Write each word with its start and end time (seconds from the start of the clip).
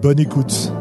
Bonne 0.00 0.20
écoute. 0.20 0.72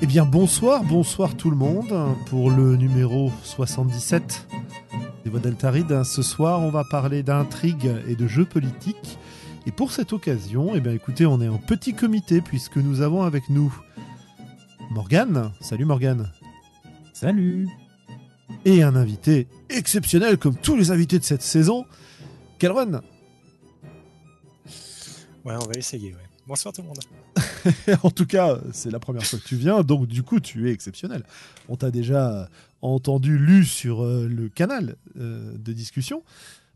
Eh 0.00 0.06
bien 0.06 0.26
bonsoir, 0.26 0.84
bonsoir 0.84 1.34
tout 1.36 1.48
le 1.48 1.56
monde 1.56 1.94
pour 2.26 2.50
le 2.50 2.76
numéro 2.76 3.32
77 3.42 4.46
des 5.24 5.30
Voix 5.30 5.40
d'Altaride. 5.40 6.02
Ce 6.02 6.20
soir, 6.20 6.60
on 6.60 6.68
va 6.68 6.84
parler 6.84 7.22
d'intrigues 7.22 7.94
et 8.06 8.14
de 8.14 8.26
jeux 8.26 8.44
politiques. 8.44 9.18
Et 9.66 9.70
pour 9.70 9.92
cette 9.92 10.12
occasion, 10.12 10.72
eh 10.74 10.80
bien 10.80 10.92
écoutez, 10.92 11.24
on 11.24 11.40
est 11.40 11.48
en 11.48 11.56
petit 11.56 11.94
comité 11.94 12.42
puisque 12.42 12.76
nous 12.76 13.00
avons 13.00 13.22
avec 13.22 13.48
nous 13.48 13.74
Morgane. 14.92 15.52
Salut 15.60 15.86
Morgane. 15.86 16.30
Salut. 17.14 17.66
Et 18.66 18.82
un 18.82 18.94
invité 18.94 19.48
exceptionnel 19.70 20.36
comme 20.36 20.54
tous 20.54 20.76
les 20.76 20.90
invités 20.90 21.18
de 21.18 21.24
cette 21.24 21.40
saison, 21.40 21.86
Calron. 22.58 23.00
Ouais, 25.44 25.54
on 25.54 25.66
va 25.66 25.72
essayer, 25.76 26.12
ouais. 26.12 26.28
Bonsoir 26.46 26.74
tout 26.74 26.82
le 26.82 26.88
monde. 26.88 26.98
en 28.02 28.10
tout 28.10 28.26
cas, 28.26 28.58
c'est 28.72 28.90
la 28.90 29.00
première 29.00 29.24
fois 29.24 29.38
que 29.38 29.44
tu 29.44 29.56
viens, 29.56 29.82
donc 29.82 30.06
du 30.06 30.22
coup, 30.22 30.40
tu 30.40 30.68
es 30.68 30.72
exceptionnel. 30.72 31.24
On 31.70 31.76
t'a 31.76 31.90
déjà 31.90 32.50
entendu, 32.82 33.38
lu 33.38 33.64
sur 33.64 34.02
euh, 34.02 34.28
le 34.28 34.50
canal 34.50 34.96
euh, 35.18 35.56
de 35.56 35.72
discussion 35.72 36.22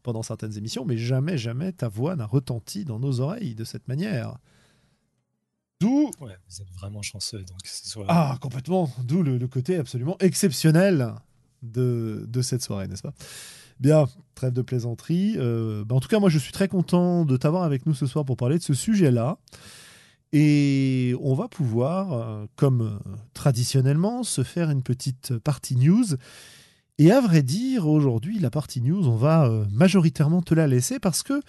pendant 0.02 0.22
certaines 0.22 0.56
émissions, 0.56 0.86
mais 0.86 0.96
jamais, 0.96 1.36
jamais 1.36 1.72
ta 1.72 1.88
voix 1.88 2.16
n'a 2.16 2.24
retenti 2.24 2.86
dans 2.86 2.98
nos 2.98 3.20
oreilles 3.20 3.54
de 3.54 3.64
cette 3.64 3.88
manière. 3.88 4.38
D'où. 5.80 6.10
Ouais, 6.20 6.36
vous 6.48 6.62
êtes 6.62 6.70
vraiment 6.72 7.02
chanceux. 7.02 7.40
Donc. 7.40 8.06
Ah, 8.08 8.38
complètement. 8.40 8.90
D'où 9.04 9.22
le, 9.22 9.36
le 9.36 9.48
côté 9.48 9.76
absolument 9.76 10.16
exceptionnel 10.20 11.12
de, 11.62 12.24
de 12.26 12.42
cette 12.42 12.62
soirée, 12.62 12.88
n'est-ce 12.88 13.02
pas? 13.02 13.12
Bien, 13.78 14.06
trêve 14.34 14.54
de 14.54 14.62
plaisanterie. 14.62 15.34
Euh, 15.36 15.84
bah, 15.84 15.94
en 15.94 16.00
tout 16.00 16.08
cas, 16.08 16.18
moi, 16.18 16.30
je 16.30 16.38
suis 16.38 16.52
très 16.52 16.68
content 16.68 17.26
de 17.26 17.36
t'avoir 17.36 17.62
avec 17.62 17.84
nous 17.84 17.94
ce 17.94 18.06
soir 18.06 18.24
pour 18.24 18.38
parler 18.38 18.56
de 18.56 18.62
ce 18.62 18.72
sujet-là. 18.72 19.38
Et 20.32 21.14
on 21.20 21.34
va 21.34 21.46
pouvoir, 21.48 22.12
euh, 22.12 22.46
comme 22.56 22.80
euh, 22.80 23.16
traditionnellement, 23.34 24.22
se 24.22 24.42
faire 24.42 24.70
une 24.70 24.82
petite 24.82 25.36
partie 25.38 25.76
news. 25.76 26.06
Et 26.96 27.10
à 27.10 27.20
vrai 27.20 27.42
dire, 27.42 27.86
aujourd'hui, 27.86 28.38
la 28.38 28.50
partie 28.50 28.80
news, 28.80 29.06
on 29.06 29.16
va 29.16 29.50
majoritairement 29.70 30.40
te 30.40 30.54
la 30.54 30.66
laisser 30.66 30.98
parce 30.98 31.22
que 31.22 31.42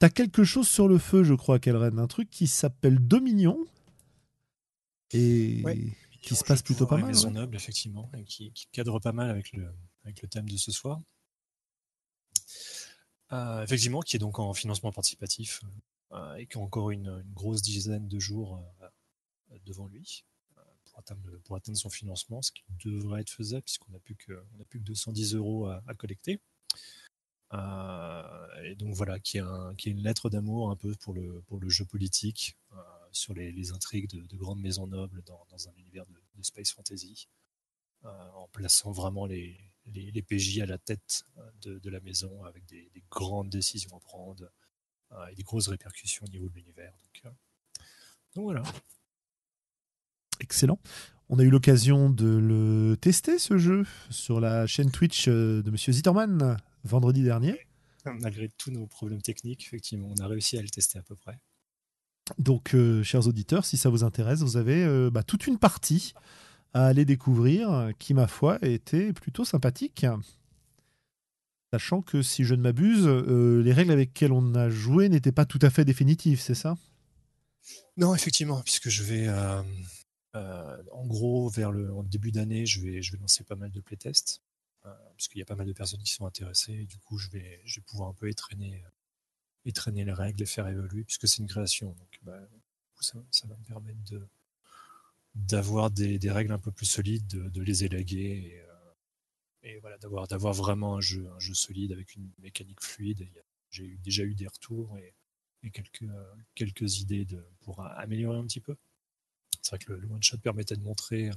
tu 0.00 0.06
as 0.06 0.10
quelque 0.10 0.44
chose 0.44 0.68
sur 0.68 0.88
le 0.88 0.98
feu, 0.98 1.24
je 1.24 1.34
crois, 1.34 1.58
Kelren. 1.58 1.98
Un 1.98 2.06
truc 2.06 2.30
qui 2.30 2.46
s'appelle 2.46 2.98
Dominion. 2.98 3.58
Et 5.12 5.62
Ouais, 5.64 5.78
qui 6.24 6.34
se 6.34 6.44
passe 6.44 6.62
plutôt 6.62 6.86
pas 6.86 6.96
mal. 6.96 7.06
Maison 7.06 7.28
ouais. 7.28 7.34
noble, 7.34 7.56
effectivement, 7.56 8.10
et 8.16 8.24
qui, 8.24 8.50
qui 8.52 8.66
cadre 8.72 8.98
pas 8.98 9.12
mal 9.12 9.30
avec 9.30 9.52
le, 9.52 9.72
avec 10.04 10.22
le 10.22 10.28
thème 10.28 10.48
de 10.48 10.56
ce 10.56 10.72
soir. 10.72 11.00
Euh, 13.32 13.62
effectivement, 13.62 14.00
qui 14.00 14.16
est 14.16 14.18
donc 14.18 14.38
en 14.38 14.52
financement 14.54 14.92
participatif 14.92 15.60
euh, 16.12 16.34
et 16.36 16.46
qui 16.46 16.56
a 16.58 16.60
encore 16.60 16.90
une, 16.90 17.08
une 17.08 17.32
grosse 17.32 17.62
dizaine 17.62 18.08
de 18.08 18.18
jours 18.18 18.62
euh, 18.82 19.58
devant 19.66 19.86
lui 19.86 20.24
pour 20.84 20.98
atteindre, 20.98 21.38
pour 21.44 21.56
atteindre 21.56 21.78
son 21.78 21.90
financement, 21.90 22.42
ce 22.42 22.52
qui 22.52 22.62
devrait 22.84 23.22
être 23.22 23.30
faisable 23.30 23.62
puisqu'on 23.62 23.92
n'a 23.92 23.98
plus 23.98 24.14
que, 24.14 24.32
on 24.56 24.60
a 24.60 24.64
plus 24.64 24.78
que 24.78 24.84
210 24.84 25.34
euros 25.34 25.66
à, 25.66 25.82
à 25.86 25.94
collecter. 25.94 26.40
Euh, 27.54 28.62
et 28.64 28.74
donc 28.74 28.94
voilà, 28.94 29.18
qui 29.20 29.38
est, 29.38 29.86
une 29.86 30.02
lettre 30.02 30.30
d'amour 30.30 30.70
un 30.70 30.76
peu 30.76 30.94
pour 31.00 31.14
le, 31.14 31.68
jeu 31.68 31.84
politique, 31.84 32.56
euh, 32.72 32.76
sur 33.12 33.34
les, 33.34 33.72
intrigues 33.72 34.08
de, 34.08 34.26
de 34.26 34.36
grandes 34.36 34.60
maisons 34.60 34.86
nobles 34.86 35.22
dans, 35.22 35.68
un 35.68 35.72
univers 35.76 36.04
de, 36.06 36.42
space 36.42 36.72
fantasy, 36.72 37.28
euh, 38.04 38.08
en 38.34 38.48
plaçant 38.48 38.92
vraiment 38.92 39.26
les, 39.26 39.56
PJ 40.28 40.60
à 40.60 40.66
la 40.66 40.78
tête 40.78 41.24
de, 41.62 41.90
la 41.90 42.00
maison 42.00 42.44
avec 42.44 42.64
des, 42.66 42.90
des 42.94 43.02
grandes 43.10 43.50
décisions 43.50 43.96
à 43.96 44.00
prendre 44.00 44.50
et 45.30 45.34
des 45.36 45.44
grosses 45.44 45.68
répercussions 45.68 46.24
au 46.26 46.28
niveau 46.28 46.48
de 46.48 46.54
l'univers. 46.54 46.92
Donc, 48.34 48.44
voilà. 48.44 48.62
Excellent. 50.40 50.80
On 51.28 51.38
a 51.38 51.44
eu 51.44 51.50
l'occasion 51.50 52.10
de 52.10 52.26
le 52.26 52.96
tester, 52.96 53.38
ce 53.38 53.58
jeu, 53.58 53.86
sur 54.10 54.40
la 54.40 54.66
chaîne 54.66 54.90
Twitch 54.90 55.28
de 55.28 55.70
Monsieur 55.70 55.92
Zitterman 55.92 56.56
vendredi 56.84 57.22
dernier. 57.22 57.58
Malgré 58.04 58.48
tous 58.58 58.70
nos 58.70 58.86
problèmes 58.86 59.22
techniques, 59.22 59.64
effectivement, 59.66 60.12
on 60.16 60.22
a 60.22 60.26
réussi 60.26 60.58
à 60.58 60.62
le 60.62 60.68
tester 60.68 60.98
à 60.98 61.02
peu 61.02 61.16
près. 61.16 61.38
Donc, 62.38 62.74
euh, 62.74 63.02
chers 63.02 63.26
auditeurs, 63.26 63.64
si 63.64 63.76
ça 63.76 63.90
vous 63.90 64.04
intéresse, 64.04 64.40
vous 64.40 64.56
avez 64.56 64.84
euh, 64.84 65.10
bah, 65.10 65.22
toute 65.22 65.46
une 65.46 65.58
partie 65.58 66.14
à 66.72 66.86
aller 66.86 67.04
découvrir 67.04 67.90
qui, 67.98 68.14
ma 68.14 68.26
foi, 68.26 68.58
était 68.62 69.12
plutôt 69.12 69.44
sympathique. 69.44 70.06
Sachant 71.72 72.02
que, 72.02 72.22
si 72.22 72.44
je 72.44 72.54
ne 72.54 72.62
m'abuse, 72.62 73.06
euh, 73.06 73.62
les 73.62 73.72
règles 73.72 73.92
avec 73.92 74.10
lesquelles 74.10 74.32
on 74.32 74.54
a 74.54 74.70
joué 74.70 75.08
n'étaient 75.08 75.32
pas 75.32 75.44
tout 75.44 75.58
à 75.62 75.70
fait 75.70 75.84
définitives, 75.84 76.40
c'est 76.40 76.54
ça? 76.54 76.76
Non, 77.96 78.14
effectivement, 78.14 78.60
puisque 78.62 78.88
je 78.88 79.02
vais, 79.02 79.28
en 80.34 81.06
gros, 81.06 81.48
vers 81.48 81.70
le 81.72 81.92
en 81.94 82.02
début 82.02 82.32
d'année, 82.32 82.66
je 82.66 82.80
vais, 82.80 83.02
je 83.02 83.12
vais 83.12 83.18
lancer 83.18 83.44
pas 83.44 83.56
mal 83.56 83.70
de 83.70 83.80
playtests, 83.80 84.42
euh, 84.86 84.94
puisqu'il 85.16 85.38
y 85.38 85.42
a 85.42 85.46
pas 85.46 85.56
mal 85.56 85.66
de 85.66 85.72
personnes 85.72 86.02
qui 86.02 86.12
sont 86.12 86.26
intéressées. 86.26 86.72
Et 86.74 86.86
du 86.86 86.98
coup, 86.98 87.18
je 87.18 87.30
vais, 87.30 87.60
je 87.64 87.80
vais 87.80 87.84
pouvoir 87.84 88.08
un 88.10 88.14
peu 88.14 88.28
étraîner, 88.28 88.82
euh, 88.84 88.88
étraîner 89.64 90.04
les 90.04 90.12
règles, 90.12 90.40
les 90.40 90.46
faire 90.46 90.68
évoluer, 90.68 91.04
puisque 91.04 91.28
c'est 91.28 91.38
une 91.38 91.48
création. 91.48 91.88
Donc, 91.92 92.20
bah, 92.22 92.38
ça, 93.00 93.18
ça 93.30 93.46
va 93.48 93.56
me 93.56 93.64
permettre 93.64 94.02
de 94.10 94.26
d'avoir 95.34 95.90
des, 95.90 96.18
des 96.20 96.30
règles 96.30 96.52
un 96.52 96.60
peu 96.60 96.70
plus 96.70 96.86
solides, 96.86 97.26
de, 97.26 97.62
les 97.62 97.84
élaguer 97.84 98.52
et, 98.54 98.60
euh, 98.60 98.92
et 99.64 99.78
voilà, 99.80 99.98
d'avoir 99.98 100.28
d'avoir 100.28 100.52
vraiment 100.54 100.96
un 100.96 101.00
jeu, 101.00 101.28
un 101.34 101.40
jeu 101.40 101.54
solide 101.54 101.90
avec 101.90 102.14
une 102.14 102.30
mécanique 102.38 102.80
fluide. 102.80 103.22
Et 103.22 103.32
J'ai 103.70 103.96
déjà 104.04 104.22
eu 104.22 104.34
des 104.36 104.46
retours 104.46 104.96
et, 104.98 105.12
et 105.64 105.70
quelques, 105.70 106.06
quelques 106.54 107.00
idées 107.00 107.24
de, 107.24 107.44
pour 107.62 107.80
améliorer 107.84 108.38
un 108.38 108.44
petit 108.44 108.60
peu. 108.60 108.76
C'est 109.62 109.70
vrai 109.70 109.78
que 109.78 109.92
le, 109.92 110.06
one-shot 110.08 110.38
permettait 110.38 110.76
de 110.76 110.82
montrer, 110.82 111.30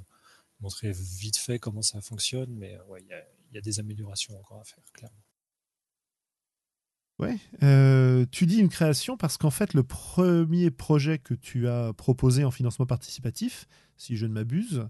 montrer 0.59 0.91
vite 0.91 1.38
fait 1.38 1.59
comment 1.59 1.81
ça 1.81 2.02
fonctionne, 2.02 2.53
mais 2.53 2.78
il 3.00 3.08
y, 3.08 3.14
a, 3.14 3.24
y 3.57 3.59
a 3.59 3.62
des 3.62 3.79
améliorations 3.79 4.38
encore 4.40 4.59
à 4.62 4.63
faire, 4.63 4.84
clairement. 4.94 5.18
Ouais. 7.19 7.38
Euh, 7.63 8.25
tu 8.31 8.45
dis 8.45 8.59
une 8.59 8.69
création 8.69 9.18
parce 9.18 9.38
qu'en 9.38 9.50
fait, 9.50 9.73
le 9.73 9.84
premier 9.84 10.69
projet 10.69 11.18
que 11.18 11.34
tu 11.34 11.67
as 11.67 11.91
proposé 11.94 12.44
en 12.44 12.51
financement 12.51 12.85
participatif, 12.85 13.67
si 13.97 14.16
je 14.17 14.28
ne 14.28 14.34
m'abuse, 14.34 14.88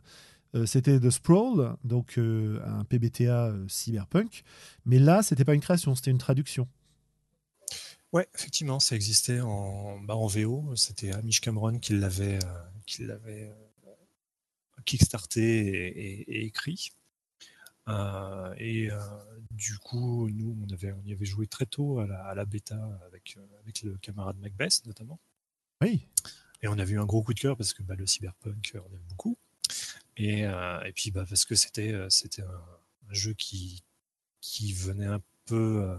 euh, 0.56 0.66
c'était 0.66 1.00
The 1.00 1.10
Sprawl, 1.10 1.78
donc 1.86 2.18
euh, 2.18 2.60
un 2.66 2.84
PBTA 2.84 3.54
cyberpunk. 3.70 4.44
Mais 4.86 5.00
là, 5.00 5.24
c'était 5.24 5.46
pas 5.46 5.54
une 5.54 5.62
création, 5.62 5.96
c'était 5.96 6.12
une 6.12 6.18
traduction. 6.18 6.68
Ouais, 8.12 8.28
effectivement, 8.36 8.80
ça 8.82 8.96
existait 8.96 9.40
en, 9.42 10.00
bah, 10.02 10.16
en 10.16 10.28
VO. 10.28 10.76
C'était 10.76 11.12
Amish 11.14 11.40
Cameron 11.42 11.80
qui 11.80 11.94
l'avait 11.94 12.40
qui 12.86 13.04
l'avait 13.06 13.54
kickstarté 14.86 15.42
et, 15.68 15.88
et- 16.22 16.38
et 16.38 16.46
écrit. 16.46 16.92
Euh, 17.88 18.54
et 18.58 18.92
euh, 18.92 19.00
du 19.52 19.78
coup, 19.78 20.30
nous, 20.30 20.58
on 20.62 20.74
avait, 20.74 20.92
on 20.92 21.02
y 21.06 21.14
avait 21.14 21.26
joué 21.26 21.48
très 21.48 21.66
tôt 21.66 22.00
à 22.00 22.08
la, 22.08 22.22
à 22.26 22.36
la 22.36 22.46
bêta 22.46 23.00
avec, 23.06 23.36
euh, 23.38 23.46
avec 23.62 23.82
le 23.82 23.98
camarade 23.98 24.38
Macbeth 24.40 24.86
notamment. 24.86 25.20
Oui. 25.82 26.08
Et 26.62 26.68
on 26.68 26.78
a 26.78 26.84
vu 26.84 27.00
un 27.00 27.06
gros 27.06 27.24
coup 27.24 27.34
de 27.34 27.40
cœur 27.40 27.56
parce 27.56 27.74
que 27.74 27.84
bah, 27.84 27.96
le 27.96 28.06
cyberpunk, 28.06 28.74
on 28.76 28.94
aime 28.94 29.06
beaucoup. 29.10 29.38
Et, 30.18 30.46
euh, 30.46 30.82
et 30.82 30.92
puis 30.92 31.12
bah, 31.12 31.26
parce 31.28 31.46
que 31.46 31.56
c'était 31.56 31.94
c'était 32.10 32.42
un, 32.42 32.62
un 33.10 33.14
jeu 33.14 33.34
qui, 33.34 33.84
qui 34.42 34.74
venait 34.74 35.06
un 35.06 35.22
peu 35.46 35.84
euh, 35.84 35.98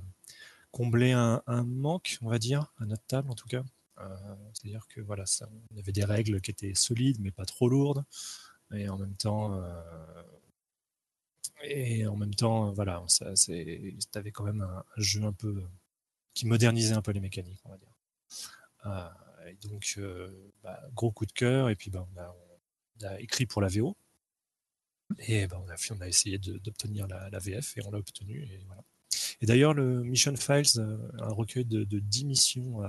combler 0.73 1.13
un, 1.13 1.43
un 1.47 1.65
manque, 1.65 2.19
on 2.23 2.29
va 2.29 2.39
dire, 2.39 2.73
à 2.79 2.85
notre 2.85 3.05
table 3.07 3.31
en 3.31 3.35
tout 3.35 3.49
cas. 3.49 3.63
Euh, 4.01 4.35
C'est-à-dire 4.53 4.87
que 4.89 5.01
voilà, 5.01 5.25
ça, 5.27 5.49
on 5.71 5.79
avait 5.79 5.93
des 5.93 6.05
règles 6.05 6.41
qui 6.41 6.51
étaient 6.51 6.75
solides 6.75 7.19
mais 7.21 7.31
pas 7.31 7.47
trop 7.47 7.69
lourdes. 7.69 8.05
Et 8.75 8.89
en 8.89 8.99
même 8.99 9.15
temps, 9.15 9.59
et 11.63 12.07
en 12.07 12.17
même 12.17 12.35
temps, 12.35 12.73
voilà, 12.73 13.03
ça, 13.09 13.35
c'est, 13.37 13.95
quand 14.33 14.45
même 14.45 14.61
un, 14.61 14.85
jeu 14.97 15.25
un 15.25 15.33
peu 15.33 15.63
qui 16.35 16.47
modernisait 16.47 16.95
un 16.95 17.03
peu 17.03 17.13
les 17.13 17.21
mécaniques, 17.21 17.61
on 17.65 17.71
va 17.71 17.79
dire. 17.79 17.93
Euh, 18.87 19.49
et 19.49 19.69
donc, 19.69 19.99
bah, 20.63 20.81
gros 20.95 21.11
coup 21.11 21.27
de 21.27 21.33
cœur. 21.33 21.69
Et 21.69 21.77
puis, 21.77 21.91
bah, 21.91 22.07
on, 23.01 23.05
a, 23.05 23.21
écrit 23.21 23.47
pour 23.47 23.61
la 23.61 23.69
VO. 23.69 23.97
Et 25.21 25.47
bah, 25.47 25.61
on, 25.65 25.69
a, 25.69 25.75
on 25.97 26.01
a 26.01 26.09
essayé 26.09 26.39
d'obtenir 26.39 27.07
la, 27.09 27.39
VF 27.39 27.77
et 27.77 27.83
on 27.85 27.91
l'a 27.91 27.99
obtenu. 27.99 28.43
Et, 28.45 28.63
voilà. 28.67 28.85
et 29.41 29.47
d'ailleurs, 29.47 29.75
le 29.75 30.03
Mission 30.05 30.37
Files, 30.37 30.81
un 31.19 31.33
recueil 31.33 31.65
de, 31.65 31.85
de 31.85 31.99
10 31.99 32.25
missions 32.25 32.83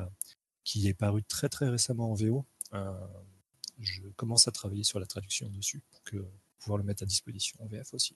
qui 0.63 0.87
est 0.87 0.93
paru 0.93 1.23
très 1.23 1.49
très 1.49 1.69
récemment 1.69 2.11
en 2.11 2.13
VO, 2.13 2.45
je 3.79 4.01
commence 4.15 4.47
à 4.47 4.51
travailler 4.51 4.83
sur 4.83 4.99
la 4.99 5.05
traduction 5.05 5.49
dessus 5.49 5.81
pour 5.89 6.03
que, 6.03 6.17
pouvoir 6.59 6.77
le 6.77 6.83
mettre 6.83 7.03
à 7.03 7.05
disposition 7.05 7.57
en 7.63 7.67
VF 7.67 7.93
aussi. 7.93 8.15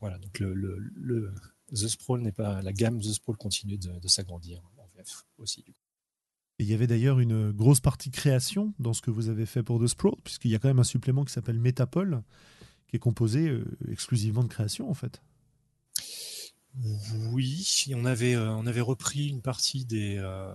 Voilà, 0.00 0.18
donc 0.18 0.38
le, 0.40 0.54
le, 0.54 1.32
The 1.72 1.88
Sprawl 1.88 2.20
n'est 2.20 2.32
pas 2.32 2.62
la 2.62 2.72
gamme 2.72 3.00
The 3.00 3.12
Sprawl 3.12 3.36
continue 3.36 3.78
de, 3.78 4.08
s'agrandir 4.08 4.62
en 4.76 4.86
VF 4.96 5.24
aussi. 5.38 5.64
il 6.58 6.66
y 6.66 6.74
avait 6.74 6.86
d'ailleurs 6.86 7.18
une 7.18 7.50
grosse 7.50 7.80
partie 7.80 8.10
création 8.10 8.74
dans 8.78 8.92
ce 8.92 9.02
que 9.02 9.10
vous 9.10 9.28
avez 9.28 9.46
fait 9.46 9.62
pour 9.62 9.82
The 9.82 9.86
Sprawl, 9.86 10.16
puisqu'il 10.22 10.50
y 10.50 10.54
a 10.54 10.58
quand 10.58 10.68
même 10.68 10.78
un 10.78 10.84
supplément 10.84 11.24
qui 11.24 11.32
s'appelle 11.32 11.58
Metapol, 11.58 12.22
qui 12.88 12.96
est 12.96 13.00
composé 13.00 13.48
euh, 13.48 13.64
exclusivement 13.90 14.44
de 14.44 14.48
création 14.48 14.90
en 14.90 14.94
fait. 14.94 15.20
Oui, 17.32 17.86
on 17.94 18.04
avait, 18.04 18.34
euh, 18.34 18.50
on 18.50 18.66
avait 18.66 18.80
repris 18.80 19.28
une 19.28 19.40
partie 19.40 19.84
des. 19.84 20.16
Euh, 20.18 20.54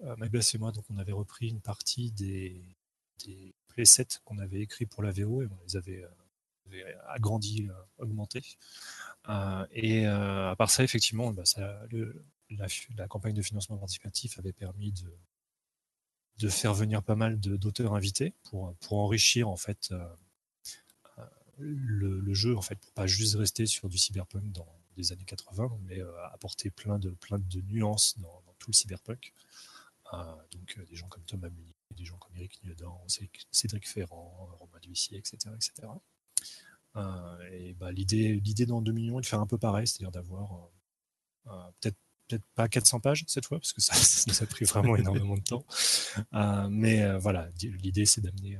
et 0.00 0.58
moi, 0.58 0.72
donc 0.72 0.84
on 0.90 0.98
avait 0.98 1.12
repris 1.12 1.48
une 1.48 1.60
partie 1.60 2.12
des, 2.12 2.62
des 3.24 3.54
playsets 3.68 4.20
qu'on 4.24 4.38
avait 4.38 4.60
écrits 4.60 4.86
pour 4.86 5.02
la 5.02 5.10
VO 5.10 5.42
et 5.42 5.46
on 5.46 5.58
les 5.66 5.76
avait, 5.76 6.04
euh, 6.04 6.08
agrandis, 7.08 7.68
euh, 7.68 7.72
augmentés. 7.98 8.58
Euh, 9.28 9.66
et 9.72 10.06
à 10.06 10.54
part 10.56 10.70
ça, 10.70 10.84
effectivement, 10.84 11.32
bah, 11.32 11.42
la, 12.50 13.08
campagne 13.08 13.34
de 13.34 13.42
financement 13.42 13.76
participatif 13.76 14.38
avait 14.38 14.52
permis 14.52 14.92
de, 14.92 16.48
faire 16.48 16.72
venir 16.72 17.02
pas 17.02 17.16
mal 17.16 17.38
d'auteurs 17.38 17.94
invités 17.94 18.32
pour, 18.44 18.74
enrichir 18.90 19.48
en 19.48 19.56
fait 19.56 19.92
le, 21.58 22.32
jeu 22.32 22.56
en 22.56 22.62
fait 22.62 22.76
pour 22.76 22.92
pas 22.92 23.06
juste 23.08 23.34
rester 23.34 23.66
sur 23.66 23.88
du 23.88 23.98
cyberpunk 23.98 24.52
dans 24.52 24.66
des 24.96 25.12
années 25.12 25.24
80 25.24 25.78
mais 25.82 26.00
apporter 26.32 26.70
plein 26.70 26.98
de 26.98 27.60
nuances 27.66 28.16
dans, 28.18 28.42
tout 28.60 28.70
le 28.70 28.76
cyberpunk 28.76 29.34
donc 30.52 30.78
des 30.88 30.94
gens 30.94 31.08
comme 31.08 31.24
Thomas 31.24 31.50
Munier 31.50 31.74
des 31.98 32.04
gens 32.04 32.16
comme 32.18 32.36
Eric 32.36 32.62
Niedan, 32.64 33.04
Cédric 33.50 33.88
Ferrand, 33.88 34.48
Romain 34.58 34.78
Duissier, 34.80 35.18
etc. 35.18 35.50
etc. 35.54 35.88
Euh, 36.98 37.50
et 37.52 37.74
bah, 37.74 37.92
l'idée, 37.92 38.34
l'idée 38.34 38.66
dans 38.66 38.82
2 38.82 38.92
millions 38.92 39.18
est 39.18 39.22
de 39.22 39.26
faire 39.26 39.40
un 39.40 39.46
peu 39.46 39.58
pareil, 39.58 39.86
c'est-à-dire 39.86 40.10
d'avoir 40.10 40.70
euh, 41.46 41.52
euh, 41.52 41.70
peut-être 41.80 41.96
peut-être 42.28 42.44
pas 42.54 42.68
400 42.68 43.00
pages 43.00 43.24
cette 43.26 43.46
fois, 43.46 43.58
parce 43.58 43.72
que 43.72 43.80
ça, 43.80 43.94
ça 44.34 44.44
a 44.44 44.46
pris 44.46 44.66
vraiment 44.66 44.96
énormément 44.96 45.36
de 45.36 45.42
temps. 45.42 45.64
mais 46.68 47.16
voilà, 47.18 47.48
l'idée 47.62 48.04
c'est 48.04 48.20
d'amener 48.20 48.58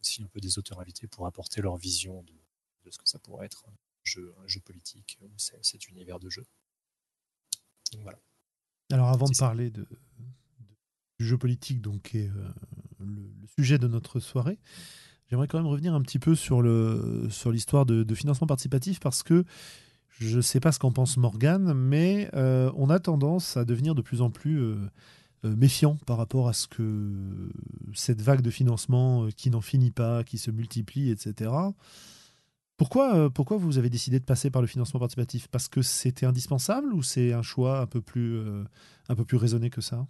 aussi 0.00 0.22
un 0.22 0.28
peu 0.28 0.38
des 0.40 0.58
auteurs 0.58 0.80
invités 0.80 1.08
pour 1.08 1.26
apporter 1.26 1.60
leur 1.60 1.76
vision 1.76 2.22
de, 2.22 2.32
de 2.84 2.90
ce 2.92 2.98
que 2.98 3.08
ça 3.08 3.18
pourrait 3.18 3.46
être 3.46 3.64
un 3.68 3.74
jeu, 4.04 4.32
un 4.44 4.46
jeu 4.46 4.60
politique 4.60 5.18
ou 5.22 5.28
cet 5.36 5.88
univers 5.88 6.20
de 6.20 6.30
jeu. 6.30 6.46
Donc, 7.92 8.02
voilà. 8.02 8.20
Alors 8.92 9.08
avant 9.08 9.26
de 9.26 9.36
parler 9.36 9.70
de, 9.70 9.88
du 11.18 11.26
jeu 11.26 11.38
politique, 11.38 11.80
donc, 11.80 12.02
qui 12.02 12.18
est 12.18 12.28
euh, 12.28 12.52
le, 13.00 13.46
sujet 13.56 13.78
de 13.78 13.88
notre 13.88 14.20
soirée. 14.20 14.58
J'aimerais 15.30 15.48
quand 15.48 15.58
même 15.58 15.66
revenir 15.66 15.94
un 15.94 16.02
petit 16.02 16.18
peu 16.18 16.34
sur 16.34 16.62
le 16.62 17.26
sur 17.30 17.50
l'histoire 17.50 17.86
de, 17.86 18.14
financement 18.14 18.46
participatif 18.46 19.00
parce 19.00 19.22
que 19.22 19.44
je 20.08 20.36
ne 20.36 20.42
sais 20.42 20.60
pas 20.60 20.70
ce 20.70 20.78
qu'en 20.78 20.92
pense 20.92 21.16
Morgane, 21.16 21.72
mais 21.74 22.30
euh, 22.34 22.70
on 22.76 22.90
a 22.90 23.00
tendance 23.00 23.56
à 23.56 23.64
devenir 23.64 23.94
de 23.94 24.02
plus 24.02 24.20
en 24.22 24.30
plus 24.30 24.60
euh, 24.60 24.76
méfiant 25.42 25.96
par 26.06 26.18
rapport 26.18 26.48
à 26.48 26.52
ce 26.52 26.68
que 26.68 27.50
cette 27.94 28.22
vague 28.22 28.42
de 28.42 28.50
financement 28.50 29.28
qui 29.36 29.50
n'en 29.50 29.60
finit 29.60 29.90
pas, 29.90 30.22
qui 30.24 30.38
se 30.38 30.50
multiplie, 30.50 31.10
etc. 31.10 31.50
Pourquoi, 32.76 33.30
pourquoi 33.30 33.56
vous 33.56 33.78
avez 33.78 33.90
décidé 33.90 34.18
de 34.20 34.24
passer 34.24 34.50
par 34.50 34.60
le 34.60 34.68
financement 34.68 35.00
participatif? 35.00 35.48
Parce 35.48 35.68
que 35.68 35.80
c'était 35.82 36.26
indispensable 36.26 36.92
ou 36.92 37.02
c'est 37.02 37.32
un 37.32 37.42
choix 37.42 37.80
un 37.80 37.86
peu 37.86 38.00
plus, 38.00 38.40
un 39.08 39.14
peu 39.14 39.24
plus 39.24 39.36
raisonné 39.36 39.70
que 39.70 39.80
ça? 39.80 40.06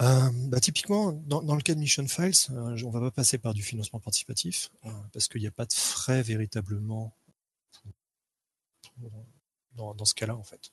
Euh, 0.00 0.30
bah, 0.48 0.60
typiquement, 0.60 1.12
dans, 1.12 1.54
le 1.56 1.60
cas 1.60 1.74
de 1.74 1.80
Mission 1.80 2.06
Files, 2.06 2.32
euh, 2.50 2.80
on 2.84 2.90
va 2.90 3.00
pas 3.00 3.10
passer 3.10 3.36
par 3.36 3.52
du 3.52 3.62
financement 3.62 3.98
participatif 3.98 4.70
euh, 4.84 4.90
parce 5.12 5.26
qu'il 5.26 5.40
n'y 5.40 5.48
a 5.48 5.52
pas 5.52 5.66
de 5.66 5.72
frais 5.72 6.22
véritablement 6.22 7.12
dans, 9.74 10.04
ce 10.04 10.14
cas-là 10.14 10.36
en 10.36 10.42
fait. 10.42 10.72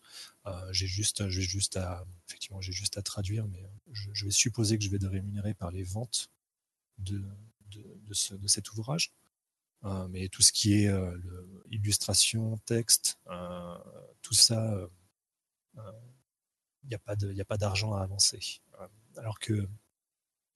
j'ai 0.71 0.87
juste, 0.87 1.29
j'ai 1.29 1.41
juste 1.41 1.77
à, 1.77 2.05
effectivement, 2.27 2.61
j'ai 2.61 2.71
juste 2.71 2.97
à 2.97 3.03
traduire, 3.03 3.47
mais 3.47 3.63
je, 3.91 4.25
vais 4.25 4.31
supposer 4.31 4.77
que 4.79 4.83
je 4.83 4.89
vais 4.89 4.97
être 4.97 5.07
rémunéré 5.07 5.53
par 5.53 5.69
les 5.69 5.83
ventes 5.83 6.29
de, 6.97 7.23
de, 7.69 8.47
cet 8.47 8.71
ouvrage. 8.71 9.11
mais 10.09 10.27
tout 10.29 10.41
ce 10.41 10.51
qui 10.51 10.73
est 10.73 10.91
illustration, 11.69 12.57
texte, 12.65 13.19
tout 14.23 14.33
ça, 14.33 14.75
il 15.75 16.89
n'y 16.89 17.41
a 17.41 17.45
pas 17.45 17.57
d'argent 17.57 17.93
à 17.93 18.01
avancer 18.01 18.61
alors 19.17 19.39
que 19.39 19.67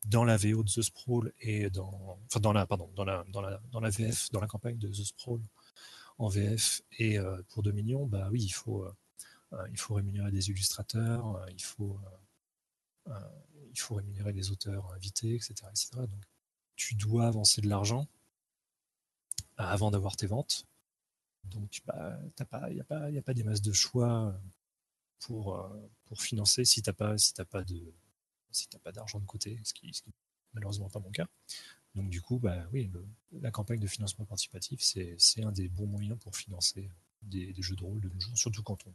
dans 0.07 0.23
la 0.23 0.37
VO 0.37 0.63
de 0.63 0.69
The 0.69 0.81
Sprawl 0.81 1.33
et 1.39 1.69
dans, 1.69 2.19
enfin 2.25 2.39
dans 2.39 2.53
la, 2.53 2.65
pardon, 2.65 2.89
dans 2.95 3.03
la, 3.03 3.25
dans 3.29 3.41
la, 3.41 3.61
dans 3.71 3.79
la 3.79 3.89
VF, 3.89 4.31
dans 4.31 4.39
la 4.39 4.47
campagne 4.47 4.77
de 4.77 4.87
The 4.87 5.03
Sprawl 5.03 5.41
en 6.17 6.27
VF 6.27 6.81
et 6.97 7.17
euh, 7.17 7.41
pour 7.49 7.63
2 7.63 7.71
millions, 7.71 8.05
bah 8.05 8.29
oui, 8.31 8.41
il 8.43 8.49
faut, 8.49 8.83
euh, 8.83 8.93
euh, 9.53 9.67
il 9.71 9.77
faut 9.77 9.95
rémunérer 9.95 10.31
des 10.31 10.49
illustrateurs, 10.49 11.45
il 11.51 11.63
faut, 11.63 11.99
il 13.71 13.79
faut 13.79 13.95
rémunérer 13.95 14.33
les 14.33 14.51
auteurs 14.51 14.91
invités, 14.93 15.35
etc., 15.35 15.53
etc. 15.69 15.89
Donc, 15.95 16.23
tu 16.75 16.95
dois 16.95 17.27
avancer 17.27 17.61
de 17.61 17.67
l'argent 17.67 18.07
avant 19.57 19.91
d'avoir 19.91 20.15
tes 20.15 20.27
ventes. 20.27 20.67
Donc, 21.45 21.81
bah, 21.85 22.19
il 22.69 22.75
n'y 22.75 22.81
a, 22.81 22.83
pas, 22.83 23.05
a 23.05 23.21
pas 23.21 23.33
des 23.33 23.43
masses 23.43 23.61
de 23.61 23.73
choix 23.73 24.39
pour, 25.19 25.67
pour 26.05 26.21
financer 26.21 26.65
si 26.65 26.81
tu 26.81 26.89
n'as 26.89 26.93
pas, 26.93 27.17
si 27.17 27.33
pas 27.33 27.63
de 27.63 27.93
si 28.51 28.67
tu 28.67 28.75
n'as 28.75 28.81
pas 28.81 28.91
d'argent 28.91 29.19
de 29.19 29.25
côté, 29.25 29.59
ce 29.63 29.73
qui, 29.73 29.87
n'est 29.87 30.13
malheureusement 30.53 30.89
pas 30.89 30.99
mon 30.99 31.11
cas. 31.11 31.27
Donc 31.95 32.09
du 32.09 32.21
coup, 32.21 32.39
bah, 32.39 32.67
oui, 32.71 32.91
la 33.31 33.51
campagne 33.51 33.79
de 33.79 33.87
financement 33.87 34.25
participatif, 34.25 34.81
c'est 34.81 35.43
un 35.43 35.51
des 35.51 35.69
bons 35.69 35.87
moyens 35.87 36.17
pour 36.19 36.35
financer 36.35 36.91
des, 37.21 37.53
jeux 37.61 37.75
de 37.75 37.83
rôle 37.83 38.01
de 38.01 38.09
nos 38.09 38.19
jours, 38.19 38.37
surtout 38.37 38.63
quand 38.63 38.85
on, 38.85 38.93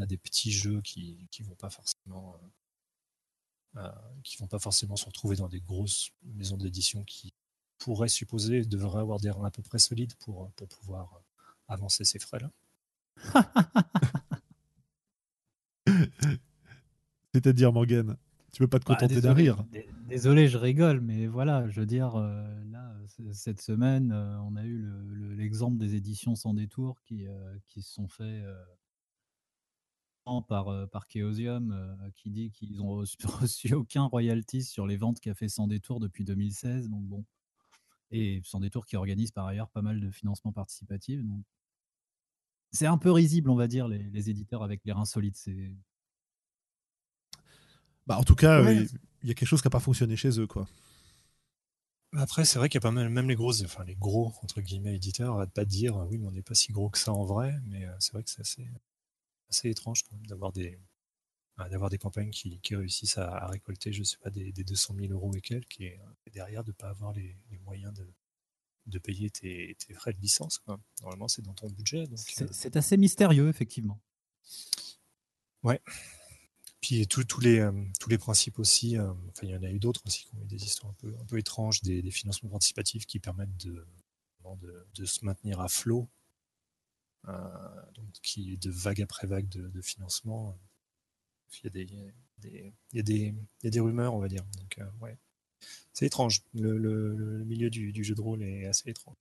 a 0.00 0.06
des 0.06 0.18
petits 0.18 0.52
jeux 0.52 0.80
qui 0.82 1.28
ne 1.40 1.44
vont 1.44 1.56
pas 1.56 1.70
forcément 1.70 2.34
euh, 2.34 2.38
euh, 3.76 3.88
qui 4.24 4.36
vont 4.36 4.48
pas 4.48 4.58
forcément 4.58 4.96
se 4.96 5.04
retrouver 5.04 5.36
dans 5.36 5.48
des 5.48 5.60
grosses 5.60 6.10
maisons 6.24 6.56
d'édition 6.56 7.04
qui 7.04 7.32
pourraient 7.78 8.08
supposer 8.08 8.64
devraient 8.64 8.98
avoir 8.98 9.20
des 9.20 9.30
reins 9.30 9.46
à 9.46 9.50
peu 9.52 9.62
près 9.62 9.78
solides 9.78 10.16
pour, 10.16 10.50
pour 10.52 10.66
pouvoir 10.66 11.22
avancer 11.68 12.04
ces 12.04 12.18
frais-là. 12.18 12.50
C'est-à-dire, 17.32 17.72
Morgane? 17.72 18.16
Tu 18.52 18.62
peux 18.62 18.68
pas 18.68 18.78
te 18.78 18.86
bah, 18.86 18.94
contenter 18.94 19.20
d'un 19.20 19.34
rire. 19.34 19.64
Désolé, 20.08 20.48
je 20.48 20.58
rigole, 20.58 21.00
mais 21.00 21.26
voilà, 21.26 21.68
je 21.68 21.80
veux 21.80 21.86
dire, 21.86 22.16
euh, 22.16 22.64
là, 22.64 22.92
cette 23.32 23.60
semaine, 23.60 24.12
euh, 24.12 24.40
on 24.40 24.56
a 24.56 24.64
eu 24.64 24.90
l'exemple 25.36 25.78
des 25.78 25.94
éditions 25.94 26.34
sans 26.34 26.54
détour 26.54 27.00
qui, 27.02 27.26
euh, 27.26 27.58
qui 27.68 27.82
se 27.82 27.92
sont 27.92 28.08
fait 28.08 28.42
par, 30.48 30.88
par 30.90 31.06
Chaosium, 31.08 31.96
qui 32.14 32.30
dit 32.30 32.50
qu'ils 32.50 32.76
n'ont 32.76 33.04
reçu, 33.40 33.74
aucun 33.74 34.04
royalties 34.04 34.64
sur 34.64 34.86
les 34.86 34.96
ventes 34.96 35.20
qu'a 35.20 35.34
fait 35.34 35.48
sans 35.48 35.66
détour 35.66 36.00
depuis 36.00 36.24
2016. 36.24 36.88
Donc 36.88 37.04
bon. 37.04 37.24
Et 38.12 38.40
sans 38.44 38.60
détour 38.60 38.86
qui 38.86 38.96
organise 38.96 39.30
par 39.30 39.46
ailleurs 39.46 39.70
pas 39.70 39.82
mal 39.82 40.00
de 40.00 40.10
financements 40.10 40.52
participatifs. 40.52 41.20
c'est 42.72 42.86
un 42.86 42.98
peu 42.98 43.12
risible, 43.12 43.50
on 43.50 43.54
va 43.54 43.68
dire, 43.68 43.86
les, 43.86 44.10
les 44.10 44.30
éditeurs 44.30 44.64
avec 44.64 44.84
les 44.84 44.92
reins 44.92 45.04
solides. 45.04 45.36
C'est 45.36 45.76
bah, 48.10 48.18
en 48.18 48.24
tout 48.24 48.34
cas, 48.34 48.68
il 48.72 48.88
y 49.22 49.30
a 49.30 49.34
quelque 49.34 49.46
chose 49.46 49.62
qui 49.62 49.68
n'a 49.68 49.70
pas 49.70 49.78
fonctionné 49.78 50.16
chez 50.16 50.40
eux, 50.40 50.48
quoi. 50.48 50.66
Après, 52.16 52.44
c'est 52.44 52.58
vrai 52.58 52.68
qu'il 52.68 52.74
y 52.74 52.82
a 52.82 52.88
pas 52.88 52.90
mal, 52.90 53.08
même 53.08 53.28
les 53.28 53.36
gros, 53.36 53.62
enfin 53.62 53.84
les 53.84 53.94
gros 53.94 54.34
entre 54.42 54.60
guillemets 54.60 54.96
éditeurs, 54.96 55.48
pas 55.52 55.64
dire 55.64 55.96
oui, 56.08 56.18
mais 56.18 56.26
on 56.26 56.32
n'est 56.32 56.42
pas 56.42 56.56
si 56.56 56.72
gros 56.72 56.90
que 56.90 56.98
ça 56.98 57.12
en 57.12 57.24
vrai. 57.24 57.54
Mais 57.66 57.84
euh, 57.84 57.92
c'est 58.00 58.12
vrai 58.12 58.24
que 58.24 58.30
c'est 58.30 58.40
assez, 58.40 58.66
assez 59.48 59.70
étrange 59.70 60.02
d'avoir 60.26 60.50
des, 60.50 60.76
bah, 61.56 61.68
d'avoir 61.68 61.88
des 61.88 61.98
campagnes 61.98 62.30
qui, 62.30 62.58
qui 62.58 62.74
réussissent 62.74 63.16
à, 63.16 63.46
récolter, 63.46 63.92
je 63.92 64.02
sais 64.02 64.18
pas, 64.18 64.30
des, 64.30 64.50
des 64.50 64.64
200 64.64 64.96
000 64.98 65.12
euros 65.12 65.32
et 65.36 65.40
quelques, 65.40 65.80
et, 65.80 66.00
derrière 66.32 66.64
de 66.64 66.72
pas 66.72 66.88
avoir 66.88 67.12
les, 67.12 67.36
moyens 67.64 67.94
de, 67.94 68.12
de 68.86 68.98
payer 68.98 69.30
tes, 69.30 69.76
tes, 69.78 69.94
frais 69.94 70.14
de 70.14 70.20
licence. 70.20 70.58
Quoi. 70.58 70.80
Normalement, 71.00 71.28
c'est 71.28 71.42
dans 71.42 71.54
ton 71.54 71.68
budget. 71.68 72.08
Euh. 72.10 72.46
C'est 72.50 72.76
assez 72.76 72.96
mystérieux, 72.96 73.48
effectivement. 73.48 74.00
Ouais. 75.62 75.80
Puis 76.80 77.06
tous 77.06 77.40
les, 77.40 77.58
euh, 77.58 77.72
tous 78.00 78.08
les 78.08 78.16
principes 78.16 78.58
aussi, 78.58 78.96
euh, 78.96 79.12
enfin, 79.28 79.42
il 79.42 79.50
y 79.50 79.56
en 79.56 79.62
a 79.62 79.70
eu 79.70 79.78
d'autres 79.78 80.00
aussi 80.06 80.24
qui 80.24 80.34
ont 80.34 80.42
eu 80.42 80.46
des 80.46 80.64
histoires 80.64 80.90
un 80.92 80.94
peu, 80.94 81.14
un 81.20 81.24
peu 81.26 81.38
étranges, 81.38 81.82
des, 81.82 82.10
financements 82.10 82.48
participatifs 82.48 83.06
qui 83.06 83.20
permettent 83.20 83.56
de, 83.58 83.86
de, 84.94 85.04
se 85.04 85.24
maintenir 85.24 85.60
à 85.60 85.68
flot, 85.68 86.08
euh, 87.28 87.32
donc 87.94 88.06
de 88.34 88.70
vague 88.70 89.02
après 89.02 89.26
vague 89.26 89.48
de, 89.48 89.82
financement. 89.82 90.58
Il 91.52 91.64
y, 91.64 91.66
a 91.66 91.70
des, 91.70 91.82
il 92.44 92.96
y, 92.96 93.00
a 93.00 93.02
des, 93.02 93.34
il 93.60 93.64
y 93.64 93.66
a 93.66 93.70
des 93.70 93.80
rumeurs, 93.80 94.14
on 94.14 94.20
va 94.20 94.28
dire. 94.28 94.44
Donc, 94.56 94.80
ouais. 95.00 95.18
C'est 95.92 96.06
étrange. 96.06 96.44
Le, 96.54 97.44
milieu 97.44 97.68
du, 97.68 98.04
jeu 98.04 98.14
de 98.14 98.20
rôle 98.20 98.42
est 98.42 98.66
assez 98.66 98.88
étrange. 98.88 99.16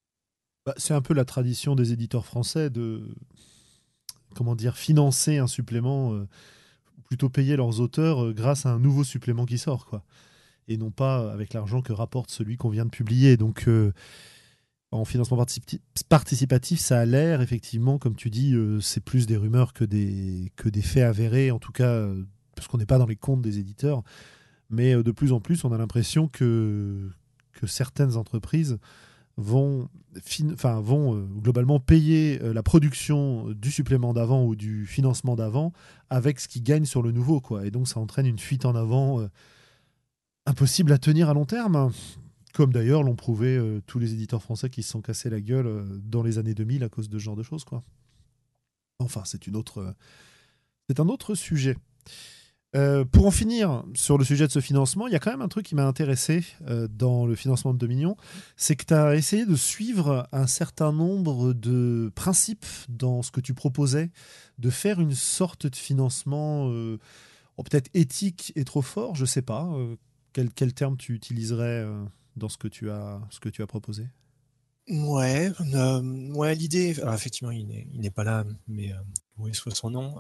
Bah, 0.65 0.75
c'est 0.77 0.93
un 0.93 1.01
peu 1.01 1.13
la 1.13 1.25
tradition 1.25 1.75
des 1.75 1.91
éditeurs 1.91 2.25
français 2.25 2.69
de 2.69 3.13
comment 4.35 4.55
dire 4.55 4.77
financer 4.77 5.37
un 5.39 5.47
supplément, 5.47 6.25
plutôt 7.05 7.29
payer 7.29 7.55
leurs 7.55 7.79
auteurs 7.79 8.33
grâce 8.33 8.65
à 8.65 8.71
un 8.71 8.79
nouveau 8.79 9.03
supplément 9.03 9.45
qui 9.45 9.57
sort, 9.57 9.85
quoi, 9.85 10.03
et 10.67 10.77
non 10.77 10.91
pas 10.91 11.31
avec 11.31 11.53
l'argent 11.53 11.81
que 11.81 11.93
rapporte 11.93 12.31
celui 12.31 12.57
qu'on 12.57 12.69
vient 12.69 12.85
de 12.85 12.89
publier. 12.91 13.37
Donc 13.37 13.67
en 14.91 15.05
financement 15.05 15.37
participatif, 16.09 16.79
ça 16.79 16.99
a 16.99 17.05
l'air, 17.05 17.41
effectivement, 17.41 17.99
comme 17.99 18.15
tu 18.15 18.29
dis, 18.29 18.55
euh, 18.55 18.79
c'est 18.79 19.03
plus 19.03 19.27
des 19.27 19.37
rumeurs 19.37 19.73
que 19.73 19.83
des, 19.83 20.51
que 20.55 20.67
des 20.67 20.81
faits 20.81 21.03
avérés, 21.03 21.51
en 21.51 21.59
tout 21.59 21.71
cas, 21.71 21.89
euh, 21.89 22.23
parce 22.55 22.67
qu'on 22.67 22.79
n'est 22.79 22.87
pas 22.87 22.97
dans 22.97 23.05
les 23.05 23.15
comptes 23.15 23.41
des 23.41 23.59
éditeurs. 23.59 24.03
Mais 24.71 24.95
euh, 24.95 25.03
de 25.03 25.11
plus 25.11 25.31
en 25.31 25.41
plus, 25.41 25.63
on 25.63 25.71
a 25.71 25.77
l'impression 25.77 26.27
que, 26.27 27.07
que 27.53 27.67
certaines 27.67 28.15
entreprises 28.15 28.79
vont, 29.39 29.89
enfin, 30.53 30.79
vont 30.81 31.19
globalement 31.41 31.79
payer 31.79 32.39
la 32.39 32.63
production 32.63 33.51
du 33.51 33.72
supplément 33.72 34.13
d'avant 34.13 34.46
ou 34.46 34.55
du 34.55 34.86
financement 34.86 35.36
d'avant 35.36 35.74
avec 36.10 36.39
ce 36.39 36.48
qu'ils 36.48 36.63
gagnent 36.63 36.86
sur 36.86 37.01
le 37.01 37.12
nouveau. 37.12 37.41
Quoi. 37.41 37.65
Et 37.65 37.72
donc, 37.72 37.88
ça 37.88 38.00
entraîne 38.00 38.25
une 38.25 38.39
fuite 38.39 38.65
en 38.65 38.75
avant 38.75 39.27
impossible 40.46 40.91
à 40.91 40.98
tenir 40.98 41.29
à 41.29 41.34
long 41.34 41.46
terme. 41.46 41.91
Comme 42.53 42.74
d'ailleurs 42.74 43.03
l'ont 43.03 43.15
prouvé 43.15 43.55
euh, 43.55 43.81
tous 43.86 44.00
les 44.00 44.13
éditeurs 44.13 44.41
français 44.41 44.69
qui 44.69 44.81
se 44.81 44.89
sont 44.89 45.01
cassés 45.01 45.29
la 45.29 45.39
gueule 45.39 45.67
euh, 45.67 45.84
dans 46.03 46.24
les 46.24 46.39
années 46.39 46.55
2000 46.55 46.84
à 46.84 46.89
cause 46.89 47.08
de 47.08 47.19
ce 47.19 47.24
genre 47.24 47.36
de 47.36 47.43
choses. 47.43 47.63
Quoi. 47.63 47.84
Enfin, 48.98 49.22
c'est 49.25 49.46
une 49.48 49.55
autre, 49.55 49.77
euh, 49.79 49.91
c'est 50.89 51.00
un 51.00 51.08
autre 51.08 51.36
sujet. 51.36 51.77
Pour 53.11 53.25
en 53.25 53.31
finir 53.31 53.83
sur 53.95 54.17
le 54.17 54.23
sujet 54.23 54.45
de 54.45 54.51
ce 54.51 54.59
financement, 54.59 55.07
il 55.07 55.13
y 55.13 55.15
a 55.15 55.19
quand 55.19 55.31
même 55.31 55.41
un 55.41 55.47
truc 55.47 55.65
qui 55.65 55.75
m'a 55.75 55.85
intéressé 55.85 56.45
dans 56.89 57.25
le 57.25 57.35
financement 57.35 57.73
de 57.73 57.79
Dominion, 57.79 58.15
c'est 58.57 58.75
que 58.75 58.85
tu 58.85 58.93
as 58.93 59.15
essayé 59.15 59.45
de 59.45 59.55
suivre 59.55 60.27
un 60.31 60.47
certain 60.47 60.91
nombre 60.91 61.53
de 61.53 62.11
principes 62.13 62.65
dans 62.88 63.21
ce 63.21 63.31
que 63.31 63.41
tu 63.41 63.53
proposais, 63.53 64.11
de 64.59 64.69
faire 64.69 64.99
une 64.99 65.15
sorte 65.15 65.67
de 65.67 65.75
financement 65.75 66.65
oh, 66.67 67.63
peut-être 67.63 67.89
éthique 67.93 68.53
et 68.55 68.65
trop 68.65 68.83
fort, 68.83 69.15
je 69.15 69.25
sais 69.25 69.41
pas. 69.41 69.67
quel, 70.33 70.51
quel 70.51 70.73
terme 70.73 70.95
tu 70.97 71.13
utiliserais 71.13 71.88
dans 72.35 72.49
ce 72.49 72.57
que 72.57 72.67
tu 72.67 72.89
as, 72.91 73.21
ce 73.29 73.39
que 73.39 73.49
tu 73.49 73.61
as 73.61 73.67
proposé? 73.67 74.07
Ouais, 74.89 75.51
euh, 75.75 76.33
ouais 76.33 76.55
l'idée, 76.55 76.95
effectivement, 77.13 77.51
il 77.51 77.67
n'est 77.93 78.09
pas 78.09 78.23
là, 78.23 78.43
mais 78.67 78.91
euh, 78.91 78.97
oui, 79.38 79.53
soit 79.53 79.75
son 79.75 79.91
nom. 79.91 80.15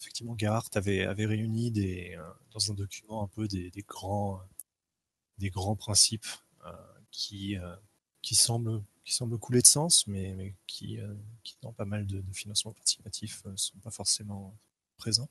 Euh, 0.00 0.02
effectivement, 0.02 0.36
Gerhardt 0.36 0.70
avait, 0.74 1.06
réuni 1.06 1.72
euh, 2.16 2.22
dans 2.52 2.70
un 2.70 2.74
document 2.74 3.22
un 3.22 3.28
peu 3.28 3.48
des, 3.48 3.70
grands, 3.86 4.40
principes 5.76 6.26
qui, 7.10 7.56
qui, 8.22 8.34
semblent, 8.34 8.82
qui 9.04 9.14
semblent 9.14 9.38
couler 9.38 9.62
de 9.62 9.66
sens, 9.66 10.06
mais, 10.06 10.54
qui, 10.66 10.98
dans 11.62 11.72
pas 11.72 11.84
mal 11.84 12.06
de, 12.06 12.20
de 12.20 12.32
financements 12.32 12.72
participatifs, 12.72 13.44
ne 13.44 13.56
sont 13.56 13.78
pas 13.78 13.90
forcément 13.90 14.56
présents. 14.96 15.28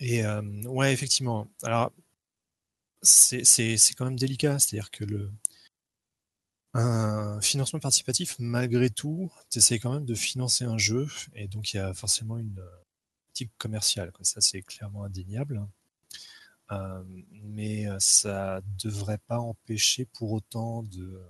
et 0.00 0.24
ouais, 0.66 0.92
effectivement. 0.92 1.48
Alors, 1.62 1.92
c'est 3.02 3.94
quand 3.96 4.04
même 4.04 4.18
délicat. 4.18 4.58
C'est-à-dire 4.58 4.90
que 4.90 5.04
le, 5.04 5.30
un 6.74 7.40
financement 7.40 7.80
participatif, 7.80 8.36
malgré 8.38 8.90
tout, 8.90 9.30
tu 9.50 9.58
essaies 9.58 9.78
quand 9.78 9.92
même 9.92 10.06
de 10.06 10.14
financer 10.14 10.64
un 10.64 10.78
jeu, 10.78 11.06
et 11.34 11.48
donc 11.48 11.72
il 11.72 11.76
y 11.76 11.80
a 11.80 11.92
forcément 11.94 12.38
une 12.38 12.62
éthique 13.30 13.52
commerciale. 13.58 14.12
Ça, 14.22 14.40
c'est 14.40 14.62
clairement 14.62 15.04
indéniable. 15.04 15.66
Euh, 16.70 17.02
mais 17.32 17.86
ça 17.98 18.62
devrait 18.82 19.18
pas 19.18 19.38
empêcher 19.38 20.06
pour 20.06 20.32
autant 20.32 20.82
de 20.84 21.20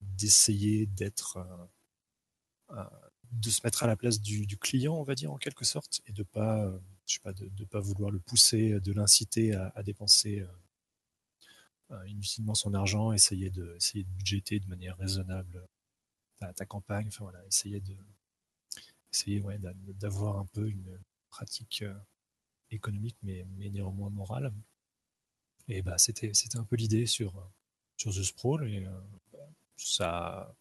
d'essayer 0.00 0.86
d'être 0.86 1.38
euh, 1.38 2.74
euh, 2.76 2.84
de 3.32 3.50
se 3.50 3.60
mettre 3.64 3.82
à 3.82 3.86
la 3.86 3.96
place 3.96 4.20
du, 4.20 4.56
client, 4.58 4.94
on 4.94 5.02
va 5.02 5.14
dire 5.14 5.32
en 5.32 5.38
quelque 5.38 5.64
sorte, 5.64 6.00
et 6.06 6.12
de 6.12 6.22
pas 6.22 6.70
je 7.06 7.18
pas, 7.20 7.32
de 7.32 7.50
ne 7.58 7.64
pas 7.64 7.80
vouloir 7.80 8.10
le 8.10 8.18
pousser, 8.18 8.80
de 8.80 8.92
l'inciter 8.92 9.54
à, 9.54 9.82
dépenser 9.82 10.40
euh, 10.40 10.46
inutilement 12.06 12.54
son 12.54 12.74
argent, 12.74 13.12
essayer 13.12 13.50
de, 13.50 13.74
essayer 13.76 14.04
de 14.04 14.10
budgéter 14.10 14.60
de 14.60 14.66
manière 14.66 14.96
raisonnable 14.98 15.66
ta, 16.38 16.52
ta 16.52 16.66
campagne, 16.66 17.08
enfin 17.08 17.24
voilà, 17.24 17.44
essayer 17.46 17.80
de 17.80 17.96
essayer 19.12 19.40
ouais, 19.40 19.58
d'avoir 19.58 20.38
un 20.38 20.46
peu 20.46 20.68
une 20.68 20.98
pratique 21.30 21.82
euh, 21.82 21.94
économique 22.70 23.16
mais, 23.22 23.46
mais 23.56 23.70
néanmoins 23.70 24.10
morale. 24.10 24.52
Et 25.68 25.82
bah 25.82 25.98
c'était 25.98 26.32
c'était 26.34 26.58
un 26.58 26.64
peu 26.64 26.76
l'idée 26.76 27.06
sur 27.06 27.50
sur 27.96 28.12
The 28.14 28.22
Sprawl 28.22 28.68
et 28.68 28.86
euh, 28.86 29.00
ça 29.76 30.54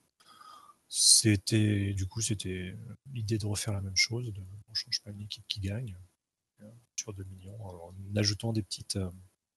c'était 0.89 1.93
du 1.93 2.07
coup 2.07 2.21
c'était 2.21 2.75
l'idée 3.13 3.37
de 3.37 3.45
refaire 3.45 3.73
la 3.73 3.81
même 3.81 3.97
chose, 3.97 4.33
de, 4.33 4.41
on 4.69 4.73
change 4.73 5.01
pas 5.01 5.11
une 5.11 5.21
équipe 5.21 5.45
qui 5.47 5.59
gagne, 5.59 5.97
sur 6.95 7.13
2 7.13 7.23
millions 7.25 7.57
en 7.63 7.93
ajoutant 8.15 8.53
des 8.53 8.63
petites 8.63 8.95
euh, 8.95 9.09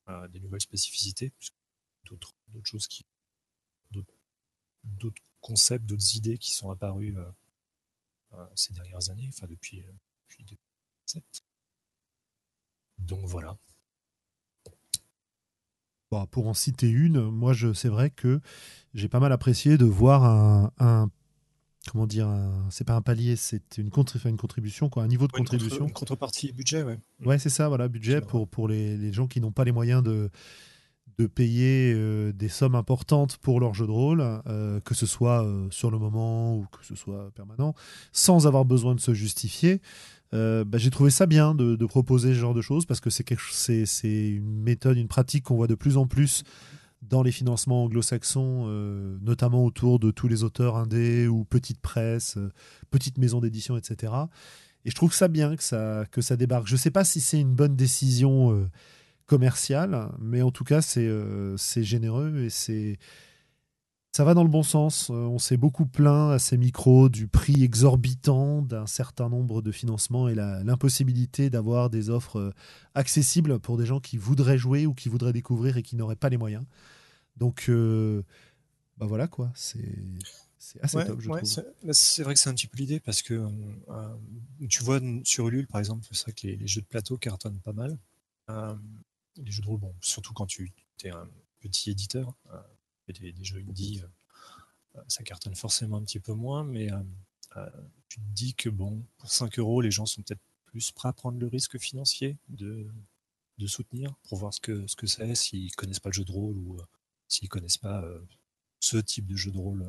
euh, 0.08 0.28
des 0.28 0.40
nouvelles 0.40 0.60
spécificités, 0.60 1.32
d'autres 2.04 2.34
choses 2.64 2.86
qui 2.86 3.04
d'autres 4.84 5.22
concepts, 5.40 5.86
d'autres 5.86 6.16
idées 6.16 6.38
qui 6.38 6.52
sont 6.52 6.70
apparues 6.70 7.16
euh, 8.32 8.46
ces 8.54 8.72
dernières 8.72 9.10
années, 9.10 9.28
enfin 9.28 9.46
depuis, 9.46 9.82
depuis 10.28 10.44
2007. 10.44 11.24
Donc 12.98 13.24
voilà. 13.24 13.56
Bon, 16.10 16.26
pour 16.26 16.48
en 16.48 16.54
citer 16.54 16.88
une, 16.88 17.20
moi, 17.30 17.52
c'est 17.74 17.88
vrai 17.88 18.10
que 18.10 18.40
j'ai 18.94 19.08
pas 19.08 19.20
mal 19.20 19.32
apprécié 19.32 19.78
de 19.78 19.84
voir 19.84 20.24
un, 20.24 20.72
un 20.78 21.10
comment 21.86 22.06
dire, 22.06 22.28
c'est 22.68 22.84
pas 22.84 22.94
un 22.94 23.02
palier, 23.02 23.36
c'est 23.36 23.78
une, 23.78 23.90
une 24.24 24.36
contribution, 24.36 24.88
quoi, 24.88 25.04
un 25.04 25.08
niveau 25.08 25.26
de 25.26 25.32
contribution. 25.32 25.86
Une, 25.86 25.92
contrepartie 25.92 26.52
budget, 26.52 26.82
ouais. 26.82 26.98
Ouais, 27.24 27.38
c'est 27.38 27.48
ça, 27.48 27.68
voilà, 27.68 27.88
budget 27.88 28.20
pour, 28.20 28.48
pour 28.48 28.68
les, 28.68 28.96
les, 28.96 29.12
gens 29.12 29.28
qui 29.28 29.40
n'ont 29.40 29.52
pas 29.52 29.64
les 29.64 29.72
moyens 29.72 30.02
de, 30.02 30.30
de 31.20 31.26
payer 31.26 31.92
euh, 31.94 32.32
des 32.32 32.48
sommes 32.48 32.74
importantes 32.74 33.36
pour 33.36 33.60
leur 33.60 33.74
jeu 33.74 33.86
de 33.86 33.90
rôle, 33.90 34.24
euh, 34.46 34.80
que 34.80 34.94
ce 34.94 35.04
soit 35.04 35.44
euh, 35.44 35.66
sur 35.70 35.90
le 35.90 35.98
moment 35.98 36.56
ou 36.56 36.66
que 36.72 36.86
ce 36.86 36.94
soit 36.94 37.30
permanent, 37.34 37.74
sans 38.12 38.46
avoir 38.46 38.64
besoin 38.64 38.94
de 38.94 39.00
se 39.00 39.12
justifier. 39.12 39.80
Bah, 40.32 40.78
j'ai 40.78 40.90
trouvé 40.90 41.10
ça 41.10 41.26
bien 41.26 41.56
de, 41.56 41.86
proposer 41.86 42.28
ce 42.28 42.38
genre 42.38 42.54
de 42.54 42.60
choses 42.62 42.86
parce 42.86 43.00
que 43.00 43.10
c'est 43.10 43.26
une 44.02 44.62
méthode, 44.62 44.96
une 44.96 45.08
pratique 45.08 45.44
qu'on 45.44 45.56
voit 45.56 45.66
de 45.66 45.74
plus 45.74 45.96
en 45.96 46.06
plus 46.06 46.44
dans 47.02 47.24
les 47.24 47.32
financements 47.32 47.84
anglo-saxons, 47.84 48.66
notamment 49.22 49.64
autour 49.64 49.98
de 49.98 50.12
tous 50.12 50.28
les 50.28 50.44
auteurs 50.44 50.76
indés 50.76 51.26
ou 51.26 51.44
petites 51.44 51.80
presses, 51.80 52.38
petites 52.92 53.18
maisons 53.18 53.40
d'édition, 53.40 53.76
etc. 53.76 54.12
Et 54.84 54.90
je 54.90 54.94
trouve 54.94 55.12
ça 55.12 55.26
bien 55.26 55.56
que 55.56 55.62
ça 56.22 56.36
débarque. 56.36 56.68
Je 56.68 56.74
ne 56.74 56.78
sais 56.78 56.92
pas 56.92 57.02
si 57.02 57.20
c'est 57.20 57.40
une 57.40 57.54
bonne 57.54 57.74
décision 57.74 58.70
euh, 59.30 59.36
commerciale, 59.36 60.08
mais 60.18 60.42
en 60.42 60.50
tout 60.50 60.64
cas, 60.64 60.80
c'est 60.82 61.82
généreux 61.82 62.44
et 62.44 62.50
c'est 62.50 62.98
ça 64.12 64.24
va 64.24 64.34
dans 64.34 64.42
le 64.42 64.50
bon 64.50 64.62
sens. 64.62 65.10
Euh, 65.10 65.14
on 65.14 65.38
s'est 65.38 65.56
beaucoup 65.56 65.86
plaint 65.86 66.32
à 66.32 66.38
ces 66.38 66.56
micros 66.56 67.08
du 67.08 67.28
prix 67.28 67.62
exorbitant 67.62 68.62
d'un 68.62 68.86
certain 68.86 69.28
nombre 69.28 69.62
de 69.62 69.70
financements 69.70 70.28
et 70.28 70.34
l'impossibilité 70.34 71.48
d'avoir 71.48 71.90
des 71.90 72.10
offres 72.10 72.38
euh, 72.38 72.54
accessibles 72.94 73.60
pour 73.60 73.76
des 73.76 73.86
gens 73.86 74.00
qui 74.00 74.16
voudraient 74.16 74.58
jouer 74.58 74.86
ou 74.86 74.94
qui 74.94 75.08
voudraient 75.08 75.32
découvrir 75.32 75.76
et 75.76 75.82
qui 75.82 75.96
n'auraient 75.96 76.16
pas 76.16 76.28
les 76.28 76.38
moyens. 76.38 76.64
Donc, 77.36 77.66
euh, 77.68 78.22
bah 78.98 79.06
voilà 79.06 79.28
quoi, 79.28 79.52
c'est 79.54 79.80
assez 80.82 81.04
top, 81.04 81.20
je 81.20 81.28
trouve. 81.28 81.92
C'est 81.92 82.22
vrai 82.22 82.34
que 82.34 82.40
c'est 82.40 82.50
un 82.50 82.54
petit 82.54 82.66
peu 82.66 82.76
l'idée 82.78 83.00
parce 83.00 83.22
que 83.22 83.48
tu 84.68 84.82
vois 84.82 85.00
sur 85.24 85.48
Ulule 85.48 85.66
par 85.68 85.78
exemple, 85.78 86.04
c'est 86.10 86.22
vrai 86.24 86.32
que 86.32 86.46
les, 86.48 86.66
jeux 86.66 86.82
de 86.82 86.86
plateau 86.86 87.16
cartonnent 87.16 87.60
pas 87.60 87.72
mal. 87.72 87.96
Les 89.36 89.50
jeux 89.50 89.62
de 89.62 89.68
rôle, 89.68 89.80
surtout 90.00 90.32
quand 90.32 90.46
tu 90.46 90.72
es 91.04 91.10
un 91.10 91.28
petit 91.60 91.90
éditeur 91.90 92.34
des, 93.12 93.34
jeux 93.44 93.58
indie, 93.68 94.02
euh, 94.96 95.00
ça 95.08 95.22
cartonne 95.22 95.54
forcément 95.54 95.96
un 95.96 96.02
petit 96.02 96.20
peu 96.20 96.32
moins, 96.32 96.64
mais 96.64 96.92
euh, 96.92 96.98
euh, 97.56 97.70
tu 98.08 98.20
te 98.20 98.26
dis 98.32 98.54
que 98.54 98.68
bon, 98.68 99.04
pour 99.18 99.30
5 99.30 99.58
euros, 99.58 99.80
les 99.80 99.90
gens 99.90 100.06
sont 100.06 100.22
peut-être 100.22 100.40
plus 100.66 100.90
prêts 100.92 101.08
à 101.08 101.12
prendre 101.12 101.38
le 101.38 101.46
risque 101.46 101.78
financier 101.78 102.36
de, 102.48 102.86
soutenir 103.66 104.14
pour 104.22 104.38
voir 104.38 104.54
ce 104.54 104.60
que 104.60 104.86
ce 104.86 104.96
que 104.96 105.06
c'est, 105.06 105.34
s'ils 105.34 105.74
connaissent 105.76 106.00
pas 106.00 106.08
le 106.08 106.14
jeu 106.14 106.24
de 106.24 106.32
rôle 106.32 106.56
ou 106.56 106.78
s'ils 107.28 107.50
connaissent 107.50 107.76
pas 107.76 108.02
ce 108.78 108.96
type 108.96 109.26
de 109.26 109.36
jeu 109.36 109.50
de 109.50 109.58
rôle 109.58 109.86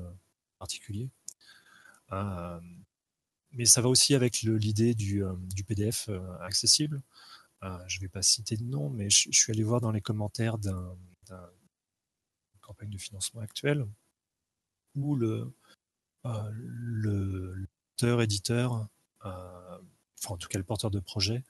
particulier. 0.60 1.10
mais 3.54 3.64
ça 3.64 3.80
va 3.80 3.88
aussi 3.88 4.14
avec 4.14 4.42
l'idée 4.42 4.94
du, 4.94 5.24
PDF 5.66 6.10
accessible. 6.42 7.02
Je 7.62 7.98
ne 7.98 8.02
vais 8.02 8.10
pas 8.10 8.22
citer 8.22 8.58
de 8.58 8.64
nom, 8.64 8.90
mais 8.90 9.10
je, 9.10 9.32
suis 9.32 9.52
allé 9.52 9.64
voir 9.64 9.82
dans 9.82 9.92
les 9.92 10.02
commentaires 10.02 10.58
d'un 10.58 10.98
campagne 12.62 12.90
de 12.90 12.98
financement 12.98 13.42
actuelle, 13.42 13.86
où 14.96 15.16
le, 15.16 15.52
euh, 16.26 17.66
éditeur 18.22 18.88
euh, 19.26 19.78
enfin 20.20 20.34
en 20.34 20.38
tout 20.38 20.48
cas 20.48 20.58
le 20.58 20.64
porteur 20.64 20.92
de 20.92 21.00
projet, 21.00 21.44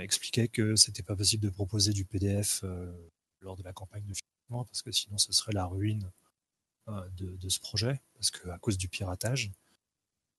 expliquait 0.00 0.48
que 0.48 0.76
c'était 0.76 1.02
pas 1.02 1.16
possible 1.16 1.44
de 1.44 1.50
proposer 1.50 1.92
du 1.92 2.04
PDF 2.04 2.62
lors 3.40 3.56
de 3.56 3.62
la 3.62 3.72
campagne 3.72 4.04
de 4.04 4.14
financement 4.14 4.64
parce 4.64 4.82
que 4.82 4.92
sinon 4.92 5.16
ce 5.16 5.32
serait 5.32 5.52
la 5.52 5.64
ruine 5.64 6.10
de, 6.86 7.48
ce 7.48 7.58
projet 7.58 8.02
parce 8.14 8.30
que 8.30 8.48
à 8.50 8.58
cause 8.58 8.76
du 8.76 8.88
piratage. 8.88 9.50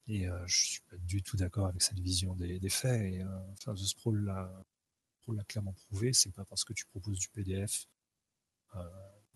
Et 0.08 0.28
je 0.46 0.66
suis 0.66 0.82
pas 0.90 0.98
du 0.98 1.24
tout 1.24 1.38
d'accord 1.38 1.68
avec 1.68 1.82
cette 1.82 2.00
vision 2.00 2.36
des, 2.36 2.70
faits. 2.70 3.02
Et, 3.14 3.24
enfin, 3.54 3.74
The 3.74 3.86
Sprawl 3.86 4.26
l'a 4.26 5.44
clairement 5.48 5.74
prouvé. 5.74 6.12
C'est 6.14 6.34
pas 6.34 6.46
parce 6.46 6.64
que 6.64 6.74
tu 6.74 6.86
proposes 6.86 7.20
du 7.20 7.30
PDF 7.30 7.88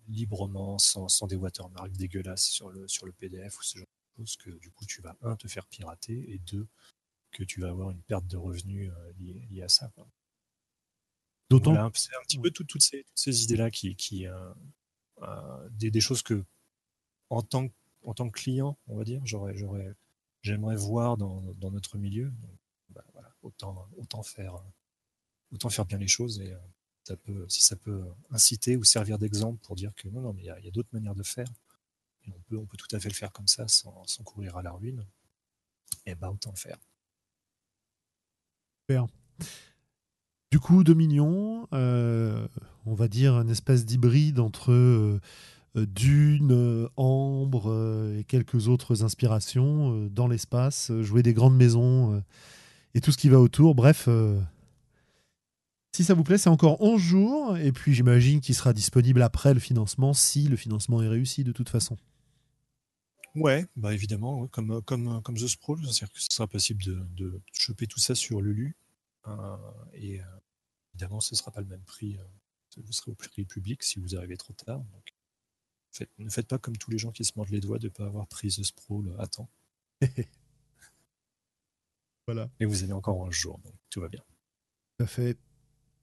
librement, 0.08 0.78
sans, 0.80 1.08
sans, 1.08 1.28
des 1.28 1.36
watermarks 1.36 1.92
dégueulasses 1.92 2.46
sur 2.46 2.70
le, 2.70 2.88
sur 2.88 3.06
le 3.06 3.12
PDF 3.12 3.60
ou 3.60 3.64
ce 3.64 3.80
genre 3.80 3.88
de 3.88 4.24
choses, 4.24 4.38
que 4.38 4.50
du 4.52 4.72
coup 4.72 4.86
tu 4.86 5.02
vas, 5.02 5.16
un, 5.22 5.36
te 5.36 5.48
faire 5.48 5.68
pirater, 5.68 6.32
et 6.32 6.40
deux, 6.40 6.68
que 7.32 7.44
tu 7.44 7.62
vas 7.62 7.70
avoir 7.70 7.92
une 7.92 8.02
perte 8.02 8.26
de 8.28 8.38
revenus 8.38 8.92
euh, 8.92 9.14
liée, 9.20 9.62
à 9.62 9.70
ça. 9.70 9.92
D'autant. 11.50 11.74
c'est 11.94 12.16
un 12.16 12.22
petit 12.22 12.40
peu 12.40 12.52
toutes, 12.52 12.82
ces, 12.82 13.06
ces 13.16 13.44
idées-là 13.44 13.72
qui. 13.72 13.96
qui 13.96 14.28
euh, 14.28 14.54
euh, 15.24 15.70
des, 15.72 15.90
des, 15.90 16.02
choses 16.02 16.22
que, 16.22 16.46
en 17.30 17.42
tant, 17.42 17.68
en 18.04 18.14
tant 18.14 18.30
que 18.30 18.40
client, 18.40 18.78
on 18.88 18.98
va 18.98 19.04
dire, 19.04 19.22
j'aurais, 19.26 19.56
j'aurais, 19.56 19.96
j'aimerais 20.48 20.76
voir 20.76 21.18
dans, 21.18 21.42
notre 21.72 21.98
milieu. 21.98 22.32
Bah, 22.90 23.04
autant, 23.42 23.88
autant, 23.98 24.24
faire, 24.24 24.56
autant 25.52 25.70
faire 25.70 25.86
bien 25.86 25.98
les 25.98 26.08
choses 26.08 26.40
et 26.40 26.56
si 27.48 27.62
ça 27.62 27.76
peut 27.76 28.04
inciter 28.32 28.76
ou 28.76 28.84
servir 28.84 29.18
d'exemple 29.18 29.60
pour 29.64 29.76
dire 29.76 29.94
que 29.96 30.08
non, 30.10 30.22
non, 30.22 30.34
mais 30.34 30.44
il 30.44 30.66
y 30.66 30.68
a, 30.68 30.72
d'autres 30.72 30.90
manières 30.92 31.16
de 31.16 31.24
faire, 31.24 31.48
et 32.26 32.32
on 32.32 32.42
peut, 32.42 32.58
on 32.58 32.66
peut 32.66 32.78
tout 32.78 32.94
à 32.96 33.00
fait 33.00 33.10
le 33.10 33.14
faire 33.14 33.32
comme 33.32 33.48
ça 33.48 33.68
sans, 33.68 34.06
courir 34.24 34.58
à 34.58 34.62
la 34.62 34.72
ruine, 34.72 35.06
et 36.06 36.16
bah 36.16 36.30
autant 36.30 36.52
le 36.52 36.58
faire. 36.58 36.78
Super. 38.82 39.08
Du 40.52 40.60
coup, 40.60 40.84
Dominion, 40.84 41.68
euh, 41.74 42.48
on 42.86 42.94
va 42.94 43.08
dire 43.08 43.40
une 43.40 43.50
espèce 43.50 43.86
d'hybride 43.86 44.40
entre 44.40 44.72
euh, 44.72 45.20
Dune, 45.76 46.90
Ambre 46.96 48.16
et 48.18 48.24
quelques 48.24 48.68
autres 48.68 49.04
inspirations 49.04 49.94
euh, 49.94 50.10
dans 50.10 50.28
l'espace, 50.28 50.92
jouer 51.02 51.24
des 51.24 51.34
grandes 51.34 51.56
maisons 51.56 52.24
et 52.94 53.02
tout 53.02 53.12
ce 53.12 53.18
qui 53.18 53.30
va 53.30 53.40
autour. 53.40 53.76
Bref, 53.76 54.10
si 55.94 56.04
ça 56.04 56.14
vous 56.14 56.24
plaît, 56.24 56.38
c'est 56.38 56.50
encore 56.50 56.82
11 56.82 57.02
jours. 57.02 57.58
Et 57.58 57.72
puis 57.72 57.94
j'imagine 57.94 58.40
qu'il 58.40 58.56
sera 58.56 58.74
disponible 58.74 59.22
après 59.22 59.54
le 59.54 59.60
financement, 59.60 60.14
si 60.14 60.48
le 60.48 60.56
financement 60.56 61.02
est 61.02 61.08
réussi 61.08 61.44
de 61.44 61.52
toute 61.52 61.70
façon. 61.70 61.98
Ouais, 63.36 63.68
bah 63.76 63.94
évidemment, 63.94 64.48
comme, 64.48 64.82
comme, 64.82 65.22
comme 65.22 65.36
The 65.38 65.48
Sprawl, 65.48 65.80
c'est-à-dire 65.84 66.12
que 66.12 66.20
ce 66.20 66.28
sera 66.32 66.48
possible 66.48 66.84
de, 66.84 67.06
de, 67.16 67.42
choper 67.54 67.86
tout 67.86 68.00
ça 68.00 68.16
sur 68.16 68.42
Lulu. 68.42 68.76
Euh, 69.28 69.58
et 69.94 70.20
euh, 70.20 70.24
évidemment, 70.94 71.20
ce 71.20 71.36
ne 71.36 71.38
sera 71.38 71.52
pas 71.52 71.62
le 71.62 71.68
même 71.68 71.84
prix. 71.84 72.18
Euh, 72.18 72.82
vous 72.84 72.92
serez 72.92 73.12
au 73.12 73.16
prix 73.16 73.46
public 73.46 73.84
si 73.84 74.00
vous 74.00 74.16
arrivez 74.16 74.38
trop 74.38 74.54
tard. 74.54 74.84
Ne 76.18 76.30
faites 76.30 76.48
pas 76.48 76.58
comme 76.58 76.78
tous 76.78 76.92
les 76.92 76.98
gens 76.98 77.12
qui 77.12 77.24
se 77.26 77.32
mordent 77.36 77.50
les 77.50 77.60
doigts 77.60 77.80
de 77.80 77.88
ne 77.88 77.92
pas 77.92 78.06
avoir 78.06 78.28
pris 78.28 78.50
The 78.50 78.64
Sprawl 78.64 79.16
à 79.20 79.28
temps. 79.28 79.50
voilà. 82.28 82.50
Et 82.60 82.66
vous 82.66 82.84
avez 82.84 82.94
encore 82.94 83.26
un 83.26 83.32
jour, 83.32 83.60
donc 83.60 83.74
tout 83.90 84.02
va 84.02 84.10
bien. 84.10 84.24
Ça 85.00 85.08
fait 85.08 85.38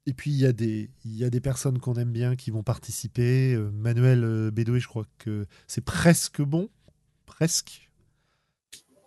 et 0.06 0.12
puis 0.12 0.30
il 0.30 0.36
y, 0.36 0.44
a 0.44 0.52
des, 0.52 0.90
il 1.04 1.16
y 1.16 1.24
a 1.24 1.30
des 1.30 1.40
personnes 1.40 1.78
qu'on 1.78 1.94
aime 1.94 2.12
bien 2.12 2.36
qui 2.36 2.50
vont 2.50 2.62
participer. 2.62 3.54
Euh, 3.54 3.70
Manuel 3.70 4.22
euh, 4.22 4.50
Bédoué, 4.50 4.78
je 4.78 4.86
crois 4.86 5.06
que 5.18 5.46
c'est 5.66 5.80
presque 5.80 6.42
bon. 6.42 6.68
Presque. 7.24 7.90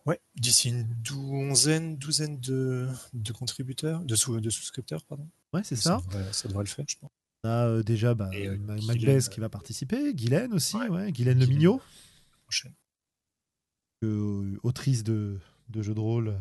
Ouais, 0.08 0.19
d'ici 0.36 0.69
une 0.69 0.84
douzaine, 1.04 1.97
douzaine 1.97 2.39
de, 2.39 2.88
de 3.13 3.32
contributeurs, 3.32 4.04
de, 4.04 4.15
sous, 4.15 4.39
de 4.39 4.50
souscripteurs, 4.50 5.04
pardon. 5.04 5.30
Ouais, 5.54 5.62
c'est 5.63 5.76
ça. 5.76 6.02
Ça 6.32 6.47
devrait, 6.47 6.63
le 6.63 6.69
faire, 6.69 6.86
je 6.88 6.97
pense. 6.97 7.12
On 7.43 7.50
a 7.50 7.67
euh, 7.67 7.84
déjà 7.84 8.13
bah, 8.13 8.30
qui 8.32 9.39
va 9.39 9.50
participer, 9.50 10.13
Guylaine 10.13 10.54
aussi, 10.54 10.78
ouais, 10.78 11.12
Guylaine, 11.12 11.39
Le 11.39 11.45
Mignot. 11.45 11.82
autrice 14.63 15.04
de, 15.04 15.39
de 15.69 15.82
jeux 15.82 15.93
de 15.93 16.00
rôle 16.00 16.36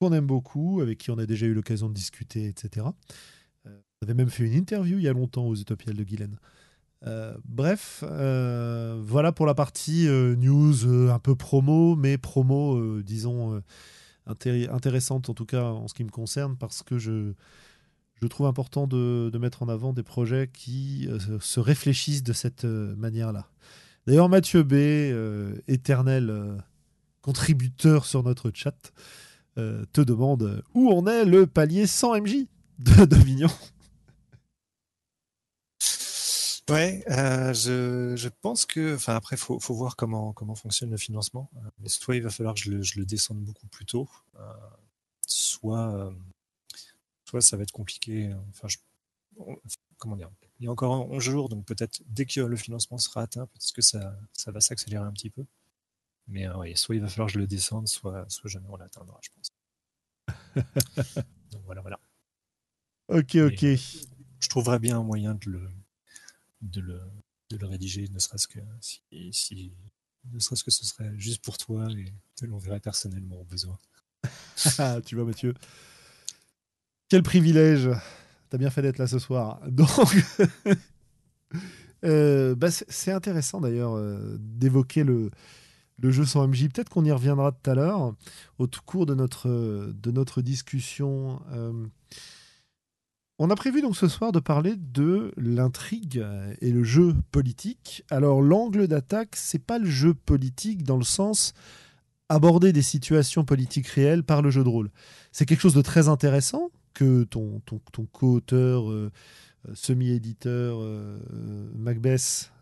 qu'on 0.00 0.12
aime 0.12 0.26
beaucoup, 0.26 0.80
avec 0.80 0.98
qui 0.98 1.10
on 1.10 1.18
a 1.18 1.26
déjà 1.26 1.46
eu 1.46 1.54
l'occasion 1.54 1.88
de 1.88 1.94
discuter, 1.94 2.46
etc. 2.46 2.86
Euh, 3.66 3.80
on 4.00 4.06
avait 4.06 4.14
même 4.14 4.30
fait 4.30 4.44
une 4.44 4.54
interview 4.54 4.98
il 4.98 5.04
y 5.04 5.08
a 5.08 5.12
longtemps 5.12 5.46
aux 5.46 5.54
Utopiales 5.54 5.96
de 5.96 6.04
Guylaine. 6.04 6.36
Euh, 7.06 7.36
bref, 7.44 8.02
euh, 8.06 8.98
voilà 9.02 9.32
pour 9.32 9.46
la 9.46 9.54
partie 9.54 10.06
news 10.06 11.10
un 11.10 11.18
peu 11.18 11.34
promo, 11.34 11.96
mais 11.96 12.18
promo, 12.18 13.02
disons, 13.02 13.62
intéressante 14.26 15.28
en 15.28 15.34
tout 15.34 15.46
cas 15.46 15.64
en 15.64 15.86
ce 15.88 15.94
qui 15.94 16.04
me 16.04 16.10
concerne, 16.10 16.56
parce 16.56 16.82
que 16.82 16.98
je, 16.98 17.34
je 18.24 18.28
trouve 18.28 18.46
important 18.46 18.86
de, 18.86 19.30
mettre 19.38 19.62
en 19.62 19.68
avant 19.68 19.92
des 19.92 20.02
projets 20.02 20.50
qui 20.52 21.08
se 21.40 21.60
réfléchissent 21.60 22.22
de 22.22 22.32
cette 22.32 22.64
manière-là. 22.64 23.46
D'ailleurs, 24.06 24.28
Mathieu 24.28 24.62
B, 24.62 24.74
éternel 25.68 26.62
contributeur 27.24 28.04
sur 28.04 28.22
notre 28.22 28.50
chat, 28.52 28.92
euh, 29.56 29.84
te 29.92 30.00
demande 30.00 30.62
où 30.74 30.90
en 30.90 31.06
est 31.06 31.24
le 31.24 31.46
palier 31.46 31.86
100 31.86 32.20
MJ 32.22 32.46
de 32.80 33.04
Dominion. 33.06 33.48
Ouais, 36.68 37.04
euh, 37.10 37.54
je, 37.54 38.28
pense 38.42 38.66
que, 38.66 38.94
enfin 38.94 39.14
après, 39.14 39.36
faut, 39.36 39.60
faut 39.60 39.74
voir 39.74 39.96
comment 39.96 40.34
fonctionne 40.54 40.90
le 40.90 40.96
financement. 40.96 41.50
Euh, 41.56 41.60
mais 41.78 41.88
soit 41.88 42.16
il 42.16 42.22
va 42.22 42.30
falloir 42.30 42.54
que 42.54 42.60
je 42.60 42.98
le 42.98 43.04
descende 43.06 43.38
beaucoup 43.38 43.66
plus 43.68 43.86
tôt, 43.86 44.08
soit 45.26 46.12
soit 47.24 47.40
ça 47.40 47.56
va 47.56 47.62
être 47.62 47.72
compliqué. 47.72 48.34
Enfin, 48.50 48.68
comment 49.98 50.16
dire 50.16 50.30
Il 50.60 50.64
y 50.64 50.68
a 50.68 50.70
encore 50.70 51.10
11 51.10 51.22
jours, 51.22 51.48
donc 51.48 51.64
peut-être 51.64 52.02
dès 52.06 52.26
que 52.26 52.40
le 52.40 52.56
financement 52.56 52.98
sera 52.98 53.22
atteint, 53.22 53.46
peut-être 53.46 53.72
que 53.72 53.82
ça 53.82 54.16
ça 54.32 54.52
va 54.52 54.60
s'accélérer 54.60 55.04
un 55.04 55.12
petit 55.12 55.30
peu. 55.30 55.44
Mais 56.28 56.48
euh, 56.48 56.74
soit 56.74 56.96
il 56.96 57.02
va 57.02 57.08
falloir 57.08 57.26
que 57.26 57.34
je 57.34 57.38
le 57.38 57.46
descende, 57.46 57.88
soit, 57.88 58.24
soit 58.30 58.48
jamais 58.48 58.68
on 58.70 58.76
l'atteindra, 58.76 59.20
je 59.22 59.30
pense. 59.30 59.50
Donc 61.50 61.62
voilà, 61.64 61.82
voilà. 61.82 62.00
Ok, 63.08 63.36
ok. 63.36 63.64
Je 64.40 64.48
trouverais 64.48 64.78
bien 64.78 64.98
un 64.98 65.02
moyen 65.02 65.34
de 65.34 65.50
le, 65.50 65.70
de 66.62 66.80
le, 66.80 67.00
de 67.50 67.56
le 67.56 67.66
rédiger, 67.66 68.08
ne 68.08 68.18
serait-ce 68.18 68.48
que 68.48 68.60
si, 68.80 69.02
si 69.32 69.72
ne 70.32 70.38
serait-ce 70.38 70.64
que 70.64 70.70
ce 70.70 70.86
serait 70.86 71.12
juste 71.18 71.44
pour 71.44 71.58
toi 71.58 71.86
et 71.90 72.12
te 72.36 72.46
l'enverrai 72.46 72.80
personnellement 72.80 73.40
au 73.40 73.44
besoin. 73.44 73.78
Ah, 74.78 75.00
tu 75.04 75.16
vois, 75.16 75.24
Mathieu. 75.24 75.52
Quel 77.08 77.22
privilège. 77.22 77.90
T'as 78.50 78.58
bien 78.58 78.70
fait 78.70 78.82
d'être 78.82 78.98
là 78.98 79.06
ce 79.06 79.18
soir. 79.18 79.60
Donc, 79.68 79.88
euh, 82.04 82.54
bah, 82.54 82.70
c'est 82.70 83.12
intéressant 83.12 83.60
d'ailleurs 83.60 83.98
d'évoquer 84.38 85.04
le, 85.04 85.30
jeu 86.02 86.24
sans 86.24 86.46
MJ. 86.48 86.68
Peut-être 86.68 86.88
qu'on 86.88 87.04
y 87.04 87.12
reviendra 87.12 87.52
tout 87.52 87.70
à 87.70 87.74
l'heure 87.74 88.14
au 88.58 88.66
cours 88.86 89.06
de 89.06 89.14
notre, 89.14 89.48
de 89.92 90.10
notre 90.10 90.42
discussion. 90.42 91.42
Euh, 91.52 91.86
on 93.38 93.50
a 93.50 93.56
prévu 93.56 93.82
donc 93.82 93.96
ce 93.96 94.06
soir 94.06 94.30
de 94.30 94.38
parler 94.38 94.74
de 94.76 95.32
l'intrigue 95.36 96.24
et 96.60 96.70
le 96.70 96.84
jeu 96.84 97.14
politique. 97.32 98.04
Alors 98.08 98.40
l'angle 98.40 98.86
d'attaque, 98.86 99.34
c'est 99.34 99.58
pas 99.58 99.78
le 99.78 99.90
jeu 99.90 100.14
politique 100.14 100.84
dans 100.84 100.96
le 100.96 101.04
sens 101.04 101.52
aborder 102.28 102.72
des 102.72 102.82
situations 102.82 103.44
politiques 103.44 103.88
réelles 103.88 104.22
par 104.22 104.40
le 104.40 104.50
jeu 104.50 104.62
de 104.62 104.68
rôle. 104.68 104.90
C'est 105.32 105.46
quelque 105.46 105.60
chose 105.60 105.74
de 105.74 105.82
très 105.82 106.08
intéressant 106.08 106.70
que 106.94 107.24
ton, 107.24 107.60
ton, 107.60 108.06
co-auteur, 108.06 108.90
euh, 108.90 109.10
euh, 109.68 109.72
semi-éditeur 109.74 110.78
Macbeth 111.74 112.52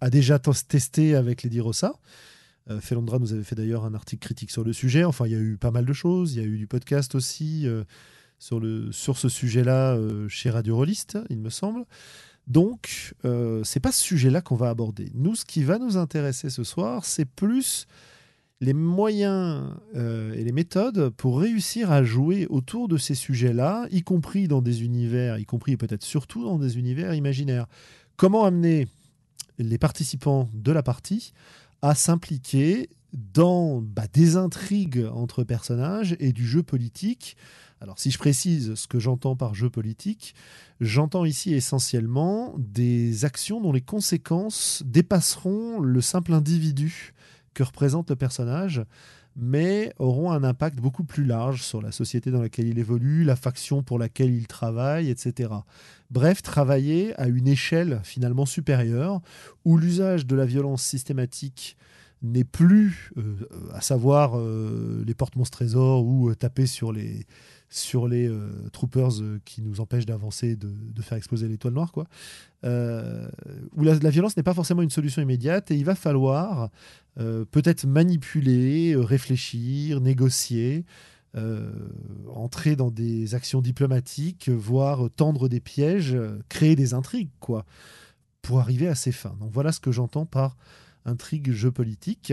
a 0.00 0.10
déjà 0.10 0.38
testé 0.38 1.14
avec 1.14 1.42
Lady 1.42 1.60
Rossa. 1.60 1.94
Euh, 2.70 2.80
Felondra 2.80 3.18
nous 3.18 3.32
avait 3.32 3.42
fait 3.42 3.54
d'ailleurs 3.54 3.84
un 3.84 3.94
article 3.94 4.24
critique 4.24 4.50
sur 4.50 4.64
le 4.64 4.72
sujet. 4.72 5.04
Enfin, 5.04 5.26
il 5.26 5.32
y 5.32 5.34
a 5.34 5.38
eu 5.38 5.56
pas 5.56 5.70
mal 5.70 5.84
de 5.84 5.92
choses. 5.92 6.34
Il 6.34 6.40
y 6.40 6.44
a 6.44 6.46
eu 6.46 6.58
du 6.58 6.66
podcast 6.66 7.14
aussi 7.14 7.66
euh, 7.66 7.84
sur, 8.38 8.60
le, 8.60 8.92
sur 8.92 9.18
ce 9.18 9.28
sujet-là 9.28 9.94
euh, 9.94 10.28
chez 10.28 10.50
Radio 10.50 10.76
Rollist, 10.76 11.18
il 11.30 11.38
me 11.38 11.50
semble. 11.50 11.84
Donc, 12.46 13.14
c'est 13.62 13.78
pas 13.78 13.92
ce 13.92 14.02
sujet-là 14.02 14.40
qu'on 14.40 14.56
va 14.56 14.70
aborder. 14.70 15.12
Nous, 15.14 15.36
ce 15.36 15.44
qui 15.44 15.62
va 15.62 15.78
nous 15.78 15.96
intéresser 15.96 16.50
ce 16.50 16.64
soir, 16.64 17.04
c'est 17.04 17.26
plus 17.26 17.86
les 18.60 18.74
moyens 18.74 19.72
et 19.94 20.44
les 20.44 20.52
méthodes 20.52 21.10
pour 21.10 21.40
réussir 21.40 21.90
à 21.90 22.04
jouer 22.04 22.46
autour 22.50 22.88
de 22.88 22.98
ces 22.98 23.14
sujets-là, 23.14 23.86
y 23.90 24.02
compris 24.02 24.48
dans 24.48 24.60
des 24.60 24.82
univers, 24.82 25.38
y 25.38 25.46
compris 25.46 25.76
peut-être 25.76 26.04
surtout 26.04 26.44
dans 26.44 26.58
des 26.58 26.78
univers 26.78 27.14
imaginaires. 27.14 27.66
Comment 28.16 28.44
amener 28.44 28.86
les 29.58 29.78
participants 29.78 30.48
de 30.52 30.72
la 30.72 30.82
partie 30.82 31.32
à 31.80 31.94
s'impliquer 31.94 32.90
dans 33.12 33.80
bah, 33.80 34.04
des 34.12 34.36
intrigues 34.36 35.06
entre 35.12 35.42
personnages 35.42 36.16
et 36.20 36.32
du 36.32 36.46
jeu 36.46 36.62
politique? 36.62 37.36
Alors 37.80 37.98
si 37.98 38.10
je 38.10 38.18
précise 38.18 38.74
ce 38.74 38.86
que 38.86 38.98
j'entends 38.98 39.36
par 39.36 39.54
jeu 39.54 39.70
politique, 39.70 40.34
j'entends 40.82 41.24
ici 41.24 41.54
essentiellement 41.54 42.54
des 42.58 43.24
actions 43.24 43.58
dont 43.58 43.72
les 43.72 43.80
conséquences 43.80 44.82
dépasseront 44.84 45.80
le 45.80 46.00
simple 46.02 46.34
individu 46.34 47.14
que 47.54 47.62
représente 47.62 48.10
le 48.10 48.16
personnage. 48.16 48.82
mais 49.36 49.94
auront 49.98 50.32
un 50.32 50.42
impact 50.42 50.80
beaucoup 50.80 51.04
plus 51.04 51.24
large 51.24 51.62
sur 51.62 51.80
la 51.80 51.92
société 51.92 52.32
dans 52.32 52.42
laquelle 52.42 52.66
il 52.66 52.80
évolue, 52.80 53.22
la 53.22 53.36
faction 53.36 53.80
pour 53.80 53.96
laquelle 53.96 54.34
il 54.34 54.48
travaille, 54.48 55.08
etc. 55.08 55.50
Bref, 56.10 56.42
travailler 56.42 57.14
à 57.18 57.28
une 57.28 57.46
échelle 57.46 58.00
finalement 58.02 58.44
supérieure, 58.44 59.20
où 59.64 59.78
l'usage 59.78 60.26
de 60.26 60.34
la 60.34 60.46
violence 60.46 60.82
systématique 60.82 61.76
n'est 62.22 62.44
plus, 62.44 63.12
euh, 63.16 63.36
à 63.72 63.80
savoir 63.80 64.32
euh, 64.36 65.02
les 65.06 65.14
porte-monstres 65.14 65.58
trésors 65.58 66.04
ou 66.04 66.28
euh, 66.28 66.34
taper 66.34 66.66
sur 66.66 66.92
les, 66.92 67.26
sur 67.70 68.08
les 68.08 68.28
euh, 68.28 68.68
troopers 68.72 69.22
euh, 69.22 69.40
qui 69.44 69.62
nous 69.62 69.80
empêchent 69.80 70.06
d'avancer, 70.06 70.56
de, 70.56 71.00
faire 71.00 71.16
exploser 71.16 71.48
l'étoile 71.48 71.72
noire, 71.72 71.92
quoi. 71.92 72.06
Euh, 72.64 73.28
où 73.74 73.84
la, 73.84 73.94
violence 73.94 74.36
n'est 74.36 74.42
pas 74.42 74.54
forcément 74.54 74.82
une 74.82 74.90
solution 74.90 75.22
immédiate 75.22 75.70
et 75.70 75.76
il 75.76 75.84
va 75.84 75.94
falloir 75.94 76.68
peut-être 77.16 77.86
manipuler, 77.86 78.96
réfléchir, 78.96 80.00
négocier, 80.00 80.86
entrer 82.34 82.76
dans 82.76 82.90
des 82.90 83.34
actions 83.34 83.60
diplomatiques, 83.60 84.48
voire 84.48 85.10
tendre 85.10 85.48
des 85.48 85.60
pièges, 85.60 86.16
créer 86.48 86.76
des 86.76 86.94
intrigues, 86.94 87.30
quoi, 87.40 87.66
pour 88.40 88.60
arriver 88.60 88.88
à 88.88 88.94
ses 88.94 89.12
fins. 89.12 89.36
Donc 89.40 89.50
voilà 89.52 89.72
ce 89.72 89.80
que 89.80 89.92
j'entends 89.92 90.24
par 90.24 90.56
intrigue 91.04 91.52
jeu 91.52 91.70
politique. 91.70 92.32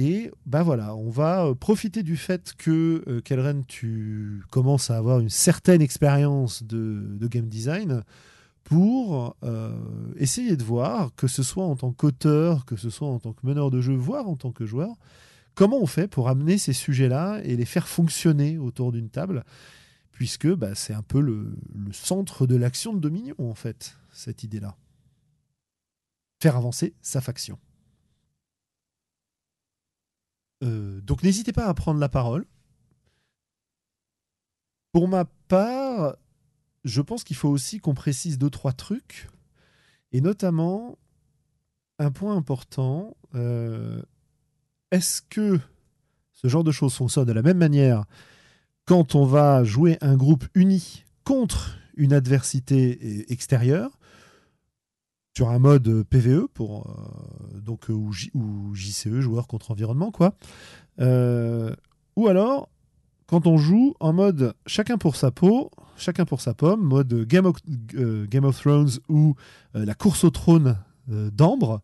Et 0.00 0.30
ben 0.46 0.62
voilà, 0.62 0.94
on 0.94 1.10
va 1.10 1.44
euh, 1.44 1.54
profiter 1.56 2.04
du 2.04 2.16
fait 2.16 2.54
que, 2.56 3.02
euh, 3.08 3.20
Kelren, 3.20 3.64
tu 3.66 4.44
commences 4.48 4.92
à 4.92 4.96
avoir 4.96 5.18
une 5.18 5.28
certaine 5.28 5.82
expérience 5.82 6.62
de, 6.62 7.18
game 7.26 7.48
design 7.48 8.04
pour 8.62 9.36
euh, 9.42 9.76
essayer 10.14 10.56
de 10.56 10.62
voir, 10.62 11.12
que 11.16 11.26
ce 11.26 11.42
soit 11.42 11.64
en 11.64 11.74
tant 11.74 11.90
qu'auteur, 11.90 12.64
que 12.64 12.76
ce 12.76 12.90
soit 12.90 13.08
en 13.08 13.18
tant 13.18 13.32
que 13.32 13.44
meneur 13.44 13.72
de 13.72 13.80
jeu, 13.80 13.96
voire 13.96 14.28
en 14.28 14.36
tant 14.36 14.52
que 14.52 14.66
joueur, 14.66 14.94
comment 15.56 15.78
on 15.78 15.86
fait 15.86 16.06
pour 16.06 16.28
amener 16.28 16.58
ces 16.58 16.74
sujets-là 16.74 17.40
et 17.42 17.56
les 17.56 17.64
faire 17.64 17.88
fonctionner 17.88 18.56
autour 18.56 18.92
d'une 18.92 19.10
table, 19.10 19.42
puisque 20.12 20.46
bah, 20.46 20.76
c'est 20.76 20.94
un 20.94 21.02
peu 21.02 21.20
le 21.20 21.56
centre 21.90 22.46
de 22.46 22.54
l'action 22.54 22.94
de 22.94 23.00
Dominion, 23.00 23.34
en 23.40 23.56
fait, 23.56 23.96
cette 24.12 24.44
idée-là. 24.44 24.76
Faire 26.40 26.56
avancer 26.56 26.94
sa 27.02 27.20
faction. 27.20 27.58
Euh, 30.62 31.00
donc 31.02 31.22
n'hésitez 31.22 31.52
pas 31.52 31.66
à 31.66 31.74
prendre 31.74 32.00
la 32.00 32.08
parole. 32.08 32.46
Pour 34.92 35.08
ma 35.08 35.24
part, 35.24 36.16
je 36.84 37.00
pense 37.00 37.24
qu'il 37.24 37.36
faut 37.36 37.48
aussi 37.48 37.78
qu'on 37.78 37.94
précise 37.94 38.38
deux, 38.38 38.50
trois 38.50 38.72
trucs. 38.72 39.28
Et 40.12 40.20
notamment, 40.20 40.98
un 41.98 42.10
point 42.10 42.36
important, 42.36 43.16
euh, 43.34 44.02
est-ce 44.90 45.22
que 45.22 45.60
ce 46.32 46.48
genre 46.48 46.64
de 46.64 46.72
choses 46.72 46.94
fonctionne 46.94 47.26
de 47.26 47.32
la 47.32 47.42
même 47.42 47.58
manière 47.58 48.04
quand 48.84 49.14
on 49.14 49.26
va 49.26 49.64
jouer 49.64 49.98
un 50.00 50.16
groupe 50.16 50.46
uni 50.54 51.04
contre 51.24 51.76
une 51.96 52.14
adversité 52.14 52.98
e- 53.02 53.30
extérieure 53.30 53.97
sur 55.38 55.50
un 55.50 55.60
mode 55.60 56.02
PVE 56.02 56.48
pour 56.52 56.88
euh, 56.88 57.60
donc 57.60 57.90
euh, 57.90 57.92
ou, 57.92 58.74
JCE 58.74 59.20
joueur 59.20 59.46
contre 59.46 59.70
environnement 59.70 60.10
quoi. 60.10 60.34
Euh, 60.98 61.76
ou 62.16 62.26
alors 62.26 62.68
quand 63.28 63.46
on 63.46 63.56
joue 63.56 63.94
en 64.00 64.12
mode 64.12 64.54
chacun 64.66 64.98
pour 64.98 65.14
sa 65.14 65.30
peau 65.30 65.70
chacun 65.96 66.24
pour 66.24 66.40
sa 66.40 66.54
pomme 66.54 66.80
mode 66.80 67.24
Game 67.24 67.46
of, 67.46 67.54
euh, 67.94 68.26
Game 68.26 68.44
of 68.44 68.58
Thrones 68.58 68.90
ou 69.08 69.36
euh, 69.76 69.84
la 69.84 69.94
course 69.94 70.24
au 70.24 70.30
trône 70.30 70.76
euh, 71.12 71.30
d'Ambre 71.30 71.82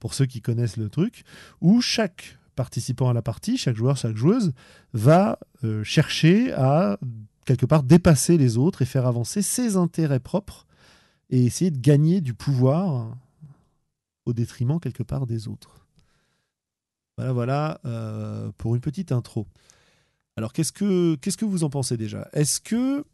pour 0.00 0.12
ceux 0.12 0.26
qui 0.26 0.42
connaissent 0.42 0.76
le 0.76 0.88
truc 0.88 1.22
où 1.60 1.80
chaque 1.80 2.36
participant 2.56 3.08
à 3.08 3.12
la 3.12 3.22
partie 3.22 3.56
chaque 3.56 3.76
joueur 3.76 3.96
chaque 3.96 4.16
joueuse 4.16 4.52
va 4.94 5.38
euh, 5.62 5.84
chercher 5.84 6.52
à 6.54 6.98
quelque 7.44 7.66
part 7.66 7.84
dépasser 7.84 8.36
les 8.36 8.58
autres 8.58 8.82
et 8.82 8.84
faire 8.84 9.06
avancer 9.06 9.42
ses 9.42 9.76
intérêts 9.76 10.18
propres 10.18 10.66
et 11.30 11.44
essayer 11.44 11.70
de 11.70 11.78
gagner 11.78 12.20
du 12.20 12.34
pouvoir 12.34 13.16
au 14.26 14.32
détriment 14.32 14.80
quelque 14.80 15.02
part 15.02 15.26
des 15.26 15.48
autres. 15.48 15.86
Voilà, 17.16 17.32
voilà 17.32 17.80
euh, 17.84 18.52
pour 18.58 18.74
une 18.74 18.80
petite 18.80 19.12
intro. 19.12 19.46
Alors, 20.36 20.52
qu'est-ce 20.52 20.72
que, 20.72 21.14
qu'est-ce 21.16 21.38
que 21.38 21.46
vous 21.46 21.64
en 21.64 21.70
pensez 21.70 21.96
déjà? 21.96 22.28
Est-ce 22.32 22.60
que 22.60 23.04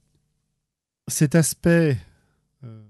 cet 1.09 1.35
aspect... 1.35 1.97
euh, 2.65 2.83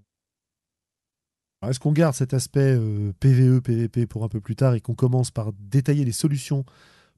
est-ce 1.68 1.78
qu'on 1.78 1.92
garde 1.92 2.14
cet 2.14 2.32
aspect 2.34 2.74
euh, 2.76 3.12
PVE, 3.20 3.60
PVP 3.60 4.06
pour 4.06 4.24
un 4.24 4.28
peu 4.28 4.40
plus 4.40 4.56
tard 4.56 4.74
et 4.74 4.80
qu'on 4.80 4.94
commence 4.94 5.30
par 5.30 5.52
détailler 5.52 6.04
les 6.04 6.12
solutions 6.12 6.64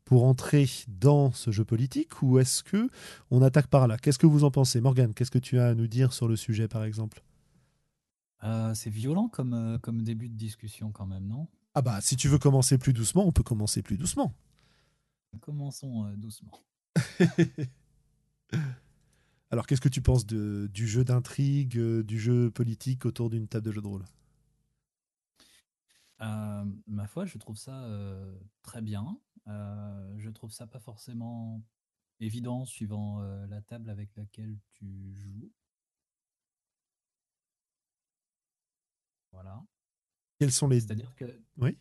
pour 0.05 0.25
entrer 0.25 0.69
dans 0.89 1.33
ce 1.33 1.51
jeu 1.51 1.65
politique 1.65 2.21
ou 2.21 2.39
est-ce 2.39 2.63
que 2.63 2.91
on 3.31 3.41
attaque 3.43 3.69
par 3.69 3.87
là? 3.87 3.97
Qu'est-ce 3.97 4.19
que 4.19 4.27
vous 4.27 4.45
en 4.45 4.51
pensez? 4.51 4.81
Morgane, 4.81 5.15
qu'est-ce 5.15 5.31
que 5.31 5.39
tu 5.39 5.59
as 5.59 5.69
à 5.69 5.75
nous 5.75 5.87
dire 5.87 6.13
sur 6.13 6.29
le 6.29 6.37
sujet 6.37 6.69
par 6.69 6.85
exemple? 6.85 7.23
Euh, 8.45 8.75
c'est 8.75 8.91
violent 8.91 9.29
comme, 9.29 9.55
euh, 9.55 9.79
comme 9.79 10.03
début 10.03 10.29
de 10.29 10.37
discussion 10.37 10.93
quand 10.93 11.07
même, 11.07 11.27
non? 11.27 11.49
Ah 11.75 11.81
bah 11.83 12.01
si 12.01 12.17
tu 12.17 12.29
veux 12.29 12.39
commencer 12.39 12.77
plus 12.79 12.93
doucement, 12.93 13.27
on 13.27 13.33
peut 13.33 13.43
commencer 13.43 13.83
plus 13.83 13.97
doucement. 13.97 14.35
Commençons 15.41 16.07
euh, 16.07 16.15
doucement. 16.17 16.53
Alors 19.51 19.67
qu'est-ce 19.67 19.81
que 19.81 19.89
tu 19.89 20.03
penses 20.03 20.27
de, 20.27 20.69
du 20.73 20.87
jeu 20.87 21.05
d'intrigue, 21.05 21.79
du 21.79 22.19
jeu 22.19 22.51
politique 22.51 23.07
autour 23.07 23.31
d'une 23.31 23.49
table 23.49 23.67
de 23.67 23.73
jeu 23.73 23.81
de 23.81 23.87
rôle? 23.87 24.05
Ma 26.87 27.07
foi, 27.07 27.27
je 27.27 27.37
trouve 27.37 27.57
ça 27.57 27.87
très 28.63 28.81
bien. 28.81 29.19
Je 29.47 30.31
trouve 30.31 30.51
ça 30.51 30.67
pas 30.67 30.81
forcément 30.81 31.63
évident 32.21 32.65
suivant 32.65 33.21
la 33.21 33.61
table 33.61 33.91
avec 33.91 34.17
laquelle 34.17 34.57
tu 34.73 35.13
joues. 35.13 35.51
Voilà. 39.35 39.63
Quels 40.39 40.53
sont 40.53 40.69
les... 40.69 40.81
C'est-à-dire 40.81 41.15
que 41.15 41.25
Oui. 41.59 41.77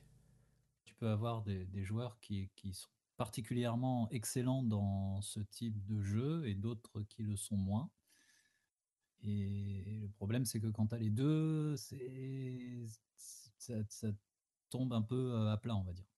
tu 0.85 0.93
peux 0.95 1.07
avoir 1.09 1.43
des, 1.43 1.65
des 1.67 1.83
joueurs 1.83 2.19
qui, 2.19 2.49
qui 2.55 2.73
sont 2.73 2.89
particulièrement 3.15 4.09
excellents 4.09 4.63
dans 4.63 5.21
ce 5.21 5.39
type 5.39 5.85
de 5.85 6.01
jeu 6.01 6.45
et 6.47 6.55
d'autres 6.55 7.01
qui 7.03 7.23
le 7.23 7.35
sont 7.35 7.55
moins. 7.57 7.89
Et 9.21 9.99
le 10.01 10.09
problème, 10.09 10.45
c'est 10.45 10.59
que 10.59 10.67
quand 10.67 10.87
tu 10.87 10.95
as 10.95 10.97
les 10.97 11.09
deux, 11.09 11.77
ça, 11.77 11.95
ça 13.87 14.07
tombe 14.69 14.91
un 14.93 15.01
peu 15.01 15.47
à 15.47 15.57
plat, 15.57 15.75
on 15.75 15.83
va 15.83 15.93
dire. 15.93 16.09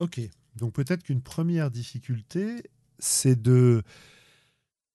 Ok, 0.00 0.20
donc 0.56 0.74
peut-être 0.74 1.02
qu'une 1.02 1.22
première 1.22 1.70
difficulté, 1.70 2.62
c'est 2.98 3.40
de 3.40 3.82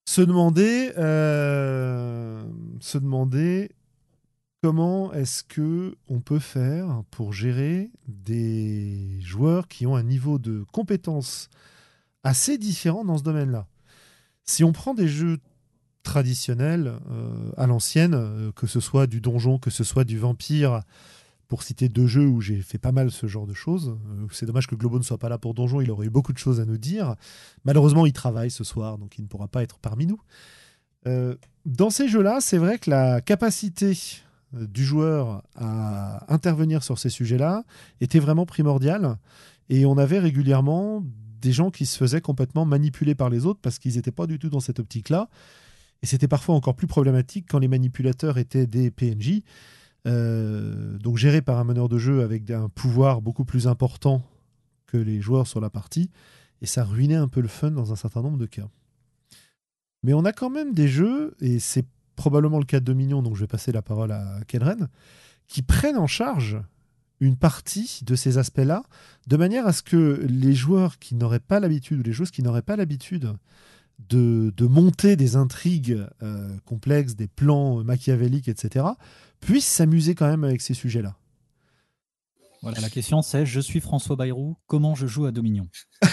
se 0.06 0.22
demander, 0.22 0.92
euh, 0.96 2.46
se 2.80 2.98
demander 2.98 3.72
comment 4.64 5.12
est-ce 5.12 5.44
que 5.44 5.94
on 6.08 6.20
peut 6.20 6.38
faire 6.38 7.02
pour 7.10 7.34
gérer 7.34 7.90
des 8.08 9.20
joueurs 9.20 9.68
qui 9.68 9.86
ont 9.86 9.94
un 9.94 10.02
niveau 10.02 10.38
de 10.38 10.64
compétence 10.72 11.50
assez 12.22 12.56
différent 12.56 13.04
dans 13.04 13.18
ce 13.18 13.22
domaine-là? 13.22 13.66
Si 14.44 14.64
on 14.64 14.72
prend 14.72 14.94
des 14.94 15.06
jeux 15.06 15.36
traditionnels 16.02 16.94
euh, 17.10 17.52
à 17.58 17.66
l'ancienne, 17.66 18.14
euh, 18.14 18.52
que 18.52 18.66
ce 18.66 18.80
soit 18.80 19.06
du 19.06 19.20
donjon, 19.20 19.58
que 19.58 19.68
ce 19.68 19.84
soit 19.84 20.04
du 20.04 20.18
vampire, 20.18 20.80
pour 21.46 21.62
citer 21.62 21.90
deux 21.90 22.06
jeux 22.06 22.26
où 22.26 22.40
j'ai 22.40 22.62
fait 22.62 22.78
pas 22.78 22.92
mal 22.92 23.10
ce 23.10 23.26
genre 23.26 23.46
de 23.46 23.52
choses. 23.52 23.90
Euh, 23.90 24.26
C'est 24.32 24.46
dommage 24.46 24.66
que 24.66 24.76
Globo 24.76 24.96
ne 24.96 25.04
soit 25.04 25.18
pas 25.18 25.28
là 25.28 25.36
pour 25.36 25.52
Donjon, 25.52 25.82
il 25.82 25.90
aurait 25.90 26.06
eu 26.06 26.10
beaucoup 26.10 26.32
de 26.32 26.38
choses 26.38 26.58
à 26.58 26.64
nous 26.64 26.78
dire. 26.78 27.16
Malheureusement, 27.66 28.06
il 28.06 28.14
travaille 28.14 28.50
ce 28.50 28.64
soir, 28.64 28.96
donc 28.96 29.18
il 29.18 29.24
ne 29.24 29.28
pourra 29.28 29.46
pas 29.46 29.62
être 29.62 29.78
parmi 29.78 30.06
nous. 30.06 30.22
Dans 31.66 31.90
ces 31.90 32.08
jeux-là, 32.08 32.40
c'est 32.40 32.56
vrai 32.56 32.78
que 32.78 32.88
la 32.88 33.20
capacité 33.20 33.92
du 34.54 34.84
joueur 34.84 35.42
à 35.56 36.32
intervenir 36.32 36.82
sur 36.82 36.98
ces 36.98 37.10
sujets-là 37.10 37.64
était 38.00 38.18
vraiment 38.18 38.46
primordiale. 38.46 39.16
Et 39.68 39.86
on 39.86 39.98
avait 39.98 40.18
régulièrement 40.18 41.04
des 41.40 41.52
gens 41.52 41.70
qui 41.70 41.86
se 41.86 41.96
faisaient 41.96 42.20
complètement 42.20 42.64
manipuler 42.64 43.14
par 43.14 43.30
les 43.30 43.46
autres 43.46 43.60
parce 43.62 43.78
qu'ils 43.78 43.96
n'étaient 43.96 44.10
pas 44.10 44.26
du 44.26 44.38
tout 44.38 44.48
dans 44.48 44.60
cette 44.60 44.78
optique-là. 44.78 45.28
Et 46.02 46.06
c'était 46.06 46.28
parfois 46.28 46.54
encore 46.54 46.74
plus 46.74 46.86
problématique 46.86 47.46
quand 47.48 47.58
les 47.58 47.68
manipulateurs 47.68 48.38
étaient 48.38 48.66
des 48.66 48.90
PNJ. 48.90 49.42
Euh, 50.06 50.98
donc 50.98 51.16
géré 51.16 51.40
par 51.40 51.58
un 51.58 51.64
meneur 51.64 51.88
de 51.88 51.98
jeu 51.98 52.22
avec 52.22 52.50
un 52.50 52.68
pouvoir 52.68 53.22
beaucoup 53.22 53.44
plus 53.46 53.66
important 53.66 54.22
que 54.86 54.98
les 54.98 55.20
joueurs 55.20 55.46
sur 55.46 55.60
la 55.60 55.70
partie, 55.70 56.10
et 56.60 56.66
ça 56.66 56.84
ruinait 56.84 57.14
un 57.14 57.28
peu 57.28 57.40
le 57.40 57.48
fun 57.48 57.70
dans 57.70 57.92
un 57.92 57.96
certain 57.96 58.20
nombre 58.22 58.38
de 58.38 58.46
cas. 58.46 58.68
Mais 60.02 60.12
on 60.12 60.24
a 60.24 60.32
quand 60.32 60.50
même 60.50 60.74
des 60.74 60.88
jeux, 60.88 61.34
et 61.40 61.58
c'est 61.58 61.86
probablement 62.16 62.58
le 62.58 62.64
cas 62.64 62.80
de 62.80 62.84
Dominion, 62.84 63.22
donc 63.22 63.34
je 63.36 63.40
vais 63.40 63.46
passer 63.46 63.72
la 63.72 63.82
parole 63.82 64.12
à 64.12 64.40
Kenren, 64.46 64.88
qui 65.46 65.62
prennent 65.62 65.98
en 65.98 66.06
charge 66.06 66.58
une 67.20 67.36
partie 67.36 68.00
de 68.02 68.16
ces 68.16 68.38
aspects-là, 68.38 68.82
de 69.26 69.36
manière 69.36 69.66
à 69.66 69.72
ce 69.72 69.82
que 69.82 70.24
les 70.28 70.54
joueurs 70.54 70.98
qui 70.98 71.14
n'auraient 71.14 71.40
pas 71.40 71.60
l'habitude, 71.60 72.00
ou 72.00 72.02
les 72.02 72.12
joueuses 72.12 72.30
qui 72.30 72.42
n'auraient 72.42 72.62
pas 72.62 72.76
l'habitude 72.76 73.34
de, 74.08 74.52
de 74.56 74.66
monter 74.66 75.16
des 75.16 75.36
intrigues 75.36 76.04
euh, 76.22 76.56
complexes, 76.64 77.14
des 77.14 77.28
plans 77.28 77.82
machiavéliques, 77.84 78.48
etc., 78.48 78.86
puissent 79.40 79.66
s'amuser 79.66 80.14
quand 80.14 80.26
même 80.26 80.44
avec 80.44 80.60
ces 80.60 80.74
sujets-là. 80.74 81.16
Voilà, 82.62 82.80
la 82.80 82.88
question 82.88 83.20
c'est 83.20 83.44
je 83.44 83.60
suis 83.60 83.80
François 83.80 84.16
Bayrou, 84.16 84.56
comment 84.66 84.94
je 84.94 85.06
joue 85.06 85.26
à 85.26 85.32
Dominion? 85.32 85.68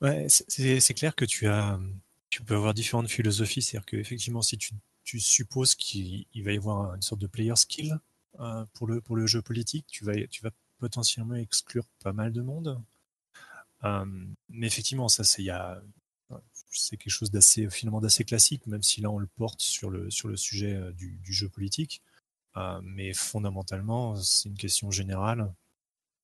Ouais, 0.00 0.26
c'est 0.28 0.94
clair 0.94 1.14
que 1.14 1.26
tu 1.26 1.46
as 1.46 1.78
tu 2.30 2.42
peux 2.42 2.54
avoir 2.54 2.74
différentes 2.74 3.08
philosophies, 3.08 3.62
c'est-à-dire 3.62 3.86
qu'effectivement 3.86 4.42
si 4.42 4.56
tu, 4.56 4.72
tu 5.04 5.20
supposes 5.20 5.74
qu'il 5.74 6.26
va 6.36 6.52
y 6.52 6.56
avoir 6.56 6.94
une 6.94 7.02
sorte 7.02 7.20
de 7.20 7.26
player 7.26 7.56
skill 7.56 7.98
euh, 8.38 8.64
pour, 8.74 8.86
le, 8.86 9.00
pour 9.00 9.16
le 9.16 9.26
jeu 9.26 9.42
politique, 9.42 9.86
tu 9.88 10.04
vas, 10.04 10.14
tu 10.28 10.42
vas 10.42 10.50
potentiellement 10.78 11.34
exclure 11.34 11.84
pas 12.02 12.12
mal 12.12 12.32
de 12.32 12.42
monde. 12.42 12.80
Euh, 13.84 14.04
mais 14.48 14.66
effectivement, 14.66 15.08
ça 15.08 15.24
c'est 15.24 15.44
quelque 16.96 17.10
chose 17.10 17.30
d'assez 17.30 17.68
finalement 17.70 18.00
d'assez 18.00 18.24
classique, 18.24 18.66
même 18.66 18.82
si 18.82 19.00
là 19.00 19.10
on 19.10 19.18
le 19.18 19.26
porte 19.26 19.60
sur 19.60 19.90
le 19.90 20.10
sur 20.10 20.28
le 20.28 20.36
sujet 20.36 20.74
euh, 20.74 20.92
du, 20.92 21.18
du 21.22 21.32
jeu 21.32 21.48
politique. 21.48 22.02
Euh, 22.56 22.80
mais 22.82 23.12
fondamentalement, 23.14 24.16
c'est 24.16 24.48
une 24.48 24.56
question 24.56 24.90
générale 24.90 25.52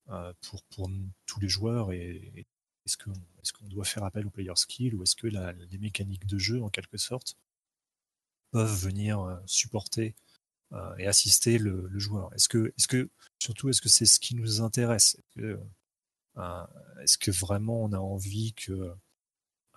euh, 0.09 0.33
pour 0.41 0.63
pour 0.65 0.89
tous 1.25 1.39
les 1.39 1.49
joueurs. 1.49 1.91
Et, 1.93 2.45
est-ce 2.87 3.53
qu'on 3.53 3.67
doit 3.67 3.85
faire 3.85 4.03
appel 4.03 4.25
au 4.25 4.29
player 4.29 4.55
skill 4.55 4.95
ou 4.95 5.03
est-ce 5.03 5.15
que 5.15 5.27
les 5.27 5.77
mécaniques 5.77 6.25
de 6.25 6.37
jeu 6.37 6.63
en 6.63 6.69
quelque 6.69 6.97
sorte 6.97 7.37
peuvent 8.51 8.79
venir 8.79 9.41
supporter 9.45 10.15
et 10.97 11.07
assister 11.07 11.57
le, 11.57 11.89
joueur? 11.99 12.33
Est-ce 12.33 12.47
que 12.49 13.09
surtout 13.39 13.69
est-ce 13.69 13.81
que 13.81 13.89
c'est 13.89 14.05
ce 14.05 14.19
qui 14.19 14.35
nous 14.35 14.61
intéresse? 14.61 15.17
Est-ce 16.37 17.17
que 17.17 17.31
vraiment 17.31 17.83
on 17.83 17.93
a 17.93 17.99
envie 17.99 18.53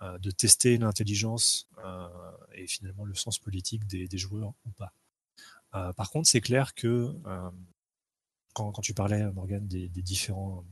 euh, 0.01 0.17
de 0.17 0.31
tester 0.31 0.79
l'intelligence 0.79 1.67
euh, 1.85 2.07
et 2.53 2.65
finalement 2.65 3.05
le 3.05 3.13
sens 3.13 3.37
politique 3.37 3.85
des, 3.85 4.17
joueurs 4.17 4.53
ou 4.65 4.71
pas? 4.71 4.93
Euh, 5.75 5.93
par 5.93 6.09
contre, 6.09 6.27
c'est 6.27 6.41
clair 6.41 6.73
que 6.73 7.15
quand, 8.53 8.73
tu 8.81 8.93
parlais, 8.93 9.31
Morgan, 9.31 9.67
des 9.67 9.87
différents 9.89 10.65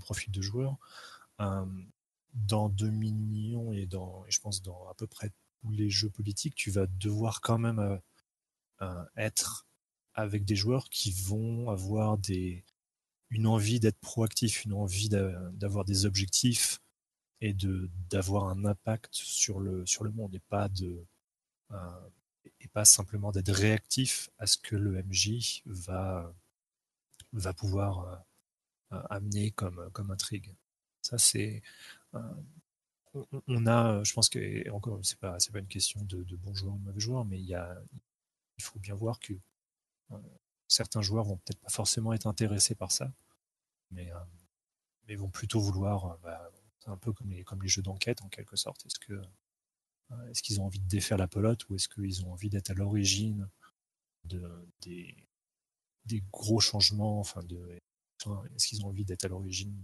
profils 0.00 0.32
de 0.32 0.42
joueurs, 0.42 0.76
dans 1.38 2.68
Dominion 2.68 3.72
et 3.72 3.86
dans, 3.86 4.24
je 4.28 4.38
pense 4.40 4.62
dans 4.62 4.88
à 4.88 4.94
peu 4.94 5.06
près 5.06 5.30
tous 5.60 5.70
les 5.70 5.90
jeux 5.90 6.10
politiques, 6.10 6.54
tu 6.54 6.70
vas 6.70 6.86
devoir 6.86 7.40
quand 7.40 7.58
même 7.58 8.00
être 9.16 9.66
avec 10.14 10.44
des 10.44 10.56
joueurs 10.56 10.88
qui 10.90 11.10
vont 11.10 11.70
avoir 11.70 12.18
des, 12.18 12.64
une 13.30 13.46
envie 13.46 13.80
d'être 13.80 13.98
proactif, 13.98 14.64
une 14.64 14.74
envie 14.74 15.08
d'avoir 15.08 15.84
des 15.84 16.06
objectifs 16.06 16.80
et 17.40 17.52
de 17.52 17.90
d'avoir 18.08 18.48
un 18.48 18.64
impact 18.64 19.12
sur 19.12 19.60
le 19.60 19.84
sur 19.86 20.04
le 20.04 20.10
monde 20.12 20.34
et 20.34 20.40
pas 20.48 20.68
de 20.68 21.04
euh, 21.72 22.08
et 22.60 22.68
pas 22.68 22.84
simplement 22.84 23.32
d'être 23.32 23.52
réactif 23.52 24.30
à 24.38 24.46
ce 24.46 24.56
que 24.58 24.76
le 24.76 25.02
MJ 25.02 25.62
va 25.66 26.32
pouvoir 27.56 28.24
euh, 28.92 29.02
amener 29.10 29.50
comme 29.50 30.10
intrigue. 30.10 30.54
Ça 31.04 31.18
c'est 31.18 31.62
euh, 32.14 32.20
on, 33.46 33.66
a, 33.66 34.02
je 34.04 34.12
pense 34.12 34.28
que 34.28 34.68
encore 34.70 34.98
c'est 35.02 35.18
pas 35.18 35.36
pas 35.52 35.58
une 35.60 35.68
question 35.68 36.02
de, 36.02 36.24
de 36.24 36.36
bons 36.36 36.54
joueurs 36.54 36.74
ou 36.74 36.78
de 36.78 36.84
mauvais 36.84 37.00
joueurs, 37.00 37.24
mais 37.24 37.38
il 37.38 37.46
y 37.46 37.54
a 37.54 37.76
il 38.58 38.64
faut 38.64 38.78
bien 38.80 38.94
voir 38.94 39.20
que 39.20 39.34
certains 40.68 41.02
joueurs 41.02 41.24
vont 41.24 41.36
peut-être 41.38 41.60
pas 41.60 41.70
forcément 41.70 42.12
être 42.12 42.26
intéressés 42.26 42.74
par 42.74 42.92
ça, 42.92 43.12
mais 43.90 44.10
mais 45.08 45.16
vont 45.16 45.30
plutôt 45.30 45.60
vouloir 45.60 46.18
bah, 46.22 46.50
c'est 46.84 46.90
un 46.90 46.96
peu 46.96 47.12
comme 47.12 47.30
les, 47.30 47.44
comme 47.44 47.62
les 47.62 47.68
jeux 47.68 47.82
d'enquête 47.82 48.22
en 48.22 48.28
quelque 48.28 48.56
sorte. 48.56 48.84
Est-ce 48.86 48.98
que 48.98 49.14
euh, 50.12 50.30
est-ce 50.30 50.42
qu'ils 50.42 50.60
ont 50.60 50.66
envie 50.66 50.80
de 50.80 50.88
défaire 50.88 51.16
la 51.16 51.28
pelote 51.28 51.68
ou 51.68 51.74
est-ce 51.74 51.88
qu'ils 51.88 52.24
ont 52.24 52.32
envie 52.32 52.50
d'être 52.50 52.70
à 52.70 52.74
l'origine 52.74 53.48
de, 54.24 54.68
des, 54.82 55.16
des, 56.04 56.22
gros 56.32 56.60
changements 56.60 57.20
enfin 57.20 57.42
de, 57.44 57.80
Est-ce 58.54 58.68
qu'ils 58.68 58.84
ont 58.84 58.88
envie 58.88 59.04
d'être 59.04 59.24
à 59.24 59.28
l'origine 59.28 59.80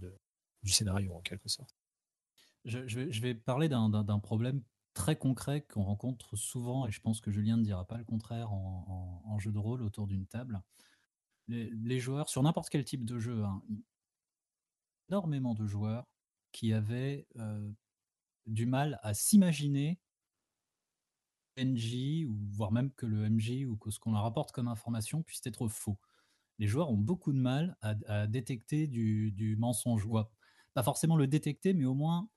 du 0.63 0.71
scénario 0.71 1.13
en 1.13 1.21
quelque 1.21 1.49
sorte 1.49 1.75
je, 2.65 3.21
vais, 3.21 3.33
parler 3.33 3.69
d'un 3.69 4.19
problème 4.19 4.61
très 4.93 5.15
concret 5.15 5.61
qu'on 5.61 5.83
rencontre 5.83 6.35
souvent, 6.35 6.87
et 6.87 6.91
je 6.91 6.99
pense 6.99 7.21
que 7.21 7.31
Julien 7.31 7.57
ne 7.57 7.63
dira 7.63 7.85
pas 7.85 7.97
le 7.97 8.03
contraire 8.03 8.51
en, 8.51 9.37
jeu 9.39 9.51
de 9.51 9.57
rôle 9.57 9.81
autour 9.81 10.07
d'une 10.07 10.27
table. 10.27 10.61
Les, 11.47 11.99
joueurs, 11.99 12.29
sur 12.29 12.43
n'importe 12.43 12.69
quel 12.69 12.85
type 12.85 13.05
de 13.05 13.17
jeu, 13.17 13.43
hein, 13.43 13.61
énormément 15.09 15.53
de 15.53 15.65
joueurs 15.65 16.07
qui 16.51 16.73
avaient 16.73 17.27
du 18.45 18.65
mal 18.65 18.99
à 19.01 19.13
s'imaginer 19.13 19.99
NJ, 21.57 22.25
ou 22.27 22.37
voire 22.51 22.71
même 22.71 22.91
que 22.91 23.05
le 23.05 23.29
MJ 23.29 23.65
ou 23.65 23.75
que 23.75 23.91
ce 23.91 23.99
qu'on 23.99 24.13
leur 24.13 24.23
rapporte 24.23 24.51
comme 24.51 24.67
information 24.67 25.21
puisse 25.23 25.45
être 25.45 25.67
faux. 25.67 25.97
Les 26.59 26.67
joueurs 26.67 26.91
ont 26.91 26.97
beaucoup 26.97 27.33
de 27.33 27.39
mal 27.39 27.75
à, 27.81 28.27
détecter 28.27 28.87
du, 28.87 29.55
mensonge. 29.57 30.07
Pas 30.73 30.83
forcément 30.83 31.15
le 31.15 31.27
détecter, 31.27 31.73
mais 31.73 31.85
au 31.85 31.93
moins 31.93 32.29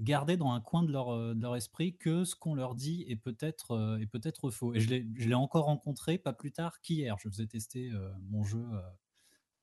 garder 0.00 0.36
dans 0.36 0.52
un 0.52 0.60
coin 0.60 0.82
de 0.82 0.92
leur, 0.92 1.34
leur 1.34 1.56
esprit 1.56 1.96
que 1.96 2.24
ce 2.24 2.36
qu'on 2.36 2.54
leur 2.54 2.74
dit 2.74 3.04
est 3.08 3.16
peut-être 3.16 3.98
est 4.00 4.06
peut-être 4.06 4.50
faux. 4.50 4.74
Et 4.74 4.80
je 4.80 4.88
l'ai 4.88 5.34
encore 5.34 5.64
rencontré 5.64 6.18
pas 6.18 6.32
plus 6.32 6.52
tard 6.52 6.80
qu'hier. 6.80 7.16
Je 7.18 7.28
faisais 7.28 7.46
tester 7.46 7.90
mon 8.28 8.44
jeu 8.44 8.64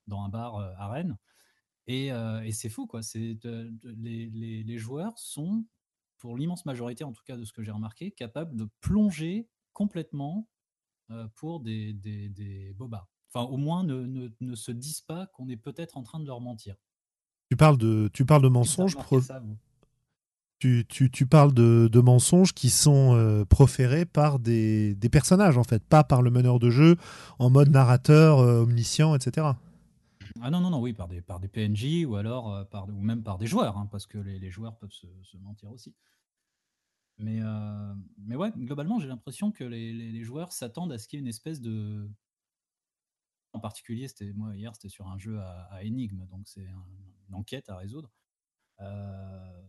dans 0.07 0.21
un 0.21 0.29
bar 0.29 0.57
à 0.57 0.89
Rennes. 0.89 1.17
Et, 1.87 2.11
c'est 2.51 2.69
fou, 2.69 2.87
quoi. 2.87 3.03
C'est 3.03 3.37
les, 3.83 4.63
les, 4.63 4.77
joueurs 4.77 5.17
sont, 5.17 5.65
pour 6.17 6.37
l'immense 6.37 6.65
majorité, 6.65 7.03
en 7.03 7.13
tout 7.13 7.23
cas 7.23 7.37
de 7.37 7.45
ce 7.45 7.53
que 7.53 7.61
j'ai 7.61 7.71
remarqué, 7.71 8.11
capables 8.11 8.55
de 8.55 8.67
plonger 8.81 9.47
complètement 9.73 10.49
pour 11.35 11.59
des, 11.59 11.93
des, 11.93 12.29
des, 12.29 12.73
bobards. 12.73 13.09
Enfin, 13.33 13.45
au 13.47 13.57
moins, 13.57 13.83
ne, 13.83 14.05
ne, 14.05 14.29
ne 14.39 14.55
se 14.55 14.71
disent 14.71 15.01
pas 15.01 15.27
qu'on 15.27 15.49
est 15.49 15.57
peut-être 15.57 15.97
en 15.97 16.03
train 16.03 16.19
de 16.19 16.25
leur 16.25 16.41
mentir. 16.41 16.75
Tu 17.49 17.57
parles 17.57 17.77
de, 17.77 18.09
tu 18.13 18.25
parles 18.25 18.41
de 18.41 18.47
mensonges. 18.47 18.97
tu, 20.59 20.85
tu, 20.87 21.11
tu, 21.11 21.25
parles 21.27 21.53
de, 21.53 21.87
de, 21.91 21.99
mensonges 21.99 22.53
qui 22.53 22.69
sont 22.69 23.45
proférés 23.49 24.05
par 24.05 24.39
des, 24.39 24.95
des, 24.95 25.09
personnages, 25.09 25.57
en 25.57 25.63
fait, 25.63 25.83
pas 25.83 26.03
par 26.03 26.21
le 26.21 26.31
meneur 26.31 26.59
de 26.59 26.69
jeu 26.69 26.95
en 27.39 27.49
mode 27.49 27.69
narrateur 27.69 28.39
omniscient, 28.39 29.15
etc. 29.15 29.53
Ah 30.41 30.51
non, 30.51 30.59
non, 30.59 30.69
non, 30.69 30.81
oui, 30.81 30.93
par 30.93 31.07
des, 31.07 31.21
par 31.21 31.39
des 31.39 31.47
PNJ 31.47 32.05
ou 32.05 32.15
alors 32.15 32.53
euh, 32.53 32.63
par, 32.65 32.87
ou 32.89 33.01
même 33.01 33.23
par 33.23 33.37
des 33.37 33.47
joueurs, 33.47 33.77
hein, 33.77 33.87
parce 33.91 34.05
que 34.05 34.17
les, 34.17 34.37
les 34.37 34.49
joueurs 34.49 34.77
peuvent 34.77 34.91
se, 34.91 35.07
se, 35.23 35.37
mentir 35.37 35.71
aussi. 35.71 35.93
Mais, 37.17 37.39
euh, 37.41 37.93
mais 38.17 38.35
ouais, 38.35 38.51
globalement, 38.57 38.99
j'ai 38.99 39.07
l'impression 39.07 39.51
que 39.51 39.63
les, 39.63 39.93
les, 39.93 40.23
joueurs 40.23 40.51
s'attendent 40.51 40.91
à 40.91 40.97
ce 40.97 41.07
qu'il 41.07 41.17
y 41.17 41.19
ait 41.19 41.23
une 41.23 41.29
espèce 41.29 41.61
de. 41.61 42.09
En 43.53 43.59
particulier, 43.61 44.09
c'était 44.09 44.33
moi 44.33 44.53
hier, 44.55 44.75
c'était 44.75 44.89
sur 44.89 45.07
un 45.07 45.17
jeu 45.17 45.39
à, 45.39 45.69
à 45.71 45.83
énigme, 45.83 46.25
donc 46.27 46.41
c'est 46.45 46.67
une 47.27 47.35
enquête 47.35 47.69
à 47.69 47.77
résoudre. 47.77 48.11
Euh, 48.81 49.61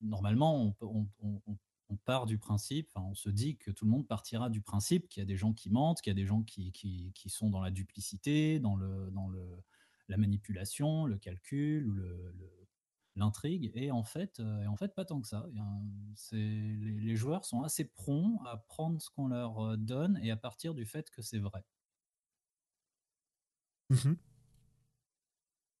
normalement, 0.00 0.74
on, 0.80 1.96
part 2.04 2.26
du 2.26 2.38
principe, 2.38 2.90
on 2.94 3.14
se 3.14 3.28
dit 3.28 3.56
que 3.56 3.70
tout 3.70 3.84
le 3.84 3.90
monde 3.90 4.06
partira 4.06 4.50
du 4.50 4.60
principe 4.60 5.08
qu'il 5.08 5.20
y 5.20 5.22
a 5.22 5.26
des 5.26 5.36
gens 5.36 5.52
qui 5.52 5.70
mentent, 5.70 6.00
qu'il 6.00 6.10
y 6.10 6.16
a 6.16 6.20
des 6.20 6.26
gens 6.26 6.42
qui, 6.42 6.72
qui, 6.72 7.30
sont 7.30 7.50
dans 7.50 7.60
la 7.60 7.70
duplicité, 7.70 8.60
dans 8.60 8.76
le, 8.76 9.10
dans 9.12 9.28
le, 9.28 9.62
la 10.08 10.16
manipulation, 10.16 11.06
le 11.06 11.18
calcul 11.18 11.86
ou 11.86 11.94
l'intrigue. 13.16 13.72
Et 13.74 13.90
en 13.90 14.04
fait, 14.04 14.40
euh, 14.40 14.66
en 14.66 14.76
fait, 14.76 14.94
pas 14.94 15.04
tant 15.04 15.20
que 15.20 15.26
ça. 15.26 15.46
les, 16.32 17.16
joueurs 17.16 17.44
sont 17.44 17.62
assez 17.62 17.84
prompts 17.84 18.40
à 18.46 18.58
prendre 18.58 19.00
ce 19.00 19.10
qu'on 19.10 19.28
leur 19.28 19.58
euh, 19.60 19.76
donne 19.76 20.20
et 20.22 20.30
à 20.30 20.36
partir 20.36 20.74
du 20.74 20.84
fait 20.84 21.10
que 21.10 21.22
c'est 21.22 21.38
vrai. 21.38 21.64
Mmh 23.90 24.14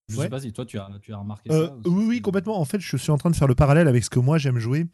je 0.08 0.16
sais 0.16 0.28
pas 0.28 0.40
si 0.40 0.52
toi 0.52 0.64
tu 0.64 0.78
as, 0.78 0.88
tu 1.02 1.12
as 1.12 1.16
remarqué 1.16 1.50
euh, 1.50 1.66
ça. 1.66 1.74
oui, 1.86 2.04
oui, 2.06 2.20
complètement. 2.20 2.60
En 2.60 2.64
fait, 2.64 2.80
je 2.80 2.96
suis 2.96 3.10
en 3.10 3.18
train 3.18 3.30
de 3.30 3.36
faire 3.36 3.48
le 3.48 3.54
parallèle 3.56 3.88
avec 3.88 4.04
ce 4.04 4.10
que 4.10 4.20
moi 4.20 4.38
j'aime 4.38 4.58
jouer. 4.58 4.86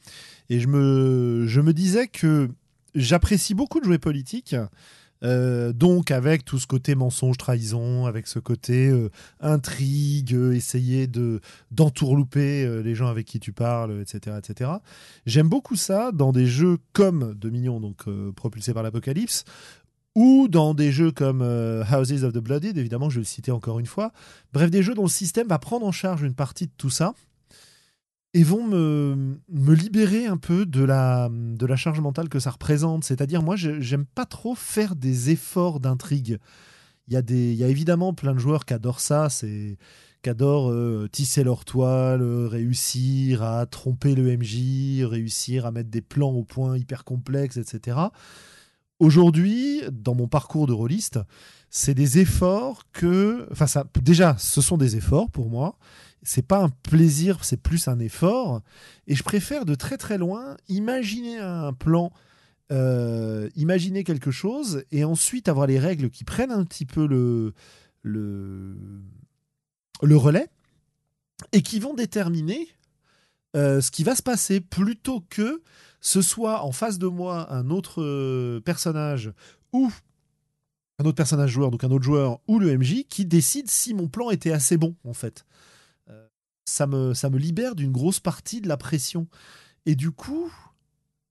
Et 0.48 0.58
je 0.58 0.68
me, 0.68 1.46
je 1.46 1.60
me 1.60 1.72
disais 1.72 2.08
que 2.08 2.48
j'apprécie 2.94 3.54
beaucoup 3.54 3.78
de 3.78 3.84
jouer 3.84 3.98
politique, 3.98 4.56
euh, 5.22 5.72
donc 5.72 6.10
avec 6.10 6.44
tout 6.44 6.58
ce 6.58 6.66
côté 6.66 6.94
mensonge, 6.94 7.36
trahison, 7.36 8.06
avec 8.06 8.26
ce 8.26 8.38
côté 8.38 8.88
euh, 8.88 9.10
intrigue, 9.40 10.32
essayer 10.54 11.06
de 11.06 11.40
d'entourlouper 11.70 12.82
les 12.82 12.94
gens 12.94 13.08
avec 13.08 13.26
qui 13.26 13.38
tu 13.38 13.52
parles, 13.52 14.00
etc., 14.00 14.36
etc. 14.38 14.70
J'aime 15.26 15.48
beaucoup 15.48 15.76
ça 15.76 16.10
dans 16.10 16.32
des 16.32 16.46
jeux 16.46 16.78
comme 16.94 17.34
Dominion, 17.34 17.80
donc 17.80 18.06
propulsé 18.34 18.72
par 18.72 18.82
l'Apocalypse, 18.82 19.44
ou 20.14 20.48
dans 20.48 20.74
des 20.74 20.92
jeux 20.92 21.10
comme 21.10 21.40
Houses 21.40 22.24
of 22.24 22.32
the 22.32 22.38
Blooded, 22.38 22.76
évidemment, 22.76 23.08
je 23.08 23.16
vais 23.16 23.22
le 23.22 23.26
citer 23.26 23.50
encore 23.50 23.78
une 23.78 23.86
fois. 23.86 24.12
Bref, 24.52 24.70
des 24.70 24.82
jeux 24.82 24.94
dont 24.94 25.04
le 25.04 25.08
système 25.08 25.48
va 25.48 25.58
prendre 25.58 25.86
en 25.86 25.92
charge 25.92 26.22
une 26.22 26.34
partie 26.34 26.66
de 26.66 26.72
tout 26.76 26.90
ça 26.90 27.14
et 28.34 28.42
vont 28.42 28.66
me, 28.66 29.38
me, 29.48 29.74
libérer 29.74 30.26
un 30.26 30.38
peu 30.38 30.64
de 30.64 30.82
la, 30.82 31.28
de 31.30 31.66
la 31.66 31.76
charge 31.76 32.00
mentale 32.00 32.28
que 32.28 32.38
ça 32.38 32.50
représente. 32.50 33.04
C'est-à-dire, 33.04 33.42
moi, 33.42 33.56
j'aime 33.56 34.06
pas 34.06 34.24
trop 34.24 34.54
faire 34.54 34.96
des 34.96 35.30
efforts 35.30 35.80
d'intrigue. 35.80 36.38
Il 37.08 37.14
y, 37.14 37.16
a 37.16 37.22
y 37.30 37.64
a 37.64 37.68
évidemment 37.68 38.14
plein 38.14 38.32
de 38.32 38.38
joueurs 38.38 38.64
qui 38.64 38.74
adorent 38.74 39.00
ça, 39.00 39.28
c'est 39.28 39.76
qui 40.22 40.30
adorent 40.30 40.70
euh, 40.70 41.08
tisser 41.10 41.42
leur 41.42 41.64
toile, 41.64 42.22
réussir 42.22 43.42
à 43.42 43.66
tromper 43.66 44.14
le 44.14 44.36
MJ, 44.36 45.04
réussir 45.04 45.66
à 45.66 45.72
mettre 45.72 45.90
des 45.90 46.00
plans 46.00 46.30
au 46.30 46.44
point 46.44 46.78
hyper 46.78 47.02
complexes, 47.04 47.56
etc. 47.56 47.96
aujourd'hui, 49.02 49.82
dans 49.90 50.14
mon 50.14 50.28
parcours 50.28 50.66
de 50.66 50.72
rôliste, 50.72 51.18
c'est 51.70 51.94
des 51.94 52.18
efforts 52.18 52.84
que. 52.92 53.48
Enfin, 53.50 53.66
ça, 53.66 53.84
déjà, 54.00 54.36
ce 54.38 54.60
sont 54.60 54.76
des 54.76 54.96
efforts 54.96 55.30
pour 55.30 55.50
moi. 55.50 55.76
C'est 56.22 56.46
pas 56.46 56.62
un 56.62 56.68
plaisir, 56.68 57.44
c'est 57.44 57.60
plus 57.60 57.88
un 57.88 57.98
effort. 57.98 58.62
Et 59.08 59.16
je 59.16 59.24
préfère 59.24 59.64
de 59.64 59.74
très 59.74 59.98
très 59.98 60.18
loin 60.18 60.56
imaginer 60.68 61.38
un 61.38 61.72
plan, 61.72 62.12
euh, 62.70 63.50
imaginer 63.56 64.04
quelque 64.04 64.30
chose, 64.30 64.84
et 64.92 65.02
ensuite 65.02 65.48
avoir 65.48 65.66
les 65.66 65.80
règles 65.80 66.08
qui 66.08 66.22
prennent 66.22 66.52
un 66.52 66.64
petit 66.64 66.86
peu 66.86 67.08
le, 67.08 67.54
le, 68.02 68.76
le 70.00 70.16
relais 70.16 70.48
et 71.50 71.62
qui 71.62 71.80
vont 71.80 71.94
déterminer 71.94 72.68
euh, 73.54 73.80
ce 73.80 73.90
qui 73.90 74.02
va 74.02 74.16
se 74.16 74.22
passer 74.22 74.60
plutôt 74.60 75.24
que 75.28 75.62
ce 76.00 76.22
soit 76.22 76.64
en 76.64 76.72
face 76.72 76.98
de 76.98 77.06
moi 77.06 77.52
un 77.52 77.70
autre 77.70 78.02
euh, 78.02 78.60
personnage 78.60 79.32
ou 79.72 79.90
un 80.98 81.04
autre 81.04 81.16
personnage 81.16 81.50
joueur, 81.50 81.70
donc 81.70 81.84
un 81.84 81.90
autre 81.90 82.04
joueur 82.04 82.40
ou 82.48 82.58
le 82.58 82.76
MJ 82.76 83.04
qui 83.08 83.26
décide 83.26 83.68
si 83.68 83.92
mon 83.92 84.08
plan 84.08 84.30
était 84.30 84.52
assez 84.52 84.76
bon 84.76 84.96
en 85.04 85.12
fait. 85.12 85.44
Euh, 86.08 86.26
ça, 86.64 86.86
me, 86.86 87.12
ça 87.12 87.28
me 87.28 87.38
libère 87.38 87.74
d'une 87.74 87.92
grosse 87.92 88.20
partie 88.20 88.60
de 88.60 88.68
la 88.68 88.76
pression. 88.76 89.28
Et 89.84 89.96
du 89.96 90.10
coup, 90.12 90.50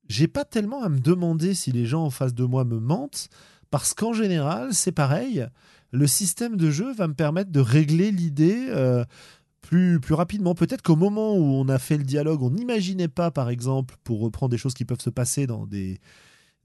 j'ai 0.08 0.28
pas 0.28 0.46
tellement 0.46 0.84
à 0.84 0.90
me 0.90 1.00
demander 1.00 1.56
si 1.56 1.72
les 1.72 1.86
gens 1.86 2.04
en 2.04 2.10
face 2.10 2.34
de 2.34 2.44
moi 2.44 2.64
me 2.64 2.80
mentent, 2.80 3.30
parce 3.72 3.94
qu'en 3.94 4.14
général, 4.14 4.74
c'est 4.74 4.92
pareil. 4.92 5.48
Le 5.92 6.06
système 6.06 6.58
de 6.58 6.70
jeu 6.70 6.94
va 6.94 7.08
me 7.08 7.14
permettre 7.14 7.52
de 7.52 7.62
régler 7.62 8.12
l'idée. 8.12 8.68
Plus, 9.72 10.14
rapidement. 10.14 10.54
Peut-être 10.54 10.82
qu'au 10.82 10.98
moment 10.98 11.34
où 11.34 11.44
on 11.44 11.70
a 11.70 11.80
fait 11.80 11.98
le 11.98 12.04
dialogue, 12.04 12.42
on 12.44 12.50
n'imaginait 12.52 13.08
pas, 13.08 13.32
par 13.32 13.50
exemple, 13.50 13.96
pour 14.04 14.20
reprendre 14.20 14.50
des 14.50 14.58
choses 14.58 14.74
qui 14.74 14.84
peuvent 14.84 15.00
se 15.00 15.10
passer 15.10 15.48
dans 15.48 15.66
des, 15.66 16.02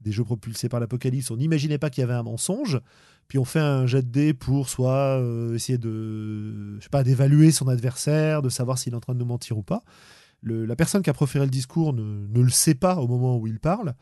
des 0.01 0.11
jeux 0.11 0.25
propulsés 0.25 0.67
par 0.67 0.81
l'apocalypse, 0.81 1.31
on 1.31 1.37
n'imaginait 1.37 1.77
pas 1.77 1.89
qu'il 1.89 2.01
y 2.01 2.03
avait 2.03 2.13
un 2.13 2.23
mensonge. 2.23 2.81
Puis 3.29 3.39
on 3.39 3.45
fait 3.45 3.61
un 3.61 3.87
jet 3.87 4.01
de 4.01 4.09
dés 4.09 4.33
pour 4.33 4.67
soit 4.67 5.19
euh, 5.21 5.55
essayer 5.55 5.77
de, 5.77 6.77
je 6.79 6.83
sais 6.83 6.89
pas, 6.89 7.03
d'évaluer 7.03 7.51
son 7.51 7.69
adversaire, 7.69 8.41
de 8.41 8.49
savoir 8.49 8.77
s'il 8.77 8.91
est 8.91 8.97
en 8.97 9.01
train 9.01 9.15
de 9.15 9.23
mentir 9.23 9.57
ou 9.57 9.63
pas. 9.63 9.83
La 10.43 10.75
personne 10.75 11.01
qui 11.01 11.09
a 11.09 11.13
proféré 11.13 11.45
le 11.45 11.51
discours 11.51 11.93
ne, 11.93 12.27
ne, 12.27 12.41
le 12.41 12.49
sait 12.49 12.75
pas 12.75 12.97
au 12.97 13.07
moment 13.07 13.37
où 13.37 13.47
il 13.47 13.59
parle. 13.59 13.95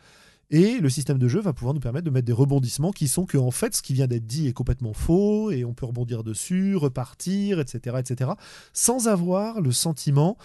Et 0.51 0.79
le 0.79 0.89
système 0.89 1.17
de 1.17 1.27
jeu 1.27 1.39
va 1.39 1.53
pouvoir 1.53 1.73
nous 1.73 1.79
permettre 1.79 2.05
de 2.05 2.11
mettre 2.11 2.27
des 2.27 2.33
rebondissements 2.33 2.91
qui 2.91 3.07
sont 3.07 3.25
que 3.25 3.37
en 3.37 3.51
fait 3.51 3.75
ce 3.75 3.81
qui 3.81 3.93
vient 3.93 4.07
d'être 4.07 4.27
dit 4.27 4.47
est 4.47 4.53
complètement 4.53 4.93
faux 4.93 5.49
et 5.49 5.65
on 5.65 5.73
peut 5.73 5.87
rebondir 5.87 6.23
dessus, 6.23 6.75
repartir, 6.75 7.59
etc., 7.59 7.97
etc., 7.99 8.31
sans 8.71 9.07
avoir 9.07 9.59
le 9.59 9.71
sentiment 9.71 10.37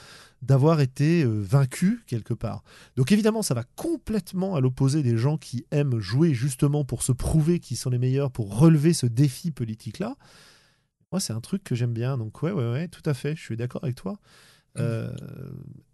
d'avoir 0.42 0.80
été 0.80 1.22
euh, 1.22 1.40
vaincu 1.42 2.02
quelque 2.06 2.32
part. 2.32 2.62
Donc 2.96 3.12
évidemment, 3.12 3.42
ça 3.42 3.52
va 3.52 3.64
complètement 3.76 4.54
à 4.54 4.60
l'opposé 4.60 5.02
des 5.02 5.18
gens 5.18 5.36
qui 5.36 5.66
aiment 5.70 6.00
jouer 6.00 6.32
justement 6.32 6.84
pour 6.84 7.02
se 7.02 7.12
prouver 7.12 7.60
qu'ils 7.60 7.76
sont 7.76 7.90
les 7.90 7.98
meilleurs, 7.98 8.30
pour 8.30 8.58
relever 8.58 8.94
ce 8.94 9.04
défi 9.06 9.50
politique-là. 9.50 10.16
Moi, 11.12 11.20
c'est 11.20 11.32
un 11.32 11.40
truc 11.40 11.62
que 11.62 11.74
j'aime 11.74 11.92
bien. 11.92 12.16
Donc 12.16 12.42
ouais, 12.42 12.52
ouais, 12.52 12.70
ouais, 12.70 12.88
tout 12.88 13.02
à 13.04 13.14
fait. 13.14 13.36
Je 13.36 13.42
suis 13.42 13.56
d'accord 13.56 13.84
avec 13.84 13.96
toi. 13.96 14.18
Euh, 14.78 15.12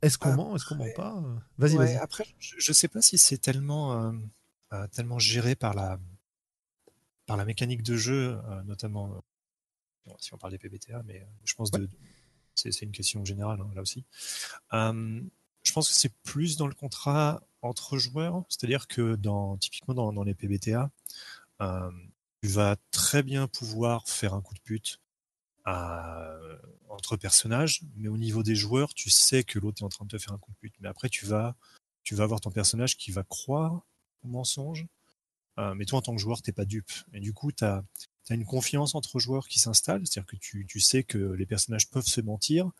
est-ce 0.03 0.19
qu'on 0.19 0.35
ment 0.35 0.55
Est-ce 0.57 0.65
qu'on 0.67 0.75
ment 0.77 0.87
pas 0.95 1.23
Vas-y, 1.59 1.77
ouais, 1.77 1.87
vas-y. 1.87 1.97
Après, 1.97 2.25
je 2.39 2.71
ne 2.71 2.75
sais 2.75 2.89
pas 2.89 3.01
si 3.03 3.17
c'est 3.19 3.39
tellement, 3.39 4.13
euh, 4.73 4.87
tellement 4.89 5.19
géré 5.19 5.55
par 5.55 5.75
la, 5.75 5.99
par 7.27 7.37
la 7.37 7.45
mécanique 7.45 7.83
de 7.83 7.97
jeu, 7.97 8.39
euh, 8.45 8.63
notamment 8.65 9.23
si 10.19 10.33
on 10.35 10.39
parle 10.39 10.53
des 10.53 10.59
PBTA, 10.59 11.03
mais 11.05 11.27
je 11.45 11.55
pense 11.55 11.71
Ouais. 11.73 11.81
de, 11.81 11.89
c'est 12.55 12.83
une 12.83 12.93
question 12.93 13.25
générale 13.25 13.61
hein, 13.61 13.71
là 13.75 13.83
aussi. 13.83 14.05
Euh, 14.73 15.21
je 15.65 15.73
pense 15.73 15.89
que 15.89 15.95
c'est 15.95 16.15
plus 16.23 16.57
dans 16.57 16.69
le 16.69 16.75
contrat 16.75 17.43
entre 17.61 17.99
joueurs, 17.99 18.45
c'est-à-dire 18.49 18.87
que 18.87 19.17
dans, 19.17 19.57
typiquement 19.57 19.95
dans, 19.95 20.13
dans 20.13 20.23
les 20.23 20.35
PBTA, 20.35 20.91
euh, 21.61 21.91
tu 22.43 22.49
vas 22.49 22.77
très 22.93 23.23
bien 23.25 23.49
pouvoir 23.49 24.09
faire 24.09 24.33
un 24.35 24.41
coup 24.41 24.55
de 24.55 24.61
pute 24.61 25.01
entre 25.67 27.17
personnages, 27.17 27.83
mais 27.97 28.09
au 28.09 28.17
niveau 28.17 28.43
des 28.43 28.55
joueurs, 28.55 28.95
tu 28.95 29.11
sais 29.11 29.45
que 29.45 29.59
l'autre 29.59 29.83
est 29.83 29.85
en 29.85 29.89
train 29.89 30.05
de 30.05 30.11
te 30.11 30.19
faire 30.19 30.33
un 30.33 30.39
coup 30.39 30.53
de. 30.63 30.71
Mais 30.81 30.89
après, 30.89 31.09
tu 31.09 31.27
vas, 31.27 31.57
tu 32.03 32.15
vas 32.15 32.25
avoir 32.25 32.41
ton 32.41 32.51
personnage 32.51 32.97
qui 32.97 33.11
va 33.11 33.25
croire 33.25 33.83
au 34.23 34.29
mensonge, 34.29 34.87
euh, 35.59 35.75
mais 35.75 35.85
toi, 35.85 35.99
en 35.99 36.03
tant 36.03 36.15
que 36.15 36.21
joueur, 36.21 36.43
t'es 36.43 36.53
pas 36.53 36.65
dupe. 36.65 36.91
Et 37.13 37.21
du 37.21 37.33
coup, 37.33 37.53
tu 37.53 37.65
as, 37.65 37.85
une 38.31 38.45
confiance 38.45 38.95
entre 38.95 39.19
joueurs 39.19 39.49
qui 39.49 39.59
s'installe, 39.59 40.07
c'est-à-dire 40.07 40.27
que 40.27 40.37
tu, 40.37 40.81
sais 40.81 41.05
que 41.05 41.19
les 41.19 41.47
personnages 41.47 41.89
peuvent 41.91 42.07
se 42.07 42.21
mentir, 42.21 42.71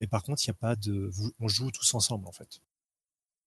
mais 0.00 0.06
par 0.06 0.22
contre, 0.22 0.42
il 0.44 0.50
a 0.50 0.54
pas 0.54 0.76
de. 0.76 1.10
On 1.40 1.48
joue 1.48 1.70
tous 1.70 1.94
ensemble, 1.94 2.26
en 2.26 2.32
fait. 2.32 2.60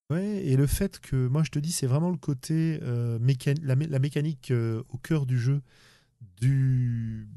Ouais, 0.09 0.45
et 0.45 0.55
le 0.55 0.67
fait 0.67 0.99
que, 0.99 1.27
moi 1.27 1.43
je 1.43 1.51
te 1.51 1.59
dis, 1.59 1.73
c'est 1.73 1.87
vraiment 1.87 2.11
le 2.11 2.17
côté, 2.17 2.79
euh, 2.81 3.19
la, 3.61 3.99
mécanique 3.99 4.51
euh, 4.51 4.81
au 4.87 4.97
cœur 4.97 5.25
du 5.25 5.37
jeu, 5.37 5.61
du, 6.37 7.27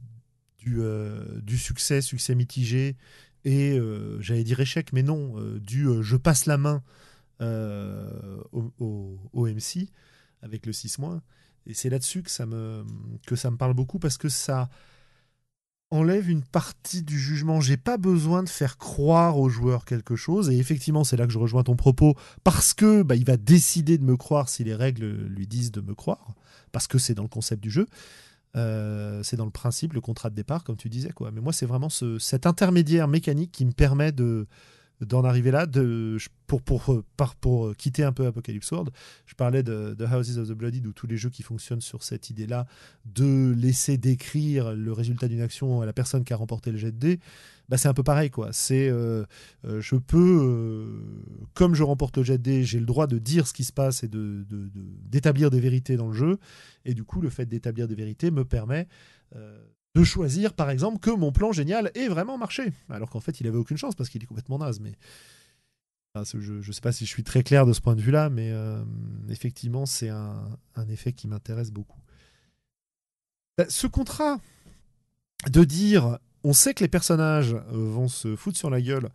du, 0.60 0.80
euh, 0.80 1.40
du 1.40 1.58
succès, 1.58 2.02
succès 2.02 2.34
mitigé, 2.34 2.96
et 3.44 3.78
euh, 3.78 4.20
j'allais 4.20 4.44
dire 4.44 4.60
échec, 4.60 4.92
mais 4.92 5.02
non, 5.02 5.34
euh, 5.36 5.58
du 5.58 5.86
je 6.02 6.16
passe 6.16 6.46
la 6.46 6.58
main 6.58 6.82
au, 7.40 8.70
au, 8.78 9.18
au, 9.32 9.46
MC 9.46 9.88
avec 10.42 10.66
le 10.66 10.72
6-. 10.72 11.20
Et 11.66 11.72
c'est 11.72 11.88
là-dessus 11.88 12.22
que, 12.22 12.30
ça 12.30 12.44
me, 12.44 12.84
que 13.26 13.34
ça 13.34 13.50
me 13.50 13.56
parle 13.56 13.72
beaucoup 13.72 13.98
parce 13.98 14.18
que 14.18 14.28
ça 14.28 14.68
enlève 15.90 16.28
une 16.28 16.42
partie 16.42 17.02
du 17.02 17.18
jugement. 17.18 17.60
J'ai 17.60 17.78
pas 17.78 17.96
besoin 17.96 18.42
de 18.42 18.48
faire 18.48 18.76
croire 18.76 19.38
aux 19.38 19.48
joueurs 19.48 19.86
quelque 19.86 20.16
chose. 20.16 20.50
Et 20.50 20.58
effectivement, 20.58 21.02
c'est 21.02 21.16
là 21.16 21.26
que 21.26 21.32
je 21.32 21.38
rejoins 21.38 21.62
ton 21.62 21.76
propos 21.76 22.14
parce 22.44 22.74
que 22.74 23.02
bah, 23.02 23.16
il 23.16 23.24
va 23.24 23.38
décider 23.38 23.96
de 23.96 24.04
me 24.04 24.18
croire 24.18 24.50
si 24.50 24.62
les 24.62 24.74
règles 24.74 25.06
lui 25.06 25.46
disent 25.46 25.72
de 25.72 25.80
me 25.80 25.94
croire, 25.94 26.34
parce 26.72 26.86
que 26.86 26.98
c'est 26.98 27.14
dans 27.14 27.22
le 27.22 27.28
concept 27.28 27.62
du 27.62 27.70
jeu. 27.70 27.86
Euh, 28.56 29.22
c'est 29.22 29.36
dans 29.36 29.44
le 29.44 29.50
principe, 29.50 29.92
le 29.92 30.00
contrat 30.00 30.30
de 30.30 30.34
départ, 30.34 30.64
comme 30.64 30.76
tu 30.76 30.88
disais. 30.88 31.10
Quoi. 31.10 31.30
Mais 31.30 31.40
moi, 31.40 31.52
c'est 31.52 31.66
vraiment 31.66 31.88
ce, 31.88 32.18
cet 32.18 32.46
intermédiaire 32.46 33.08
mécanique 33.08 33.52
qui 33.52 33.64
me 33.64 33.72
permet 33.72 34.12
de 34.12 34.46
d'en 35.00 35.24
arriver 35.24 35.50
là 35.50 35.66
pour, 36.46 36.62
pour, 36.62 37.02
pour, 37.16 37.34
pour, 37.36 37.76
quitter 37.76 38.02
un 38.02 38.12
peu 38.12 38.26
Apocalypse 38.26 38.70
World. 38.70 38.90
Je 39.26 39.34
parlais 39.34 39.62
de, 39.62 39.96
Houses 40.04 40.38
of 40.38 40.48
the 40.48 40.52
Bloodied 40.52 40.86
ou 40.86 40.92
tous 40.92 41.06
les 41.06 41.16
jeux 41.16 41.30
qui 41.30 41.42
fonctionnent 41.42 41.80
sur 41.80 42.02
cette 42.02 42.30
idée-là 42.30 42.66
de 43.04 43.54
laisser 43.56 43.96
décrire 43.96 44.74
le 44.74 44.92
résultat 44.92 45.28
d'une 45.28 45.40
action 45.40 45.80
à 45.80 45.86
la 45.86 45.92
personne 45.92 46.24
qui 46.24 46.32
a 46.32 46.36
remporté 46.36 46.70
le 46.70 46.78
jet 46.78 46.92
de 46.92 46.98
dés. 46.98 47.20
Bah, 47.70 47.76
c'est 47.76 47.88
un 47.88 47.94
peu 47.94 48.02
pareil. 48.02 48.30
quoi. 48.30 48.52
C'est 48.52 48.88
euh, 48.88 49.24
euh, 49.64 49.80
Je 49.80 49.94
peux, 49.94 50.18
euh, 50.18 51.46
comme 51.54 51.74
je 51.74 51.84
remporte 51.84 52.18
le 52.18 52.24
jet 52.24 52.36
de 52.36 52.42
dés, 52.42 52.64
j'ai 52.64 52.80
le 52.80 52.86
droit 52.86 53.06
de 53.06 53.18
dire 53.18 53.46
ce 53.46 53.54
qui 53.54 53.64
se 53.64 53.72
passe 53.72 54.02
et 54.02 54.08
d'établir 54.08 55.50
de, 55.50 55.56
des 55.56 55.60
vérités 55.62 55.96
dans 55.96 56.08
le 56.08 56.14
jeu. 56.14 56.38
Et 56.84 56.94
du 56.94 57.04
coup, 57.04 57.20
le 57.20 57.30
fait 57.30 57.46
d'établir 57.46 57.86
des 57.86 57.94
vérités 57.94 58.30
me 58.30 58.44
permet 58.44 58.88
de 59.94 60.04
choisir, 60.04 60.54
par 60.54 60.70
exemple, 60.70 60.98
que 60.98 61.10
mon 61.10 61.32
plan 61.32 61.52
génial 61.52 61.90
ait 61.94 62.08
vraiment 62.08 62.38
marché. 62.38 62.72
Alors 62.88 63.10
qu'en 63.10 63.20
fait, 63.20 63.40
il 63.40 63.46
avait 63.46 63.58
aucune 63.58 63.76
chance 63.76 63.94
parce 63.94 64.08
qu'il 64.08 64.22
est 64.22 64.26
complètement 64.26 64.58
naze. 64.58 64.80
Mais 64.80 64.92
je 66.14 66.52
ne 66.66 66.72
sais 66.72 66.80
pas 66.80 66.92
si 66.92 67.06
je 67.06 67.10
suis 67.10 67.24
très 67.24 67.42
clair 67.42 67.66
de 67.66 67.72
ce 67.72 67.80
point 67.80 67.94
de 67.94 68.00
vue-là, 68.00 68.30
mais 68.30 68.50
euh, 68.50 68.82
effectivement, 69.28 69.86
c'est 69.86 70.08
un, 70.08 70.58
effet 70.88 71.12
qui 71.12 71.28
m'intéresse 71.28 71.70
beaucoup. 71.70 72.00
Bah, 73.58 73.66
ce 73.68 73.86
contrat 73.86 74.38
de 75.50 75.64
dire, 75.64 76.18
on 76.44 76.52
sait 76.52 76.74
que 76.74 76.82
les 76.82 76.88
personnages 76.88 77.54
vont 77.70 78.08
se 78.08 78.34
foutre 78.36 78.58
sur 78.58 78.70
la 78.70 78.80
gueule, 78.80 79.08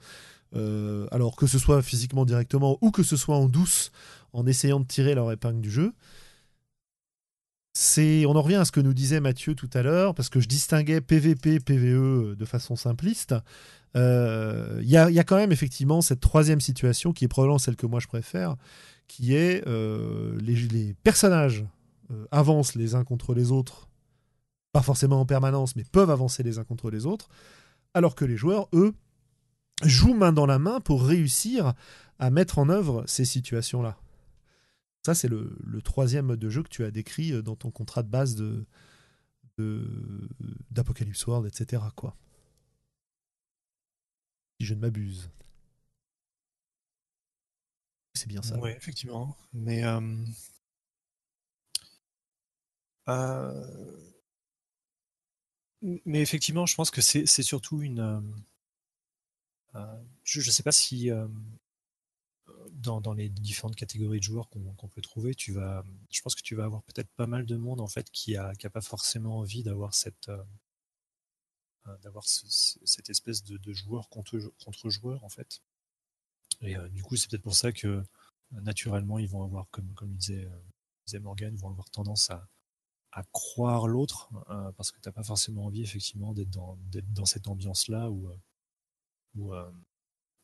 euh, 0.55 1.07
alors 1.11 1.35
que 1.35 1.47
ce 1.47 1.59
soit 1.59 1.81
physiquement 1.81 2.25
directement 2.25 2.77
ou 2.81 2.91
que 2.91 3.03
ce 3.03 3.17
soit 3.17 3.35
en 3.35 3.47
douce, 3.47 3.91
en 4.31 4.45
essayant 4.45 4.79
de 4.79 4.85
tirer 4.85 5.15
leur 5.15 5.31
épingle 5.31 5.61
du 5.61 5.71
jeu, 5.71 5.93
on 8.25 8.35
en 8.35 8.41
revient 8.41 8.55
à 8.55 8.65
ce 8.65 8.71
que 8.71 8.79
nous 8.79 8.93
disait 8.93 9.19
Mathieu 9.19 9.55
tout 9.55 9.69
à 9.73 9.81
l'heure, 9.81 10.15
parce 10.15 10.29
que 10.29 10.39
je 10.39 10.47
distinguais 10.47 11.01
PVP, 11.01 11.59
PVE 11.59 12.35
de 12.35 12.45
façon 12.45 12.75
simpliste. 12.75 13.35
Il 13.95 14.01
euh, 14.01 14.81
y, 14.83 14.97
a, 14.97 15.09
y, 15.09 15.19
a, 15.19 15.23
quand 15.23 15.38
même 15.38 15.53
effectivement 15.53 16.01
cette 16.01 16.19
troisième 16.19 16.59
situation 16.59 17.13
qui 17.13 17.23
est 17.23 17.30
probablement 17.30 17.59
celle 17.59 17.78
que 17.78 17.86
moi 17.86 18.01
je 18.01 18.07
préfère, 18.07 18.57
qui 19.07 19.36
est 19.36 19.65
euh, 19.67 20.38
les, 20.41 20.93
personnages 21.03 21.65
euh, 22.11 22.26
avancent 22.30 22.76
les 22.76 22.95
uns 22.95 23.05
contre 23.05 23.34
les 23.34 23.51
autres, 23.51 23.88
pas 24.73 24.82
forcément 24.82 25.21
en 25.21 25.26
permanence, 25.26 25.78
mais 25.78 25.86
peuvent 25.89 26.09
avancer 26.09 26.43
les 26.43 26.59
uns 26.59 26.65
contre 26.65 26.91
les 26.91 27.05
autres, 27.05 27.30
alors 27.93 28.15
que 28.15 28.26
les 28.26 28.36
joueurs, 28.36 28.67
eux, 28.73 28.93
jouent 29.84 30.13
main 30.13 30.34
dans 30.34 30.45
la 30.45 30.59
main 30.59 30.82
pour 30.82 31.05
réussir 31.05 31.73
à 32.19 32.30
mettre 32.30 32.59
en 32.59 32.67
œuvre 32.67 33.05
ces 33.07 33.23
situations-là. 33.23 33.97
Ça, 35.06 35.14
c'est 35.14 35.28
le, 35.28 35.56
troisième 35.84 36.26
mode 36.26 36.39
de 36.39 36.49
jeu 36.49 36.64
que 36.64 36.68
tu 36.68 36.84
as 36.84 36.89
décrit 36.89 37.43
dans 37.43 37.56
ton 37.56 37.70
contrat 37.70 38.01
de 38.01 38.10
base 38.10 38.34
de 38.34 38.66
d'Apocalypse 40.72 41.28
World, 41.28 41.45
etc. 41.45 41.84
Quoi. 41.95 42.18
Si 44.60 44.66
je 44.66 44.74
ne 44.74 44.80
m'abuse. 44.80 45.30
C'est 48.16 48.28
bien 48.28 48.41
ça. 48.41 48.58
Oui, 48.58 48.72
effectivement. 48.72 49.38
Mais 49.53 49.84
euh... 49.84 50.01
Euh... 53.10 54.12
mais 55.84 56.22
effectivement, 56.24 56.66
je 56.66 56.74
pense 56.74 56.89
que 56.89 57.01
c'est 57.01 57.28
surtout 57.43 57.84
une. 57.84 57.99
Euh... 59.76 60.01
je 60.24 60.39
ne 60.39 60.51
sais 60.51 60.64
pas 60.64 60.72
si 60.72 61.12
dans, 62.76 63.01
dans, 63.01 63.13
les 63.13 63.30
différentes 63.30 63.76
catégories 63.76 64.19
de 64.19 64.23
joueurs 64.23 64.49
qu'on 64.49 64.88
peut 64.88 65.01
trouver, 65.01 65.36
tu 65.36 65.51
vas, 65.53 65.84
je 66.11 66.21
pense 66.21 66.36
que 66.36 66.41
tu 66.41 66.55
vas 66.55 66.65
avoir 66.65 66.84
peut-être 66.84 67.09
pas 67.15 67.28
mal 67.28 67.45
de 67.45 67.55
monde 67.55 67.82
en 67.82 67.88
fait 67.88 68.09
qui 68.11 68.36
a, 68.36 68.53
qui 68.55 68.67
a 68.67 68.69
pas 68.69 68.82
forcément 68.82 69.39
envie 69.39 69.63
d'avoir 69.63 69.93
cette 69.93 70.32
d'avoir 72.01 72.26
cette 72.26 73.09
espèce 73.11 73.43
de, 73.43 73.57
de, 73.57 73.73
joueur 73.73 74.09
contre, 74.09 74.39
contre 74.63 74.89
joueur 74.89 75.23
en 75.23 75.30
fait. 75.30 75.61
Et 76.61 76.76
du 76.89 77.03
coup, 77.03 77.15
c'est 77.15 77.30
peut-être 77.30 77.43
pour 77.43 77.55
ça 77.55 77.71
que 77.71 78.03
naturellement, 78.51 79.19
ils 79.19 79.30
vont 79.30 79.43
avoir, 79.43 79.69
comme, 79.69 79.93
comme 79.93 80.15
disait, 80.15 80.49
disait 81.05 81.19
Morgan, 81.19 81.55
vont 81.55 81.69
avoir 81.69 81.89
tendance 81.91 82.32
à, 82.32 82.49
à 83.15 83.23
croire 83.32 83.88
l'autre 83.88 84.30
euh, 84.49 84.71
parce 84.73 84.91
que 84.91 84.99
tu 84.99 85.07
n'as 85.07 85.13
pas 85.13 85.23
forcément 85.23 85.65
envie 85.65 85.82
effectivement 85.82 86.34
d'être 86.34 86.49
dans, 86.49 86.78
dans 87.13 87.26
cette 87.26 87.47
ambiance-là 87.47 88.09
où, 88.11 88.30
euh, 88.30 88.38
où, 89.36 89.53
euh, 89.53 89.71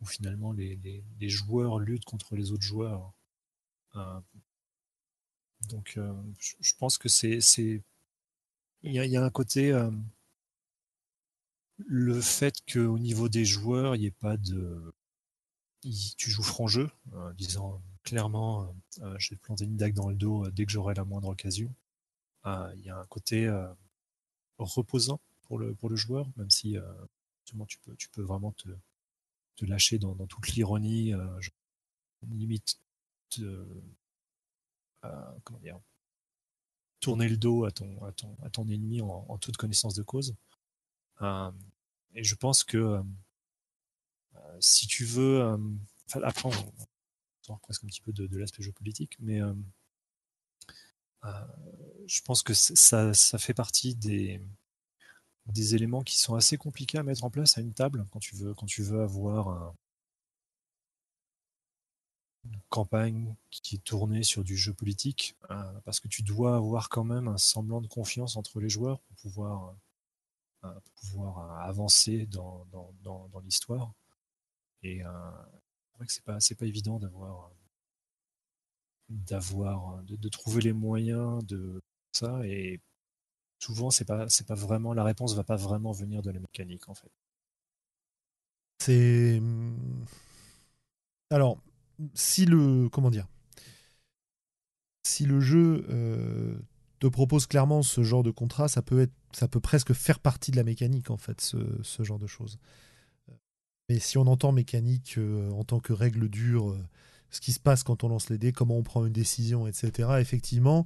où, 0.01 0.05
finalement 0.05 0.51
les, 0.51 0.79
les, 1.19 1.29
joueurs 1.29 1.79
luttent 1.79 2.05
contre 2.05 2.35
les 2.35 2.51
autres 2.51 2.63
joueurs. 2.63 3.13
donc 5.69 5.99
je 6.39 6.73
pense 6.77 6.97
que 6.97 7.09
c'est 7.09 7.39
il 8.83 8.93
y, 8.93 9.17
a 9.17 9.23
un 9.23 9.29
côté 9.29 9.77
le 11.77 12.21
fait 12.21 12.55
qu'au 12.71 12.97
niveau 12.97 13.29
des 13.29 13.45
joueurs 13.45 13.95
il 13.95 13.99
n'y 13.99 14.07
ait 14.07 14.11
pas 14.11 14.37
de 14.37 14.93
tu 16.17 16.29
joues 16.31 16.43
franc 16.43 16.67
jeu 16.67 16.89
disant 17.35 17.81
clairement 18.03 18.75
je 19.17 19.29
vais 19.29 19.35
te 19.35 19.41
planter 19.41 19.65
une 19.65 19.77
dague 19.77 19.93
dans 19.93 20.09
le 20.09 20.15
dos 20.15 20.49
dès 20.49 20.65
que 20.65 20.71
j'aurai 20.71 20.95
la 20.95 21.05
moindre 21.05 21.29
occasion 21.29 21.73
il 22.45 22.81
y 22.83 22.89
a 22.89 22.97
un 22.97 23.05
côté 23.05 23.45
euh, 23.45 23.67
reposant 24.57 25.19
pour 25.43 25.59
le, 25.59 25.73
pour 25.75 25.89
le 25.89 25.95
joueur, 25.95 26.27
même 26.37 26.49
si 26.49 26.77
euh, 26.77 26.83
tu 27.45 27.77
peux, 27.79 27.95
tu 27.95 28.09
peux 28.09 28.21
vraiment 28.21 28.51
te, 28.53 28.69
lâcher 29.65 29.99
dans, 29.99 30.15
toute 30.27 30.49
l'ironie, 30.49 31.13
euh, 31.13 31.39
limite 32.29 32.79
comment 35.43 35.59
dire, 35.59 35.79
tourner 36.99 37.27
le 37.27 37.37
dos 37.37 37.65
à 37.65 37.71
ton, 37.71 38.03
à 38.03 38.11
ton, 38.11 38.37
à 38.43 38.49
ton 38.49 38.67
ennemi 38.67 39.01
en, 39.01 39.37
toute 39.37 39.57
connaissance 39.57 39.95
de 39.95 40.03
cause. 40.03 40.35
et 41.21 42.23
je 42.23 42.35
pense 42.35 42.63
que 42.63 43.01
si 44.59 44.87
tu 44.87 45.05
veux, 45.05 45.57
après 46.13 46.49
on, 46.49 46.73
sort 47.41 47.59
presque 47.61 47.83
un 47.83 47.87
petit 47.87 48.01
peu 48.01 48.13
de, 48.13 48.37
l'aspect 48.37 48.63
géopolitique, 48.63 49.17
mais 49.19 49.39
je 51.23 52.21
pense 52.21 52.43
que 52.43 52.53
ça 52.53 53.13
fait 53.39 53.53
partie 53.53 53.95
des, 53.95 54.41
des 55.47 55.75
éléments 55.75 56.03
qui 56.03 56.17
sont 56.19 56.35
assez 56.35 56.57
compliqués 56.57 56.97
à 56.97 57.03
mettre 57.03 57.23
en 57.23 57.29
place 57.29 57.57
à 57.57 57.61
une 57.61 57.73
table 57.73 58.05
quand 58.11 58.19
tu 58.19 58.35
veux, 58.35 58.53
quand 58.53 58.65
tu 58.67 58.83
veux 58.83 59.01
avoir 59.01 59.73
une 62.45 62.59
campagne 62.69 63.35
qui 63.49 63.75
est 63.75 63.83
tournée 63.83 64.23
sur 64.23 64.43
du 64.43 64.57
jeu 64.57 64.73
politique, 64.73 65.35
euh, 65.51 65.79
parce 65.85 65.99
que 65.99 66.07
tu 66.07 66.23
dois 66.23 66.55
avoir 66.55 66.89
quand 66.89 67.03
même 67.03 67.27
un 67.27 67.37
semblant 67.37 67.81
de 67.81 67.87
confiance 67.87 68.35
entre 68.35 68.59
les 68.59 68.69
joueurs 68.69 68.99
pour 69.01 69.15
pouvoir, 69.17 69.75
euh, 70.63 70.79
pouvoir 70.95 71.61
avancer 71.61 72.25
dans, 72.25 72.65
dans, 72.71 73.29
dans, 73.29 73.39
l'histoire. 73.39 73.93
Et 74.83 75.03
euh, 75.03 75.09
c'est 75.91 75.97
vrai 75.97 76.07
que 76.07 76.13
c'est 76.13 76.23
pas, 76.23 76.37
pas 76.59 76.65
évident 76.65 76.99
d'avoir 76.99 77.51
d'avoir 79.09 80.01
de, 80.03 80.29
trouver 80.29 80.61
les 80.61 80.71
moyens 80.73 81.45
de 81.45 81.81
ça 82.13 82.45
et 82.47 82.79
souvent 83.61 83.91
c'est 83.91 84.05
pas 84.05 84.27
vraiment 84.55 84.93
la 84.93 85.03
réponse 85.03 85.35
va 85.35 85.43
pas 85.43 85.55
vraiment 85.55 85.91
venir 85.91 86.21
de 86.21 86.31
la 86.31 86.39
mécanique 86.39 86.89
en 86.89 86.93
fait. 86.93 87.11
C'est 88.79 89.41
alors 91.29 91.61
si 92.13 92.45
le 92.45 92.89
comment 92.89 93.11
si 95.03 95.25
le 95.25 95.39
jeu 95.39 95.85
euh, 95.89 96.59
te 96.99 97.07
propose 97.07 97.45
clairement 97.45 97.83
ce 97.83 98.03
genre 98.03 98.23
de 98.23 98.31
contrat 98.31 98.67
ça 98.67 98.81
peut 98.81 99.01
être 99.01 99.13
ça 99.31 99.47
peut 99.47 99.59
presque 99.59 99.93
faire 99.93 100.19
partie 100.19 100.51
de 100.51 100.57
la 100.57 100.63
mécanique 100.63 101.11
en 101.11 101.17
fait 101.17 101.39
ce, 101.39 101.57
ce 101.83 102.03
genre 102.03 102.19
de 102.19 102.27
choses. 102.27 102.57
Mais 103.89 103.99
si 103.99 104.17
on 104.17 104.25
entend 104.27 104.51
mécanique 104.51 105.15
euh, 105.17 105.51
en 105.51 105.63
tant 105.63 105.79
que 105.79 105.93
règle 105.93 106.29
dure 106.29 106.71
euh, 106.71 106.83
ce 107.31 107.39
qui 107.39 107.53
se 107.53 107.59
passe 107.59 107.83
quand 107.83 108.03
on 108.03 108.09
lance 108.09 108.29
les 108.29 108.37
dés, 108.37 108.51
comment 108.51 108.77
on 108.77 108.83
prend 108.83 109.05
une 109.05 109.13
décision, 109.13 109.65
etc. 109.65 110.09
Effectivement, 110.19 110.85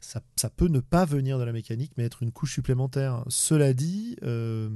ça, 0.00 0.20
peut 0.50 0.68
ne 0.68 0.80
pas 0.80 1.04
venir 1.04 1.38
de 1.38 1.44
la 1.44 1.52
mécanique, 1.52 1.92
mais 1.96 2.04
être 2.04 2.22
une 2.22 2.32
couche 2.32 2.52
supplémentaire. 2.52 3.24
Cela 3.28 3.72
dit, 3.72 4.16
euh, 4.22 4.68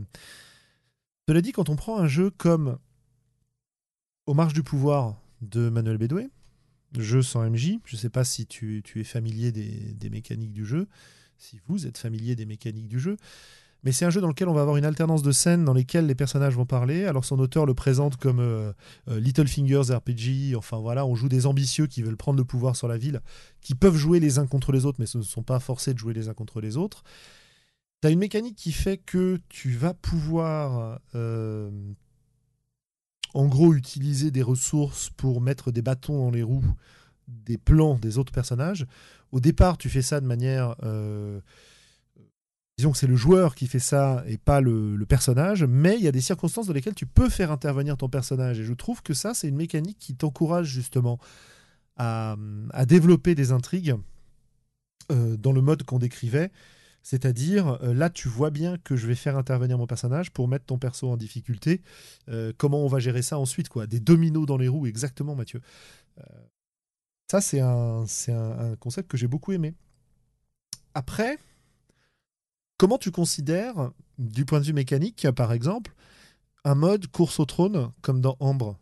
cela 1.29 1.43
dit, 1.43 1.53
quand 1.53 1.69
on 1.69 1.77
prend 1.77 1.99
un 1.99 2.09
jeu 2.09 2.31
comme 2.31 2.79
Au 4.27 4.35
marge 4.35 4.55
du 4.55 4.63
pouvoir 4.63 5.21
de 5.43 5.69
Manuel 5.69 5.99
Bédoué, 5.99 6.31
jeu 6.97 7.23
sans 7.23 7.49
MJ, 7.49 7.79
je 7.85 7.97
ne 7.97 8.01
sais 8.01 8.11
pas 8.11 8.25
si 8.25 8.47
tu, 8.47 8.83
es 8.95 9.05
familier 9.05 9.53
des, 9.53 10.11
mécaniques 10.11 10.53
du 10.53 10.65
jeu, 10.65 10.89
si 11.37 11.61
vous 11.67 11.87
êtes 11.87 11.99
familier 11.99 12.37
des 12.37 12.47
mécaniques 12.47 12.89
du 12.89 13.01
jeu, 13.01 13.17
mais 13.85 13.93
c'est 13.93 14.05
un 14.05 14.11
jeu 14.11 14.21
dans 14.21 14.29
lequel 14.29 14.49
on 14.49 14.55
va 14.55 14.63
avoir 14.63 14.77
une 14.77 14.85
alternance 14.85 15.23
de 15.23 15.31
scènes 15.31 15.65
dans 15.65 15.73
lesquelles 15.73 16.07
les 16.07 16.15
personnages 16.15 16.55
vont 16.55 16.67
parler. 16.67 17.05
Alors 17.05 17.25
son 17.25 17.39
auteur 17.39 17.65
le 17.65 17.75
présente 17.75 18.17
comme 18.17 18.41
euh, 18.41 18.73
euh, 19.09 19.21
Little 19.21 19.47
Fingers 19.47 19.95
RPG, 19.95 20.57
enfin 20.57 20.79
voilà, 20.79 21.07
on 21.07 21.15
joue 21.15 21.29
des 21.29 21.47
ambitieux 21.47 21.87
qui 21.87 22.03
veulent 22.03 22.17
prendre 22.17 22.39
le 22.39 22.45
pouvoir 22.45 22.75
sur 22.75 22.89
la 22.89 22.99
ville, 22.99 23.21
qui 23.61 23.75
peuvent 23.75 23.97
jouer 23.97 24.19
les 24.19 24.39
uns 24.39 24.47
contre 24.47 24.73
les 24.73 24.85
autres, 24.85 24.99
mais 25.01 25.07
ce 25.07 25.19
ne 25.19 25.23
sont 25.23 25.43
pas 25.43 25.61
forcés 25.61 25.95
de 25.95 25.99
jouer 25.99 26.13
les 26.13 26.29
uns 26.29 26.35
contre 26.35 26.61
les 26.61 26.77
autres. 26.77 27.05
Tu 28.03 28.09
as 28.09 28.11
une 28.11 28.19
mécanique 28.19 28.57
qui 28.57 28.73
fait 28.73 28.99
que 28.99 29.39
tu 29.49 29.71
vas 29.71 29.95
pouvoir 29.95 31.01
euh, 31.15 31.71
en 33.35 33.47
gros 33.47 33.75
utiliser 33.75 34.31
des 34.31 34.43
ressources 34.43 35.11
pour 35.11 35.41
mettre 35.41 35.71
des 35.71 35.83
bâtons 35.83 36.19
dans 36.19 36.31
les 36.31 36.43
roues 36.43 36.75
des 37.29 37.59
plans 37.59 37.95
des 37.97 38.19
autres 38.19 38.33
personnages. 38.33 38.87
Au 39.33 39.41
départ, 39.41 39.77
tu 39.77 39.91
fais 39.91 40.03
ça 40.03 40.21
de 40.21 40.27
manière 40.27 40.75
disons 42.79 42.93
que 42.93 42.99
c'est 42.99 43.09
le 43.09 43.17
joueur 43.17 43.57
qui 43.57 43.67
fait 43.67 43.81
ça 43.81 44.23
et 44.29 44.39
pas 44.39 44.61
le, 44.61 45.05
personnage, 45.07 45.65
mais 45.65 45.97
il 45.97 46.03
y 46.03 46.09
a 46.09 46.13
des 46.13 46.21
circonstances 46.21 46.69
dans 46.69 46.73
lesquelles 46.73 46.95
tu 46.95 47.07
peux 47.07 47.29
faire 47.29 47.51
intervenir 47.51 47.97
ton 47.97 48.09
personnage. 48.09 48.61
Et 48.61 48.65
je 48.65 48.73
trouve 48.73 49.03
que 49.03 49.15
ça, 49.15 49.35
c'est 49.35 49.49
une 49.49 49.57
mécanique 49.57 49.99
qui 49.99 50.15
t'encourage 50.15 50.69
justement 50.69 51.19
à, 51.97 52.37
développer 52.87 53.35
des 53.35 53.51
intrigues 53.51 53.97
euh, 55.11 55.37
dans 55.37 55.51
le 55.51 55.61
mode 55.61 55.83
qu'on 55.83 55.99
décrivait. 55.99 56.53
C'est-à-dire, 57.03 57.83
euh, 57.83 57.95
là, 57.95 58.11
tu 58.11 58.29
vois 58.29 58.51
bien 58.51 58.79
que 58.79 58.95
je 58.95 59.09
vais 59.09 59.17
faire 59.17 59.37
intervenir 59.37 59.77
mon 59.77 59.89
personnage 59.89 60.31
pour 60.31 60.47
mettre 60.47 60.67
ton 60.67 60.79
perso 60.79 61.11
en 61.11 61.17
difficulté. 61.17 61.83
Euh, 62.29 62.53
comment 62.57 62.85
on 62.85 62.89
va 62.89 63.01
gérer 63.01 63.23
ça 63.23 63.41
ensuite 63.41 63.69
quoi? 63.69 63.89
Des 63.89 63.99
dominos 63.99 64.47
dans 64.47 64.57
les 64.57 64.69
roues, 64.69 64.87
exactement, 64.87 65.35
Mathieu. 65.35 65.61
ça, 67.29 67.41
c'est 67.41 67.61
un, 67.61 68.05
un, 68.29 68.71
un 68.71 68.77
concept 68.77 69.11
que 69.11 69.17
j'ai 69.17 69.27
beaucoup 69.27 69.51
aimé. 69.51 69.75
Après, 70.95 71.39
Comment 72.79 72.97
tu 72.97 73.11
considères, 73.11 73.91
du 74.19 74.45
point 74.45 74.61
de 74.61 74.65
vue 74.65 74.73
mécanique, 74.73 75.29
par 75.33 75.53
exemple, 75.53 75.95
un 76.65 76.77
mode 76.77 77.09
course 77.09 77.41
au 77.41 77.45
trône 77.45 77.91
comme 78.03 78.21
dans 78.21 78.37
Ambre? 78.39 78.79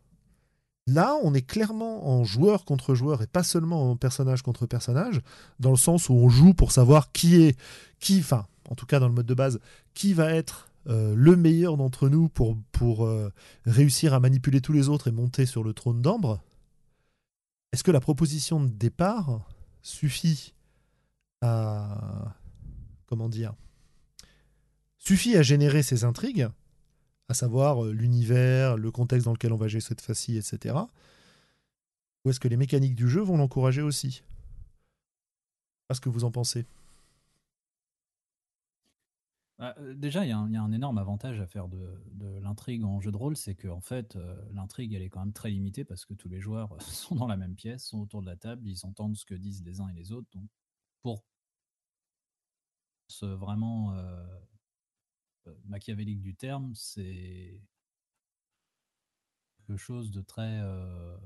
Là, 0.86 1.16
on 1.22 1.32
est 1.32 1.42
clairement 1.42 2.07
en 2.07 2.22
joueur 2.22 2.66
contre 2.66 2.94
joueur 2.94 3.22
et 3.22 3.26
pas 3.26 3.42
seulement 3.42 3.90
en 3.90 3.97
personnage 3.97 4.42
contre 4.42 4.66
personnage, 4.66 5.20
dans 5.61 5.70
le 5.70 5.76
sens 5.76 6.11
où 6.11 6.12
on 6.12 6.28
joue 6.28 6.53
pour 6.53 6.72
savoir 6.72 7.11
qui 7.11 7.42
est, 7.42 7.59
qui, 7.99 8.20
enfin, 8.20 8.47
en 8.68 8.74
tout 8.74 8.86
cas 8.86 9.01
dans 9.01 9.09
le 9.09 9.14
mode 9.14 9.26
de 9.26 9.34
base, 9.34 9.59
qui 9.94 10.12
va 10.12 10.30
être 10.30 10.68
euh, 10.88 11.14
le 11.16 11.34
meilleur 11.34 11.76
d'entre 11.76 12.09
nous 12.09 12.28
pour, 12.28 12.55
euh, 13.07 13.32
réussir 13.64 14.14
à 14.14 14.20
manipuler 14.20 14.61
tous 14.61 14.72
les 14.72 14.88
autres 14.88 15.09
et 15.09 15.12
monter 15.12 15.47
sur 15.47 15.64
le 15.64 15.72
trône 15.72 16.03
d'Ambre. 16.03 16.40
Est-ce 17.72 17.82
que 17.82 17.90
la 17.90 18.01
proposition 18.01 18.61
de 18.61 18.68
départ 18.68 19.40
suffit 19.82 20.55
à. 21.40 22.34
Comment 23.07 23.28
dire 23.28 23.55
suffit 25.07 25.36
à 25.36 25.42
générer 25.42 25.84
ces 25.84 26.02
intrigues, 26.02 26.48
à 27.28 27.34
savoir 27.34 27.84
euh, 27.84 27.92
l'univers, 27.92 28.76
le 28.76 28.90
contexte 28.90 29.26
dans 29.26 29.32
lequel 29.32 29.52
on 29.52 29.57
va 29.57 29.68
gérer 29.68 29.80
cette 29.80 30.00
fois-ci, 30.00 30.36
etc. 30.36 30.74
Ou 32.24 32.30
est-ce 32.30 32.40
que 32.40 32.48
les 32.48 32.57
mécaniques 32.57 32.96
du 32.96 33.09
jeu 33.09 33.20
vont 33.20 33.36
l'encourager 33.36 33.82
aussi? 33.82 34.24
Qu'est-ce 35.86 36.00
que 36.00 36.09
vous 36.09 36.24
en 36.24 36.32
pensez? 36.32 36.66
Bah, 39.61 39.76
euh, 39.78 39.94
Déjà, 39.94 40.24
il 40.24 40.30
y, 40.30 40.32
a 40.32 40.38
un 40.38 40.72
énorme 40.72 40.98
avantage 40.98 41.38
à 41.38 41.46
faire 41.46 41.68
de, 41.68 42.40
l'intrigue 42.40 42.82
en 42.82 43.00
jeu 43.00 43.12
de 43.12 43.16
rôle, 43.16 43.36
c'est 43.36 43.54
que 43.54 43.68
en 43.68 43.80
fait, 43.80 44.16
euh, 44.16 44.36
l'intrigue, 44.54 44.92
elle 44.92 45.02
est 45.02 45.09
quand 45.09 45.20
même 45.20 45.32
très 45.32 45.50
limitée 45.50 45.84
parce 45.84 46.04
que 46.04 46.14
tous 46.14 46.28
les 46.28 46.40
joueurs 46.40 46.76
sont 46.82 47.14
dans 47.14 47.28
la 47.28 47.36
même 47.36 47.54
pièce, 47.54 47.84
sont 47.84 48.00
autour 48.00 48.22
de 48.22 48.26
la 48.26 48.36
table, 48.36 48.66
ils 48.66 48.84
entendent 48.84 49.16
ce 49.16 49.24
que 49.24 49.34
disent 49.34 49.62
les 49.62 49.80
uns 49.80 49.88
et 49.88 49.94
les 49.94 50.11
autres. 50.11 50.28
Donc, 50.34 50.48
pour 51.00 51.22
vraiment 53.22 53.94
machiavélique 55.64 56.20
du 56.20 56.34
terme, 56.34 56.74
c'est 56.74 57.61
quelque 59.66 59.78
chose 59.78 60.11
de 60.11 60.20
très, 60.20 60.61
euh, 60.62 61.16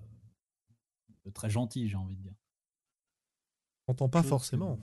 de 1.24 1.30
très 1.30 1.50
gentil, 1.50 1.88
j'ai 1.88 1.96
envie 1.96 2.16
de 2.16 2.22
dire. 2.22 2.34
On 3.86 3.92
n'entend 3.92 4.08
pas 4.08 4.22
forcément. 4.22 4.78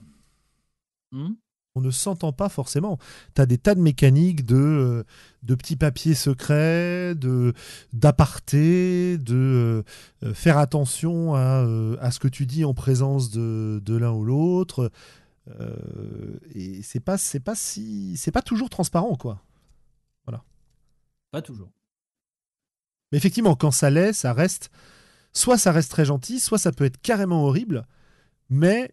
Hmm? 1.12 1.34
On 1.74 1.80
ne 1.80 1.90
s'entend 1.90 2.32
pas 2.32 2.48
forcément. 2.48 2.98
Tu 3.36 3.40
as 3.40 3.46
des 3.46 3.58
tas 3.58 3.74
de 3.74 3.80
mécaniques 3.80 4.44
de, 4.44 4.56
euh, 4.56 5.04
de 5.44 5.54
petits 5.54 5.76
papiers 5.76 6.14
secrets, 6.14 7.14
de 7.14 7.52
d'aparté, 7.92 9.16
de 9.16 9.84
euh, 10.24 10.34
faire 10.34 10.58
attention 10.58 11.34
à, 11.34 11.64
euh, 11.64 11.96
à, 12.00 12.10
ce 12.10 12.18
que 12.18 12.26
tu 12.26 12.46
dis 12.46 12.64
en 12.64 12.74
présence 12.74 13.30
de, 13.30 13.80
de 13.84 13.96
l'un 13.96 14.10
ou 14.10 14.24
l'autre. 14.24 14.90
Et 16.54 16.82
c'est 16.82 17.00
pas 17.00 17.18
c'est 17.18 17.40
pas 17.40 17.54
si 17.54 18.16
c'est 18.16 18.32
pas 18.32 18.42
toujours 18.42 18.70
transparent 18.70 19.16
quoi. 19.16 19.42
Voilà. 20.24 20.44
Pas 21.30 21.42
toujours. 21.42 21.70
Mais 23.10 23.18
effectivement, 23.18 23.56
quand 23.56 23.70
ça 23.70 23.90
l'est, 23.90 24.12
ça 24.12 24.32
reste 24.32 24.70
soit 25.32 25.58
ça 25.58 25.72
reste 25.72 25.90
très 25.90 26.04
gentil, 26.04 26.40
soit 26.40 26.58
ça 26.58 26.72
peut 26.72 26.84
être 26.84 27.00
carrément 27.00 27.44
horrible, 27.44 27.86
mais 28.50 28.92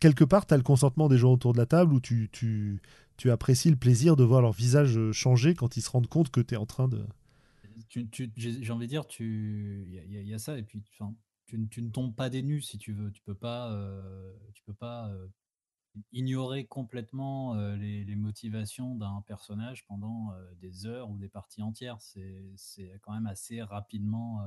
quelque 0.00 0.24
part, 0.24 0.46
tu 0.46 0.54
as 0.54 0.56
le 0.56 0.62
consentement 0.62 1.08
des 1.08 1.18
gens 1.18 1.32
autour 1.32 1.52
de 1.52 1.58
la 1.58 1.66
table 1.66 1.92
où 1.92 2.00
tu, 2.00 2.28
tu, 2.32 2.80
tu, 3.16 3.30
apprécies 3.30 3.70
le 3.70 3.76
plaisir 3.76 4.16
de 4.16 4.24
voir 4.24 4.42
leur 4.42 4.52
visage 4.52 5.10
changer 5.12 5.54
quand 5.54 5.76
ils 5.76 5.82
se 5.82 5.90
rendent 5.90 6.08
compte 6.08 6.30
que 6.30 6.40
tu 6.40 6.54
es 6.54 6.56
en 6.56 6.66
train 6.66 6.88
de. 6.88 7.04
J'ai 7.88 8.70
envie 8.70 8.86
de 8.86 8.90
dire, 8.90 9.04
il 9.20 10.04
y, 10.08 10.28
y, 10.28 10.34
a 10.34 10.38
ça, 10.38 10.58
et 10.58 10.62
puis 10.62 10.82
tu, 11.46 11.68
tu, 11.68 11.82
ne 11.82 11.90
tombes 11.90 12.14
pas 12.14 12.30
des 12.30 12.42
nus 12.42 12.62
si 12.62 12.78
tu 12.78 12.92
veux. 12.92 13.10
Tu 13.12 13.22
peux 13.22 13.34
pas, 13.34 13.72
euh, 13.72 14.32
tu 14.54 14.62
peux 14.64 14.74
pas 14.74 15.08
euh, 15.08 15.26
ignorer 16.12 16.66
complètement 16.66 17.54
euh, 17.54 17.76
les, 17.76 18.04
les, 18.04 18.16
motivations 18.16 18.94
d'un 18.94 19.22
personnage 19.26 19.86
pendant 19.86 20.32
des 20.60 20.86
heures 20.86 21.10
ou 21.10 21.18
des 21.18 21.28
parties 21.28 21.62
entières. 21.62 22.00
C'est 22.00 23.00
quand 23.02 23.12
même 23.12 23.26
assez 23.26 23.62
rapidement 23.62 24.40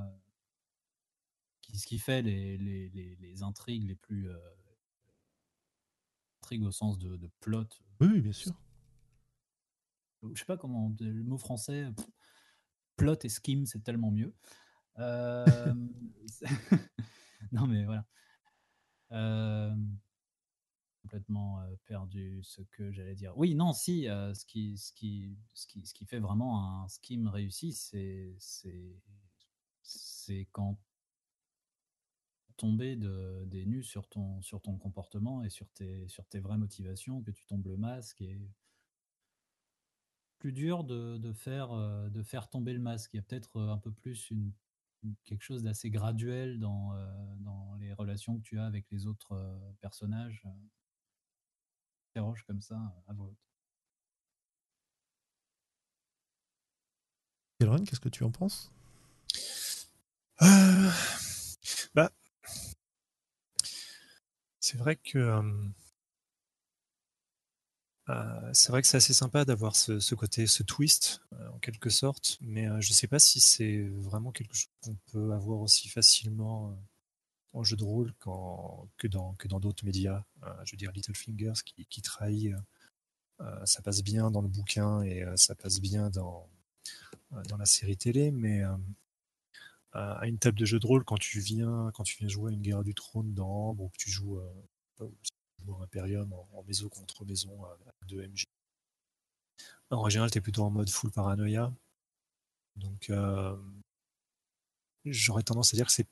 ce 1.72 1.86
qui 1.86 1.98
fait 1.98 2.22
les, 2.22 2.58
les, 2.58 2.90
les 2.90 3.42
intrigues 3.42 3.84
les 3.84 3.94
plus 3.94 4.28
au 6.58 6.70
sens 6.70 6.98
de, 6.98 7.30
plot. 7.40 7.66
Oui, 8.00 8.20
bien 8.20 8.32
sûr. 8.32 8.52
Je 10.22 10.38
sais 10.38 10.44
pas 10.44 10.56
comment, 10.56 10.94
le 11.00 11.22
mot 11.22 11.38
français, 11.38 11.88
plot 12.96 13.16
et 13.22 13.28
scheme, 13.28 13.66
c'est 13.66 13.82
tellement 13.82 14.10
mieux. 14.10 14.34
Non, 17.52 17.66
mais 17.66 17.84
voilà. 17.84 18.04
Complètement 21.02 21.62
perdu 21.86 22.42
ce 22.42 22.62
que 22.62 22.92
j'allais 22.92 23.14
dire. 23.14 23.36
Oui, 23.36 23.54
non, 23.54 23.72
si, 23.72 24.04
ce, 24.04 24.44
qui, 24.44 24.76
ce, 24.76 24.92
qui, 24.92 26.06
fait 26.06 26.18
vraiment 26.18 26.82
un 26.82 26.88
scheme 26.88 27.26
réussi, 27.26 27.72
c'est 27.72 28.36
quand 30.52 30.78
tomber 32.60 32.94
de, 32.94 33.46
des 33.46 33.64
nus 33.64 33.82
sur 33.82 34.06
ton, 34.06 34.42
sur 34.42 34.60
ton 34.60 34.76
comportement 34.76 35.42
et 35.42 35.48
sur 35.48 35.66
tes, 35.70 36.06
sur 36.08 36.26
tes 36.26 36.40
vraies 36.40 36.58
motivations, 36.58 37.22
que 37.22 37.30
tu 37.30 37.46
tombes 37.46 37.66
le 37.66 37.78
masque. 37.78 38.20
Et 38.20 38.38
plus 40.38 40.52
dur 40.52 40.84
de, 40.84 41.32
faire, 41.32 41.70
de 42.10 42.22
faire 42.22 42.48
tomber 42.50 42.74
le 42.74 42.78
masque. 42.78 43.14
Il 43.14 43.16
y 43.16 43.20
a 43.20 43.22
peut-être 43.22 43.60
un 43.60 43.78
peu 43.78 43.90
plus 43.90 44.30
une, 44.30 44.52
quelque 45.24 45.42
chose 45.42 45.62
d'assez 45.62 45.90
graduel 45.90 46.58
dans 46.58 46.92
les 47.78 47.92
relations 47.94 48.36
que 48.36 48.42
tu 48.42 48.58
as 48.58 48.66
avec 48.66 48.90
les 48.90 49.06
autres 49.06 49.34
personnages. 49.80 50.42
Interroge 52.14 52.44
comme 52.46 52.60
ça 52.60 52.76
à 53.08 53.12
voix 53.12 53.30
qu'est-ce 57.84 58.00
que 58.00 58.08
tu 58.08 58.24
en 58.24 58.30
penses? 58.30 58.72
Bah, 61.94 62.10
c'est 64.60 64.78
vrai 64.78 64.96
que 64.96 65.18
euh, 68.08 68.50
c'est 68.52 68.72
vrai 68.72 68.82
que 68.82 68.88
c'est 68.88 68.96
assez 68.96 69.12
sympa 69.12 69.44
d'avoir 69.44 69.76
ce, 69.76 70.14
côté, 70.14 70.46
ce 70.46 70.62
twist 70.62 71.22
euh, 71.32 71.48
en 71.50 71.58
quelque 71.58 71.90
sorte, 71.90 72.38
mais 72.40 72.68
euh, 72.68 72.80
je 72.80 72.90
ne 72.90 72.94
sais 72.94 73.06
pas 73.06 73.18
si 73.18 73.40
c'est 73.40 73.88
vraiment 73.98 74.32
quelque 74.32 74.54
chose 74.54 74.70
qu'on 74.82 74.96
peut 75.12 75.32
avoir 75.32 75.60
aussi 75.60 75.88
facilement 75.88 76.76
en 77.52 77.64
jeu 77.64 77.76
de 77.76 77.84
rôle 77.84 78.14
que 78.96 79.06
dans 79.08 79.34
que 79.34 79.48
dans 79.48 79.60
d'autres 79.60 79.84
médias. 79.84 80.24
je 80.64 80.72
veux 80.72 80.78
dire 80.78 80.92
Littlefingers 80.92 81.62
qui, 81.64 81.86
qui 81.86 82.02
trahit, 82.02 82.54
ça 83.64 83.82
passe 83.82 84.02
bien 84.02 84.30
dans 84.30 84.42
le 84.42 84.48
bouquin 84.48 85.02
et 85.02 85.24
ça 85.36 85.54
passe 85.54 85.80
bien 85.80 86.10
dans 86.10 86.48
dans 87.48 87.56
la 87.56 87.66
série 87.66 87.96
télé, 87.96 88.30
mais 88.30 88.62
à 89.92 90.26
une 90.26 90.38
table 90.38 90.58
de 90.58 90.64
jeu 90.64 90.78
de 90.78 90.86
rôle 90.86 91.04
quand 91.04 91.18
tu 91.18 91.40
viens 91.40 91.90
quand 91.94 92.04
tu 92.04 92.16
viens 92.18 92.28
jouer 92.28 92.52
à 92.52 92.54
une 92.54 92.62
guerre 92.62 92.84
du 92.84 92.94
trône 92.94 93.34
dans 93.34 93.48
Ambre 93.48 93.84
ou 93.84 93.88
que 93.88 93.96
tu 93.98 94.10
joues, 94.10 94.38
euh, 94.38 95.08
Imperium 95.82 96.32
en, 96.32 96.62
maison 96.64 96.88
contre 96.88 97.24
maison 97.24 97.64
avec 97.64 97.86
deux 98.08 98.26
MJ. 98.26 98.44
En 99.90 100.08
général, 100.08 100.30
tu 100.30 100.38
es 100.38 100.40
plutôt 100.40 100.62
en 100.64 100.70
mode 100.70 100.88
full 100.88 101.10
paranoïa. 101.10 101.72
Donc 102.76 103.10
euh, 103.10 103.56
j'aurais 105.04 105.42
tendance 105.42 105.74
à 105.74 105.76
dire 105.76 105.86
que 105.86 105.92
c'est 105.92 106.06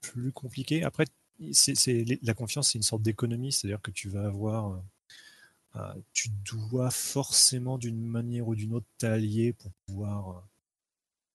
plus 0.00 0.32
compliqué. 0.32 0.82
Après, 0.84 1.04
c'est, 1.52 2.04
la 2.22 2.34
confiance, 2.34 2.72
c'est 2.72 2.78
une 2.78 2.82
sorte 2.82 3.02
d'économie, 3.02 3.52
c'est-à-dire 3.52 3.80
que 3.80 3.90
tu 3.90 4.08
vas 4.08 4.26
avoir 4.26 4.82
euh, 5.76 5.94
tu 6.12 6.30
dois 6.44 6.90
forcément 6.90 7.78
d'une 7.78 8.04
manière 8.04 8.48
ou 8.48 8.54
d'une 8.54 8.74
autre 8.74 8.88
t'allier 8.98 9.52
pour 9.52 9.70
pouvoir 9.86 10.44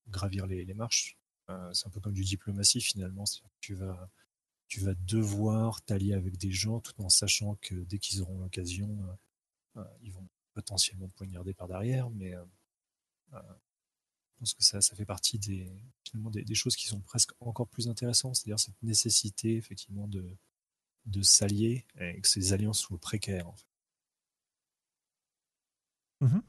gravir 0.10 0.46
les, 0.48 0.74
marches. 0.74 1.18
Euh, 1.50 1.74
c'est 1.74 1.88
un 1.88 1.90
peu 1.90 2.00
comme 2.00 2.14
du 2.14 2.24
diplomatie 2.24 2.82
finalement. 2.82 3.24
Tu 3.60 3.74
vas, 3.74 4.10
tu 4.68 4.80
vas 4.80 4.94
devoir 5.08 5.82
t'allier 5.84 6.14
avec 6.14 6.38
des 6.38 6.52
gens 6.52 6.80
tout 6.80 7.00
en 7.02 7.10
sachant 7.10 7.56
que 7.62 7.76
dès 7.76 8.00
qu'ils 8.00 8.22
auront 8.22 8.40
l'occasion, 8.40 8.90
euh, 9.78 9.82
euh, 9.82 9.98
ils 10.02 10.12
vont 10.12 10.28
potentiellement 10.54 11.08
te 11.08 11.16
poignarder 11.16 11.54
par 11.54 11.68
derrière. 11.68 12.10
Mais 12.10 12.34
je 14.36 14.40
pense 14.40 14.54
que 14.54 14.64
ça, 14.64 14.82
ça 14.82 14.96
fait 14.96 15.06
partie 15.06 15.40
des, 15.40 15.72
choses 16.54 16.76
qui 16.76 16.88
sont 16.88 17.00
presque 17.00 17.32
encore 17.40 17.68
plus 17.70 17.88
intéressantes, 17.88 18.36
c'est-à-dire 18.36 18.60
cette 18.60 18.82
nécessité 18.84 19.56
effectivement 19.56 20.08
de, 20.08 21.22
s'allier 21.22 21.86
et 22.00 22.20
que 22.20 22.28
ces 22.28 22.52
alliances 22.52 22.80
soient 22.80 23.00
précaires. 23.00 23.52
Mmh 26.22 26.40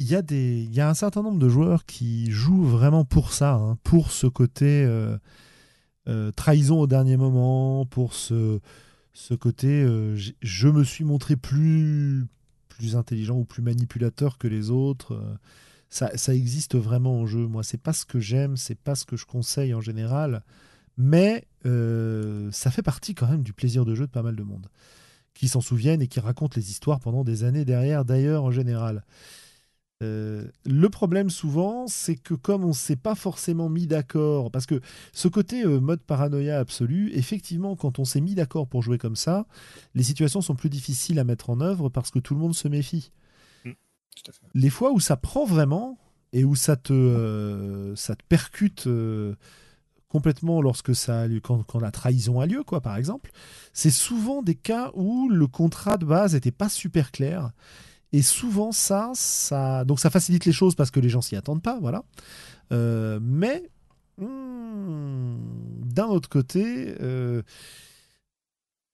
il 0.00 0.74
y, 0.74 0.80
a 0.80 0.88
un 0.88 0.94
certain 0.94 1.22
nombre 1.22 1.38
de 1.38 1.48
joueurs 1.48 1.86
qui 1.86 2.30
jouent 2.30 2.64
vraiment 2.64 3.04
pour 3.04 3.32
ça, 3.32 3.54
hein, 3.54 3.78
pour 3.84 4.10
ce 4.10 4.26
côté 4.26 4.84
euh, 4.84 5.16
euh, 6.08 6.32
trahison 6.32 6.80
au 6.80 6.86
dernier 6.88 7.16
moment, 7.16 7.86
pour 7.86 8.12
ce, 8.12 8.60
côté 9.38 9.68
euh, 9.68 10.16
je 10.42 10.68
me 10.68 10.82
suis 10.82 11.04
montré 11.04 11.36
plus 11.36 12.26
intelligent 12.94 13.36
ou 13.38 13.44
plus 13.44 13.62
manipulateur 13.62 14.36
que 14.36 14.48
les 14.48 14.70
autres. 14.70 15.16
Ça, 15.94 16.34
existe 16.34 16.74
vraiment 16.74 17.20
en 17.20 17.26
jeu. 17.26 17.46
Moi, 17.46 17.62
c'est 17.62 17.80
pas 17.80 17.92
ce 17.92 18.04
que 18.04 18.18
j'aime, 18.18 18.56
c'est 18.56 18.74
pas 18.78 18.96
ce 18.96 19.04
que 19.04 19.16
je 19.16 19.26
conseille 19.26 19.74
en 19.74 19.80
général, 19.80 20.42
mais 20.96 21.46
ça 21.64 22.70
fait 22.70 22.82
partie 22.82 23.14
quand 23.14 23.28
même 23.28 23.42
du 23.42 23.52
plaisir 23.52 23.84
de 23.84 23.94
jeu 23.94 24.06
de 24.06 24.10
pas 24.10 24.22
mal 24.22 24.36
de 24.36 24.42
monde 24.42 24.68
qui 25.34 25.48
s'en 25.48 25.60
souviennent 25.60 26.00
et 26.00 26.08
qui 26.08 26.20
racontent 26.20 26.54
les 26.56 26.70
histoires 26.70 27.00
pendant 27.00 27.24
des 27.24 27.44
années 27.44 27.64
derrière, 27.64 28.04
d'ailleurs, 28.04 28.44
en 28.44 28.50
général. 28.50 29.04
Euh, 30.02 30.44
le 30.64 30.88
problème 30.90 31.30
souvent, 31.30 31.86
c'est 31.86 32.16
que 32.16 32.34
comme 32.34 32.64
on 32.64 32.68
ne 32.68 32.72
s'est 32.72 32.96
pas 32.96 33.14
forcément 33.14 33.68
mis 33.68 33.86
d'accord, 33.86 34.50
parce 34.50 34.66
que 34.66 34.80
ce 35.12 35.28
côté 35.28 35.64
euh, 35.64 35.80
mode 35.80 36.00
paranoïa 36.00 36.58
absolu, 36.58 37.10
effectivement, 37.14 37.76
quand 37.76 37.98
on 37.98 38.04
s'est 38.04 38.20
mis 38.20 38.34
d'accord 38.34 38.66
pour 38.66 38.82
jouer 38.82 38.98
comme 38.98 39.16
ça, 39.16 39.46
les 39.94 40.02
situations 40.02 40.40
sont 40.40 40.56
plus 40.56 40.70
difficiles 40.70 41.18
à 41.18 41.24
mettre 41.24 41.50
en 41.50 41.60
œuvre 41.60 41.88
parce 41.88 42.10
que 42.10 42.18
tout 42.18 42.34
le 42.34 42.40
monde 42.40 42.54
se 42.54 42.68
méfie. 42.68 43.12
Les 44.54 44.70
fois 44.70 44.92
où 44.92 45.00
ça 45.00 45.16
prend 45.16 45.44
vraiment 45.44 45.98
et 46.32 46.44
où 46.44 46.54
ça 46.56 46.76
te, 46.76 46.92
euh, 46.92 47.94
ça 47.96 48.16
te 48.16 48.22
percute 48.28 48.88
complètement 50.08 50.62
lorsque 50.62 50.94
ça 50.94 51.24
quand, 51.42 51.80
la 51.80 51.90
trahison 51.90 52.40
a 52.40 52.46
lieu, 52.46 52.62
quoi, 52.62 52.80
par 52.80 52.96
exemple, 52.96 53.30
c'est 53.72 53.90
souvent 53.90 54.42
des 54.42 54.54
cas 54.54 54.90
où 54.94 55.28
le 55.28 55.46
contrat 55.46 55.96
de 55.96 56.04
base 56.04 56.34
n'était 56.34 56.52
pas 56.52 56.68
super 56.68 57.10
clair 57.10 57.52
et 58.14 58.22
souvent, 58.22 58.70
ça, 58.70 59.10
ça, 59.14 59.84
donc 59.84 59.98
ça 59.98 60.08
facilite 60.08 60.44
les 60.44 60.52
choses 60.52 60.76
parce 60.76 60.92
que 60.92 61.00
les 61.00 61.08
gens 61.08 61.20
s'y 61.20 61.34
attendent 61.34 61.64
pas, 61.64 61.80
voilà. 61.80 62.04
Euh, 62.70 63.18
mais 63.20 63.68
hmm, 64.18 65.34
d'un 65.82 66.06
autre 66.06 66.28
côté, 66.28 66.94
euh, 67.00 67.42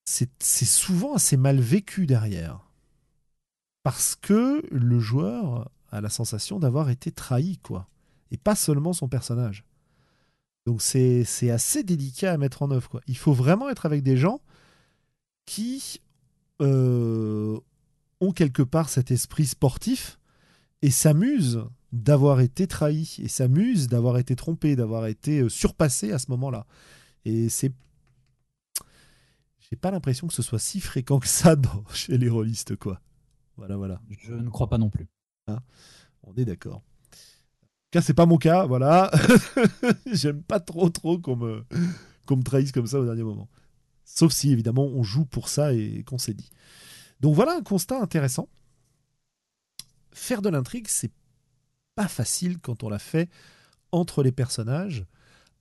c'est 0.05 0.31
souvent 0.41 1.17
assez 1.17 1.37
mal 1.37 1.61
vécu 1.61 2.07
derrière. 2.07 2.70
Parce 3.83 4.15
que 4.15 4.63
le 4.71 4.99
joueur 4.99 5.71
a 5.91 6.01
la 6.01 6.09
sensation 6.09 6.59
d'avoir 6.59 6.91
été 6.91 7.11
trahi, 7.11 7.59
quoi. 7.59 7.89
Et 8.31 8.37
pas 8.37 8.55
seulement 8.55 8.93
son 8.93 9.09
personnage. 9.09 9.65
Donc 10.67 10.83
c'est 10.83 11.51
assez 11.51 11.83
délicat 11.83 12.33
à 12.33 12.37
mettre 12.39 12.63
en 12.63 12.71
œuvre, 12.71 12.89
quoi. 12.89 13.01
Il 13.07 13.17
faut 13.17 13.33
vraiment 13.33 13.71
être 13.71 13.87
avec 13.87 14.03
des 14.03 14.17
gens 14.17 14.41
qui 15.47 16.01
euh, 16.61 17.59
ont 18.21 18.33
quelque 18.33 18.63
part 18.63 18.89
cet 18.89 19.11
esprit 19.11 19.47
sportif 19.47 20.19
et 20.83 20.91
s'amusent 20.91 21.65
d'avoir 21.93 22.41
été 22.41 22.67
trahis 22.67 23.17
et 23.19 23.29
s'amusent 23.29 23.89
d'avoir 23.89 24.19
été 24.19 24.37
trompés, 24.37 24.77
d'avoir 24.77 25.07
été 25.07 25.41
euh, 25.41 25.49
surpassés 25.49 26.13
à 26.13 26.19
ce 26.19 26.31
moment-là. 26.31 26.67
Et 27.25 27.49
c'est 27.49 27.73
j'ai 29.59 29.77
pas 29.77 29.91
l'impression 29.93 30.27
que 30.27 30.35
ce 30.35 30.43
soit 30.43 30.59
si 30.59 30.81
fréquent 30.81 31.21
que 31.21 31.29
ça 31.29 31.55
chez 31.95 32.19
les 32.19 32.29
rôlistes, 32.29 32.77
quoi. 32.77 33.01
Voilà, 33.57 33.77
voilà. 33.77 34.01
Je 34.09 34.35
ne 34.35 34.49
crois 34.49 34.69
pas 34.69 34.79
non 34.79 34.91
plus. 34.91 35.09
On 36.25 36.35
est 36.37 36.45
d'accord. 36.45 36.83
Cas, 37.91 38.03
c'est 38.03 38.15
pas 38.15 38.27
mon 38.27 38.37
cas, 38.39 38.67
voilà. 38.67 39.11
J'aime 40.13 40.43
pas 40.43 40.61
trop, 40.61 40.91
trop 40.91 41.19
qu'on 41.19 41.37
me, 41.37 41.65
qu'on 42.27 42.37
me 42.37 42.43
trahisse 42.43 42.73
comme 42.73 42.87
ça 42.87 43.01
au 43.01 43.05
dernier 43.05 43.25
moment. 43.25 43.49
Sauf 44.05 44.33
si, 44.33 44.51
évidemment, 44.53 44.85
on 44.85 45.03
joue 45.03 45.25
pour 45.25 45.49
ça 45.49 45.73
et 45.73 46.05
qu'on 46.05 46.19
s'est 46.19 46.35
dit. 46.35 46.51
Donc 47.21 47.35
voilà 47.35 47.57
un 47.57 47.63
constat 47.63 48.01
intéressant. 48.01 48.49
Faire 50.13 50.43
de 50.43 50.49
l'intrigue, 50.49 50.87
c'est 50.89 51.13
pas 51.95 52.09
facile 52.09 52.59
quand 52.59 52.83
on 52.83 52.89
l'a 52.89 52.99
fait 52.99 53.29
entre 53.93 54.23
les 54.23 54.33
personnages, 54.33 55.05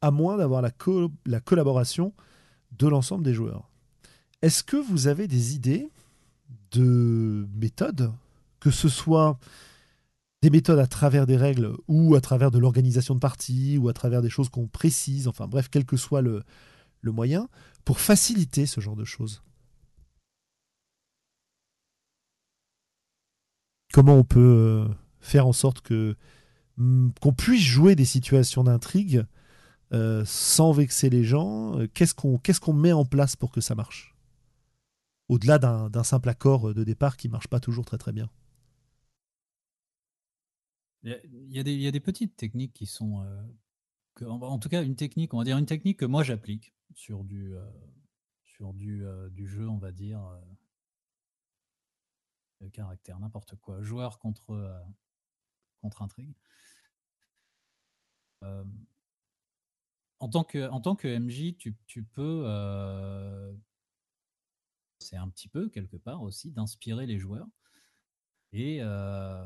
à 0.02 0.12
moins 0.12 0.38
d'avoir 0.38 0.62
la, 0.62 0.72
co- 0.72 1.12
la 1.26 1.40
collaboration 1.40 2.14
de 2.72 2.88
l'ensemble 2.88 3.24
des 3.24 3.34
joueurs. 3.34 3.70
Est-ce 4.42 4.64
que 4.64 4.78
vous 4.78 5.08
avez 5.08 5.28
des 5.28 5.56
idées 5.56 5.90
de 6.72 7.48
méthodes, 7.56 8.12
que 8.60 8.72
ce 8.72 8.90
soit 8.90 9.40
des 10.42 10.50
méthodes 10.50 10.80
à 10.80 10.88
travers 10.88 11.26
des 11.28 11.38
règles 11.38 11.76
ou 11.88 12.16
à 12.16 12.22
travers 12.22 12.52
de 12.52 12.60
l'organisation 12.60 13.16
de 13.16 13.20
parties 13.20 13.78
ou 13.78 13.90
à 13.90 13.94
travers 13.94 14.22
des 14.22 14.30
choses 14.30 14.50
qu'on 14.50 14.68
précise, 14.68 15.28
enfin 15.28 15.48
bref, 15.48 15.68
quel 15.70 15.86
que 15.86 15.98
soit 15.98 16.22
le, 16.22 16.44
moyen, 17.04 17.50
pour 17.86 18.00
faciliter 18.00 18.66
ce 18.66 18.82
genre 18.82 18.96
de 18.96 19.06
choses. 19.06 19.42
Comment 23.92 24.16
on 24.16 24.24
peut 24.24 24.40
euh, 24.40 24.88
faire 25.20 25.48
en 25.48 25.54
sorte 25.54 25.82
que 25.82 26.16
hum, 26.78 27.12
qu'on 27.22 27.34
puisse 27.34 27.64
jouer 27.64 27.96
des 27.96 28.06
situations 28.06 28.64
d'intrigue 28.64 29.26
euh, 29.92 30.24
sans 30.26 30.72
vexer 30.72 31.10
les 31.10 31.24
gens 31.24 31.80
Euh, 31.80 31.88
qu'est-ce 31.94 32.14
qu'on 32.60 32.74
met 32.74 32.92
en 32.94 33.06
place 33.06 33.36
pour 33.36 33.52
que 33.52 33.62
ça 33.62 33.76
marche? 33.76 34.16
Au-delà 35.30 35.60
d'un 35.60 36.04
simple 36.04 36.28
accord 36.30 36.74
de 36.74 36.84
départ 36.84 37.16
qui 37.16 37.30
marche 37.30 37.48
pas 37.48 37.60
toujours 37.60 37.86
très 37.86 37.98
très 37.98 38.12
bien. 38.12 38.30
Il 41.04 41.14
y, 41.50 41.60
a, 41.60 41.92
des, 41.92 42.00
petites 42.02 42.36
techniques 42.36 42.74
qui 42.74 42.86
sont. 42.86 43.24
euh, 43.24 44.26
en, 44.26 44.60
tout 44.60 44.68
cas, 44.68 44.84
une 44.84 44.98
technique, 44.98 45.34
on 45.34 45.38
va 45.38 45.46
dire 45.46 45.58
une 45.58 45.66
technique 45.66 46.00
que 46.00 46.06
moi 46.06 46.24
j'applique 46.24 46.74
sur 46.94 47.24
du, 47.24 47.56
euh, 47.56 47.62
euh, 48.60 49.30
jeu, 49.46 49.70
on 49.70 49.78
va 49.78 49.94
dire. 49.94 50.22
euh, 50.26 50.42
de 52.62 52.68
caractère, 52.68 53.20
n'importe 53.20 53.56
quoi. 53.56 53.82
Joueur 53.82 54.20
contre, 54.20 54.52
euh, 54.52 54.80
intrigue. 56.02 56.34
Euh, 58.44 58.64
en, 60.20 60.30
tant 60.30 60.44
que, 60.44 60.70
en 60.70 60.82
MJ, 61.06 61.56
tu 61.58 62.04
peux. 62.04 62.44
C'est 65.00 65.18
un 65.18 65.30
petit 65.30 65.48
peu, 65.48 65.70
quelque 65.70 65.98
part 65.98 66.22
aussi, 66.22 66.52
d'inspirer 66.52 67.06
les 67.06 67.18
joueurs. 67.18 67.48
Et 68.52 68.80
euh, 68.82 69.46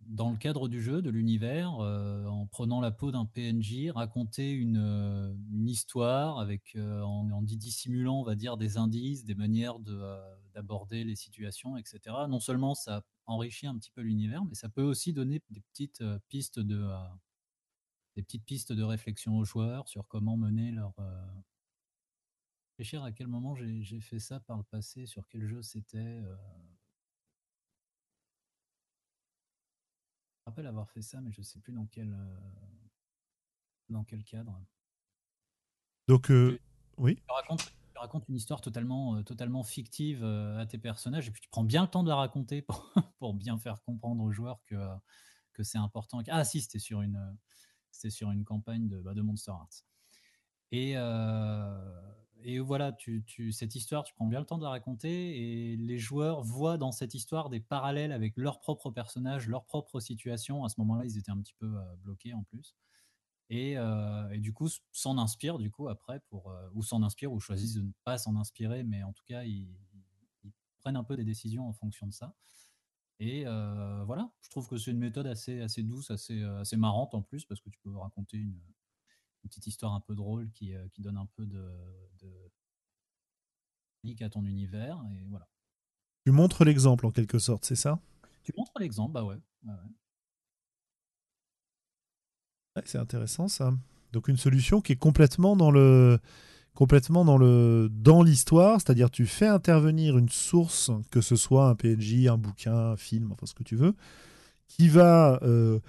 dans 0.00 0.30
le 0.30 0.36
cadre 0.36 0.68
du 0.68 0.82
jeu, 0.82 1.02
de 1.02 1.10
l'univers, 1.10 1.80
euh, 1.80 2.26
en 2.26 2.46
prenant 2.46 2.80
la 2.80 2.90
peau 2.90 3.10
d'un 3.10 3.26
PNJ, 3.26 3.90
raconter 3.90 4.52
une, 4.52 4.78
euh, 4.78 5.34
une 5.52 5.68
histoire 5.68 6.38
avec, 6.38 6.76
en, 6.76 7.42
dissimulant, 7.42 8.22
va 8.22 8.34
dire, 8.34 8.56
des 8.56 8.76
indices, 8.76 9.24
des 9.24 9.34
manières 9.34 9.78
de, 9.78 10.00
d'aborder 10.54 11.04
les 11.04 11.16
situations, 11.16 11.76
etc. 11.76 12.00
Non 12.28 12.40
seulement 12.40 12.74
ça 12.74 13.02
enrichit 13.26 13.66
un 13.66 13.76
petit 13.76 13.90
peu 13.90 14.02
l'univers, 14.02 14.44
mais 14.44 14.54
ça 14.54 14.68
peut 14.68 14.82
aussi 14.82 15.12
donner 15.12 15.42
des 15.50 15.60
petites 15.60 16.02
pistes 16.28 16.60
de, 16.60 16.86
des 18.16 18.22
petites 18.22 18.44
pistes 18.44 18.72
de 18.72 18.82
réflexion 18.82 19.38
aux 19.38 19.44
joueurs 19.44 19.88
sur 19.88 20.06
comment 20.06 20.36
mener 20.36 20.70
leur. 20.70 20.94
Réfléchir 22.76 23.04
à 23.04 23.12
quel 23.12 23.28
moment 23.28 23.54
j'ai, 23.54 24.00
fait 24.00 24.18
ça 24.18 24.40
par 24.40 24.56
le 24.56 24.64
passé, 24.64 25.06
sur 25.06 25.28
quel 25.28 25.46
jeu 25.46 25.62
c'était. 25.62 25.98
euh, 25.98 26.36
Je 30.44 30.50
me 30.50 30.52
rappelle 30.52 30.66
avoir 30.66 30.90
fait 30.90 31.00
ça, 31.00 31.20
mais 31.20 31.30
je 31.30 31.38
ne 31.38 31.44
sais 31.44 31.60
plus 31.60 31.72
dans 31.72 31.86
quel, 31.86 32.12
euh, 32.12 32.36
dans 33.90 34.02
quel 34.02 34.24
cadre. 34.24 34.60
Donc, 36.08 36.32
euh, 36.32 36.58
oui. 36.96 37.14
Tu 37.14 37.32
racontes, 37.32 37.72
tu 37.92 37.98
racontes 37.98 38.28
une 38.28 38.34
histoire 38.34 38.60
totalement, 38.60 39.18
euh, 39.18 39.22
totalement 39.22 39.62
fictive 39.62 40.24
euh, 40.24 40.58
à 40.58 40.66
tes 40.66 40.78
personnages, 40.78 41.28
et 41.28 41.30
puis 41.30 41.42
tu 41.42 41.48
prends 41.50 41.62
bien 41.62 41.82
le 41.82 41.88
temps 41.88 42.02
de 42.02 42.08
la 42.08 42.16
raconter 42.16 42.60
pour, 42.60 42.92
pour 43.20 43.34
bien 43.34 43.56
faire 43.56 43.82
comprendre 43.84 44.24
aux 44.24 44.32
joueurs 44.32 44.60
que, 44.64 44.76
que 45.52 45.62
c'est 45.62 45.78
important. 45.78 46.20
Ah 46.26 46.44
si, 46.44 46.60
c'était 46.60 46.80
sur 46.80 47.02
une, 47.02 47.38
c'était 47.92 48.10
sur 48.10 48.32
une 48.32 48.44
campagne 48.44 48.88
de, 48.88 49.00
bah, 49.00 49.14
de 49.14 49.22
Monster 49.22 49.52
Hearts. 49.52 49.84
Et, 50.72 50.96
et 52.46 52.58
voilà, 52.58 52.92
tu, 52.92 53.24
cette 53.52 53.74
histoire, 53.74 54.04
tu 54.04 54.12
prends 54.12 54.26
bien 54.26 54.38
le 54.38 54.44
temps 54.44 54.58
de 54.58 54.64
la 54.64 54.68
raconter 54.68 55.72
et 55.72 55.76
les 55.78 55.98
joueurs 55.98 56.42
voient 56.42 56.76
dans 56.76 56.92
cette 56.92 57.14
histoire 57.14 57.48
des 57.48 57.58
parallèles 57.58 58.12
avec 58.12 58.36
leurs 58.36 58.60
propres 58.60 58.90
personnages, 58.90 59.48
leur 59.48 59.64
propre 59.64 59.98
situation. 59.98 60.62
À 60.62 60.68
ce 60.68 60.78
moment-là, 60.80 61.06
ils 61.06 61.16
étaient 61.16 61.30
un 61.30 61.40
petit 61.40 61.54
peu 61.54 61.64
euh, 61.74 61.96
bloqués 62.02 62.34
en 62.34 62.42
plus. 62.42 62.76
Et, 63.48 63.78
euh, 63.78 64.36
du 64.36 64.52
coup, 64.52 64.68
s'en 64.92 65.16
inspirent 65.16 65.56
du 65.56 65.70
coup 65.70 65.88
après 65.88 66.20
euh, 66.34 66.68
ou 66.74 66.82
s'en 66.82 67.02
inspirent 67.02 67.32
ou 67.32 67.40
choisissent 67.40 67.76
de 67.76 67.82
ne 67.82 67.92
pas 68.04 68.18
s'en 68.18 68.36
inspirer, 68.36 68.84
mais 68.84 69.02
en 69.02 69.14
tout 69.14 69.24
cas, 69.24 69.44
ils, 69.44 69.74
prennent 70.80 70.96
un 70.96 71.04
peu 71.04 71.16
des 71.16 71.24
décisions 71.24 71.66
en 71.66 71.72
fonction 71.72 72.06
de 72.06 72.12
ça. 72.12 72.34
Et 73.20 73.44
voilà, 74.04 74.30
je 74.42 74.50
trouve 74.50 74.68
que 74.68 74.76
c'est 74.76 74.90
une 74.90 74.98
méthode 74.98 75.26
assez, 75.26 75.82
douce, 75.82 76.10
assez 76.10 76.76
marrante 76.76 77.14
en 77.14 77.22
plus, 77.22 77.46
parce 77.46 77.62
que 77.62 77.70
tu 77.70 77.78
peux 77.78 77.96
raconter 77.96 78.36
une, 78.36 78.60
une 79.44 79.48
petite 79.50 79.66
histoire 79.66 79.92
un 79.92 80.00
peu 80.00 80.14
drôle 80.14 80.50
qui, 80.52 80.74
euh, 80.74 80.88
qui 80.92 81.02
donne 81.02 81.16
un 81.18 81.28
peu 81.36 81.46
de, 81.46 81.70
de 82.20 82.50
à 84.20 84.28
ton 84.28 84.44
univers. 84.44 85.00
Et 85.12 85.24
voilà. 85.28 85.48
Tu 86.24 86.32
montres 86.32 86.64
l'exemple 86.64 87.06
en 87.06 87.10
quelque 87.10 87.38
sorte, 87.38 87.64
c'est 87.64 87.76
ça? 87.76 88.00
Tu 88.42 88.52
montres 88.56 88.78
l'exemple, 88.78 89.12
bah 89.12 89.24
ouais. 89.24 89.36
ouais, 89.64 89.72
ouais. 89.72 89.90
Ouais, 92.76 92.82
C'est 92.84 92.98
intéressant 92.98 93.48
ça. 93.48 93.72
Donc 94.12 94.28
une 94.28 94.36
solution 94.36 94.80
qui 94.80 94.92
est 94.92 94.96
complètement 94.96 95.56
dans 95.56 95.70
le 95.70 96.18
complètement 96.74 97.24
dans 97.24 97.38
le 97.38 97.88
dans 97.90 98.22
l'histoire, 98.22 98.80
c'est-à-dire 98.80 99.10
tu 99.10 99.26
fais 99.26 99.46
intervenir 99.46 100.18
une 100.18 100.28
source, 100.28 100.90
que 101.10 101.20
ce 101.20 101.36
soit 101.36 101.68
un 101.68 101.74
PNJ, 101.74 102.26
un 102.26 102.36
bouquin, 102.36 102.74
un 102.74 102.96
film, 102.96 103.32
enfin 103.32 103.46
ce 103.46 103.54
que 103.54 103.62
tu 103.62 103.76
veux, 103.76 103.94
qui 104.68 104.88
va 104.88 105.38
euh, 105.42 105.80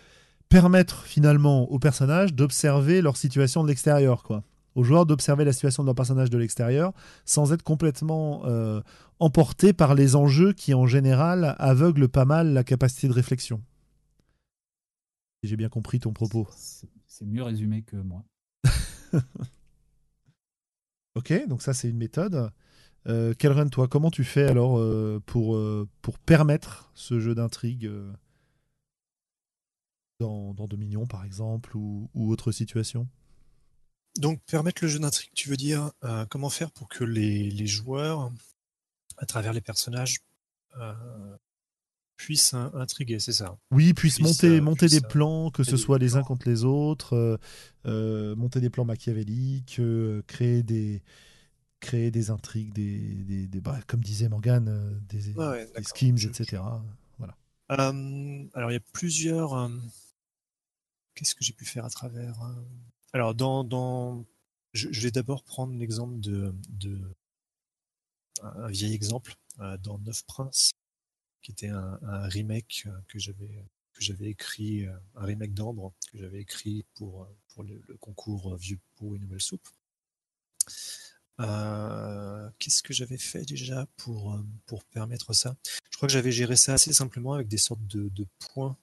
permettre 0.50 1.04
finalement 1.04 1.70
aux 1.72 1.80
personnages 1.80 2.34
d'observer 2.34 3.02
leur 3.02 3.18
situation 3.18 3.64
de 3.64 3.70
l'extérieur, 3.70 4.24
quoi. 4.24 4.44
Aux 4.76 4.84
joueurs 4.84 5.06
d'observer 5.06 5.46
la 5.46 5.54
situation 5.54 5.84
de 5.84 5.88
leur 5.88 5.96
personnage 5.96 6.30
de 6.30 6.38
l'extérieur 6.38 6.92
sans 7.24 7.54
être 7.54 7.64
complètement 7.64 8.42
euh, 8.46 8.82
emporté 9.20 9.72
par 9.72 9.96
les 9.96 10.18
enjeux 10.18 10.52
qui 10.52 10.74
en 10.74 10.86
général 10.86 11.56
aveuglent 11.60 12.10
pas 12.10 12.26
mal 12.26 12.54
la 12.54 12.66
capacité 12.66 13.08
de 13.08 13.14
réflexion. 13.14 13.62
J'ai 15.44 15.56
bien 15.56 15.70
compris 15.70 16.00
ton 16.00 16.12
propos. 16.12 16.48
C'est 17.08 17.26
mieux 17.26 17.44
résumé 17.44 17.84
que 17.84 17.96
moi. 17.96 18.26
Ok, 21.16 21.48
donc 21.48 21.62
ça 21.62 21.74
c'est 21.74 21.90
une 21.90 21.98
méthode. 21.98 22.52
Euh, 23.08 23.34
Kelren, 23.34 23.70
toi, 23.70 23.88
comment 23.88 24.12
tu 24.12 24.24
fais 24.24 24.44
alors 24.44 24.78
euh, 24.78 25.22
pour, 25.26 25.56
euh, 25.56 25.88
pour 26.02 26.20
permettre 26.20 26.92
ce 26.94 27.20
jeu 27.20 27.34
d'intrigue 27.34 27.90
dans, 30.20 30.54
dans 30.54 30.68
Dominion 30.68 31.06
par 31.06 31.24
exemple 31.24 31.76
ou, 31.76 32.10
ou 32.14 32.32
autre 32.32 32.52
situation 32.52 33.08
Donc, 34.18 34.42
permettre 34.46 34.84
le 34.84 34.88
jeu 34.88 35.00
d'intrigue, 35.00 35.32
tu 35.36 35.50
veux 35.50 35.58
dire 35.58 35.92
euh, 36.04 36.26
comment 36.30 36.50
faire 36.50 36.72
pour 36.72 36.88
que 36.88 37.04
les, 37.04 37.50
les 37.50 37.68
joueurs, 37.68 38.32
à 39.18 39.26
travers 39.26 39.54
les 39.54 39.62
personnages, 39.62 40.20
euh, 40.80 41.36
puissent 42.18 42.54
in- 42.54 42.72
intriguer, 42.76 43.20
c'est 43.20 43.34
ça? 43.34 43.58
Oui, 43.72 43.94
puisse 43.94 44.16
Puisse, 44.16 44.26
monter, 44.26 44.58
euh, 44.58 44.62
monter 44.62 44.88
des 44.88 45.02
plans, 45.02 45.52
que 45.52 45.64
ce 45.64 45.76
soit 45.76 45.98
les 46.00 46.16
uns 46.16 46.24
contre 46.24 46.48
les 46.48 46.64
autres, 46.64 47.40
monter 47.84 48.62
des 48.62 48.70
plans 48.70 48.86
machiavéliques, 48.86 49.82
créer 50.28 50.64
des 50.64 51.02
créer 51.82 52.10
des 52.10 52.32
intrigues, 52.32 52.74
des, 52.74 52.98
des, 52.98 53.48
des- 53.48 53.62
bah, 53.62 53.80
comme 53.86 54.00
disait 54.00 54.28
Morgane, 54.30 55.00
des, 55.10 55.34
ouais, 55.38 55.70
des 55.78 55.84
schemes, 55.84 56.18
etc. 56.18 56.64
Voilà. 57.20 57.36
Alors, 57.68 58.72
il 58.72 58.74
y 58.74 58.78
a 58.78 58.84
plusieurs. 58.94 59.70
Qu'est-ce 61.16 61.34
que 61.34 61.44
j'ai 61.44 61.54
pu 61.54 61.66
faire 61.66 61.86
à 61.86 61.90
travers 61.90 62.42
euh, 62.44 62.54
Alors, 63.14 63.34
dans. 63.34 64.26
Je, 64.74 65.02
vais 65.02 65.12
d'abord 65.12 65.44
prendre 65.44 65.74
l'exemple 65.74 66.20
de, 66.20 66.54
un 68.42 68.68
vieil 68.68 68.94
exemple 68.94 69.36
euh, 69.60 69.78
dans 69.78 69.98
Neuf 70.00 70.24
Princes, 70.26 70.72
qui 71.42 71.52
était 71.52 71.70
un, 71.70 72.28
remake 72.28 72.84
euh, 72.88 72.98
que 73.08 73.20
j'avais 73.20 73.66
que 73.94 74.02
j'avais 74.02 74.28
écrit, 74.28 74.86
euh, 74.86 74.98
un 75.16 75.26
remake 75.26 75.54
d'Ambre 75.54 75.94
que 76.12 76.18
j'avais 76.18 76.42
écrit 76.42 76.86
pour 76.96 77.28
pour 77.54 77.64
le, 77.64 77.82
concours 78.02 78.56
Vieux 78.58 78.80
pour 78.96 79.16
une 79.16 79.22
nouvelle 79.22 79.42
soupe. 79.42 79.68
Qu'est-ce 82.60 82.84
que 82.84 82.94
j'avais 82.94 83.18
fait 83.18 83.46
déjà 83.46 83.86
pour, 83.98 84.40
pour 84.66 84.84
permettre 84.86 85.34
ça? 85.34 85.56
Je 85.90 85.98
crois 85.98 86.08
que 86.08 86.14
j'avais 86.14 86.32
géré 86.32 86.56
ça 86.56 86.74
assez 86.74 86.94
simplement 86.94 87.34
avec 87.34 87.48
des 87.48 87.58
sortes 87.58 87.86
de 87.86 88.28
points, 88.40 88.78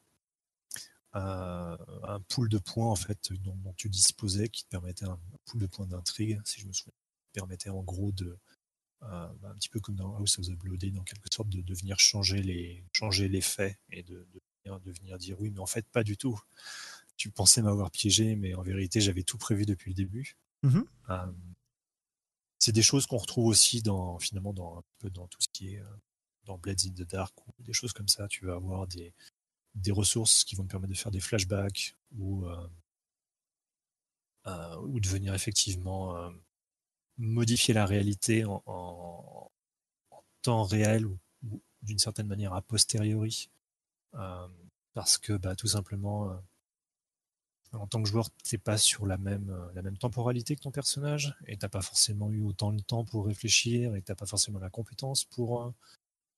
euh, 1.15 1.77
un 2.05 2.21
pool 2.21 2.49
de 2.49 2.59
points 2.59 2.91
en 2.91 2.97
fait 2.97 3.33
dont, 3.33 3.55
dont 3.57 3.75
tu 3.75 3.89
disposais 3.89 4.49
qui 4.49 4.65
te 4.65 4.71
permettait 4.71 5.05
un, 5.05 5.19
pool 5.45 5.61
de 5.61 5.67
points 5.67 5.87
d'intrigue, 5.87 6.41
si 6.45 6.61
je 6.61 6.67
me 6.67 6.73
souviens, 6.73 6.93
qui 6.93 7.33
permettait 7.33 7.71
en 7.71 7.83
gros 7.83 8.13
de 8.13 8.39
bah, 9.03 9.35
un 9.43 9.55
petit 9.57 9.69
peu 9.69 9.81
comme 9.81 9.97
dans 9.97 10.17
House 10.17 10.39
of 10.39 10.47
the 10.47 10.53
Blooded, 10.53 10.97
en 10.97 11.03
quelque 11.03 11.29
sorte, 11.33 11.49
de, 11.49 11.61
de 11.61 11.75
venir 11.75 11.99
changer 11.99 12.41
les, 12.41 12.85
changer 12.93 13.29
les 13.29 13.41
faits 13.41 13.77
et 13.91 14.05
de, 14.05 14.27
de, 14.65 14.93
venir, 14.93 15.19
dire 15.19 15.41
oui, 15.41 15.51
mais 15.51 15.59
en 15.59 15.67
fait, 15.67 15.85
pas 15.89 16.05
du 16.05 16.17
tout. 16.17 16.41
Tu 17.17 17.31
pensais 17.31 17.63
m'avoir 17.63 17.91
piégé, 17.91 18.37
mais 18.37 18.55
en 18.55 18.63
vérité, 18.63 19.01
j'avais 19.01 19.25
tout 19.25 19.39
prévu 19.39 19.67
depuis 19.67 19.91
le 19.91 19.97
début. 19.97 20.37
Mhm. 20.63 20.87
c'est 22.61 22.71
des 22.71 22.83
choses 22.83 23.07
qu'on 23.07 23.17
retrouve 23.17 23.47
aussi 23.47 23.83
dans, 23.83 24.21
finalement, 24.21 24.53
dans, 24.53 24.79
un 24.79 24.83
peu 25.01 25.11
dans 25.11 25.27
tout 25.27 25.41
ce 25.41 25.49
qui 25.53 25.75
est 25.75 25.83
dans 26.45 26.57
Blades 26.57 26.83
in 26.87 26.93
the 26.93 27.03
Dark 27.03 27.35
ou 27.49 27.63
des 27.65 27.73
choses 27.73 27.93
comme 27.93 28.07
ça. 28.07 28.29
Tu 28.29 28.47
vas 28.47 28.55
avoir 28.55 28.87
des, 28.87 29.13
des 29.75 29.93
ressources 29.93 30.45
qui 30.45 30.55
vont 30.55 30.65
te 30.65 30.71
permettre 30.71 30.93
de 30.93 30.99
faire 30.99 31.13
des 31.13 31.21
flashbacks 31.21 31.97
ou, 32.19 32.47
euh, 34.47 34.77
ou 34.79 34.99
de 34.99 35.09
venir 35.09 35.35
effectivement 35.35 36.17
euh, 36.17 36.31
modifier 37.17 37.75
la 37.75 37.87
réalité 37.87 38.45
en, 38.45 39.51
temps 40.43 40.65
réel 40.65 41.07
ou, 41.07 41.19
d'une 41.83 42.01
certaine 42.01 42.27
manière 42.27 42.53
a 42.53 42.63
posteriori. 42.63 43.51
Euh, 44.15 44.49
parce 44.95 45.17
que 45.17 45.33
bah, 45.35 45.55
tout 45.55 45.69
simplement, 45.69 46.37
en 47.73 47.87
tant 47.87 48.03
que 48.03 48.09
joueur, 48.09 48.29
tu 48.45 48.55
n'es 48.55 48.59
pas 48.59 48.77
sur 48.77 49.07
la 49.07 49.17
même, 49.17 49.71
la 49.75 49.83
même 49.83 49.97
temporalité 49.97 50.57
que 50.57 50.61
ton 50.61 50.73
personnage 50.73 51.37
et 51.47 51.57
tu 51.57 51.65
n'as 51.65 51.69
pas 51.69 51.81
forcément 51.81 52.31
eu 52.31 52.43
autant 52.43 52.73
de 52.73 52.83
temps 52.83 53.05
pour 53.05 53.27
réfléchir 53.27 53.95
et 53.95 54.03
tu 54.03 54.11
n'as 54.11 54.17
pas 54.17 54.27
forcément 54.27 54.59
la 54.59 54.71
compétence 54.71 55.25
pour, 55.25 55.73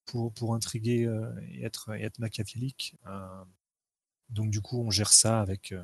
pour, 0.07 0.32
pour 0.32 0.55
intriguer 0.55 1.09
et, 1.50 1.64
être, 1.64 1.94
et 1.94 2.02
être 2.02 2.18
machiavélique. 2.18 2.96
donc 4.28 4.50
du 4.50 4.61
coup, 4.61 4.80
on 4.80 4.90
gère 4.90 5.12
ça 5.12 5.40
avec 5.40 5.74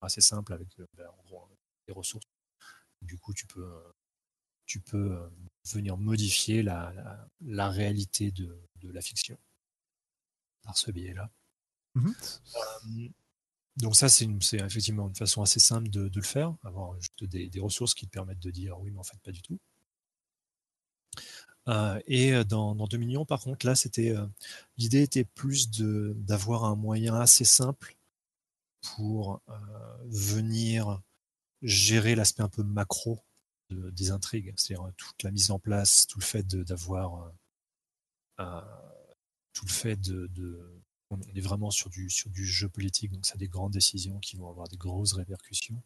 assez 0.00 0.20
simple 0.20 0.52
avec 0.52 0.68
bah, 0.96 1.14
en 1.18 1.22
gros, 1.24 1.48
des 1.86 1.92
ressources. 1.92 2.26
Du 3.02 3.18
coup, 3.18 3.32
tu 3.32 3.46
peux, 3.46 3.70
tu 4.66 4.80
peux 4.80 5.16
euh, 5.16 5.28
venir 5.64 5.96
modifier 5.96 6.62
la, 6.62 6.92
la, 7.40 7.68
réalité 7.68 8.30
de, 8.30 8.60
de, 8.76 8.90
la 8.90 9.00
fiction 9.00 9.38
par 10.62 10.76
ce 10.76 10.90
biais-là. 10.90 11.30
Mhm. 11.94 12.14
Euh, 12.56 13.08
donc 13.76 13.96
ça, 13.96 14.08
c'est 14.08 14.26
effectivement 14.54 15.08
une 15.08 15.14
façon 15.14 15.42
assez 15.42 15.60
simple 15.60 15.88
de, 15.88 16.08
de 16.08 16.20
le 16.20 16.26
faire, 16.26 16.56
avoir 16.64 17.00
juste 17.00 17.24
des, 17.24 17.48
des, 17.48 17.60
ressources 17.60 17.94
qui 17.94 18.06
te 18.06 18.10
permettent 18.10 18.40
de 18.40 18.50
dire 18.50 18.78
oui, 18.80 18.90
mais 18.90 18.98
en 18.98 19.04
fait 19.04 19.20
pas 19.22 19.32
du 19.32 19.40
tout. 19.40 19.58
Euh, 21.68 22.00
et 22.06 22.44
dans, 22.44 22.74
dans, 22.74 22.86
Dominion, 22.86 23.24
par 23.24 23.42
contre, 23.42 23.66
là, 23.66 23.74
c'était 23.74 24.14
l'idée 24.76 25.02
était 25.02 25.24
plus 25.24 25.70
d'avoir 25.70 26.64
un 26.64 26.76
moyen 26.76 27.14
assez 27.14 27.44
simple 27.44 27.96
pour 28.80 29.42
venir 30.06 31.02
gérer 31.62 32.14
l'aspect 32.14 32.42
un 32.42 32.48
peu 32.48 32.62
macro 32.62 33.22
des 33.70 34.10
intrigues, 34.10 34.52
c'est-à-dire 34.56 34.90
toute 34.96 35.22
la 35.22 35.30
mise 35.30 35.50
en 35.50 35.58
place, 35.58 36.06
tout 36.06 36.18
le 36.18 36.24
fait 36.24 36.46
d'avoir 36.46 37.22
euh, 37.22 37.30
euh, 38.40 38.60
tout 39.52 39.66
le 39.66 39.70
fait 39.70 39.96
de, 39.96 40.82
on 41.10 41.20
est 41.20 41.40
vraiment 41.40 41.70
sur 41.70 41.90
du 41.90 42.08
sur 42.10 42.30
du 42.30 42.46
jeu 42.46 42.68
politique, 42.68 43.12
donc 43.12 43.26
ça 43.26 43.34
a 43.34 43.38
des 43.38 43.48
grandes 43.48 43.72
décisions 43.72 44.18
qui 44.20 44.36
vont 44.36 44.48
avoir 44.48 44.68
des 44.68 44.76
grosses 44.76 45.12
répercussions. 45.12 45.82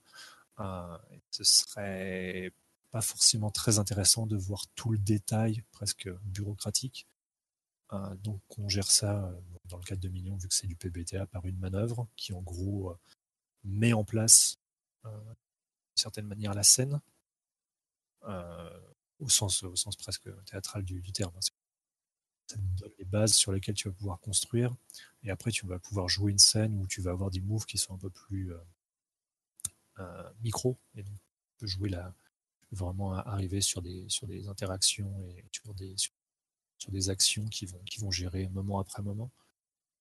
Euh, 0.61 0.99
ce 1.31 1.45
serait 1.45 2.53
pas 2.93 3.01
forcément 3.01 3.51
très 3.51 3.79
intéressant 3.79 4.27
de 4.27 4.37
voir 4.37 4.67
tout 4.75 4.91
le 4.93 4.99
détail 4.99 5.65
presque 5.73 6.09
bureaucratique. 6.25 7.09
donc 8.23 8.41
on 8.59 8.69
gère 8.69 8.91
ça 8.91 9.33
dans 9.65 9.79
le 9.79 9.85
cadre 9.85 10.01
de 10.01 10.09
Millions, 10.09 10.37
vu 10.37 10.49
que 10.49 10.55
c'est 10.55 10.67
du 10.67 10.77
PBTA 10.77 11.27
par 11.27 11.45
une 11.47 11.59
manœuvre 11.59 12.07
qui 12.17 12.33
en 12.33 12.43
gros 12.43 12.95
met 13.65 13.93
en 13.93 14.05
place 14.05 14.59
certaine 15.95 16.27
manière 16.27 16.55
la 16.55 16.63
scène, 16.63 17.01
euh, 18.25 18.81
au, 19.19 19.29
sens, 19.29 19.63
au 19.63 19.77
sens 19.77 19.97
presque 19.97 20.29
théâtral 20.45 20.85
du, 20.85 21.03
terme. 21.13 21.33
Donne 22.55 22.93
les 22.99 23.05
bases 23.05 23.33
sur 23.33 23.53
lesquelles 23.53 23.75
tu 23.75 23.89
vas 23.89 23.95
pouvoir 23.95 24.21
construire, 24.21 24.75
et 25.23 25.31
après 25.31 25.51
tu 25.51 25.67
vas 25.67 25.79
pouvoir 25.79 26.09
jouer 26.09 26.33
une 26.33 26.39
scène 26.39 26.79
où 26.79 26.87
tu 26.87 27.01
vas 27.01 27.13
avoir 27.13 27.31
des 27.31 27.41
moves 27.41 27.65
qui 27.67 27.79
sont 27.79 27.95
un 27.95 27.99
peu 27.99 28.11
plus 28.11 28.53
euh, 28.53 28.59
euh, 30.01 30.31
micro, 30.43 30.79
et 30.95 31.03
donc 31.03 31.15
tu 31.15 31.55
peux 31.59 31.67
jouer 31.67 31.89
là, 31.89 32.15
vraiment 32.77 33.13
arriver 33.13 33.61
sur 33.61 33.83
des, 33.83 34.09
sur 34.09 34.27
des 34.27 34.49
interactions 34.49 35.13
et 35.29 35.45
sur 35.53 35.75
des, 35.75 35.95
sur, 35.97 36.13
des 36.91 37.11
actions 37.11 37.47
qui 37.47 37.67
vont, 37.67 37.81
qui 37.85 38.01
vont 38.01 38.11
gérer 38.11 38.49
moment 38.49 38.81
après 38.81 39.03
moment. 39.03 39.31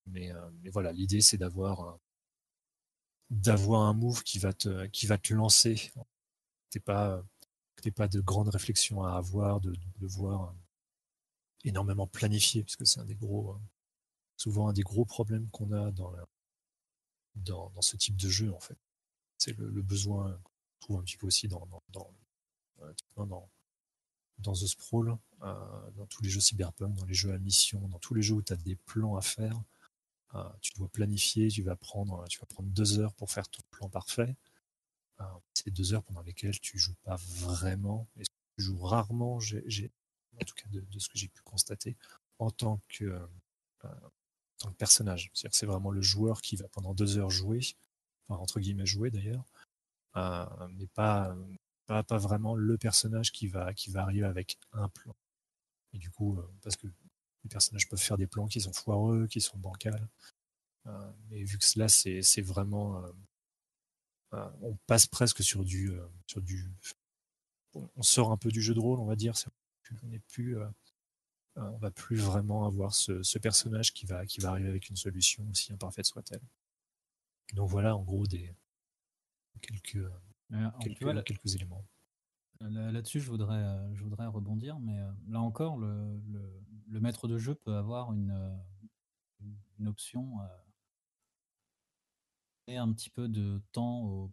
Mais, 0.07 0.31
mais 0.63 0.69
voilà, 0.69 0.91
l'idée 0.91 1.21
c'est 1.21 1.37
d'avoir 1.37 1.99
d'avoir 3.31 3.83
un 3.83 3.93
move 3.93 4.23
qui 4.23 4.39
va 4.39 4.53
te, 4.53 4.85
qui 4.87 5.07
va 5.07 5.17
te 5.17 5.33
lancer. 5.33 5.91
T'es 6.69 6.79
pas, 6.79 7.23
pas 7.95 8.07
de 8.07 8.19
grandes 8.19 8.49
réflexions 8.49 9.03
à 9.03 9.13
avoir, 9.13 9.61
de, 9.61 9.73
devoir 9.99 10.53
énormément 11.63 12.07
planifier, 12.07 12.63
parce 12.63 12.75
que 12.75 12.85
c'est 12.85 12.99
un 12.99 13.05
des 13.05 13.15
gros, 13.15 13.57
souvent 14.37 14.67
un 14.67 14.73
des 14.73 14.83
gros 14.83 15.05
problèmes 15.05 15.49
qu'on 15.49 15.71
a 15.71 15.91
dans, 15.91 16.13
dans, 17.35 17.81
ce 17.81 17.95
type 17.97 18.17
de 18.17 18.29
jeu, 18.29 18.53
en 18.53 18.59
fait. 18.59 18.77
C'est 19.37 19.57
le, 19.57 19.81
besoin 19.81 20.37
qu'on 20.43 20.51
trouve 20.79 20.99
un 20.99 21.03
petit 21.03 21.17
peu 21.17 21.27
aussi 21.27 21.47
dans, 21.47 21.67
dans, 23.17 23.49
dans 24.39 24.53
The 24.53 24.67
Sprawl, 24.67 25.17
euh, 25.43 25.91
dans 25.97 26.05
tous 26.07 26.23
les 26.23 26.29
jeux 26.29 26.39
cyberpunk, 26.39 26.95
dans 26.95 27.05
les 27.05 27.13
jeux 27.13 27.33
à 27.33 27.37
mission, 27.37 27.87
dans 27.87 27.99
tous 27.99 28.13
les 28.13 28.21
jeux 28.21 28.35
où 28.35 28.41
tu 28.41 28.53
as 28.53 28.57
des 28.57 28.75
plans 28.75 29.15
à 29.15 29.21
faire. 29.21 29.61
Euh, 30.35 30.43
tu 30.61 30.73
dois 30.75 30.87
planifier, 30.87 31.49
tu 31.49 31.61
vas 31.61 31.75
prendre, 31.75 32.25
tu 32.27 32.39
vas 32.39 32.45
prendre 32.45 32.69
deux 32.69 32.99
heures 32.99 33.13
pour 33.13 33.29
faire 33.31 33.47
ton 33.49 33.61
plan 33.69 33.89
parfait. 33.89 34.35
Euh, 35.19 35.25
c'est 35.53 35.71
deux 35.71 35.93
heures 35.93 36.03
pendant 36.03 36.21
lesquelles 36.21 36.59
tu 36.59 36.77
joues 36.77 36.95
pas 37.03 37.17
vraiment, 37.17 38.07
et 38.19 38.23
tu 38.23 38.63
joues 38.63 38.79
rarement, 38.79 39.35
en 39.35 39.39
tout 39.39 40.55
cas 40.55 40.69
de, 40.69 40.99
ce 40.99 41.09
que 41.09 41.17
j'ai 41.17 41.27
pu 41.27 41.41
constater, 41.41 41.97
en 42.39 42.49
tant 42.49 42.79
que, 42.89 43.05
euh, 43.83 43.89
personnage. 44.77 45.31
C'est-à-dire 45.33 45.55
c'est 45.55 45.65
vraiment 45.65 45.91
le 45.91 46.01
joueur 46.01 46.41
qui 46.41 46.55
va 46.55 46.67
pendant 46.69 46.93
deux 46.93 47.17
heures 47.17 47.29
jouer, 47.29 47.61
enfin, 48.27 48.39
entre 48.41 48.59
guillemets 48.59 48.85
jouer 48.85 49.11
d'ailleurs, 49.11 49.43
mais 50.15 50.87
pas, 50.93 51.35
pas, 51.91 52.03
pas, 52.03 52.17
vraiment 52.17 52.55
le 52.55 52.77
personnage 52.77 53.33
qui 53.33 53.47
va, 53.47 53.73
qui 53.73 53.91
va 53.91 54.03
arriver 54.03 54.25
avec 54.25 54.57
un 54.71 54.87
plan. 54.87 55.13
Et 55.93 55.97
du 55.97 56.09
coup, 56.09 56.39
parce 56.61 56.77
que 56.77 56.87
les 57.43 57.49
personnages 57.49 57.89
peuvent 57.89 57.99
faire 57.99 58.17
des 58.17 58.27
plans 58.27 58.47
qui 58.47 58.61
sont 58.61 58.71
foireux, 58.71 59.27
qui 59.27 59.41
sont 59.41 59.57
bancals. 59.57 60.07
Euh, 60.87 61.11
mais 61.29 61.43
vu 61.43 61.57
que 61.57 61.65
là, 61.79 61.87
c'est 61.89 62.41
vraiment. 62.41 63.03
Euh, 63.03 63.11
euh, 64.33 64.49
on 64.61 64.77
passe 64.87 65.05
presque 65.05 65.43
sur 65.43 65.65
du. 65.65 65.91
sur 66.27 66.41
du 66.41 66.71
on 67.73 68.03
sort 68.03 68.31
un 68.31 68.37
peu 68.37 68.51
du 68.51 68.61
jeu 68.61 68.73
de 68.73 68.79
rôle, 68.79 68.99
on 68.99 69.05
va 69.05 69.15
dire. 69.15 69.33
On 70.03 70.07
n'est 70.07 70.19
plus. 70.19 70.57
on 71.57 71.77
va 71.77 71.91
plus 71.91 72.17
vraiment 72.17 72.65
avoir 72.65 72.93
ce, 72.93 73.37
personnage 73.37 73.93
qui 73.93 74.05
va, 74.05 74.25
qui 74.25 74.39
va 74.39 74.51
arriver 74.51 74.69
avec 74.69 74.89
une 74.89 74.95
solution, 74.95 75.45
aussi 75.49 75.73
imparfaite 75.73 76.05
soit-elle. 76.05 76.41
Donc 77.53 77.69
voilà, 77.69 77.95
en 77.95 78.03
gros, 78.03 78.25
des 78.27 78.55
quelques, 79.61 80.05
quelques, 80.81 81.23
quelques 81.23 81.55
éléments. 81.55 81.85
Là-dessus, 82.59 83.19
je 83.19 83.29
voudrais, 83.29 83.63
je 83.95 84.03
voudrais 84.03 84.27
rebondir, 84.27 84.79
mais 84.79 84.99
là 85.27 85.41
encore, 85.41 85.77
le, 85.77 86.21
le 86.91 86.99
maître 86.99 87.27
de 87.27 87.37
jeu 87.37 87.55
peut 87.55 87.75
avoir 87.75 88.13
une, 88.13 88.31
euh, 88.31 89.45
une 89.79 89.87
option 89.87 90.37
et 92.67 92.77
un 92.77 92.91
petit 92.93 93.09
peu 93.09 93.27
de 93.27 93.61
temps 93.71 94.03
aux 94.03 94.31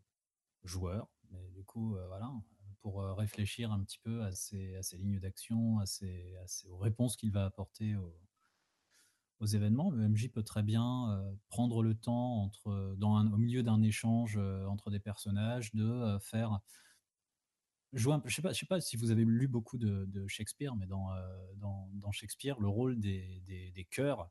joueurs. 0.64 1.08
Mais 1.30 1.50
du 1.50 1.64
coup, 1.64 1.96
euh, 1.96 2.06
voilà, 2.08 2.32
pour 2.80 3.00
euh, 3.00 3.14
réfléchir 3.14 3.72
un 3.72 3.82
petit 3.84 3.98
peu 3.98 4.22
à 4.24 4.32
ces, 4.32 4.74
à 4.76 4.82
ces 4.82 4.98
lignes 4.98 5.20
d'action, 5.20 5.78
à 5.78 5.86
ces, 5.86 6.36
à 6.36 6.68
aux 6.70 6.78
réponses 6.78 7.16
qu'il 7.16 7.30
va 7.30 7.44
apporter 7.44 7.96
aux, 7.96 8.14
aux, 9.40 9.46
événements. 9.46 9.90
Le 9.90 10.08
MJ 10.08 10.28
peut 10.28 10.42
très 10.42 10.62
bien 10.62 11.22
prendre 11.48 11.82
le 11.82 11.94
temps 11.94 12.42
entre, 12.42 12.96
dans 12.98 13.16
un, 13.16 13.32
au 13.32 13.36
milieu 13.36 13.62
d'un 13.62 13.82
échange 13.82 14.38
entre 14.68 14.90
des 14.90 15.00
personnages 15.00 15.74
de 15.74 16.18
faire 16.20 16.60
je 17.92 18.10
ne 18.10 18.28
sais, 18.28 18.42
pas, 18.42 18.52
je 18.52 18.58
sais 18.58 18.66
pas 18.66 18.80
si 18.80 18.96
vous 18.96 19.10
avez 19.10 19.24
lu 19.24 19.48
beaucoup 19.48 19.78
de, 19.78 20.26
Shakespeare, 20.26 20.76
mais 20.76 20.86
dans, 20.86 21.12
euh, 21.12 21.54
dans, 21.56 22.12
Shakespeare, 22.12 22.58
le 22.60 22.68
rôle 22.68 22.98
des, 22.98 23.40
des, 23.46 23.84
chœurs, 23.90 24.30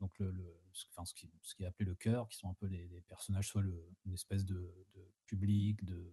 donc 0.00 0.16
le, 0.18 0.56
ce, 0.72 0.86
qui, 1.14 1.62
est 1.62 1.66
appelé 1.66 1.88
le 1.88 1.94
chœur, 1.94 2.28
qui 2.28 2.36
sont 2.36 2.48
un 2.48 2.54
peu 2.54 2.68
des, 2.68 3.02
personnages, 3.08 3.48
soit 3.48 3.62
le, 3.62 3.84
une 4.06 4.14
espèce 4.14 4.44
de, 4.44 4.72
public, 5.26 5.84
de 5.84 6.12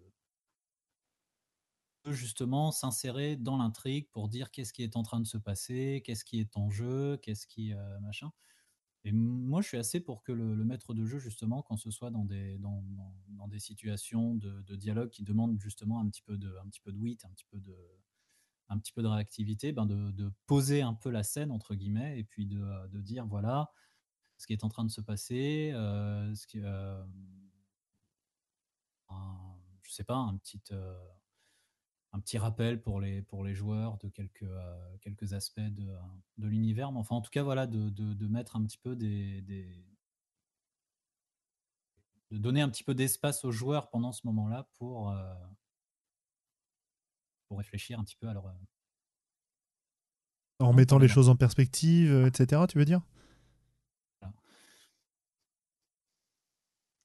justement 2.06 2.72
s'insérer 2.72 3.36
dans 3.36 3.58
l'intrigue 3.58 4.10
pour 4.12 4.30
dire 4.30 4.52
qu'est-ce 4.52 4.74
qui 4.74 4.84
est 4.84 4.96
en 4.96 5.04
train 5.04 5.20
de 5.20 5.28
se 5.28 5.38
passer, 5.38 6.02
qu'est-ce 6.06 6.24
qui 6.24 6.40
est 6.40 6.56
en 6.58 6.70
jeu, 6.70 7.18
qu'est-ce 7.18 7.48
qui 7.48 7.74
euh, 7.74 8.00
machin. 8.00 8.32
Et 9.04 9.12
moi, 9.12 9.62
je 9.62 9.70
suis 9.70 9.78
assez 9.78 10.02
pour 10.02 10.22
que 10.22 10.32
le, 10.34 10.66
maître 10.66 10.94
de 10.94 11.06
jeu, 11.06 11.18
justement, 11.20 11.62
quand 11.62 11.78
ce 11.78 11.92
soit 11.92 12.10
dans 12.12 12.26
des, 12.26 12.58
dans, 12.58 12.84
dans, 13.30 13.48
des 13.48 13.60
situations 13.60 14.36
de, 14.36 14.76
dialogue 14.76 15.10
qui 15.10 15.24
demandent 15.24 15.60
justement 15.62 16.02
un 16.02 16.10
petit 16.10 16.22
peu 16.22 16.38
de, 16.38 16.54
un 16.62 16.68
petit 16.68 16.82
peu 16.82 16.92
wit, 16.92 17.24
un 17.24 17.30
petit 17.30 17.46
peu 17.50 17.60
de, 17.60 17.76
un 18.70 18.78
petit 18.78 18.92
peu 18.92 19.02
de 19.02 19.08
réactivité, 19.08 19.72
ben 19.72 19.86
de, 19.86 20.12
de, 20.12 20.32
poser 20.46 20.82
un 20.82 20.94
peu 20.94 21.10
la 21.10 21.24
scène, 21.24 21.52
entre 21.52 21.76
guillemets, 21.76 22.20
et 22.20 22.24
puis 22.24 22.48
de, 22.48 22.88
de, 22.90 23.02
dire, 23.02 23.26
voilà, 23.28 23.72
ce 24.38 24.46
qui 24.46 24.54
est 24.54 24.64
en 24.64 24.70
train 24.70 24.84
de 24.84 24.92
se 24.92 25.02
passer, 25.02 25.72
euh, 25.74 26.34
ce 26.36 26.48
qui, 26.48 26.60
euh, 26.62 27.02
je 29.84 29.92
sais 29.92 30.04
pas, 30.04 30.18
un 30.18 30.38
petit, 30.38 30.62
euh, 30.72 30.94
un 32.18 32.20
petit 32.20 32.38
rappel 32.38 32.82
pour 32.82 33.00
les, 33.00 33.22
pour 33.22 33.44
les 33.44 33.54
joueurs 33.54 33.98
de 34.00 34.10
quelques, 34.10 34.44
euh, 34.44 34.98
quelques 35.02 35.34
aspects 35.34 35.60
de, 35.60 35.88
de 36.38 36.48
l'univers. 36.48 36.92
Mais 36.92 37.00
enfin, 37.00 37.16
en 37.16 37.22
tout 37.22 37.30
cas, 37.30 37.44
voilà, 37.44 37.68
de, 37.68 37.90
de, 37.90 38.14
de 38.14 38.28
mettre 38.28 38.56
un 38.56 38.64
petit 38.64 38.80
peu 38.80 38.96
des, 38.96 39.42
des 39.42 39.86
de 42.32 42.38
donner 42.38 42.62
un 42.62 42.70
petit 42.70 42.84
peu 42.84 42.94
d'espace 42.94 43.46
aux 43.46 43.52
joueurs 43.52 43.90
pendant 43.90 44.12
ce 44.12 44.22
moment-là 44.26 44.68
pour, 44.78 45.12
euh, 45.12 45.34
pour 47.48 47.58
réfléchir 47.60 48.00
un 48.00 48.04
petit 48.04 48.18
peu 48.18 48.28
à 48.28 48.34
leur. 48.34 48.54
En 50.60 50.74
mettant 50.74 50.98
les 50.98 51.08
choses 51.08 51.30
en 51.30 51.36
perspective, 51.36 52.12
euh, 52.12 52.28
etc., 52.28 52.64
tu 52.68 52.80
veux 52.80 52.86
dire? 52.86 53.02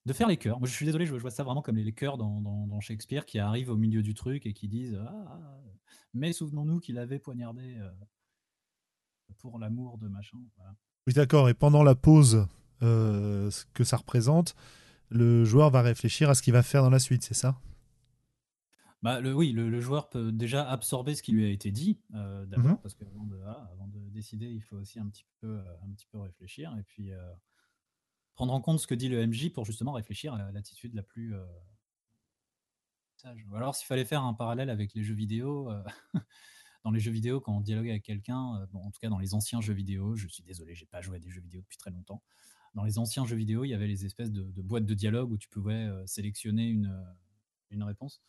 De 0.07 0.13
faire 0.13 0.29
les 0.29 0.37
chœurs. 0.37 0.59
Moi, 0.59 0.69
je 0.69 0.75
suis 0.75 0.87
désolé, 0.87 1.07
je 1.07 1.15
vois 1.15 1.31
ça 1.31 1.45
vraiment 1.45 1.63
comme 1.63 1.77
les, 1.77 1.93
chœurs 1.93 2.19
dans, 2.19 2.81
Shakespeare 2.81 3.25
qui 3.25 3.39
arrivent 3.39 3.71
au 3.71 3.77
milieu 3.77 4.03
du 4.03 4.15
truc 4.15 4.47
et 4.47 4.53
qui 4.53 4.69
disent 4.69 4.99
ah, 5.07 5.61
Mais 6.15 6.33
souvenons-nous 6.33 6.81
qu'il 6.81 6.99
avait 6.99 7.19
poignardé 7.19 7.77
euh, 7.77 7.91
pour 9.39 9.59
l'amour 9.59 9.99
de 9.99 10.09
machin. 10.09 10.39
Oui, 11.07 11.13
d'accord. 11.13 11.49
Et 11.49 11.55
pendant 11.55 11.83
la 11.83 11.95
pause 11.95 12.47
euh, 12.83 13.51
que 13.75 13.85
ça 13.85 13.97
représente, 13.97 14.57
le 15.09 15.45
joueur 15.45 15.71
va 15.71 15.83
réfléchir 15.83 16.31
à 16.31 16.35
ce 16.35 16.43
qu'il 16.43 16.53
va 16.53 16.63
faire 16.63 16.83
dans 16.83 16.91
la 16.91 16.99
suite, 16.99 17.23
c'est 17.23 17.35
ça? 17.35 17.61
Bah, 19.03 19.21
le, 19.21 19.35
oui, 19.35 19.53
le, 19.53 19.81
joueur 19.81 20.09
peut 20.11 20.31
déjà 20.31 20.69
absorber 20.69 21.17
ce 21.17 21.25
qui 21.25 21.33
lui 21.33 21.45
a 21.45 21.49
été 21.49 21.73
dit 21.73 21.99
euh, 22.15 22.47
d'abord, 22.47 22.73
mhm. 22.73 22.79
parce 22.79 22.95
qu'avant 22.95 23.25
de, 23.25 23.37
avant 23.37 23.89
de 23.89 23.99
décider, 24.11 24.47
il 24.47 24.63
faut 24.63 24.77
aussi 24.77 25.01
un 25.01 25.09
petit 25.09 25.27
peu, 25.41 25.59
un 25.85 25.93
petit 25.93 26.07
peu 26.11 26.19
réfléchir. 26.19 26.75
Et 26.79 26.83
puis, 26.85 27.11
prendre 28.35 28.53
en 28.53 28.61
compte 28.61 28.81
ce 28.81 28.87
que 28.87 28.95
dit 28.95 29.09
le 29.09 29.27
MJ 29.27 29.51
pour 29.53 29.65
justement 29.65 29.93
réfléchir 29.93 30.35
à 30.35 30.51
l'attitude 30.53 30.95
la 30.95 31.03
plus 31.03 31.35
euh, 31.35 31.45
sage. 33.17 33.45
Ou 33.51 33.57
alors 33.57 33.75
s'il 33.75 33.87
fallait 33.87 34.05
faire 34.05 34.23
un 34.23 34.35
parallèle 34.35 34.71
avec 34.71 34.95
les 34.95 35.03
jeux 35.03 35.15
vidéo, 35.15 35.71
euh, 35.71 35.83
dans 36.85 36.91
les 36.91 37.01
jeux 37.01 37.13
vidéo 37.13 37.41
quand 37.41 37.57
on 37.57 37.61
dialogue 37.61 37.89
avec 37.89 38.03
quelqu'un, 38.03 38.57
euh, 38.57 38.67
en 38.75 38.91
tout 38.91 39.01
cas 39.01 39.09
dans 39.09 39.19
les 39.19 39.35
anciens 39.35 39.61
jeux 39.61 39.75
vidéo, 39.75 40.17
je 40.17 40.29
suis 40.29 40.43
désolé, 40.43 40.75
j'ai 40.75 40.87
pas 40.87 41.01
joué 41.01 41.17
à 41.17 41.21
des 41.21 41.31
jeux 41.31 41.41
vidéo 41.41 41.61
depuis 41.61 41.79
très 41.79 41.91
longtemps. 41.91 42.23
Dans 42.75 42.85
les 42.85 42.99
anciens 42.99 43.27
jeux 43.27 43.37
vidéo, 43.37 43.65
il 43.65 43.69
y 43.69 43.75
avait 43.75 43.87
les 43.87 44.07
espèces 44.07 44.33
de, 44.33 44.43
boîtes 44.63 44.87
de 44.87 44.95
dialogue 44.95 45.31
où 45.31 45.37
tu 45.37 45.49
pouvais 45.51 45.91
sélectionner 46.07 46.69
une, 46.69 47.05
réponse. 47.83 48.23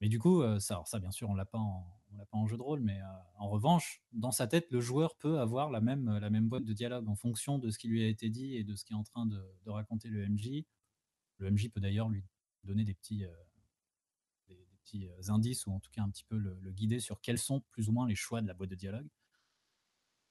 Mais 0.00 0.08
du 0.08 0.20
coup, 0.20 0.40
ça, 0.60 0.82
ça 0.86 1.00
bien 1.00 1.10
sûr, 1.10 1.28
on 1.28 1.34
l'a 1.34 1.44
pas 1.44 1.58
en, 1.58 1.84
on 2.16 2.18
l'a 2.18 2.26
pas 2.26 2.38
en 2.38 2.46
jeu 2.46 2.56
de 2.56 2.62
rôle, 2.62 2.80
mais 2.80 3.00
euh, 3.00 3.06
en 3.38 3.48
revanche, 3.50 4.02
dans 4.12 4.30
sa 4.30 4.46
tête, 4.46 4.70
le 4.70 4.80
joueur 4.80 5.16
peut 5.16 5.38
avoir 5.38 5.70
la 5.70 5.80
même, 5.80 6.18
la 6.18 6.30
même 6.30 6.48
boîte 6.48 6.64
de 6.64 6.72
dialogue 6.72 7.08
en 7.08 7.14
fonction 7.14 7.58
de 7.58 7.70
ce 7.70 7.78
qui 7.78 7.88
lui 7.88 8.02
a 8.02 8.08
été 8.08 8.30
dit 8.30 8.56
et 8.56 8.64
de 8.64 8.74
ce 8.74 8.84
qui 8.84 8.92
est 8.92 8.96
en 8.96 9.04
train 9.04 9.26
de, 9.26 9.40
raconter 9.66 10.08
le 10.08 10.26
MJ. 10.26 10.64
Le 11.38 11.50
MJ 11.50 11.68
peut 11.68 11.80
d'ailleurs 11.80 12.08
lui 12.08 12.24
donner 12.64 12.84
des 12.84 12.94
petits, 12.94 13.24
euh, 13.24 13.34
des, 14.48 14.66
petits 14.82 15.08
euh, 15.08 15.28
indices 15.28 15.66
ou 15.66 15.72
en 15.72 15.80
tout 15.80 15.90
cas 15.90 16.02
un 16.02 16.10
petit 16.10 16.24
peu 16.24 16.38
le, 16.38 16.72
guider 16.72 17.00
sur 17.00 17.20
quels 17.20 17.38
sont 17.38 17.62
plus 17.70 17.88
ou 17.88 17.92
moins 17.92 18.06
les 18.06 18.14
choix 18.14 18.40
de 18.40 18.46
la 18.46 18.54
boîte 18.54 18.70
de 18.70 18.76
dialogue. 18.76 19.08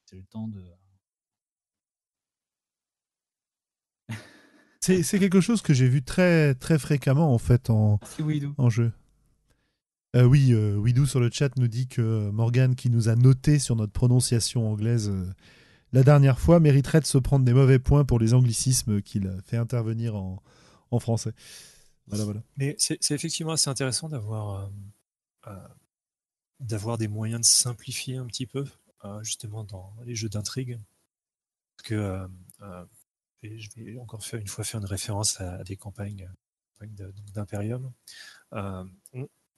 C'est 0.04 0.16
le 0.16 0.24
temps 0.24 0.48
de. 0.48 0.64
C'est 4.80 5.18
quelque 5.18 5.40
chose 5.40 5.62
que 5.62 5.74
j'ai 5.74 5.88
vu 5.88 6.04
très, 6.04 6.54
très 6.54 6.78
fréquemment 6.78 7.34
en 7.34 7.38
fait 7.38 7.70
en, 7.70 7.98
en 8.56 8.70
jeu. 8.70 8.92
Euh, 10.16 10.24
oui, 10.24 10.54
euh, 10.54 10.76
Widou 10.76 11.04
sur 11.04 11.20
le 11.20 11.30
chat 11.30 11.54
nous 11.58 11.68
dit 11.68 11.88
que 11.88 12.30
Morgan, 12.30 12.74
qui 12.74 12.88
nous 12.88 13.10
a 13.10 13.16
noté 13.16 13.58
sur 13.58 13.76
notre 13.76 13.92
prononciation 13.92 14.66
anglaise 14.70 15.10
euh, 15.10 15.30
la 15.92 16.02
dernière 16.02 16.38
fois, 16.38 16.58
mériterait 16.58 17.00
de 17.00 17.06
se 17.06 17.18
prendre 17.18 17.44
des 17.44 17.52
mauvais 17.52 17.78
points 17.78 18.06
pour 18.06 18.18
les 18.18 18.32
anglicismes 18.32 19.02
qu'il 19.02 19.28
a 19.28 19.42
fait 19.42 19.58
intervenir 19.58 20.16
en, 20.16 20.42
français. 20.98 21.32
Voilà, 22.06 22.24
voilà. 22.24 22.42
Mais 22.56 22.74
c'est 22.78 23.10
effectivement 23.10 23.52
assez 23.52 23.68
intéressant 23.68 24.08
d'avoir 24.08 24.70
des 26.96 27.08
moyens 27.08 27.42
de 27.42 27.46
simplifier 27.46 28.16
un 28.16 28.24
petit 28.26 28.46
peu, 28.46 28.64
justement 29.20 29.64
dans 29.64 29.94
les 30.04 30.14
jeux 30.14 30.30
d'intrigue. 30.30 30.80
Parce 31.76 31.88
que 31.88 32.26
je 33.42 33.68
vais 33.76 33.98
encore 33.98 34.24
faire 34.24 34.40
une 34.40 34.48
fois 34.48 34.64
faire 34.64 34.80
une 34.80 34.86
référence 34.86 35.38
à, 35.40 35.62
des 35.64 35.76
campagnes 35.76 36.30
d'Imperium 37.34 37.92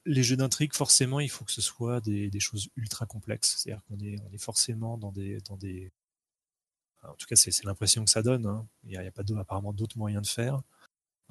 les 0.05 0.23
jeux 0.23 0.37
d'intrigue, 0.37 0.75
forcément, 0.75 1.21
il 1.21 1.31
faut 1.31 1.45
que 1.45 1.53
ce 1.53 1.61
soit 1.61 2.01
des, 2.01 2.41
choses 2.41 2.69
ultra 2.77 3.07
complexes. 3.07 3.57
C'est-à-dire 3.59 3.83
qu'on 3.85 3.99
est, 3.99 4.39
forcément 4.39 4.99
dans 4.99 5.13
des, 5.13 5.39
dans 5.43 5.57
des. 5.57 5.93
En 7.03 7.15
tout 7.15 7.27
cas, 7.27 7.37
c'est 7.37 7.65
l'impression 7.65 8.05
que 8.05 8.11
ça 8.11 8.23
donne. 8.23 8.47
Hein. 8.47 8.67
Il 8.85 8.91
n'y 8.91 8.97
a, 8.97 9.11
pas 9.13 9.23
apparemment 9.39 9.73
d'autres 9.73 9.99
moyens 9.99 10.23
de 10.23 10.29
faire. 10.29 10.63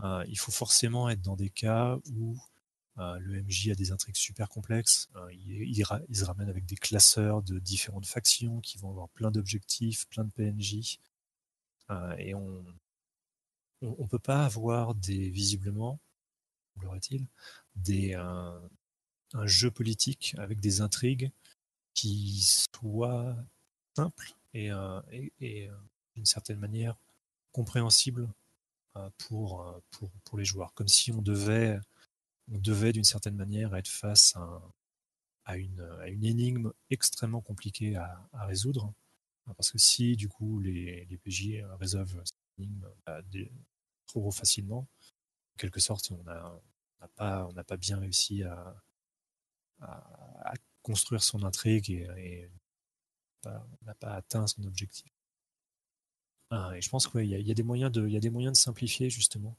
Euh, 0.03 0.24
il 0.28 0.38
faut 0.38 0.51
forcément 0.51 1.09
être 1.09 1.22
dans 1.22 1.36
des 1.36 1.49
cas 1.49 1.97
où 2.13 2.38
euh, 2.99 3.18
le 3.20 3.41
MJ 3.41 3.70
a 3.70 3.76
des 3.76 3.91
intrigues 3.91 4.15
super 4.15 4.49
complexes. 4.49 5.09
Euh, 5.15 5.34
il, 5.34 5.76
se 6.15 6.26
ramène 6.26 6.49
avec 6.49 6.65
des 6.65 6.76
classeurs 6.76 7.41
de 7.41 7.59
différentes 7.59 8.05
factions 8.05 8.61
qui 8.61 8.78
vont 8.78 8.89
avoir 8.91 9.09
plein 9.09 9.32
d'objectifs, 9.32 10.07
plein 10.07 10.24
de 10.24 10.32
PNJ. 10.32 10.99
et 12.18 12.34
on 12.36 12.63
ne 13.82 14.07
peut 14.07 14.20
pas 14.20 14.45
avoir 14.45 14.95
des, 14.95 15.30
visiblement, 15.30 15.99
semblerait-il, 16.74 17.28
des, 17.78 18.13
un, 18.13 18.61
jeu 19.45 19.71
politique 19.71 20.36
avec 20.38 20.59
des 20.59 20.82
intrigues 20.82 21.32
qui 21.93 22.41
soient 22.43 23.36
simples 23.95 24.34
et, 24.53 24.71
euh, 24.71 25.01
euh, 25.41 25.78
d'une 26.15 26.25
certaine 26.25 26.59
manière 26.59 26.97
compréhensibles 27.51 28.30
euh, 28.95 29.09
pour, 29.17 29.82
les 30.38 30.45
joueurs. 30.45 30.73
Comme 30.73 30.88
si 30.88 31.11
on 31.11 31.21
devait, 31.21 31.80
d'une 32.47 33.03
certaine 33.03 33.36
manière 33.36 33.75
être 33.75 33.88
face 33.88 34.36
à, 35.45 35.57
une, 35.57 35.84
énigme 36.23 36.71
extrêmement 36.89 37.41
compliquée 37.41 37.95
à, 37.95 38.45
résoudre. 38.45 38.93
Parce 39.55 39.71
que 39.71 39.78
si 39.78 40.17
du 40.17 40.28
coup 40.28 40.59
les, 40.59 41.05
les 41.05 41.17
PJ 41.17 41.63
résolvent 41.80 42.21
cette 42.25 42.36
énigme 42.57 42.86
trop 44.07 44.30
facilement, 44.32 44.80
en 44.80 45.57
quelque 45.57 45.80
sorte, 45.80 46.11
on 46.11 46.28
a, 46.28 46.61
n'a 47.02 47.08
pas, 47.10 47.50
pas 47.64 47.78
bien 47.78 48.00
réussi 48.00 48.43
à, 48.43 48.76
construire 50.82 51.22
son 51.22 51.43
intrigue 51.43 51.91
et, 51.91 52.50
on 53.45 53.86
n'a 53.86 53.93
pas 53.95 54.14
atteint 54.14 54.48
son 54.48 54.64
objectif. 54.64 55.12
Ah, 56.50 56.72
et 56.76 56.82
je 56.82 56.89
pense 56.89 57.08
qu'il 57.08 57.26
y, 57.26 57.52
a 57.52 57.54
des 57.54 57.64
moyens 57.64 57.91
de, 57.91 58.08
y 58.08 58.18
a 58.18 58.20
des 58.20 58.30
moyens 58.30 58.54
de 58.54 58.58
simplifier 58.58 59.10
justement, 59.10 59.58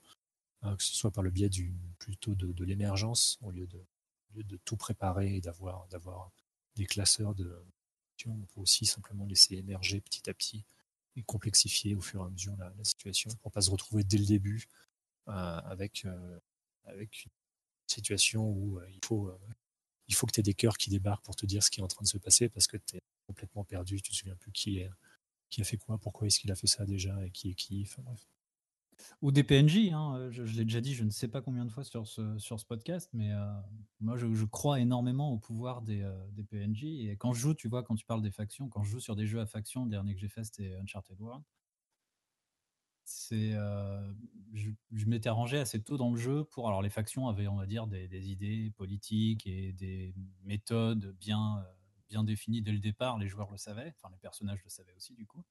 hein, 0.62 0.76
que 0.76 0.82
ce 0.82 0.94
soit 0.94 1.10
par 1.10 1.22
le 1.22 1.30
biais 1.30 1.48
du, 1.48 1.74
plutôt 1.98 2.34
de, 2.34 2.64
l'émergence 2.64 3.38
au 3.42 3.50
lieu 3.50 3.66
de, 3.66 3.84
de 4.34 4.56
tout 4.64 4.76
préparer 4.76 5.36
et 5.36 5.40
d'avoir, 5.40 5.86
d'avoir 5.88 6.30
des 6.76 6.86
classeurs 6.86 7.34
de. 7.34 7.64
On 8.26 8.46
peut 8.46 8.60
aussi 8.60 8.84
simplement 8.84 9.26
laisser 9.26 9.54
émerger 9.54 10.00
petit 10.00 10.28
à 10.28 10.34
petit 10.34 10.64
et 11.14 11.22
complexifier 11.22 11.94
au 11.94 12.00
fur 12.00 12.22
et 12.22 12.26
à 12.26 12.30
mesure 12.30 12.56
la, 12.56 12.72
situation 12.82 13.30
pour 13.42 13.52
pas 13.52 13.60
se 13.60 13.70
retrouver 13.70 14.02
dès 14.02 14.18
le 14.18 14.26
début 14.26 14.66
euh, 15.28 15.32
avec 15.32 16.04
euh, 16.04 16.38
avec 16.88 17.24
une 17.24 17.30
situation 17.86 18.48
où 18.48 18.78
euh, 18.78 18.86
il 18.90 19.04
faut, 19.04 19.28
euh, 19.28 19.38
il 20.08 20.14
faut 20.14 20.26
que 20.26 20.32
tu 20.32 20.40
aies 20.40 20.42
des 20.42 20.54
cœurs 20.54 20.78
qui 20.78 20.90
débarquent 20.90 21.24
pour 21.24 21.36
te 21.36 21.46
dire 21.46 21.62
ce 21.62 21.70
qui 21.70 21.80
est 21.80 21.82
en 21.82 21.88
train 21.88 22.02
de 22.02 22.08
se 22.08 22.18
passer 22.18 22.48
parce 22.48 22.66
que 22.66 22.76
tu 22.76 22.96
es 22.96 23.00
complètement 23.26 23.64
perdu, 23.64 24.00
tu 24.00 24.10
te 24.10 24.16
souviens 24.16 24.36
plus 24.36 24.52
qui, 24.52 24.78
est, 24.78 24.90
qui 25.50 25.60
a 25.60 25.64
fait 25.64 25.76
quoi, 25.76 25.98
pourquoi 25.98 26.26
est-ce 26.26 26.40
qu'il 26.40 26.50
a 26.50 26.56
fait 26.56 26.66
ça 26.66 26.84
déjà 26.86 27.24
et 27.24 27.30
qui 27.30 27.50
est 27.50 27.54
qui. 27.54 27.82
Enfin 27.86 28.02
bref. 28.02 28.26
Ou 29.22 29.30
des 29.30 29.44
PNJ, 29.44 29.92
hein, 29.92 30.28
je, 30.30 30.42
l'ai 30.42 30.64
déjà 30.64 30.80
dit, 30.80 30.92
je 30.92 31.04
ne 31.04 31.10
sais 31.10 31.28
pas 31.28 31.40
combien 31.40 31.64
de 31.64 31.70
fois 31.70 31.84
sur 31.84 32.08
ce, 32.08 32.36
sur 32.38 32.58
ce 32.58 32.64
podcast, 32.64 33.08
mais 33.12 33.32
euh, 33.32 33.46
moi 34.00 34.16
je, 34.16 34.44
crois 34.44 34.80
énormément 34.80 35.32
au 35.32 35.38
pouvoir 35.38 35.82
des, 35.82 36.04
des, 36.32 36.42
PNJ. 36.42 36.84
Et 36.84 37.16
quand 37.16 37.32
je 37.32 37.40
joue, 37.40 37.54
tu 37.54 37.68
vois, 37.68 37.84
quand 37.84 37.94
tu 37.94 38.04
parles 38.04 38.22
des 38.22 38.32
factions, 38.32 38.68
quand 38.68 38.82
je 38.82 38.90
joue 38.90 39.00
sur 39.00 39.14
des 39.14 39.26
jeux 39.26 39.40
à 39.40 39.46
factions, 39.46 39.84
le 39.84 39.90
dernier 39.90 40.14
que 40.14 40.20
j'ai 40.20 40.28
fait 40.28 40.42
c'était 40.42 40.74
Uncharted 40.82 41.20
World, 41.20 41.44
c'est 43.08 43.54
euh, 43.54 44.12
je, 44.52 45.06
m'étais 45.06 45.30
arrangé 45.30 45.58
assez 45.58 45.82
tôt 45.82 45.96
dans 45.96 46.10
le 46.10 46.18
jeu 46.18 46.44
pour 46.44 46.68
alors 46.68 46.82
les 46.82 46.90
factions 46.90 47.26
avaient 47.26 47.48
on 47.48 47.56
va 47.56 47.64
dire 47.64 47.86
des, 47.86 48.30
idées 48.30 48.70
politiques 48.76 49.46
et 49.46 49.72
des 49.72 50.14
méthodes 50.44 51.16
bien 51.18 51.58
euh, 51.58 51.62
bien 52.08 52.22
définies 52.22 52.60
dès 52.60 52.72
le 52.72 52.80
départ. 52.80 53.18
Les 53.18 53.26
joueurs 53.26 53.50
le 53.50 53.56
savaient 53.56 53.94
enfin 53.96 54.12
les 54.12 54.18
personnages 54.18 54.62
le 54.62 54.68
savaient 54.68 54.92
aussi 54.94 55.14
du 55.14 55.26
coup. 55.26 55.42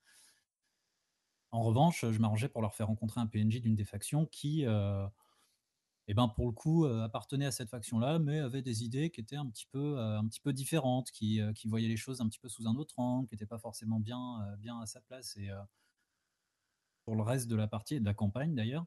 En 1.51 1.63
revanche 1.63 2.05
je 2.05 2.19
m'arrangeais 2.19 2.47
pour 2.47 2.61
leur 2.61 2.75
faire 2.75 2.87
rencontrer 2.87 3.21
un 3.21 3.27
PNJ 3.27 3.61
d'une 3.61 3.75
des 3.75 3.85
factions 3.85 4.27
qui 4.27 4.63
euh, 4.65 5.07
eh 6.07 6.13
ben 6.13 6.27
pour 6.27 6.45
le 6.45 6.51
coup 6.51 6.85
appartenait 6.85 7.47
à 7.47 7.51
cette 7.51 7.69
faction 7.69 7.97
là 7.97 8.19
mais 8.19 8.37
avait 8.37 8.61
des 8.61 8.83
idées 8.83 9.09
qui 9.09 9.19
étaient 9.19 9.35
un 9.35 9.47
petit 9.47 9.65
peu 9.65 9.99
un 9.99 10.27
petit 10.27 10.41
peu 10.41 10.53
différentes 10.53 11.09
qui, 11.09 11.41
qui 11.55 11.67
voyaient 11.67 11.87
les 11.87 11.97
choses 11.97 12.21
un 12.21 12.29
petit 12.29 12.39
peu 12.39 12.49
sous 12.49 12.67
un 12.67 12.75
autre 12.75 12.99
angle 12.99 13.27
qui 13.27 13.33
n'étaient 13.33 13.47
pas 13.47 13.57
forcément 13.57 13.99
bien 13.99 14.55
bien 14.59 14.79
à 14.79 14.85
sa 14.85 15.01
place. 15.01 15.35
Et 15.37 15.49
pour 17.07 17.15
le 17.15 17.23
reste 17.23 17.47
de 17.47 17.55
la 17.55 17.67
partie 17.69 17.95
et 17.95 17.99
de 18.01 18.05
la 18.05 18.13
campagne 18.13 18.53
d'ailleurs, 18.53 18.85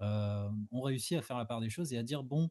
euh, 0.00 0.48
ont 0.70 0.80
réussi 0.80 1.16
à 1.16 1.20
faire 1.20 1.36
la 1.36 1.44
part 1.44 1.60
des 1.60 1.68
choses 1.68 1.92
et 1.92 1.98
à 1.98 2.02
dire 2.02 2.22
bon, 2.22 2.48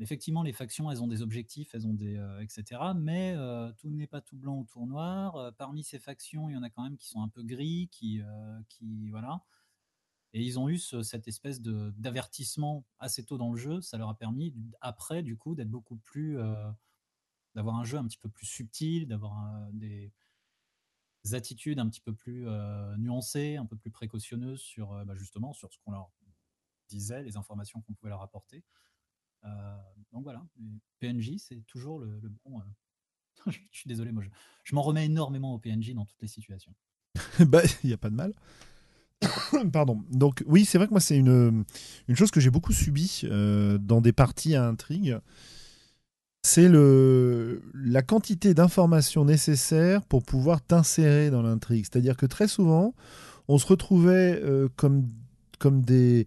effectivement, 0.00 0.42
les 0.42 0.52
factions, 0.52 0.90
elles 0.90 1.00
ont 1.00 1.06
des 1.06 1.22
objectifs, 1.22 1.76
elles 1.76 1.86
ont 1.86 1.94
des, 1.94 2.16
euh, 2.16 2.40
etc. 2.40 2.80
Mais 2.96 3.34
euh, 3.36 3.70
tout 3.74 3.88
n'est 3.88 4.08
pas 4.08 4.20
tout 4.20 4.36
blanc 4.36 4.56
ou 4.56 4.64
tout 4.64 4.84
noir. 4.84 5.52
parmi 5.58 5.84
ces 5.84 6.00
factions, 6.00 6.48
il 6.48 6.54
y 6.54 6.56
en 6.56 6.64
a 6.64 6.70
quand 6.70 6.82
même 6.82 6.96
qui 6.96 7.06
sont 7.06 7.22
un 7.22 7.28
peu 7.28 7.44
gris, 7.44 7.88
qui, 7.92 8.20
qui 8.68 9.10
voilà. 9.10 9.44
Et 10.32 10.42
ils 10.42 10.58
ont 10.58 10.68
eu 10.68 10.78
cette 10.78 11.28
espèce 11.28 11.62
d'avertissement 11.62 12.84
assez 12.98 13.24
tôt 13.24 13.38
dans 13.38 13.52
le 13.52 13.58
jeu. 13.58 13.80
Ça 13.80 13.96
leur 13.96 14.08
a 14.08 14.16
permis 14.18 14.52
après, 14.80 15.22
du 15.22 15.36
coup, 15.36 15.54
d'être 15.54 15.70
beaucoup 15.70 15.98
plus 15.98 16.36
d'avoir 17.54 17.76
un 17.76 17.84
jeu 17.84 17.96
un 17.96 18.08
petit 18.08 18.18
peu 18.18 18.28
plus 18.28 18.46
subtil, 18.46 19.06
d'avoir 19.06 19.68
des 19.72 20.12
attitudes 21.34 21.78
un 21.78 21.88
petit 21.88 22.00
peu 22.00 22.14
plus 22.14 22.46
nuancées, 22.98 23.56
un 23.56 23.66
peu 23.66 23.76
plus 23.76 23.90
précautionneuses 23.90 24.60
sur 24.60 25.04
bah, 25.04 25.14
justement 25.16 25.52
sur 25.52 25.72
ce 25.72 25.78
qu'on 25.84 25.92
leur 25.92 26.10
disait, 26.88 27.22
les 27.22 27.36
informations 27.36 27.80
qu'on 27.82 27.94
pouvait 27.94 28.10
leur 28.10 28.22
apporter. 28.22 28.64
donc 30.12 30.22
voilà, 30.22 30.44
PNJ, 31.00 31.36
c'est 31.38 31.64
toujours 31.66 32.00
le, 32.00 32.20
bon. 32.44 32.62
je 33.46 33.58
suis 33.70 33.88
désolé, 33.88 34.12
moi 34.12 34.24
je, 34.64 34.74
m'en 34.74 34.82
remets 34.82 35.06
énormément 35.06 35.54
au 35.54 35.58
PNJ 35.58 35.94
dans 35.94 36.04
toutes 36.04 36.22
les 36.22 36.28
situations. 36.28 36.74
bah, 37.40 37.62
il 37.82 37.88
n'y 37.88 37.92
a 37.92 37.98
pas 37.98 38.10
de 38.10 38.14
mal. 38.14 38.34
Pardon. 39.72 40.04
Donc 40.10 40.44
oui, 40.46 40.64
c'est 40.64 40.78
vrai 40.78 40.86
que 40.86 40.92
moi 40.92 41.00
c'est 41.00 41.16
une, 41.16 41.64
une 42.06 42.16
chose 42.16 42.30
que 42.30 42.40
j'ai 42.40 42.50
beaucoup 42.50 42.72
subi 42.72 43.22
dans 43.24 44.00
des 44.00 44.12
parties 44.12 44.54
à 44.54 44.66
intrigue 44.66 45.18
c'est 46.42 46.68
le, 46.68 47.62
la 47.74 48.02
quantité 48.02 48.54
d'informations 48.54 49.24
nécessaires 49.24 50.02
pour 50.02 50.22
pouvoir 50.22 50.60
t'insérer 50.62 51.30
dans 51.30 51.42
l'intrigue. 51.42 51.86
C'est-à-dire 51.90 52.16
que 52.16 52.26
très 52.26 52.48
souvent, 52.48 52.94
on 53.48 53.58
se 53.58 53.66
retrouvait 53.66 54.40
euh, 54.42 54.68
comme, 54.76 55.08
comme 55.58 55.82
des, 55.82 56.26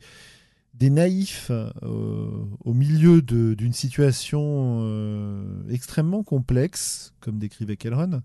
des 0.74 0.90
naïfs 0.90 1.50
euh, 1.52 2.30
au 2.64 2.74
milieu 2.74 3.22
d'une 3.22 3.74
situation 3.74 4.80
euh, 4.82 5.44
extrêmement 5.70 6.24
complexe, 6.24 7.14
comme 7.22 7.38
décrivait 7.38 7.78
Kelron, 7.78 8.22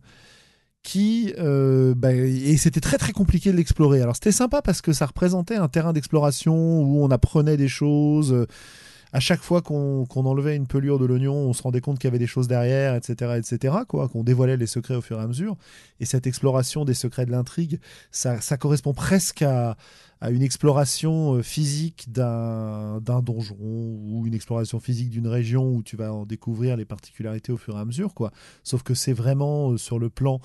qui 0.83 1.33
bah, 1.37 2.13
et 2.15 2.57
c'était 2.57 2.81
très 2.81 2.97
très 2.97 3.13
compliqué 3.13 3.51
de 3.51 3.57
l'explorer. 3.57 4.01
Alors 4.03 4.15
c'était 4.15 4.31
sympa 4.31 4.63
parce 4.63 4.81
que 4.81 4.93
ça 4.93 5.07
représentait 5.07 5.57
un 5.57 5.67
terrain 5.69 5.93
d'exploration 5.93 6.81
où 6.81 7.03
on 7.05 7.11
apprenait 7.11 7.57
des 7.57 7.67
choses 7.67 8.47
à 9.13 9.21
chaque 9.21 9.41
fois 9.41 9.63
qu'on 9.63 10.07
enlevait 10.09 10.57
une 10.57 10.67
pelure 10.67 10.99
de 10.99 11.05
l'oignon, 11.05 11.35
on 11.35 11.53
se 11.53 11.63
rendait 11.63 11.81
compte 11.81 11.99
qu'il 11.99 12.09
y 12.09 12.11
avait 12.11 12.19
des 12.19 12.27
choses 12.27 12.49
derrière, 12.49 12.95
etc., 12.95 13.39
etc., 13.39 13.75
quoi, 13.89 14.09
qu'on 14.09 14.25
dévoilait 14.25 14.57
les 14.57 14.67
secrets 14.67 14.97
au 14.97 15.01
fur 15.01 15.19
et 15.19 15.23
à 15.23 15.27
mesure. 15.27 15.57
Et 16.01 16.05
cette 16.05 16.27
exploration 16.27 16.85
des 16.85 16.95
secrets 16.95 17.27
de 17.27 17.31
l'intrigue, 17.31 17.81
ça, 18.11 18.39
correspond 18.59 18.95
presque 18.95 19.43
à, 19.43 19.77
une 20.31 20.43
exploration 20.43 21.35
euh, 21.35 21.43
physique 21.43 22.11
d'un 22.11 23.01
donjon 23.23 23.57
ou 23.61 24.25
une 24.27 24.35
exploration 24.35 24.81
physique 24.81 25.11
d'une 25.11 25.29
région 25.29 25.75
où 25.75 25.83
tu 25.83 25.97
vas 25.97 26.13
en 26.13 26.25
découvrir 26.25 26.77
les 26.77 26.87
particularités 26.87 27.53
au 27.53 27.59
fur 27.59 27.77
et 27.77 27.81
à 27.81 27.85
mesure, 27.85 28.15
quoi. 28.15 28.33
Sauf 28.65 28.83
que 28.83 28.95
c'est 28.95 29.13
vraiment 29.13 29.73
euh, 29.73 29.77
sur 29.77 29.99
le 29.99 30.09
plan 30.09 30.41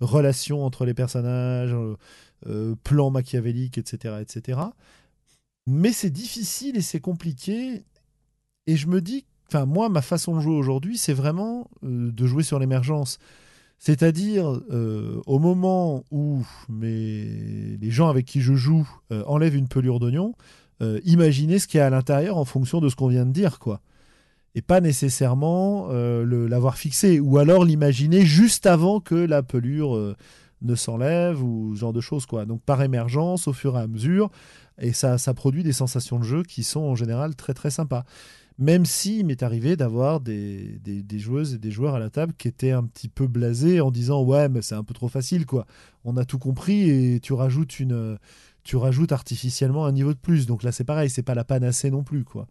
relation 0.00 0.64
entre 0.64 0.84
les 0.84 0.94
personnages, 0.94 1.74
euh, 2.46 2.74
plan 2.84 3.10
machiavélique, 3.10 3.78
etc., 3.78 4.16
etc. 4.20 4.60
Mais 5.66 5.92
c'est 5.92 6.10
difficile 6.10 6.76
et 6.76 6.82
c'est 6.82 7.00
compliqué 7.00 7.82
et 8.66 8.76
je 8.76 8.86
me 8.88 9.00
dis, 9.00 9.24
enfin 9.48 9.66
moi, 9.66 9.88
ma 9.88 10.02
façon 10.02 10.36
de 10.36 10.40
jouer 10.40 10.54
aujourd'hui, 10.54 10.98
c'est 10.98 11.12
vraiment 11.12 11.70
euh, 11.84 12.10
de 12.10 12.26
jouer 12.26 12.42
sur 12.42 12.58
l'émergence. 12.58 13.18
C'est-à-dire, 13.78 14.60
euh, 14.70 15.20
au 15.26 15.38
moment 15.38 16.04
où 16.10 16.44
mes... 16.68 17.76
les 17.80 17.90
gens 17.90 18.08
avec 18.08 18.24
qui 18.24 18.40
je 18.40 18.54
joue 18.54 18.88
euh, 19.12 19.22
enlèvent 19.26 19.56
une 19.56 19.68
pelure 19.68 20.00
d'oignon, 20.00 20.34
imaginez 21.04 21.58
ce 21.58 21.66
qu'il 21.66 21.78
y 21.78 21.80
a 21.80 21.86
à 21.86 21.90
l'intérieur 21.90 22.36
en 22.36 22.44
fonction 22.44 22.82
de 22.82 22.90
ce 22.90 22.96
qu'on 22.96 23.08
vient 23.08 23.24
de 23.24 23.32
dire, 23.32 23.58
quoi. 23.58 23.80
Et 24.54 24.60
pas 24.60 24.82
nécessairement 24.82 25.88
l'avoir 25.88 26.76
fixé, 26.76 27.18
ou 27.18 27.38
alors 27.38 27.64
l'imaginer 27.64 28.26
juste 28.26 28.66
avant 28.66 29.00
que 29.00 29.14
la 29.14 29.42
pelure 29.42 30.14
ne 30.60 30.74
s'enlève, 30.74 31.42
ou 31.42 31.74
ce 31.74 31.80
genre 31.80 31.94
de 31.94 32.02
choses, 32.02 32.26
quoi. 32.26 32.44
Donc 32.44 32.60
par 32.60 32.82
émergence, 32.82 33.48
au 33.48 33.54
fur 33.54 33.74
et 33.78 33.80
à 33.80 33.86
mesure, 33.86 34.30
et 34.78 34.92
ça, 34.92 35.16
ça 35.16 35.32
produit 35.32 35.62
des 35.62 35.72
sensations 35.72 36.18
de 36.18 36.24
jeu 36.24 36.42
qui 36.42 36.62
sont 36.62 36.80
en 36.82 36.94
général 36.94 37.36
très 37.36 37.54
très 37.54 37.70
sympas. 37.70 38.04
Même 38.58 38.86
s'il 38.86 39.26
m'est 39.26 39.42
arrivé 39.42 39.76
d'avoir 39.76 40.20
des, 40.20 40.78
des, 40.78 41.18
joueuses 41.18 41.54
et 41.54 41.58
des 41.58 41.70
joueurs 41.70 41.94
à 41.94 41.98
la 41.98 42.08
table 42.08 42.32
qui 42.38 42.48
étaient 42.48 42.70
un 42.70 42.84
petit 42.84 43.08
peu 43.08 43.26
blasés 43.26 43.82
en 43.82 43.90
disant 43.90 44.22
ouais 44.22 44.48
mais 44.48 44.62
c'est 44.62 44.74
un 44.74 44.84
peu 44.84 44.94
trop 44.94 45.08
facile 45.08 45.44
quoi. 45.44 45.66
On 46.04 46.16
a 46.16 46.24
tout 46.24 46.38
compris 46.38 46.88
et 46.88 47.20
tu 47.20 47.34
rajoutes 47.34 47.80
une 47.80 48.18
tu 48.62 48.76
rajoutes 48.76 49.12
artificiellement 49.12 49.84
un 49.84 49.92
niveau 49.92 50.14
de 50.14 50.18
plus. 50.18 50.46
Donc 50.46 50.62
là 50.62 50.72
c'est 50.72 50.84
pareil, 50.84 51.10
c'est 51.10 51.22
pas 51.22 51.34
la 51.34 51.44
panacée 51.44 51.90
non 51.90 52.02
plus 52.02 52.24
quoi. 52.24 52.48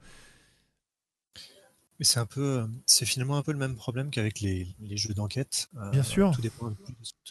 Mais 1.97 2.05
c'est 2.05 2.19
un 2.19 2.25
peu, 2.27 2.67
c'est 2.85 3.05
finalement 3.05 3.37
un 3.37 3.41
peu 3.41 3.53
le 3.53 3.57
même 3.57 3.75
problème 3.75 4.11
qu'avec 4.11 4.41
les, 4.41 4.67
les, 4.81 4.97
jeux 4.97 5.13
d'enquête. 5.13 5.69
Euh, 5.77 5.89
Bien 5.91 6.03
sûr. 6.03 6.31
Tout 6.35 6.41
dépend 6.41 6.69
de, 6.69 6.77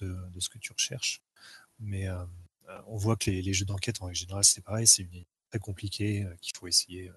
de, 0.00 0.40
ce 0.40 0.48
que 0.48 0.58
tu 0.58 0.72
recherches. 0.72 1.22
Mais 1.78 2.08
euh, 2.08 2.16
on 2.86 2.96
voit 2.96 3.16
que 3.16 3.30
les, 3.30 3.42
les 3.42 3.52
jeux 3.52 3.66
d'enquête 3.66 4.00
en 4.00 4.12
général 4.12 4.42
c'est 4.42 4.62
pareil, 4.62 4.86
c'est 4.86 5.06
très 5.50 5.58
compliqué 5.58 6.24
euh, 6.24 6.34
qu'il 6.40 6.56
faut 6.56 6.66
essayer 6.66 7.12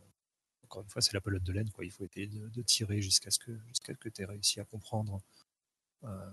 encore 0.67 0.83
une 0.83 0.89
fois, 0.89 1.01
c'est 1.01 1.13
la 1.13 1.21
pelote 1.21 1.43
de 1.43 1.53
laine. 1.53 1.69
Il 1.81 1.91
faut 1.91 2.03
essayer 2.03 2.27
de, 2.27 2.61
tirer 2.61 3.01
jusqu'à 3.01 3.31
ce 3.31 3.39
que, 3.39 3.57
jusqu'à 3.67 3.93
que 3.93 4.09
tu 4.09 4.21
aies 4.21 4.25
réussi 4.25 4.59
à 4.59 4.65
comprendre 4.65 5.21
euh, 6.03 6.31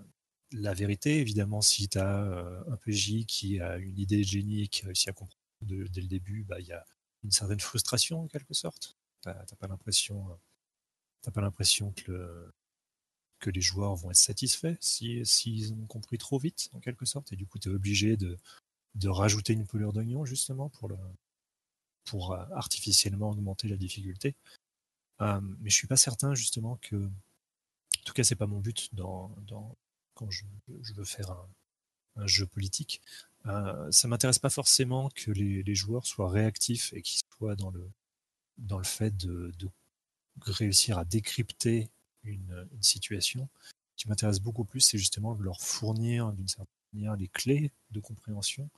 la 0.51 0.73
vérité. 0.73 1.19
Évidemment, 1.21 1.61
si 1.61 1.87
tu 1.87 1.97
as 1.97 2.23
euh, 2.23 2.63
un 2.69 2.75
PJ 2.75 3.25
qui 3.25 3.61
a 3.61 3.77
une 3.77 3.97
idée 3.97 4.23
génie 4.23 4.67
qui 4.67 4.85
réussit 4.85 5.07
à 5.07 5.13
comprendre 5.13 5.39
dès 5.61 6.01
le 6.01 6.07
début, 6.07 6.43
bah, 6.43 6.59
il 6.59 6.67
y 6.67 6.73
a 6.73 6.85
une 7.23 7.31
certaine 7.31 7.61
frustration 7.61 8.23
en 8.23 8.27
quelque 8.27 8.53
sorte. 8.53 8.97
Tu 9.23 9.29
n'as 9.29 9.45
pas 9.57 9.67
l'impression, 9.67 10.37
pas 11.33 11.41
l'impression 11.41 11.93
que, 11.93 12.51
que 13.39 13.49
les 13.49 13.61
joueurs 13.61 13.95
vont 13.95 14.11
être 14.11 14.17
satisfaits 14.17 14.75
s'ils 14.81 15.25
si, 15.25 15.73
ont 15.81 15.87
compris 15.87 16.17
trop 16.17 16.39
vite 16.39 16.69
en 16.73 16.81
quelque 16.81 17.05
sorte. 17.05 17.31
Et 17.31 17.37
du 17.37 17.47
coup, 17.47 17.57
tu 17.57 17.69
es 17.69 17.73
obligé 17.73 18.17
de, 18.17 18.37
de 18.95 19.07
rajouter 19.07 19.53
une 19.53 19.65
pelure 19.65 19.93
d'oignon 19.93 20.25
justement 20.25 20.69
pour 20.69 20.89
le, 20.89 20.97
pour 22.05 22.31
euh, 22.33 22.45
artificiellement 22.53 23.31
augmenter 23.31 23.67
la 23.67 23.77
difficulté. 23.77 24.35
Euh, 25.21 25.39
mais 25.59 25.69
je 25.69 25.75
suis 25.75 25.87
pas 25.87 25.97
certain 25.97 26.35
justement 26.35 26.77
que, 26.77 26.95
en 26.95 28.03
tout 28.05 28.13
cas, 28.13 28.23
c'est 28.23 28.35
pas 28.35 28.47
mon 28.47 28.59
but 28.59 28.93
dans, 28.93 29.35
quand 30.13 30.29
je, 30.29 30.45
veux 30.93 31.05
faire 31.05 31.31
un, 32.15 32.27
jeu 32.27 32.45
politique. 32.45 33.01
Euh, 33.45 33.91
ça 33.91 34.07
m'intéresse 34.07 34.39
pas 34.39 34.49
forcément 34.49 35.09
que 35.09 35.31
les, 35.31 35.75
joueurs 35.75 36.05
soient 36.05 36.29
réactifs 36.29 36.93
et 36.93 37.01
qu'ils 37.01 37.21
soient 37.37 37.55
dans 37.55 37.71
le, 37.71 37.89
dans 38.57 38.77
le 38.77 38.85
fait 38.85 39.15
de, 39.17 39.51
réussir 40.41 40.97
à 40.97 41.05
décrypter 41.05 41.89
une, 42.23 42.67
une 42.73 42.83
situation. 42.83 43.49
Ce 43.95 44.03
qui 44.03 44.09
m'intéresse 44.09 44.39
beaucoup 44.39 44.65
plus, 44.65 44.81
c'est 44.81 44.97
justement 44.97 45.35
de 45.35 45.43
leur 45.43 45.61
fournir 45.61 46.33
d'une 46.33 46.47
certaine 46.47 46.67
manière 46.93 47.15
les 47.15 47.29
clés 47.29 47.71
de 47.91 47.99
compréhension, 47.99 48.69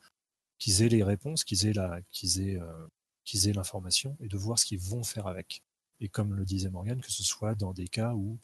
qu'ils 0.59 0.81
aient 0.81 0.89
les 0.89 1.03
réponses, 1.03 1.43
qu'ils 1.43 1.67
aient, 1.67 1.73
la, 1.73 2.01
qu'ils 2.11 2.41
aient 2.41 2.59
euh, 2.59 2.87
qu'ils 3.27 3.49
aient 3.49 3.53
l'information 3.53 4.15
et 4.21 4.27
de 4.27 4.37
voir 4.37 4.57
ce 4.57 4.65
qu'ils 4.65 4.79
vont 4.79 5.03
faire 5.03 5.27
avec. 5.27 5.61
Et 5.99 6.07
comme 6.07 6.33
le 6.33 6.45
disait 6.45 6.69
Morgan, 6.69 7.01
que 7.01 7.11
ce 7.11 7.23
soit 7.23 7.55
dans 7.55 7.73
des 7.73 7.87
cas 7.87 8.13
où 8.13 8.39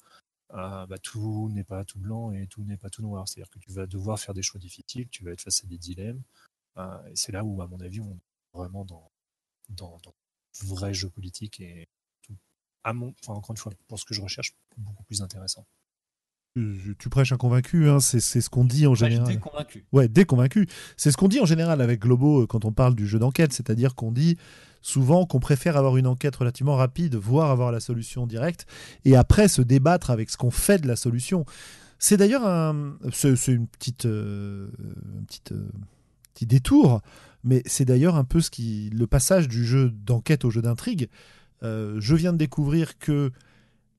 euh, 0.54 0.86
bah, 0.86 0.98
tout 0.98 1.50
n'est 1.52 1.64
pas 1.64 1.86
tout 1.86 2.00
blanc 2.00 2.32
et 2.34 2.48
tout 2.48 2.64
n'est 2.64 2.78
pas 2.78 2.90
tout 2.90 3.02
noir. 3.02 3.28
C'est-à-dire 3.28 3.50
que 3.50 3.60
tu 3.60 3.72
vas 3.72 3.88
devoir 3.88 4.20
faire 4.20 4.34
des 4.34 4.44
choix 4.44 4.60
difficiles, 4.60 5.08
tu 5.10 5.24
vas 5.24 5.32
être 5.32 5.42
face 5.42 5.64
à 5.64 5.68
des 5.68 5.78
dilemmes. 5.78 6.22
Euh, 6.78 7.08
et 7.08 7.16
c'est 7.16 7.32
là 7.32 7.44
où, 7.44 7.62
à 7.62 7.68
mon 7.68 7.80
avis, 7.80 8.02
on 8.02 8.12
est 8.12 8.20
vraiment 8.54 8.84
dans, 8.84 9.10
dans, 9.70 9.98
dans 10.04 10.14
vrai 10.66 10.94
jeu 10.94 11.10
politique 11.10 11.62
et 11.62 11.88
tout. 12.22 12.36
À 12.84 12.92
mon, 12.94 13.14
enfin, 13.24 13.34
encore 13.34 13.52
une 13.52 13.58
fois, 13.58 13.72
pour 13.88 13.98
ce 13.98 14.06
que 14.06 14.14
je 14.14 14.22
recherche, 14.22 14.54
beaucoup 14.78 15.04
plus 15.04 15.22
intéressant. 15.22 15.66
Tu 16.56 17.10
prêches 17.10 17.32
un 17.32 17.38
convaincu, 17.38 17.90
hein, 17.90 18.00
c'est 18.00 18.20
ce 18.20 18.48
qu'on 18.48 18.64
dit 18.64 18.86
en 18.86 18.94
général. 18.94 19.28
Déconvaincu. 19.28 19.86
Ouais, 19.92 20.08
déconvaincu. 20.08 20.68
C'est 20.98 21.12
ce 21.12 21.18
qu'on 21.18 21.28
dit 21.28 21.40
en 21.40 21.46
général 21.46 21.82
avec 21.82 22.02
Globo 22.02 22.44
euh, 22.44 22.48
quand 22.48 22.64
on 22.64 22.72
parle 22.72 22.94
du 22.94 23.08
jeu 23.08 23.18
d'enquête, 23.18 23.54
c'est-à-dire 23.54 23.96
qu'on 23.96 24.12
dit 24.12 24.38
souvent 24.84 25.26
qu'on 25.26 25.40
préfère 25.40 25.76
avoir 25.78 25.98
une 25.98 26.06
enquête 26.06 26.36
relativement 26.36 26.76
rapide, 26.76 27.16
voire 27.16 27.50
avoir 27.50 27.72
la 27.72 27.80
solution 27.80 28.28
directe, 28.28 28.68
et 29.04 29.16
après 29.16 29.48
se 29.48 29.64
débattre 29.64 30.12
avec 30.12 30.30
ce 30.30 30.38
qu'on 30.38 30.52
fait 30.52 30.78
de 30.78 30.88
la 30.88 30.96
solution. 30.96 31.46
C'est 31.98 32.18
d'ailleurs 32.18 32.46
un, 32.46 32.98
une 33.02 33.68
petite, 33.68 34.06
euh, 34.06 34.68
petite 35.26 35.54
euh, 35.54 35.68
petit 36.36 36.46
détour, 36.46 37.02
mais 37.44 37.64
c'est 37.66 37.86
d'ailleurs 37.86 38.16
un 38.16 38.26
peu 38.26 38.42
ce 38.42 38.52
qui, 38.52 38.92
le 38.94 39.08
passage 39.08 39.48
du 39.48 39.66
jeu 39.66 39.90
d'enquête 39.90 40.46
au 40.46 40.52
jeu 40.52 40.62
d'intrigue. 40.62 41.10
je 41.62 42.16
viens 42.16 42.34
de 42.34 42.38
découvrir 42.38 43.00
que 43.00 43.32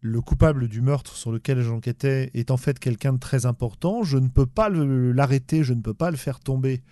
le 0.05 0.21
coupable 0.21 0.69
du 0.69 0.83
meurtre 0.83 1.17
sur 1.17 1.33
lequel 1.33 1.63
j'enquêtais 1.63 2.31
est 2.35 2.51
en 2.51 2.59
fait 2.59 2.79
quelqu'un 2.79 3.15
de 3.15 3.19
très 3.19 3.47
important, 3.47 4.03
je 4.03 4.19
ne 4.19 4.29
peux 4.29 4.45
pas 4.45 4.69
l'arrêter, 4.69 5.65
je 5.65 5.73
ne 5.73 5.81
peux 5.81 5.95
pas 5.95 6.11
le 6.11 6.19
faire 6.19 6.41
tomber 6.41 6.83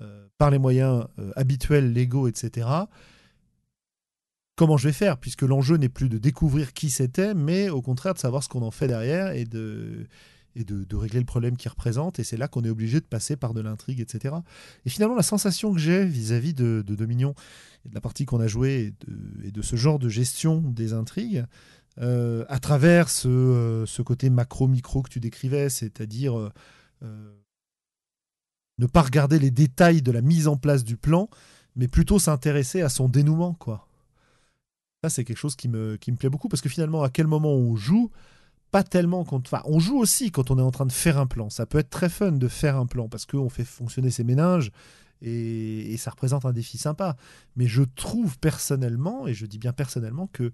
euh, 0.00 0.26
par 0.36 0.50
les 0.50 0.58
moyens 0.58 1.06
euh, 1.18 1.32
habituels, 1.34 1.94
légaux, 1.94 2.28
etc. 2.28 2.68
Comment 4.58 4.76
je 4.76 4.88
vais 4.88 4.92
faire 4.92 5.18
Puisque 5.18 5.42
l'enjeu 5.42 5.76
n'est 5.76 5.88
plus 5.88 6.08
de 6.08 6.18
découvrir 6.18 6.72
qui 6.72 6.90
c'était, 6.90 7.32
mais 7.32 7.68
au 7.68 7.80
contraire 7.80 8.12
de 8.12 8.18
savoir 8.18 8.42
ce 8.42 8.48
qu'on 8.48 8.62
en 8.62 8.72
fait 8.72 8.88
derrière 8.88 9.30
et 9.30 9.44
de, 9.44 10.08
et 10.56 10.64
de, 10.64 10.96
régler 10.96 11.20
le 11.20 11.26
problème 11.26 11.56
qu'il 11.56 11.70
représente. 11.70 12.18
Et 12.18 12.24
c'est 12.24 12.36
là 12.36 12.48
qu'on 12.48 12.64
est 12.64 12.68
obligé 12.68 12.98
de 12.98 13.04
passer 13.04 13.36
par 13.36 13.54
de 13.54 13.60
l'intrigue, 13.60 14.00
etc. 14.00 14.34
Et 14.84 14.90
finalement, 14.90 15.14
la 15.14 15.22
sensation 15.22 15.72
que 15.72 15.78
j'ai 15.78 16.04
vis-à-vis 16.04 16.54
de, 16.54 16.82
Dominion 16.84 17.36
et 17.86 17.88
de 17.88 17.94
la 17.94 18.00
partie 18.00 18.24
qu'on 18.24 18.40
a 18.40 18.48
jouée 18.48 18.92
et 19.44 19.52
de, 19.52 19.62
ce 19.62 19.76
genre 19.76 20.00
de 20.00 20.08
gestion 20.08 20.60
des 20.60 20.92
intrigues, 20.92 21.44
euh, 22.00 22.44
à 22.48 22.58
travers 22.58 23.06
euh, 23.26 23.86
ce, 23.86 24.02
côté 24.02 24.28
macro-micro 24.28 25.02
que 25.02 25.10
tu 25.10 25.20
décrivais, 25.20 25.68
c'est-à-dire 25.68 26.36
euh, 26.36 26.50
ne 28.78 28.86
pas 28.86 29.02
regarder 29.02 29.38
les 29.38 29.52
détails 29.52 30.02
de 30.02 30.10
la 30.10 30.20
mise 30.20 30.48
en 30.48 30.56
place 30.56 30.82
du 30.82 30.96
plan, 30.96 31.30
mais 31.76 31.86
plutôt 31.86 32.18
s'intéresser 32.18 32.82
à 32.82 32.88
son 32.88 33.08
dénouement. 33.08 33.54
quoi. 33.54 33.87
Ça, 35.04 35.10
c'est 35.10 35.22
quelque 35.22 35.36
chose 35.38 35.54
qui 35.54 35.68
me, 35.68 35.96
plaît 35.96 36.28
beaucoup, 36.28 36.48
parce 36.48 36.60
que 36.60 36.68
finalement, 36.68 37.04
à 37.04 37.08
quel 37.08 37.28
moment 37.28 37.54
on 37.54 37.76
joue, 37.76 38.10
pas 38.72 38.82
tellement 38.82 39.24
quand. 39.24 39.46
Enfin, 39.46 39.62
on 39.64 39.78
joue 39.78 39.96
aussi 39.96 40.32
quand 40.32 40.50
on 40.50 40.58
est 40.58 40.62
en 40.62 40.72
train 40.72 40.86
de 40.86 40.92
faire 40.92 41.18
un 41.18 41.26
plan. 41.26 41.50
Ça 41.50 41.66
peut 41.66 41.78
être 41.78 41.90
très 41.90 42.08
fun 42.08 42.32
de 42.32 42.48
faire 42.48 42.76
un 42.76 42.86
plan 42.86 43.08
parce 43.08 43.24
qu'on 43.24 43.48
fait 43.48 43.64
fonctionner 43.64 44.10
ses 44.10 44.24
méninges 44.24 44.72
et, 45.22 45.92
et, 45.92 45.96
ça 45.98 46.10
représente 46.10 46.44
un 46.46 46.52
défi 46.52 46.78
sympa. 46.78 47.16
Mais 47.54 47.66
je 47.66 47.84
trouve 47.84 48.38
personnellement, 48.40 49.28
et 49.28 49.34
je 49.34 49.46
dis 49.46 49.58
bien 49.58 49.72
personnellement, 49.72 50.28
que 50.32 50.52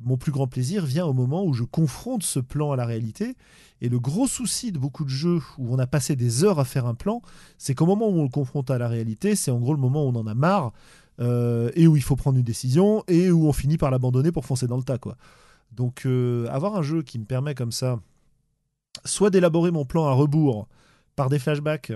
mon 0.00 0.18
plus 0.18 0.32
grand 0.32 0.46
plaisir 0.46 0.84
vient 0.84 1.06
au 1.06 1.14
moment 1.14 1.44
où 1.44 1.54
je 1.54 1.64
confronte 1.64 2.22
ce 2.22 2.40
plan 2.40 2.72
à 2.72 2.76
la 2.76 2.84
réalité. 2.84 3.36
Et 3.80 3.88
le 3.88 3.98
gros 3.98 4.28
souci 4.28 4.70
de 4.70 4.78
beaucoup 4.78 5.04
de 5.04 5.08
jeux 5.08 5.40
où 5.56 5.74
on 5.74 5.78
a 5.78 5.86
passé 5.86 6.14
des 6.14 6.44
heures 6.44 6.60
à 6.60 6.66
faire 6.66 6.84
un 6.84 6.94
plan, 6.94 7.22
c'est 7.56 7.74
qu'au 7.74 7.86
moment 7.86 8.08
où 8.08 8.18
on 8.18 8.24
le 8.24 8.28
confronte 8.28 8.70
à 8.70 8.76
la 8.76 8.86
réalité, 8.86 9.34
c'est 9.34 9.50
en 9.50 9.58
gros 9.58 9.72
le 9.72 9.80
moment 9.80 10.04
où 10.04 10.08
on 10.08 10.16
en 10.16 10.26
a 10.26 10.34
marre 10.34 10.72
euh, 11.20 11.70
et 11.74 11.88
où 11.88 11.96
il 11.96 12.02
faut 12.02 12.14
prendre 12.14 12.38
une 12.38 12.44
décision 12.44 13.02
et 13.08 13.30
où 13.30 13.48
on 13.48 13.52
finit 13.52 13.76
par 13.76 13.90
l'abandonner 13.90 14.30
pour 14.30 14.46
foncer 14.46 14.68
dans 14.68 14.76
le 14.76 14.84
tas. 14.84 14.98
Quoi. 14.98 15.16
Donc 15.72 16.06
euh, 16.06 16.46
avoir 16.48 16.76
un 16.76 16.82
jeu 16.82 17.02
qui 17.02 17.18
me 17.18 17.24
permet 17.24 17.54
comme 17.54 17.72
ça, 17.72 18.00
soit 19.04 19.30
d'élaborer 19.30 19.70
mon 19.70 19.84
plan 19.84 20.06
à 20.06 20.12
rebours 20.12 20.68
par 21.16 21.28
des 21.28 21.40
flashbacks, 21.40 21.92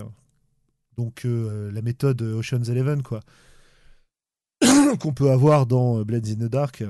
donc 0.97 1.23
euh, 1.25 1.71
la 1.71 1.81
méthode 1.81 2.21
Ocean's 2.21 2.67
Eleven, 2.67 3.01
quoi, 3.01 3.21
qu'on 4.99 5.13
peut 5.13 5.31
avoir 5.31 5.65
dans 5.65 6.01
Blades 6.03 6.27
in 6.27 6.45
the 6.45 6.49
Dark 6.49 6.83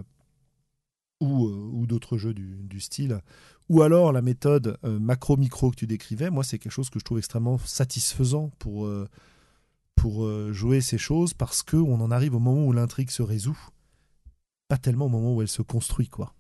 ou, 1.22 1.46
ou 1.46 1.86
d'autres 1.86 2.18
jeux 2.18 2.34
du, 2.34 2.64
du, 2.64 2.80
style, 2.80 3.22
ou 3.70 3.84
alors 3.84 4.12
la 4.12 4.22
méthode 4.22 4.78
macro-micro 4.84 5.70
que 5.72 5.76
tu 5.76 5.88
décrivais, 5.88 6.32
moi 6.32 6.44
c'est 6.44 6.58
quelque 6.58 6.72
chose 6.72 6.90
que 6.90 7.00
je 7.00 7.06
trouve 7.06 7.20
extrêmement 7.20 7.60
satisfaisant 7.60 8.52
pour 8.58 8.90
pour 9.96 10.28
jouer 10.52 10.82
ces 10.82 10.98
choses 10.98 11.34
parce 11.34 11.64
qu'on 11.64 12.00
en 12.00 12.12
arrive 12.12 12.36
au 12.36 12.40
moment 12.40 12.66
où 12.66 12.74
l'intrigue 12.74 13.10
se 13.10 13.22
résout, 13.22 13.58
pas 14.68 14.78
tellement 14.78 15.06
au 15.06 15.10
moment 15.10 15.34
où 15.36 15.42
elle 15.42 15.48
se 15.48 15.62
construit, 15.62 16.10
quoi. 16.10 16.34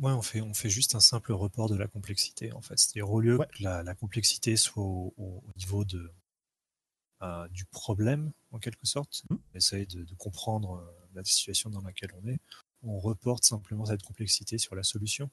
Ouais, 0.00 0.12
on 0.12 0.22
fait, 0.22 0.40
on 0.40 0.54
fait 0.54 0.70
juste 0.70 0.94
un 0.94 1.00
simple 1.00 1.32
report 1.32 1.68
de 1.68 1.74
la 1.74 1.88
complexité, 1.88 2.52
en 2.52 2.60
fait. 2.60 2.78
C'est-à-dire, 2.78 3.10
au 3.10 3.20
lieu 3.20 3.36
ouais. 3.36 3.46
que 3.52 3.64
la, 3.64 3.82
la, 3.82 3.94
complexité 3.94 4.56
soit 4.56 4.84
au, 4.84 5.12
au 5.16 5.42
niveau 5.56 5.84
de, 5.84 6.12
euh, 7.22 7.48
du 7.48 7.64
problème, 7.64 8.32
en 8.52 8.60
quelque 8.60 8.86
sorte, 8.86 9.24
mmh. 9.28 9.34
on 9.34 9.56
essaye 9.56 9.86
de, 9.88 10.04
de 10.04 10.14
comprendre 10.14 10.74
euh, 10.74 11.08
la 11.14 11.24
situation 11.24 11.68
dans 11.68 11.80
laquelle 11.80 12.10
on 12.22 12.28
est, 12.28 12.38
on 12.82 13.00
reporte 13.00 13.44
simplement 13.44 13.86
cette 13.86 14.04
complexité 14.04 14.56
sur 14.56 14.76
la 14.76 14.84
solution. 14.84 15.30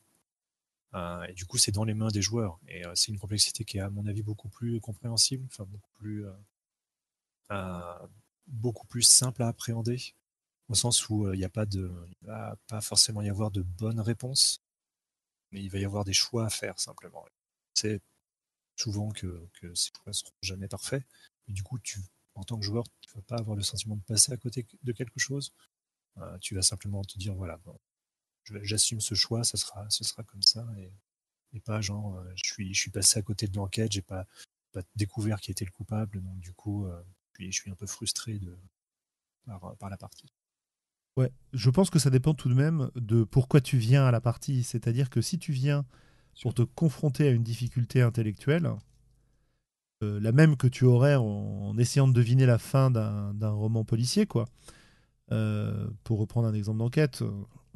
Euh, 0.95 1.23
et 1.25 1.33
du 1.33 1.45
coup, 1.45 1.59
c'est 1.59 1.71
dans 1.71 1.83
les 1.83 1.93
mains 1.93 2.07
des 2.07 2.23
joueurs. 2.23 2.59
Et 2.67 2.81
c'est 2.95 3.11
une 3.11 3.19
complexité 3.19 3.65
qui 3.65 3.77
est, 3.77 3.81
à 3.81 3.91
mon 3.91 4.07
avis, 4.07 4.23
beaucoup 4.23 4.49
plus 4.49 4.79
compréhensible, 4.79 5.45
enfin, 5.51 5.65
beaucoup 5.65 5.91
plus 5.93 6.25
euh, 6.25 6.31
beaucoup 8.47 8.87
plus 8.87 9.01
simple 9.01 9.43
à 9.43 9.47
appréhender, 9.47 10.15
au 10.69 10.75
sens 10.75 11.09
où 11.09 11.31
il 11.33 11.37
n'y 11.37 11.45
a 11.45 11.49
pas 11.49 11.65
de, 11.65 11.91
il 12.21 12.27
va 12.27 12.57
pas 12.67 12.81
forcément 12.81 13.21
y 13.21 13.29
avoir 13.29 13.51
de 13.51 13.61
bonnes 13.61 13.99
réponses, 13.99 14.61
mais 15.51 15.63
il 15.63 15.69
va 15.69 15.79
y 15.79 15.85
avoir 15.85 16.05
des 16.05 16.13
choix 16.13 16.45
à 16.45 16.49
faire 16.49 16.79
simplement. 16.79 17.25
C'est 17.73 18.01
souvent 18.75 19.09
que, 19.11 19.47
ces 19.73 19.91
choix 19.95 20.13
seront 20.13 20.33
jamais 20.41 20.67
parfaits, 20.67 21.03
et 21.47 21.53
du 21.53 21.63
coup, 21.63 21.79
tu, 21.79 21.99
en 22.35 22.43
tant 22.43 22.57
que 22.57 22.65
joueur, 22.65 22.83
tu 23.01 23.13
vas 23.15 23.21
pas 23.21 23.37
avoir 23.37 23.55
le 23.55 23.63
sentiment 23.63 23.95
de 23.95 24.03
passer 24.03 24.31
à 24.31 24.37
côté 24.37 24.65
de 24.83 24.91
quelque 24.91 25.19
chose. 25.19 25.53
Euh, 26.17 26.37
tu 26.39 26.55
vas 26.55 26.61
simplement 26.61 27.03
te 27.03 27.17
dire 27.17 27.35
voilà, 27.35 27.59
j'assume 28.61 29.01
ce 29.01 29.15
choix, 29.15 29.43
ça 29.43 29.57
sera, 29.57 29.89
ce 29.89 30.03
sera 30.03 30.23
comme 30.23 30.41
ça, 30.41 30.65
et, 30.77 30.91
pas 31.61 31.79
genre 31.79 32.17
euh, 32.17 32.33
je 32.35 32.51
suis, 32.51 32.73
je 32.73 32.79
suis 32.81 32.91
passé 32.91 33.17
à 33.17 33.21
côté 33.21 33.47
de 33.47 33.55
l'enquête, 33.55 33.93
j'ai 33.93 34.01
pas, 34.01 34.27
pas 34.73 34.81
découvert 34.97 35.39
qui 35.39 35.51
était 35.51 35.63
le 35.63 35.71
coupable, 35.71 36.21
donc 36.21 36.37
du 36.39 36.51
coup, 36.51 36.85
euh, 36.85 37.01
je 37.39 37.51
suis 37.51 37.71
un 37.71 37.75
peu 37.75 37.85
frustré 37.85 38.39
par, 39.45 39.89
la 39.89 39.97
partie. 39.97 40.25
Ouais, 41.17 41.31
je 41.53 41.69
pense 41.69 41.89
que 41.89 41.99
ça 41.99 42.09
dépend 42.09 42.33
tout 42.33 42.49
de 42.49 42.53
même 42.53 42.91
de 42.95 43.23
pourquoi 43.23 43.61
tu 43.61 43.77
viens 43.77 44.05
à 44.05 44.11
la 44.11 44.21
partie. 44.21 44.63
C'est-à-dire 44.63 45.09
que 45.09 45.21
si 45.21 45.39
tu 45.39 45.51
viens 45.51 45.85
pour 46.41 46.53
te 46.53 46.61
confronter 46.61 47.27
à 47.27 47.31
une 47.31 47.43
difficulté 47.43 48.01
intellectuelle, 48.01 48.69
euh, 50.03 50.19
la 50.19 50.33
même 50.33 50.57
que 50.57 50.67
tu 50.67 50.83
aurais 50.83 51.15
en, 51.15 51.77
essayant 51.77 52.07
de 52.07 52.13
deviner 52.13 52.45
la 52.45 52.57
fin 52.57 52.91
d'un 52.91 53.49
roman 53.49 53.85
policier, 53.85 54.25
quoi, 54.25 54.45
euh, 55.31 55.87
pour 56.03 56.19
reprendre 56.19 56.47
un 56.47 56.53
exemple 56.53 56.79
d'enquête, 56.79 57.23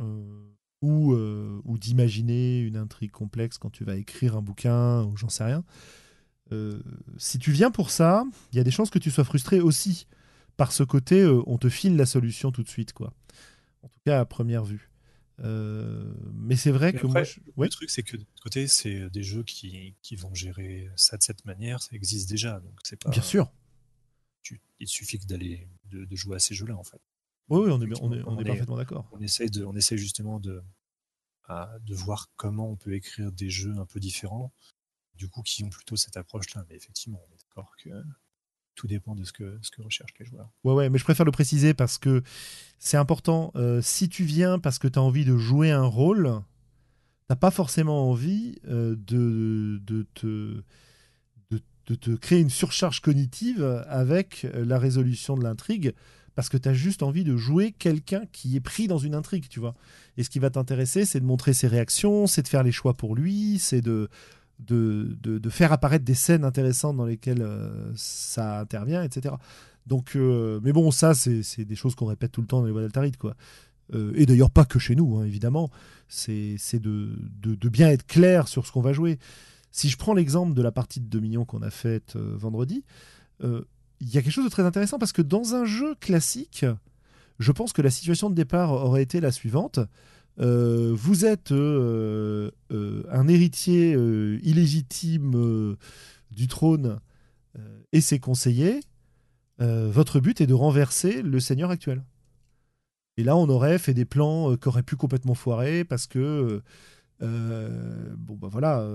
euh, 0.01 0.49
ou 0.81 1.77
d'imaginer 1.77 2.59
une 2.59 2.75
intrigue 2.75 3.11
complexe 3.11 3.57
quand 3.57 3.69
tu 3.69 3.85
vas 3.85 3.95
écrire 3.95 4.35
un 4.35 4.41
bouquin, 4.41 5.03
ou 5.03 5.15
j'en 5.15 5.29
sais 5.29 5.45
rien. 5.45 5.63
Euh, 6.51 6.81
si 7.17 7.37
tu 7.37 7.51
viens 7.51 7.71
pour 7.71 7.91
ça, 7.91 8.23
il 8.51 8.57
y 8.57 8.59
a 8.59 8.63
des 8.63 8.71
chances 8.71 8.89
que 8.89 8.99
tu 8.99 9.11
sois 9.11 9.23
frustré 9.23 9.59
aussi 9.59 10.07
par 10.57 10.71
ce 10.71 10.83
côté, 10.83 11.21
euh, 11.21 11.41
on 11.45 11.57
te 11.57 11.69
file 11.69 11.95
la 11.95 12.05
solution 12.05 12.51
tout 12.51 12.63
de 12.63 12.69
suite, 12.69 12.93
quoi. 12.93 13.13
En 13.81 13.87
tout 13.87 13.99
cas, 14.05 14.19
à 14.19 14.25
première 14.25 14.65
vue. 14.65 14.89
Euh, 15.41 16.13
mais 16.33 16.57
c'est 16.57 16.71
vrai 16.71 16.91
mais 16.91 16.99
que 16.99 17.07
après, 17.07 17.21
moi, 17.21 17.23
je... 17.23 17.39
le 17.63 17.69
truc, 17.69 17.89
c'est 17.89 18.03
que 18.03 18.17
de 18.17 18.25
côté, 18.41 18.67
c'est 18.67 19.09
des 19.09 19.23
jeux 19.23 19.43
qui, 19.43 19.95
qui, 20.01 20.17
vont 20.17 20.33
gérer 20.33 20.89
ça 20.97 21.15
de 21.15 21.23
cette 21.23 21.45
manière, 21.45 21.81
ça 21.81 21.95
existe 21.95 22.29
déjà, 22.29 22.59
donc 22.59 22.77
c'est 22.83 23.01
pas. 23.01 23.09
Bien 23.09 23.21
sûr. 23.21 23.49
Tu, 24.41 24.59
il 24.79 24.87
suffit 24.87 25.17
d'aller 25.19 25.69
de, 25.85 26.03
de, 26.03 26.15
jouer 26.15 26.35
à 26.35 26.39
ces 26.39 26.55
jeux-là, 26.55 26.75
en 26.75 26.83
fait. 26.83 26.99
Oui, 27.47 27.61
oui, 27.63 27.71
on 27.71 27.81
est, 27.81 28.01
on 28.01 28.11
est, 28.11 28.21
on 28.25 28.37
est, 28.37 28.43
parfaitement 28.43 28.75
d'accord. 28.75 29.07
On 29.13 29.21
essaie 29.21 29.47
de, 29.47 29.63
on 29.63 29.75
essaie 29.75 29.97
justement 29.97 30.41
de, 30.41 30.61
de 31.49 31.95
voir 31.95 32.29
comment 32.35 32.69
on 32.69 32.75
peut 32.75 32.93
écrire 32.93 33.31
des 33.31 33.49
jeux 33.49 33.77
un 33.77 33.85
peu 33.85 34.01
différents 34.01 34.51
du 35.19 35.27
coup, 35.27 35.43
qui 35.43 35.63
ont 35.63 35.69
plutôt 35.69 35.97
cette 35.97 36.17
approche-là. 36.17 36.65
Mais 36.69 36.75
effectivement, 36.75 37.21
on 37.29 37.33
est 37.33 37.37
d'accord 37.37 37.75
que 37.83 37.89
tout 38.73 38.87
dépend 38.87 39.13
de 39.13 39.25
ce 39.25 39.33
que, 39.33 39.59
recherchent 39.79 40.13
les 40.19 40.25
joueurs. 40.25 40.49
Ouais, 40.63 40.73
ouais, 40.73 40.89
mais 40.89 40.97
je 40.97 41.03
préfère 41.03 41.25
le 41.25 41.31
préciser 41.31 41.73
parce 41.73 41.97
que 41.97 42.23
c'est 42.79 42.97
important. 42.97 43.51
Euh, 43.55 43.81
si 43.81 44.07
tu 44.07 44.23
viens 44.23 44.57
parce 44.57 44.79
que 44.79 44.87
tu 44.87 44.97
as 44.97 45.01
envie 45.01 45.25
de 45.25 45.37
jouer 45.37 45.69
un 45.71 45.85
rôle, 45.85 46.41
t'as 47.27 47.35
pas 47.35 47.51
forcément 47.51 48.09
envie 48.09 48.57
euh, 48.67 48.95
de, 48.97 49.81
de, 49.83 50.07
te, 50.13 50.63
de, 51.51 51.95
te 51.95 52.11
créer 52.11 52.39
une 52.39 52.49
surcharge 52.49 53.01
cognitive 53.01 53.63
avec 53.89 54.47
la 54.53 54.79
résolution 54.79 55.35
de 55.35 55.43
l'intrigue 55.43 55.93
parce 56.35 56.47
que 56.47 56.55
tu 56.55 56.69
as 56.69 56.73
juste 56.73 57.03
envie 57.03 57.25
de 57.25 57.35
jouer 57.35 57.73
quelqu'un 57.73 58.21
qui 58.31 58.55
est 58.55 58.61
pris 58.61 58.87
dans 58.87 58.97
une 58.97 59.13
intrigue, 59.13 59.49
tu 59.49 59.59
vois. 59.59 59.75
Et 60.15 60.23
ce 60.23 60.29
qui 60.29 60.39
va 60.39 60.49
t'intéresser, 60.49 61.03
c'est 61.03 61.19
de 61.19 61.25
montrer 61.25 61.53
ses 61.53 61.67
réactions, 61.67 62.27
c'est 62.27 62.43
de 62.43 62.47
faire 62.47 62.63
les 62.63 62.71
choix 62.71 62.93
pour 62.93 63.13
lui, 63.13 63.59
c'est 63.59 63.81
de 63.81 64.07
de, 64.59 65.17
de, 65.21 65.49
faire 65.49 65.71
apparaître 65.71 66.05
des 66.05 66.13
scènes 66.13 66.43
intéressantes 66.43 66.97
dans 66.97 67.05
lesquelles 67.05 67.41
euh, 67.41 67.91
ça 67.95 68.59
intervient, 68.59 69.03
etc. 69.03 69.35
Donc, 69.87 70.15
euh, 70.15 70.59
mais 70.63 70.73
bon, 70.73 70.91
ça, 70.91 71.13
c'est 71.13 71.65
des 71.65 71.75
choses 71.75 71.95
qu'on 71.95 72.05
répète 72.05 72.31
tout 72.31 72.41
le 72.41 72.47
temps 72.47 72.59
dans 72.59 72.65
les 72.65 72.71
voies 72.71 72.81
d'Altaride, 72.81 73.17
quoi. 73.17 73.35
Euh, 73.95 74.11
et 74.15 74.25
d'ailleurs, 74.25 74.51
pas 74.51 74.65
que 74.65 74.77
chez 74.77 74.95
nous, 74.95 75.17
hein, 75.17 75.25
évidemment. 75.25 75.69
C'est 76.07 76.57
de, 76.73 77.09
de, 77.41 77.55
de, 77.55 77.69
bien 77.69 77.89
être 77.89 78.05
clair 78.05 78.47
sur 78.47 78.65
ce 78.65 78.71
qu'on 78.71 78.81
va 78.81 78.93
jouer. 78.93 79.17
Si 79.71 79.89
je 79.89 79.97
prends 79.97 80.13
l'exemple 80.13 80.53
de 80.53 80.61
la 80.61 80.71
partie 80.71 80.99
de 80.99 81.07
Dominion 81.07 81.45
qu'on 81.45 81.61
a 81.61 81.69
faite 81.69 82.15
vendredi, 82.15 82.83
il 83.41 84.09
y 84.09 84.17
a 84.17 84.21
quelque 84.21 84.31
chose 84.31 84.45
de 84.45 84.49
très 84.49 84.63
intéressant 84.63 84.97
parce 84.97 85.11
que 85.11 85.21
dans 85.21 85.53
un 85.53 85.65
jeu 85.65 85.93
classique, 85.99 86.65
je 87.37 87.51
pense 87.51 87.73
que 87.73 87.83
la 87.83 87.91
situation 87.91 88.31
de 88.31 88.35
départ 88.35 88.71
aurait 88.71 89.03
été 89.03 89.21
la 89.21 89.31
suivante. 89.31 89.79
Euh, 90.39 90.93
vous 90.95 91.25
êtes 91.25 91.51
euh, 91.51 92.49
euh, 92.71 93.03
un 93.11 93.27
héritier 93.27 93.91
illégitime 94.43 95.75
du 96.31 96.47
trône 96.47 96.99
et 97.91 98.01
ses 98.01 98.19
conseillers. 98.19 98.79
votre 99.59 100.19
but 100.19 100.41
est 100.41 100.47
de 100.47 100.53
renverser 100.53 101.21
le 101.21 101.39
seigneur 101.39 101.71
actuel. 101.71 102.03
Et 103.17 103.23
là, 103.23 103.35
on 103.35 103.49
aurait 103.49 103.79
fait 103.79 103.93
des 103.93 104.05
plans 104.05 104.55
qui 104.55 104.67
auraient 104.69 104.83
pu 104.83 104.95
complètement 104.95 105.33
foirer 105.33 105.83
parce 105.83 106.07
que 106.07 106.61
bon 107.19 108.35
bah 108.35 108.47
voilà, 108.49 108.87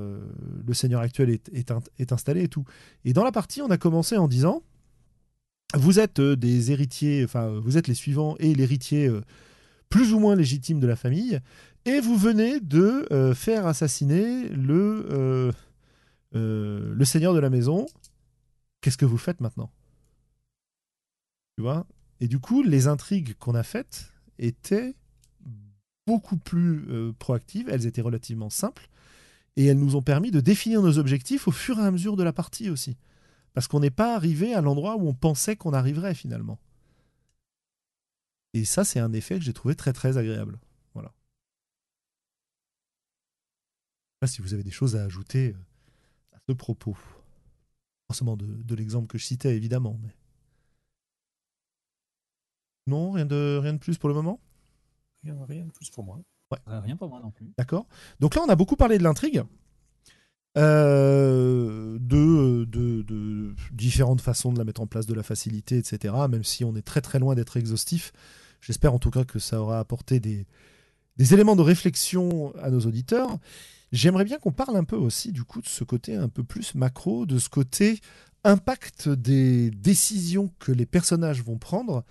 le 0.66 0.74
seigneur 0.74 1.02
actuel 1.02 1.28
est, 1.28 1.50
est, 1.50 1.72
est, 1.98 2.12
installé 2.12 2.44
et 2.44 2.48
tout. 2.48 2.64
Et 3.04 3.12
dans 3.12 3.24
la 3.24 3.32
partie, 3.32 3.60
on 3.60 3.70
a 3.70 3.76
commencé 3.76 4.16
en 4.16 4.28
disant 4.28 4.62
vous 5.74 5.98
êtes 5.98 6.20
des 6.20 6.70
héritiers, 6.70 7.24
enfin 7.24 7.48
vous 7.48 7.76
êtes 7.76 7.88
les 7.88 7.94
suivants 7.94 8.36
et 8.38 8.54
l'héritier 8.54 9.10
plus 9.94 10.12
ou 10.12 10.18
moins 10.18 10.34
légitime 10.34 10.80
de 10.80 10.88
la 10.88 10.96
famille, 10.96 11.38
et 11.84 12.00
vous 12.00 12.16
venez 12.16 12.58
de 12.58 13.06
euh, 13.12 13.32
faire 13.32 13.64
assassiner 13.64 14.48
le, 14.48 15.06
euh, 15.08 15.52
euh, 16.34 16.92
le 16.92 17.04
seigneur 17.04 17.32
de 17.32 17.38
la 17.38 17.48
maison. 17.48 17.86
Qu'est-ce 18.80 18.98
que 18.98 19.04
vous 19.04 19.18
faites 19.18 19.40
maintenant? 19.40 19.70
Tu 21.56 21.62
vois? 21.62 21.86
Et 22.18 22.26
du 22.26 22.40
coup, 22.40 22.64
les 22.64 22.88
intrigues 22.88 23.34
qu'on 23.38 23.54
a 23.54 23.62
faites 23.62 24.10
étaient 24.40 24.96
beaucoup 26.08 26.38
plus 26.38 26.88
proactives, 27.20 27.68
elles 27.70 27.86
étaient 27.86 28.02
relativement 28.02 28.50
simples, 28.50 28.88
et 29.54 29.66
elles 29.66 29.78
nous 29.78 29.94
ont 29.94 30.02
permis 30.02 30.32
de 30.32 30.40
définir 30.40 30.82
nos 30.82 30.98
objectifs 30.98 31.46
au 31.46 31.52
fur 31.52 31.78
et 31.78 31.84
à 31.84 31.92
mesure 31.92 32.16
de 32.16 32.24
la 32.24 32.32
partie 32.32 32.68
aussi. 32.68 32.96
Parce 33.52 33.68
qu'on 33.68 33.78
n'est 33.78 33.90
pas 33.90 34.16
arrivé 34.16 34.54
à 34.54 34.60
l'endroit 34.60 34.96
où 34.96 35.06
on 35.06 35.14
pensait 35.14 35.54
qu'on 35.54 35.72
arriverait 35.72 36.16
finalement. 36.16 36.58
Et 38.54 38.64
ça, 38.64 38.84
c'est 38.84 39.00
un 39.00 39.12
effet 39.12 39.38
que 39.38 39.44
j'ai 39.44 39.52
trouvé 39.52 39.74
très 39.74 39.92
très 39.92 40.16
agréable. 40.16 40.58
Voilà. 40.94 41.12
Je 44.08 44.14
sais 44.14 44.20
pas 44.20 44.26
si 44.28 44.42
vous 44.42 44.54
avez 44.54 44.62
des 44.62 44.70
choses 44.70 44.94
à 44.96 45.02
ajouter 45.02 45.54
euh, 45.54 46.36
à 46.36 46.38
ce 46.48 46.52
propos. 46.52 46.96
Forcément 48.06 48.36
de, 48.36 48.46
de 48.46 48.74
l'exemple 48.74 49.08
que 49.08 49.18
je 49.18 49.24
citais, 49.24 49.56
évidemment. 49.56 49.98
Mais... 50.02 50.14
Non, 52.86 53.10
rien 53.10 53.26
de, 53.26 53.58
rien 53.60 53.72
de 53.72 53.78
plus 53.78 53.98
pour 53.98 54.08
le 54.08 54.14
moment? 54.14 54.40
Rien, 55.24 55.36
rien 55.48 55.64
de 55.64 55.70
plus 55.72 55.90
pour 55.90 56.04
moi. 56.04 56.20
Rien 56.66 56.96
pour 56.96 57.08
moi 57.08 57.20
non 57.20 57.32
plus. 57.32 57.52
D'accord. 57.58 57.88
Donc 58.20 58.36
là, 58.36 58.42
on 58.46 58.48
a 58.48 58.54
beaucoup 58.54 58.76
parlé 58.76 58.98
de 58.98 59.02
l'intrigue. 59.02 59.42
Euh, 60.56 61.98
de, 61.98 62.64
de, 62.66 63.02
de, 63.02 63.56
différentes 63.72 64.20
façons 64.20 64.52
de 64.52 64.58
la 64.58 64.64
mettre 64.64 64.80
en 64.80 64.86
place, 64.86 65.06
de 65.06 65.14
la 65.14 65.24
facilité, 65.24 65.78
etc. 65.78 66.14
Même 66.30 66.44
si 66.44 66.64
on 66.64 66.76
est 66.76 66.82
très 66.82 67.00
très 67.00 67.18
loin 67.18 67.34
d'être 67.34 67.56
exhaustif. 67.56 68.12
J'espère 68.64 68.94
en 68.94 68.98
tout 68.98 69.10
cas 69.10 69.24
que 69.24 69.38
ça 69.38 69.60
aura 69.60 69.78
apporté 69.78 70.20
des, 70.20 70.46
éléments 71.18 71.54
de 71.54 71.60
réflexion 71.60 72.54
à 72.56 72.70
nos 72.70 72.80
auditeurs. 72.80 73.38
J'aimerais 73.92 74.24
bien 74.24 74.38
qu'on 74.38 74.52
parle 74.52 74.76
un 74.78 74.84
peu 74.84 74.96
aussi 74.96 75.32
du 75.32 75.42
de 75.42 75.66
ce 75.68 75.84
côté 75.84 76.16
un 76.16 76.30
peu 76.30 76.42
plus 76.42 76.74
macro, 76.74 77.26
de 77.26 77.38
ce 77.38 77.50
côté 77.50 78.00
impact 78.42 79.10
des 79.10 79.70
décisions 79.70 80.50
que 80.58 80.72
les 80.72 80.86
personnages 80.86 81.42
vont 81.42 81.58
prendre 81.58 82.04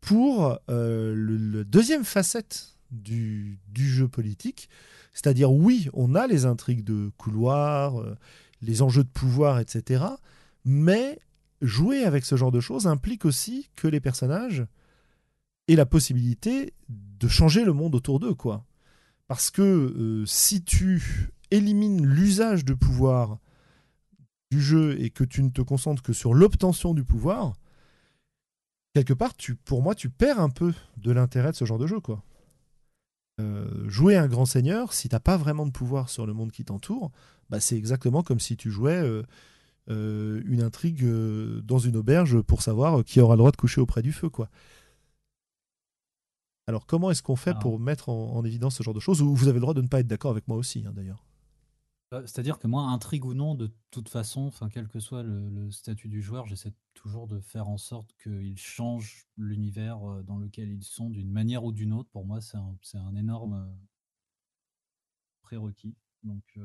pour 0.00 0.58
euh, 0.68 1.14
le, 1.14 1.64
deuxième 1.64 2.04
facette 2.04 2.76
du, 2.90 3.60
du 3.68 3.88
jeu 3.88 4.08
politique, 4.08 4.68
c'est-à-dire, 5.14 5.52
oui, 5.52 5.88
on 5.92 6.16
a 6.16 6.26
les 6.26 6.46
intrigues 6.46 6.82
de 6.82 7.12
couloir, 7.16 8.00
euh, 8.00 8.16
les 8.60 8.82
enjeux 8.82 9.04
de 9.04 9.08
pouvoir, 9.08 9.60
etc. 9.60 10.04
Mais 10.64 11.20
jouer 11.60 12.02
avec 12.02 12.24
ce 12.24 12.34
genre 12.34 12.50
de 12.50 12.60
choses 12.60 12.88
implique 12.88 13.24
aussi 13.24 13.70
que 13.76 13.86
les 13.86 14.00
personnages 14.00 14.66
aient 15.68 15.76
la 15.76 15.86
possibilité 15.86 16.74
de 16.88 17.28
changer 17.28 17.64
le 17.64 17.72
monde 17.72 17.94
autour 17.94 18.18
d'eux, 18.20 18.34
quoi. 18.34 18.64
Parce 19.28 19.50
que 19.50 19.62
euh, 19.62 20.26
si 20.26 20.62
tu 20.62 21.30
élimines 21.50 22.04
l'usage 22.04 22.64
de 22.64 22.74
pouvoir 22.74 23.38
du 24.50 24.60
jeu 24.60 25.00
et 25.00 25.10
que 25.10 25.24
tu 25.24 25.42
ne 25.42 25.50
te 25.50 25.62
concentres 25.62 26.02
que 26.02 26.12
sur 26.12 26.34
l'obtention 26.34 26.92
du 26.92 27.04
pouvoir, 27.04 27.54
quelque 28.94 29.14
part, 29.14 29.34
tu, 29.34 29.54
pour 29.54 29.82
moi, 29.82 29.94
tu 29.94 30.10
perds 30.10 30.40
un 30.40 30.50
peu 30.50 30.74
de 30.98 31.12
l'intérêt 31.12 31.52
de 31.52 31.56
ce 31.56 31.64
genre 31.64 31.78
de 31.78 31.86
jeu, 31.86 32.00
quoi. 32.00 32.22
Euh, 33.40 33.88
jouer 33.88 34.16
un 34.16 34.28
grand 34.28 34.44
seigneur, 34.44 34.92
si 34.92 35.08
t'as 35.08 35.20
pas 35.20 35.38
vraiment 35.38 35.64
de 35.64 35.70
pouvoir 35.70 36.10
sur 36.10 36.26
le 36.26 36.34
monde 36.34 36.52
qui 36.52 36.64
t'entoure, 36.64 37.10
bah 37.48 37.60
c'est 37.60 37.76
exactement 37.76 38.22
comme 38.22 38.40
si 38.40 38.58
tu 38.58 38.70
jouais 38.70 39.02
euh, 39.88 40.42
une 40.44 40.62
intrigue 40.62 41.02
dans 41.62 41.78
une 41.78 41.96
auberge 41.96 42.42
pour 42.42 42.60
savoir 42.60 43.02
qui 43.04 43.20
aura 43.20 43.34
le 43.34 43.38
droit 43.38 43.50
de 43.50 43.56
coucher 43.56 43.80
auprès 43.80 44.02
du 44.02 44.12
feu, 44.12 44.28
quoi. 44.28 44.50
Alors 46.72 46.86
comment 46.86 47.10
est-ce 47.10 47.22
qu'on 47.22 47.36
fait 47.36 47.52
pour 47.58 47.78
mettre 47.78 48.08
en, 48.08 48.42
évidence 48.46 48.76
ce 48.76 48.82
genre 48.82 48.94
de 48.94 48.98
choses 48.98 49.20
Ou 49.20 49.34
vous 49.34 49.48
avez 49.48 49.56
le 49.56 49.60
droit 49.60 49.74
de 49.74 49.82
ne 49.82 49.88
pas 49.88 50.00
être 50.00 50.06
d'accord 50.06 50.30
avec 50.30 50.48
moi 50.48 50.56
aussi, 50.56 50.82
hein, 50.86 50.92
d'ailleurs? 50.94 51.22
C'est-à-dire 52.12 52.58
que 52.58 52.66
moi, 52.66 52.84
intrigue 52.84 53.26
ou 53.26 53.34
non, 53.34 53.54
de 53.54 53.70
toute 53.90 54.08
façon, 54.08 54.46
enfin, 54.46 54.70
quel 54.70 54.88
que 54.88 54.98
soit 54.98 55.22
le, 55.22 55.70
statut 55.70 56.08
du 56.08 56.22
joueur, 56.22 56.46
j'essaie 56.46 56.72
toujours 56.94 57.26
de 57.26 57.40
faire 57.40 57.68
en 57.68 57.76
sorte 57.76 58.14
qu'ils 58.22 58.56
changent 58.56 59.26
l'univers 59.36 59.98
dans 60.24 60.38
lequel 60.38 60.70
ils 60.70 60.82
sont 60.82 61.10
d'une 61.10 61.30
manière 61.30 61.62
ou 61.62 61.72
d'une 61.72 61.92
autre. 61.92 62.08
Pour 62.10 62.24
moi, 62.24 62.40
c'est 62.40 62.56
un, 62.96 63.16
énorme 63.16 63.70
prérequis. 65.42 65.94
Donc, 66.22 66.58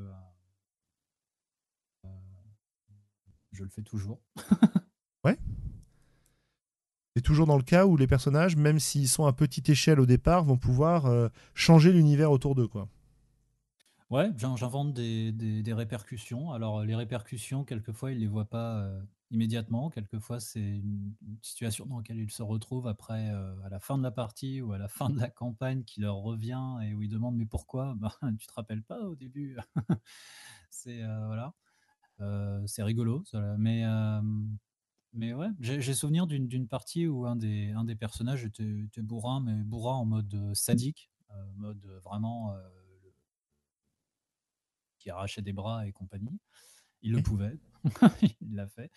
je 3.51 3.61
le 3.61 3.69
fais 3.69 3.83
toujours. 3.83 4.21
ouais. 5.25 5.37
Toujours 7.21 7.47
dans 7.47 7.57
le 7.57 7.63
cas 7.63 7.85
où 7.85 7.97
les 7.97 8.07
personnages, 8.07 8.55
même 8.55 8.79
s'ils 8.79 9.07
sont 9.07 9.25
à 9.25 9.33
petite 9.33 9.69
échelle 9.69 9.99
au 9.99 10.05
départ, 10.05 10.43
vont 10.43 10.57
pouvoir 10.57 11.29
changer 11.53 11.91
l'univers 11.91 12.31
autour 12.31 12.55
d'eux, 12.55 12.67
quoi. 12.67 12.87
Ouais, 14.09 14.31
j'invente 14.37 14.93
des, 14.93 15.73
répercussions. 15.73 16.53
Alors, 16.53 16.83
les 16.83 16.95
répercussions, 16.95 17.65
quelquefois, 17.65 18.11
ils 18.11 18.15
ne 18.15 18.21
les 18.21 18.27
voient 18.27 18.49
pas 18.49 18.79
euh, 18.79 19.03
immédiatement. 19.31 19.89
Quelquefois, 19.89 20.39
c'est 20.39 20.61
une, 20.61 21.13
situation 21.41 21.85
dans 21.85 21.97
laquelle 21.97 22.19
ils 22.19 22.31
se 22.31 22.41
retrouvent 22.41 22.87
après, 22.87 23.29
euh, 23.31 23.53
à 23.65 23.69
la 23.69 23.81
fin 23.81 23.97
de 23.97 24.03
la 24.03 24.11
partie 24.11 24.61
ou 24.61 24.71
à 24.71 24.77
la 24.77 24.87
fin 24.87 25.09
de 25.09 25.19
la 25.19 25.29
campagne, 25.29 25.83
qui 25.83 25.99
leur 25.99 26.15
revient 26.15 26.77
et 26.83 26.93
où 26.93 27.01
ils 27.03 27.09
demandent 27.09 27.35
Mais 27.35 27.45
pourquoi? 27.45 27.95
Ben, 28.21 28.35
Tu 28.37 28.47
te 28.47 28.53
rappelles 28.53 28.83
pas 28.83 29.01
au 29.01 29.15
début? 29.15 29.57
C'est 30.69 31.01
euh, 31.03 31.25
voilà. 31.25 31.53
c'est 32.65 32.83
rigolo. 32.83 33.23
Mais, 33.57 33.83
mais 35.17 35.33
ouais, 35.33 35.49
j'ai 35.59 35.93
souvenir 35.93 36.27
d'une 36.27 36.67
partie 36.67 37.07
où 37.07 37.25
un 37.25 37.35
des, 37.35 37.71
un 37.71 37.83
des 37.83 37.95
personnages 37.95 38.45
était, 38.45 38.81
était 38.85 39.01
bourrin, 39.01 39.41
mais 39.41 39.63
bourrin 39.63 39.95
en 39.95 40.05
mode 40.05 40.53
sadique, 40.53 41.11
mode 41.57 41.85
vraiment 42.03 42.55
arrachait 45.09 45.41
des 45.41 45.53
bras 45.53 45.87
et 45.87 45.91
compagnie. 45.91 46.39
Il 47.01 47.11
le 47.11 47.19
mmh. 47.19 47.23
pouvait, 47.23 47.59
il 48.41 48.55
l'a 48.55 48.67
fait. 48.67 48.91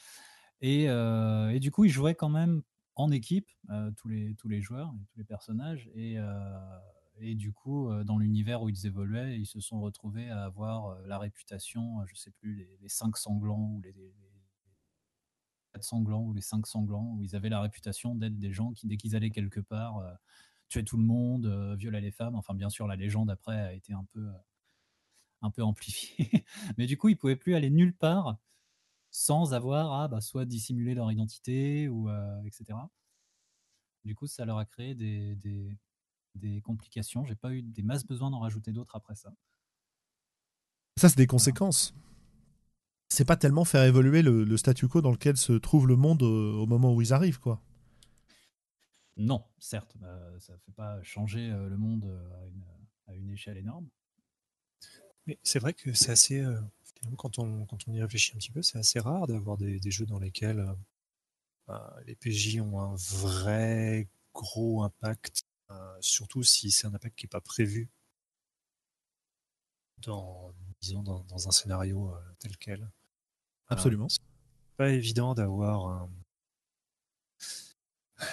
Et, 0.61 0.89
euh, 0.89 1.51
et, 1.51 1.61
du 1.61 1.71
coup, 1.71 1.85
il 1.85 1.91
jouait 1.91 2.15
quand 2.15 2.29
même 2.29 2.63
en 2.95 3.11
équipe, 3.11 3.49
euh, 3.71 3.91
tous, 3.97 4.09
les, 4.09 4.35
tous 4.35 4.49
les 4.49 4.61
joueurs 4.61 4.93
tous 5.09 5.19
les 5.19 5.25
personnages. 5.25 5.91
Et, 5.95 6.19
euh, 6.19 6.79
et 7.19 7.35
du 7.35 7.53
coup, 7.53 7.91
dans 8.05 8.19
l'univers 8.19 8.63
où 8.63 8.69
ils 8.69 8.87
évoluaient, 8.87 9.39
ils 9.39 9.47
se 9.47 9.61
sont 9.61 9.81
retrouvés 9.81 10.31
à 10.31 10.45
avoir 10.45 10.99
la 11.07 11.19
réputation, 11.19 12.05
je 12.07 12.15
sais 12.15 12.31
plus, 12.31 12.67
les, 12.81 12.89
cinq 12.89 13.19
sanglants 13.19 13.73
ou 13.75 13.81
les, 13.83 13.93
les, 13.93 14.15
sanglants 15.81 16.25
ou 16.25 16.33
les 16.33 16.41
cinq 16.41 16.67
sanglants, 16.67 17.15
où 17.17 17.23
ils 17.23 17.37
avaient 17.37 17.49
la 17.49 17.61
réputation 17.61 18.15
d'être 18.15 18.39
des 18.39 18.53
gens 18.53 18.73
qui, 18.73 18.87
dès 18.87 18.97
qu'ils 18.97 19.17
allaient 19.17 19.31
quelque 19.31 19.61
part, 19.61 20.03
tuaient 20.69 20.85
tout 20.85 20.97
le 20.97 21.05
monde, 21.05 21.47
violaient 21.79 22.01
les 22.01 22.11
femmes. 22.11 22.35
Enfin, 22.35 22.55
bien 22.55 22.71
sûr, 22.71 22.87
la 22.87 22.97
légende 22.97 23.31
après 23.31 23.59
a 23.59 23.73
été 23.73 23.93
un 23.93 24.05
peu 24.13 24.29
un 25.43 25.51
peu 25.51 25.63
amplifié. 25.63 26.45
Mais 26.79 26.87
du 26.87 26.97
coup, 26.97 27.09
ils 27.09 27.17
pouvaient 27.17 27.37
plus 27.37 27.55
aller 27.55 27.71
nulle 27.71 27.95
part 27.95 28.39
sans 29.11 29.55
avoir 29.55 29.93
à 29.93 30.09
bah, 30.09 30.21
soit 30.21 30.45
dissimuler 30.45 30.95
leur 30.95 31.11
identité 31.11 31.89
ou 31.89 32.09
euh, 32.09 32.43
etc. 32.45 32.79
Du 34.05 34.15
coup, 34.15 34.27
ça 34.27 34.45
leur 34.45 34.59
a 34.59 34.65
créé 34.65 34.95
des, 34.95 35.35
des, 35.37 35.77
des 36.35 36.61
complications. 36.63 37.25
J'ai 37.25 37.35
pas 37.35 37.53
eu 37.53 37.63
des 37.63 37.83
masses 37.83 38.07
besoin 38.07 38.31
d'en 38.31 38.39
rajouter 38.39 38.73
d'autres 38.73 38.97
après 38.97 39.15
ça. 39.15 39.33
Ça, 40.97 41.09
c'est 41.09 41.17
des 41.17 41.27
conséquences. 41.27 41.95
C'est 43.11 43.27
pas 43.27 43.37
tellement 43.37 43.65
faire 43.67 43.83
évoluer 43.85 44.23
le, 44.23 44.57
statu 44.57 44.89
quo 44.89 45.03
dans 45.03 45.11
lequel 45.11 45.37
se 45.37 45.53
trouve 45.53 45.87
le 45.87 45.97
monde 45.97 46.23
au, 46.23 46.67
moment 46.67 46.95
où 46.95 47.03
ils 47.03 47.13
arrivent, 47.13 47.41
quoi. 47.41 47.61
Non, 49.17 49.45
certes, 49.59 49.97
bah, 49.99 50.19
ça 50.39 50.57
fait 50.65 50.73
pas 50.73 51.03
changer 51.03 51.51
euh, 51.51 51.69
le 51.69 51.77
monde 51.77 52.07
euh, 52.07 52.41
à 52.41 52.47
une, 52.47 52.65
à 53.09 53.15
une 53.15 53.31
échelle 53.31 53.59
énorme. 53.59 53.87
Mais 55.27 55.39
c'est 55.43 55.59
vrai 55.59 55.75
que 55.75 55.93
c'est 55.93 56.11
assez. 56.11 56.41
Euh, 56.41 56.61
quand 57.17 57.39
on, 57.39 57.67
quand 57.67 57.79
on 57.87 57.93
y 57.93 58.03
réfléchit 58.03 58.33
un 58.35 58.39
petit 58.39 58.51
peu, 58.51 58.63
c'est 58.63 58.79
assez 58.79 59.01
rare 59.01 59.27
d'avoir 59.27 59.57
des, 59.57 59.81
jeux 59.91 60.07
dans 60.07 60.19
lesquels 60.19 60.61
euh, 60.61 60.75
euh, 61.71 62.01
les 62.07 62.17
PJ 62.17 62.61
ont 62.61 62.81
un 62.81 62.95
vrai 62.97 64.09
gros 64.35 64.83
impact, 64.83 65.45
surtout 66.01 66.43
si 66.43 66.71
c'est 66.71 66.87
un 66.87 66.95
impact 66.95 67.17
qui 67.17 67.27
n'est 67.27 67.31
pas 67.31 67.41
prévu 67.41 67.89
dans, 69.99 70.53
disons, 70.81 71.03
dans, 71.03 71.49
un 71.49 71.51
scénario 71.53 72.13
tel 72.39 72.57
quel. 72.57 72.91
Absolument. 73.71 74.09
c'est 74.09 74.21
pas 74.77 74.91
évident 74.91 75.35
d'avoir 75.35 75.89
un, 75.89 76.11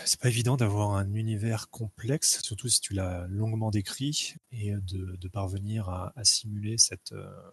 c'est 0.05 0.19
pas 0.19 0.29
évident 0.29 0.57
d'avoir 0.57 0.95
un 0.95 1.13
univers 1.13 1.69
complexe, 1.69 2.41
surtout 2.41 2.67
si 2.67 2.81
tu 2.81 2.93
l'as 2.93 3.27
longuement 3.27 3.71
décrit, 3.71 4.35
et 4.51 4.73
de, 4.75 5.27
parvenir 5.29 5.89
à, 5.89 6.13
simuler 6.23 6.77
cette. 6.77 7.11
Euh, 7.13 7.51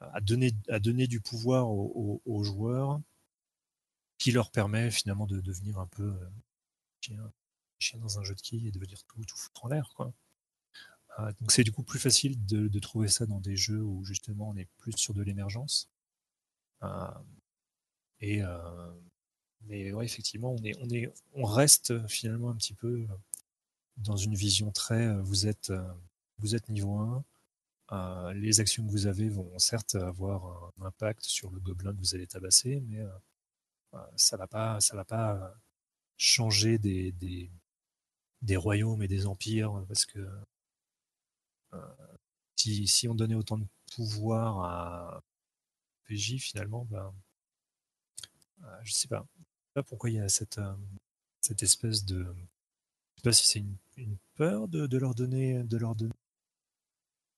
à, 0.00 0.20
donner, 0.20 0.52
à 0.68 0.78
donner 0.78 1.06
du 1.06 1.20
pouvoir 1.20 1.68
aux, 1.70 2.44
joueurs 2.44 3.00
qui 4.18 4.32
leur 4.32 4.50
permet 4.50 4.90
finalement 4.90 5.26
de 5.26 5.40
devenir 5.40 5.78
un 5.78 5.86
peu 5.86 6.14
euh, 6.14 7.30
chien, 7.78 7.98
dans 7.98 8.18
un 8.18 8.22
jeu 8.22 8.34
de 8.34 8.40
quilles 8.40 8.66
et 8.66 8.70
de 8.70 8.78
venir 8.78 9.02
tout, 9.04 9.22
tout 9.24 9.36
foutre 9.36 9.64
en 9.64 9.68
l'air. 9.68 9.92
Quoi. 9.94 10.12
Euh, 11.18 11.32
donc 11.40 11.52
c'est 11.52 11.64
du 11.64 11.72
coup 11.72 11.82
plus 11.82 11.98
facile 11.98 12.44
de, 12.46 12.78
trouver 12.78 13.08
ça 13.08 13.26
dans 13.26 13.40
des 13.40 13.56
jeux 13.56 13.82
où 13.82 14.04
justement 14.04 14.50
on 14.50 14.56
est 14.56 14.68
plus 14.78 14.92
sur 14.96 15.14
de 15.14 15.22
l'émergence. 15.22 15.90
Et 18.20 18.42
mais 19.66 19.92
ouais, 19.92 20.04
effectivement, 20.04 20.54
on, 20.58 20.64
est, 20.64 20.76
on, 20.80 20.88
est, 20.90 21.12
on 21.34 21.44
reste 21.44 21.90
euh, 21.90 22.06
finalement 22.08 22.50
un 22.50 22.56
petit 22.56 22.74
peu 22.74 23.06
euh, 23.08 23.14
dans 23.98 24.16
une 24.16 24.34
vision 24.34 24.70
très 24.70 25.06
euh, 25.06 25.20
vous 25.22 25.46
êtes, 25.46 25.72
vous 26.38 26.54
êtes 26.54 26.68
niveau 26.68 26.98
1. 27.90 28.32
les 28.34 28.60
actions 28.60 28.86
que 28.86 28.90
vous 28.90 29.06
avez 29.06 29.28
vont 29.28 29.58
certes 29.58 29.94
avoir 29.96 30.72
un 30.80 30.86
impact 30.86 31.24
sur 31.24 31.50
le 31.50 31.60
gobelin 31.60 31.92
que 31.92 31.98
vous 31.98 32.14
allez 32.14 32.26
tabasser, 32.26 32.80
mais 32.80 33.04
ça 34.16 34.36
ne 34.36 34.38
va, 34.40 34.46
pas, 34.46 34.80
ça 34.80 34.96
va 34.96 35.04
pas 35.04 35.54
changer 36.16 36.78
des, 36.78 37.12
des, 37.12 37.50
des, 38.42 38.56
royaumes 38.56 39.02
et 39.02 39.08
des 39.08 39.26
empires 39.26 39.84
parce 39.88 40.06
que 40.06 40.26
si, 42.56 42.86
si, 42.86 43.08
on 43.08 43.14
donnait 43.14 43.34
autant 43.34 43.58
de 43.58 43.66
pouvoir 43.94 44.64
à 44.64 45.22
Finalement, 46.16 46.86
ben, 46.90 47.12
je 48.82 48.92
sais 48.92 49.08
pas 49.08 49.26
pas 49.74 49.82
pourquoi 49.82 50.10
il 50.10 50.16
y 50.16 50.20
a 50.20 50.28
cette, 50.28 50.58
euh, 50.58 50.74
cette 51.40 51.62
espèce 51.62 52.04
de. 52.04 52.24
Je 52.24 53.20
sais 53.20 53.22
pas 53.22 53.32
si 53.32 53.46
c'est 53.46 53.64
une, 53.96 54.16
peur 54.34 54.68
de, 54.68 54.96
leur 54.96 55.14
donner, 55.14 55.62
de 55.62 55.76
leur 55.76 55.94
donner 55.94 56.14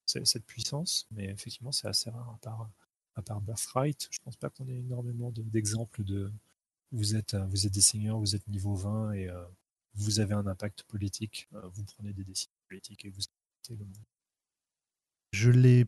cette 0.06 0.44
puissance, 0.44 1.08
mais 1.10 1.24
effectivement, 1.24 1.72
c'est 1.72 1.88
assez 1.88 2.10
rare 2.10 2.30
à 2.30 2.38
part, 2.38 2.70
à 3.16 3.22
part 3.22 3.40
Birthright. 3.40 4.08
Je 4.10 4.20
pense 4.20 4.36
pas 4.36 4.48
qu'on 4.50 4.68
ait 4.68 4.78
énormément 4.78 5.32
d'exemples 5.32 6.04
de, 6.04 6.30
vous 6.92 7.16
êtes, 7.16 7.34
euh, 7.34 7.44
vous 7.46 7.66
êtes 7.66 7.72
des 7.72 7.80
seigneurs, 7.80 8.18
vous 8.18 8.36
êtes 8.36 8.46
niveau 8.46 8.74
20 8.74 9.12
et 9.14 9.28
euh, 9.28 9.44
vous 9.94 10.20
avez 10.20 10.34
un 10.34 10.46
impact 10.46 10.84
politique, 10.84 11.48
vous 11.50 11.84
prenez 11.84 12.12
des 12.12 12.24
décisions 12.24 12.52
politiques 12.68 13.04
et 13.04 13.10
vous 13.10 13.22
Je 15.32 15.50
l'ai. 15.50 15.86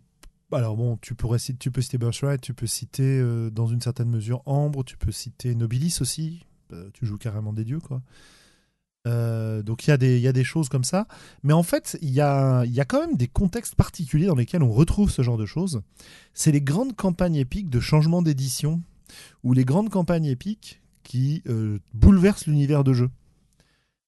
Alors 0.54 0.76
bon, 0.76 0.96
tu 0.98 1.16
pourrais 1.16 1.38
tu 1.38 1.70
peux 1.72 1.80
citer 1.80 1.98
Birthright, 1.98 2.40
tu 2.40 2.54
peux 2.54 2.68
citer 2.68 3.02
euh, 3.02 3.50
dans 3.50 3.66
une 3.66 3.80
certaine 3.80 4.08
mesure 4.08 4.40
Ambre, 4.46 4.84
tu 4.84 4.96
peux 4.96 5.10
citer 5.10 5.52
Nobilis 5.56 5.98
aussi. 6.00 6.46
Euh, 6.72 6.90
tu 6.94 7.06
joues 7.06 7.18
carrément 7.18 7.52
des 7.52 7.64
dieux, 7.64 7.80
quoi. 7.80 8.02
Euh, 9.06 9.62
donc 9.62 9.86
il 9.86 9.90
y, 9.90 9.92
a 10.28 10.32
des, 10.32 10.44
choses 10.44 10.68
comme 10.68 10.84
ça. 10.84 11.08
Mais 11.42 11.52
en 11.52 11.64
fait, 11.64 11.98
il 12.00 12.10
y 12.10 12.20
a, 12.20 12.64
y 12.66 12.80
a 12.80 12.84
quand 12.84 13.00
même 13.00 13.16
des 13.16 13.26
contextes 13.26 13.74
particuliers 13.74 14.26
dans 14.26 14.36
lesquels 14.36 14.62
on 14.62 14.70
retrouve 14.70 15.10
ce 15.10 15.22
genre 15.22 15.36
de 15.36 15.44
choses. 15.44 15.82
C'est 16.34 16.52
les 16.52 16.62
grandes 16.62 16.94
campagnes 16.94 17.34
épiques 17.34 17.68
de 17.68 17.80
changement 17.80 18.22
d'édition 18.22 18.80
ou 19.42 19.52
les 19.52 19.64
grandes 19.64 19.90
campagnes 19.90 20.24
épiques 20.24 20.80
qui 21.02 21.42
bouleversent 21.92 22.46
l'univers 22.46 22.82
de 22.82 22.94
jeu. 22.94 23.10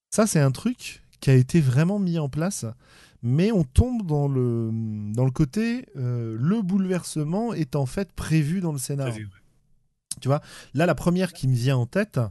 Ça, 0.09 0.25
c'est 0.25 0.39
un 0.39 0.51
truc 0.51 1.03
qui 1.19 1.29
a 1.29 1.35
été 1.35 1.61
vraiment 1.61 1.99
mis 1.99 2.17
en 2.17 2.29
place 2.29 2.65
mais 3.27 3.51
on 3.51 3.65
tombe 3.65 4.07
dans 4.07 4.29
le, 4.29 4.69
dans 5.13 5.25
le 5.25 5.31
côté 5.31 5.85
euh, 5.97 6.37
le 6.39 6.61
bouleversement 6.61 7.53
est 7.53 7.75
en 7.75 7.85
fait 7.85 8.13
prévu 8.13 8.61
dans 8.61 8.71
le 8.71 8.77
scénario. 8.77 9.27
Tu 10.21 10.29
vois, 10.29 10.41
là, 10.73 10.85
la 10.85 10.95
première 10.95 11.33
qui 11.33 11.49
me 11.49 11.53
vient 11.53 11.75
en 11.75 11.85
tête, 11.85 12.21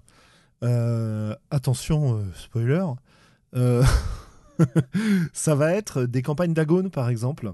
euh, 0.64 1.36
attention, 1.50 2.18
euh, 2.18 2.24
spoiler, 2.34 2.86
ça 5.34 5.54
va 5.54 5.72
être 5.72 6.04
des 6.04 6.22
campagnes 6.22 6.54
d'Agone, 6.54 6.90
par 6.90 7.10
exemple, 7.10 7.52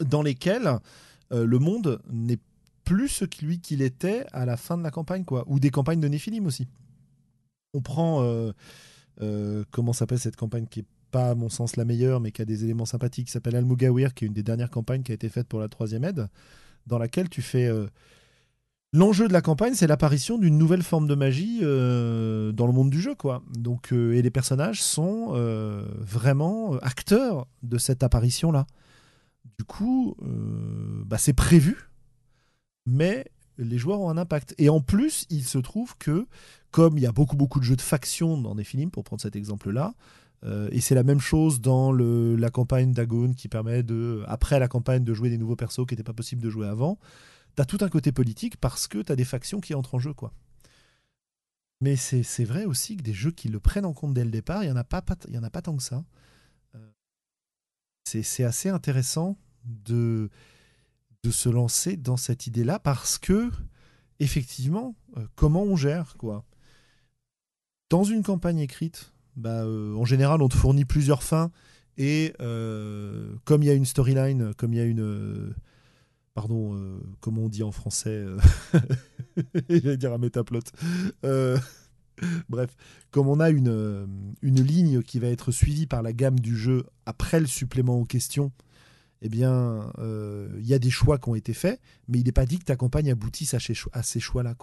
dans 0.00 0.22
lesquelles 0.22 0.78
le 1.30 1.58
monde 1.58 2.00
n'est 2.10 2.38
plus 2.84 3.08
ce 3.08 3.24
lui 3.42 3.60
qu'il 3.60 3.80
était 3.80 4.26
à 4.32 4.44
la 4.44 4.56
fin 4.56 4.76
de 4.76 4.82
la 4.82 4.90
campagne, 4.90 5.24
quoi. 5.24 5.44
Ou 5.46 5.60
des 5.60 5.70
campagnes 5.70 6.00
de 6.00 6.08
Néphilim 6.08 6.46
aussi. 6.46 6.68
On 7.74 7.80
prend. 7.80 8.24
comment 9.70 9.92
s'appelle 9.92 10.18
cette 10.18 10.36
campagne 10.36 10.66
qui 10.66 10.80
est 10.80 10.86
pas 11.14 11.30
à 11.30 11.34
mon 11.36 11.48
sens 11.48 11.76
la 11.76 11.84
meilleure, 11.84 12.18
mais 12.18 12.32
qui 12.32 12.42
a 12.42 12.44
des 12.44 12.64
éléments 12.64 12.86
sympathiques, 12.86 13.26
qui 13.26 13.32
s'appelle 13.32 13.54
Al-Mugawir, 13.54 14.14
qui 14.14 14.24
est 14.24 14.26
une 14.26 14.34
des 14.34 14.42
dernières 14.42 14.68
campagnes 14.68 15.04
qui 15.04 15.12
a 15.12 15.14
été 15.14 15.28
faite 15.28 15.46
pour 15.46 15.60
la 15.60 15.68
troisième 15.68 16.02
aide, 16.02 16.28
dans 16.88 16.98
laquelle 16.98 17.28
tu 17.28 17.40
fais... 17.40 17.66
Euh, 17.66 17.86
l'enjeu 18.92 19.28
de 19.28 19.32
la 19.32 19.40
campagne, 19.40 19.74
c'est 19.74 19.86
l'apparition 19.86 20.38
d'une 20.38 20.58
nouvelle 20.58 20.82
forme 20.82 21.06
de 21.06 21.14
magie 21.14 21.60
euh, 21.62 22.50
dans 22.50 22.66
le 22.66 22.72
monde 22.72 22.90
du 22.90 23.00
jeu, 23.00 23.14
quoi. 23.14 23.44
Donc, 23.56 23.92
euh, 23.92 24.14
et 24.14 24.22
les 24.22 24.30
personnages 24.32 24.82
sont 24.82 25.34
vraiment 26.00 26.74
acteurs 26.82 27.46
de 27.62 27.78
cette 27.78 28.02
apparition-là. 28.02 28.66
Du 29.56 29.64
coup, 29.64 30.16
bah, 31.06 31.18
c'est 31.18 31.32
prévu, 31.32 31.90
mais 32.86 33.26
les 33.56 33.78
joueurs 33.78 34.00
ont 34.00 34.10
un 34.10 34.18
impact. 34.18 34.52
Et 34.58 34.68
en 34.68 34.80
plus, 34.80 35.26
il 35.30 35.44
se 35.44 35.58
trouve 35.58 35.96
que, 35.96 36.26
comme 36.72 36.98
il 36.98 37.04
y 37.04 37.06
a 37.06 37.12
beaucoup 37.12 37.36
beaucoup 37.36 37.60
de 37.60 37.64
jeux 37.64 37.76
de 37.76 37.82
factions 37.82 38.36
dans 38.36 38.56
des 38.56 38.64
films, 38.64 38.90
pour 38.90 39.04
prendre 39.04 39.22
cet 39.22 39.36
exemple-là, 39.36 39.94
euh, 40.44 40.68
et 40.72 40.80
c'est 40.80 40.94
la 40.94 41.04
même 41.04 41.20
chose 41.20 41.60
dans 41.60 41.92
la 41.92 42.50
campagne 42.50 42.92
d'Agon 42.92 43.32
qui 43.32 43.48
permet 43.48 43.82
de, 43.82 44.22
après 44.26 44.58
la 44.58 44.68
campagne, 44.68 45.04
de 45.04 45.14
jouer 45.14 45.30
des 45.30 45.38
nouveaux 45.38 45.56
persos 45.56 45.86
qui 45.86 45.94
n'étaient 45.94 46.02
pas 46.02 46.12
possible 46.12 46.42
de 46.42 46.50
jouer 46.50 46.66
avant. 46.66 46.98
T'as 47.54 47.64
tout 47.64 47.78
un 47.80 47.88
côté 47.88 48.12
politique 48.12 48.56
parce 48.58 48.88
que 48.88 48.98
t'as 48.98 49.16
des 49.16 49.24
factions 49.24 49.60
qui 49.60 49.74
entrent 49.74 49.94
en 49.94 49.98
jeu, 49.98 50.12
quoi. 50.12 50.32
Mais 51.80 51.96
c'est 51.96 52.44
vrai 52.44 52.64
aussi 52.64 52.96
que 52.96 53.02
des 53.02 53.12
jeux 53.12 53.30
qui 53.30 53.48
le 53.48 53.60
prennent 53.60 53.84
en 53.84 53.92
compte 53.92 54.14
dès 54.14 54.24
le 54.24 54.30
départ, 54.30 54.62
il 54.62 54.66
n'y 54.66 54.72
en, 54.72 54.76
a 54.76 54.84
pas, 54.84 55.02
en 55.34 55.42
a 55.42 55.50
pas 55.50 55.62
tant 55.62 55.76
que 55.76 55.82
ça. 55.82 56.04
Euh, 56.74 56.90
c'est 58.04 58.44
assez 58.44 58.68
intéressant 58.68 59.36
de, 59.64 60.30
de 61.22 61.30
se 61.30 61.48
lancer 61.48 61.96
dans 61.96 62.16
cette 62.16 62.46
idée-là 62.46 62.78
parce 62.78 63.18
que, 63.18 63.50
effectivement, 64.18 64.94
euh, 65.16 65.26
comment 65.36 65.62
on 65.62 65.76
gère, 65.76 66.16
quoi? 66.16 66.44
Dans 67.90 68.04
une 68.04 68.22
campagne 68.22 68.60
écrite, 68.60 69.13
bah, 69.36 69.64
euh, 69.64 69.94
en 69.94 70.04
général, 70.04 70.42
on 70.42 70.48
te 70.48 70.56
fournit 70.56 70.84
plusieurs 70.84 71.22
fins. 71.22 71.50
Et 71.96 72.34
euh, 72.40 73.34
comme 73.44 73.62
il 73.62 73.66
y 73.66 73.70
a 73.70 73.74
une 73.74 73.84
storyline, 73.84 74.54
comme 74.54 74.72
il 74.72 74.76
y 74.76 74.80
a 74.80 74.84
une. 74.84 75.00
Euh, 75.00 75.54
pardon, 76.34 76.76
comment 77.20 77.42
on 77.42 77.48
dit 77.48 77.62
en 77.62 77.70
français 77.70 78.24
J'allais 79.68 79.96
dire 79.96 80.12
un 80.12 80.18
métaplot. 80.18 80.62
bref, 82.48 82.76
comme 83.10 83.28
on 83.28 83.40
a 83.40 83.50
une, 83.50 84.34
une 84.42 84.62
ligne 84.62 85.02
qui 85.02 85.20
va 85.20 85.28
être 85.28 85.52
suivie 85.52 85.86
par 85.86 86.02
la 86.02 86.12
gamme 86.12 86.38
du 86.40 86.56
jeu 86.56 86.86
après 87.06 87.38
le 87.38 87.46
supplément 87.46 88.00
aux 88.00 88.04
questions, 88.04 88.50
eh 89.22 89.28
bien, 89.28 89.92
il 89.98 90.66
y 90.66 90.74
a 90.74 90.80
des 90.80 90.90
choix 90.90 91.18
qui 91.18 91.28
ont 91.28 91.36
été 91.36 91.54
faits, 91.54 91.80
mais 92.08 92.18
il 92.18 92.24
n'est 92.24 92.32
pas 92.32 92.46
dit 92.46 92.58
que 92.58 92.64
ta 92.64 92.74
campagne 92.74 93.12
aboutisse 93.12 93.54
à, 93.54 94.02
ces 94.02 94.20
choix-là. 94.20 94.56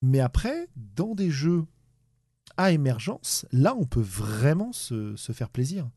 Mais 0.00 0.20
après, 0.20 0.68
dans 0.76 1.14
des 1.14 1.30
jeux 1.30 1.64
à 2.56 2.72
émergence, 2.72 3.46
là, 3.52 3.74
on 3.74 3.84
peut 3.84 4.02
vraiment 4.02 4.72
se, 4.72 5.14
faire 5.16 5.50
plaisir. 5.50 5.88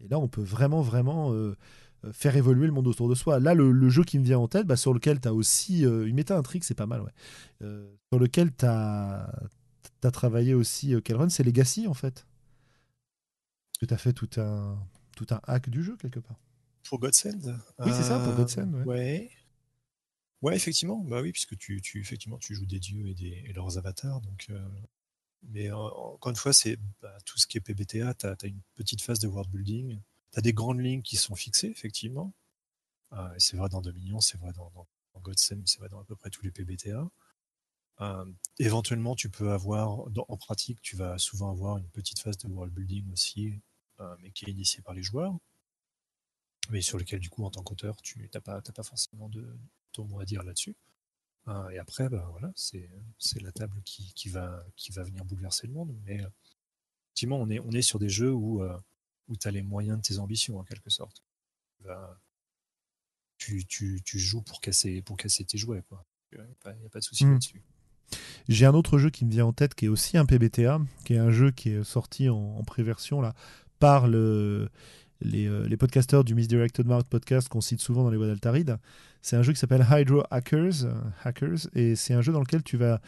Et 0.00 0.08
là, 0.08 0.18
on 0.18 0.28
peut 0.28 0.42
vraiment, 0.42 0.82
vraiment 0.82 1.32
euh, 1.32 1.56
euh, 2.04 2.12
faire 2.12 2.36
évoluer 2.36 2.66
le 2.66 2.72
monde 2.72 2.86
autour 2.86 3.08
de 3.08 3.14
soi. 3.14 3.40
Là, 3.40 3.54
le, 3.54 3.88
jeu 3.88 4.04
qui 4.04 4.18
me 4.18 4.24
vient 4.24 4.38
en 4.38 4.48
tête, 4.48 4.66
bah, 4.66 4.76
sur 4.76 4.92
lequel 4.92 5.20
tu 5.20 5.28
as 5.28 5.34
aussi. 5.34 5.84
Euh, 5.84 6.06
une 6.06 6.16
méta-intrigue, 6.16 6.64
c'est 6.64 6.74
pas 6.74 6.86
mal, 6.86 7.02
ouais. 7.02 7.12
sur 8.10 8.18
lequel 8.18 8.54
tu 8.54 8.66
as, 8.66 9.30
travaillé 10.12 10.54
aussi, 10.54 10.94
Kelrun, 11.02 11.28
c'est 11.28 11.42
Legacy, 11.42 11.88
en 11.88 11.94
fait. 11.94 12.26
que 13.80 13.86
tu 13.86 13.92
as 13.92 13.98
fait 13.98 14.12
tout 14.12 14.30
un, 14.36 14.78
tout 15.16 15.26
un 15.30 15.40
hack 15.44 15.68
du 15.68 15.82
jeu, 15.82 15.96
quelque 15.96 16.20
part. 16.20 16.38
Pour 16.88 17.00
Godsend 17.00 17.58
Oui, 17.80 17.90
c'est 17.92 18.04
ça, 18.04 18.20
pour 18.20 18.34
Godsend. 18.34 18.72
Ouais. 18.72 18.84
ouais. 18.84 19.30
Ouais, 20.42 20.54
effectivement, 20.54 21.02
bah 21.02 21.22
oui, 21.22 21.32
puisque 21.32 21.56
tu, 21.56 21.80
tu, 21.80 21.98
effectivement, 21.98 22.38
tu 22.38 22.54
joues 22.54 22.66
des 22.66 22.78
dieux 22.78 23.08
et, 23.08 23.14
des, 23.14 23.42
et 23.48 23.52
leurs 23.52 23.78
avatars, 23.78 24.20
donc 24.20 24.48
mais 25.48 25.70
encore 25.70 26.30
une 26.30 26.36
fois, 26.36 26.52
c'est 26.52 26.78
bah, 27.00 27.16
tout 27.24 27.38
ce 27.38 27.46
qui 27.46 27.58
est 27.58 27.60
PBTA, 27.60 28.14
tu 28.14 28.26
as, 28.26 28.36
une 28.44 28.60
petite 28.74 29.02
phase 29.02 29.18
de 29.18 29.28
world 29.28 29.50
building, 29.50 30.00
tu 30.32 30.38
as 30.38 30.42
des 30.42 30.52
grandes 30.52 30.80
lignes 30.80 31.02
qui 31.02 31.16
sont 31.16 31.34
fixées, 31.34 31.68
effectivement. 31.68 32.32
Euh, 33.12 33.34
c'est 33.38 33.56
vrai 33.56 33.68
dans 33.68 33.80
Dominion, 33.80 34.20
c'est 34.20 34.38
vrai 34.38 34.52
dans, 34.52 34.70
dans, 34.70 34.86
c'est 35.36 35.78
vrai 35.78 35.88
dans 35.88 36.00
à 36.00 36.04
peu 36.04 36.16
près 36.16 36.30
tous 36.30 36.42
les 36.42 36.50
PBTA. 36.50 37.08
Euh, 38.00 38.32
éventuellement, 38.58 39.14
tu 39.14 39.30
peux 39.30 39.52
avoir, 39.52 40.06
en 40.28 40.36
pratique, 40.36 40.80
tu 40.82 40.96
vas 40.96 41.18
souvent 41.18 41.50
avoir 41.50 41.78
une 41.78 41.88
petite 41.88 42.18
phase 42.18 42.36
de 42.38 42.48
world 42.48 42.72
building 42.74 43.10
aussi, 43.12 43.60
euh, 44.00 44.14
mais 44.20 44.30
qui 44.30 44.44
est 44.46 44.50
initiée 44.50 44.82
par 44.82 44.94
les 44.94 45.02
joueurs, 45.02 45.34
mais 46.70 46.82
sur 46.82 46.98
lequel, 46.98 47.20
du 47.20 47.30
coup, 47.30 47.44
en 47.44 47.50
tant 47.50 47.62
qu'auteur, 47.62 47.96
tu 48.02 48.28
n'as 48.34 48.40
pas, 48.40 48.60
pas 48.60 48.82
forcément 48.82 49.28
de 49.28 49.56
ton 49.92 50.04
mot 50.04 50.20
à 50.20 50.24
dire 50.24 50.42
là-dessus. 50.42 50.76
Euh, 51.48 51.68
et 51.70 51.78
après, 51.78 52.08
bah, 52.08 52.26
voilà, 52.32 52.52
c'est 52.56 52.88
la 53.40 53.52
table 53.52 53.80
qui, 53.84 54.12
qui, 54.14 54.28
va, 54.28 54.64
qui 54.76 54.92
va 54.92 55.02
venir 55.02 55.24
bouleverser 55.24 55.66
le 55.66 55.72
monde. 55.72 55.96
Mais 56.04 56.20
euh, 56.20 56.28
effectivement, 57.08 57.38
on 57.40 57.48
est, 57.50 57.60
on 57.60 57.70
est 57.70 57.82
sur 57.82 57.98
des 57.98 58.08
jeux 58.08 58.32
où, 58.32 58.62
euh, 58.62 58.76
où 59.28 59.36
tu 59.36 59.46
as 59.46 59.50
les 59.50 59.62
moyens 59.62 59.98
de 59.98 60.02
tes 60.02 60.18
ambitions, 60.18 60.58
en 60.58 60.64
quelque 60.64 60.90
sorte. 60.90 61.22
tu, 63.38 63.64
tu, 63.66 64.02
tu, 64.04 64.18
joues 64.18 64.42
pour 64.42 64.60
casser, 64.60 65.02
pour 65.02 65.16
casser 65.16 65.44
tes 65.44 65.58
jouets. 65.58 65.82
Il 66.32 66.38
n'y 66.38 66.44
a, 66.86 66.88
pas 66.90 66.98
de 66.98 67.04
souci 67.04 67.24
hmm. 67.24 67.32
là-dessus. 67.32 67.62
J'ai 68.48 68.66
un 68.66 68.74
autre 68.74 68.98
jeu 68.98 69.10
qui 69.10 69.24
me 69.24 69.30
vient 69.30 69.46
en 69.46 69.52
tête 69.52 69.74
qui 69.74 69.86
est 69.86 69.88
aussi 69.88 70.16
un 70.16 70.26
PBTA, 70.26 70.80
qui 71.04 71.14
est 71.14 71.18
un 71.18 71.30
jeu 71.30 71.50
qui 71.50 71.70
est 71.70 71.84
sorti 71.84 72.28
en, 72.28 72.36
en 72.36 72.62
préversion 72.62 73.20
là, 73.20 73.34
par 73.78 74.06
le, 74.06 74.70
les, 75.20 75.48
les 75.68 75.76
podcasteurs 75.76 76.24
du 76.24 76.34
Misdirected 76.34 76.86
Mark 76.86 77.08
podcast 77.08 77.48
qu'on 77.48 77.60
cite 77.60 77.80
souvent 77.80 78.04
dans 78.04 78.10
les 78.10 78.16
voix 78.16 78.26
d'Altaride. 78.26 78.78
C'est 79.26 79.34
un 79.34 79.42
jeu 79.42 79.52
qui 79.52 79.58
s'appelle 79.58 79.84
Hydro 79.90 80.22
Hackers, 80.30 80.84
euh, 80.84 80.94
Hackers 81.24 81.66
et 81.74 81.96
c'est 81.96 82.14
un 82.14 82.20
jeu 82.20 82.32
dans 82.32 82.38
lequel 82.38 82.62
tu 82.62 82.76
vas. 82.76 83.00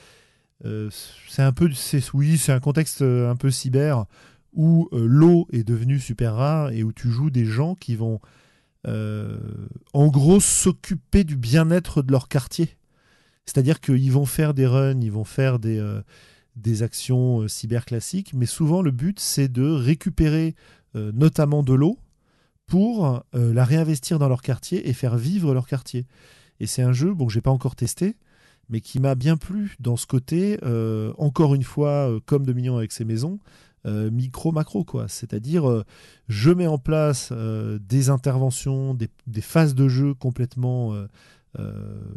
Euh, 0.64 0.90
c'est 1.28 1.42
un 1.42 1.52
peu. 1.52 1.70
Oui, 2.12 2.38
c'est 2.38 2.50
un 2.50 2.58
contexte 2.58 3.02
euh, 3.02 3.30
un 3.30 3.36
peu 3.36 3.52
cyber 3.52 4.04
où 4.52 4.88
l'eau 4.90 5.46
est 5.52 5.62
devenue 5.62 6.00
super 6.00 6.34
rare 6.34 6.72
et 6.72 6.82
où 6.82 6.92
tu 6.92 7.08
joues 7.08 7.30
des 7.30 7.44
gens 7.44 7.76
qui 7.76 7.94
vont. 7.94 8.18
en 8.84 10.08
gros, 10.08 10.40
s'occuper 10.40 11.22
du 11.22 11.36
bien-être 11.36 12.02
de 12.02 12.10
leur 12.10 12.26
quartier. 12.26 12.76
C'est-à-dire 13.46 13.78
qu'ils 13.78 14.10
vont 14.10 14.26
faire 14.26 14.54
des 14.54 14.66
runs, 14.66 15.00
ils 15.00 15.12
vont 15.12 15.22
faire 15.22 15.60
des, 15.60 15.80
des 16.56 16.82
actions 16.82 17.46
cyber 17.46 17.84
classiques, 17.84 18.34
mais 18.34 18.46
souvent 18.46 18.82
le 18.82 18.90
but 18.90 19.20
c'est 19.20 19.46
de 19.46 19.70
récupérer 19.70 20.56
notamment 20.94 21.62
de 21.62 21.74
l'eau 21.74 21.98
pour 22.68 23.24
euh, 23.34 23.52
la 23.52 23.64
réinvestir 23.64 24.20
dans 24.20 24.28
leur 24.28 24.42
quartier 24.42 24.88
et 24.88 24.92
faire 24.92 25.16
vivre 25.16 25.52
leur 25.54 25.66
quartier. 25.66 26.06
Et 26.60 26.66
c'est 26.66 26.82
un 26.82 26.92
jeu 26.92 27.12
bon, 27.12 27.26
que 27.26 27.32
j'ai 27.32 27.40
pas 27.40 27.50
encore 27.50 27.74
testé, 27.74 28.16
mais 28.68 28.80
qui 28.80 29.00
m'a 29.00 29.14
bien 29.14 29.36
plu 29.36 29.74
dans 29.80 29.96
ce 29.96 30.06
côté, 30.06 30.58
euh, 30.62 31.12
encore 31.16 31.54
une 31.54 31.62
fois, 31.62 32.10
euh, 32.10 32.20
comme 32.24 32.46
Dominion 32.46 32.76
avec 32.76 32.92
ses 32.92 33.04
maisons, 33.04 33.40
micro-macro. 33.86 34.84
quoi. 34.84 35.08
C'est-à-dire, 35.08 35.82
je 36.28 36.50
mets 36.50 36.66
en 36.66 36.76
place 36.76 37.32
des 37.32 38.10
interventions, 38.10 38.92
des, 38.92 39.08
des, 39.26 39.40
phases 39.40 39.74
de 39.74 39.88
jeu 39.88 40.12
complètement 40.12 40.94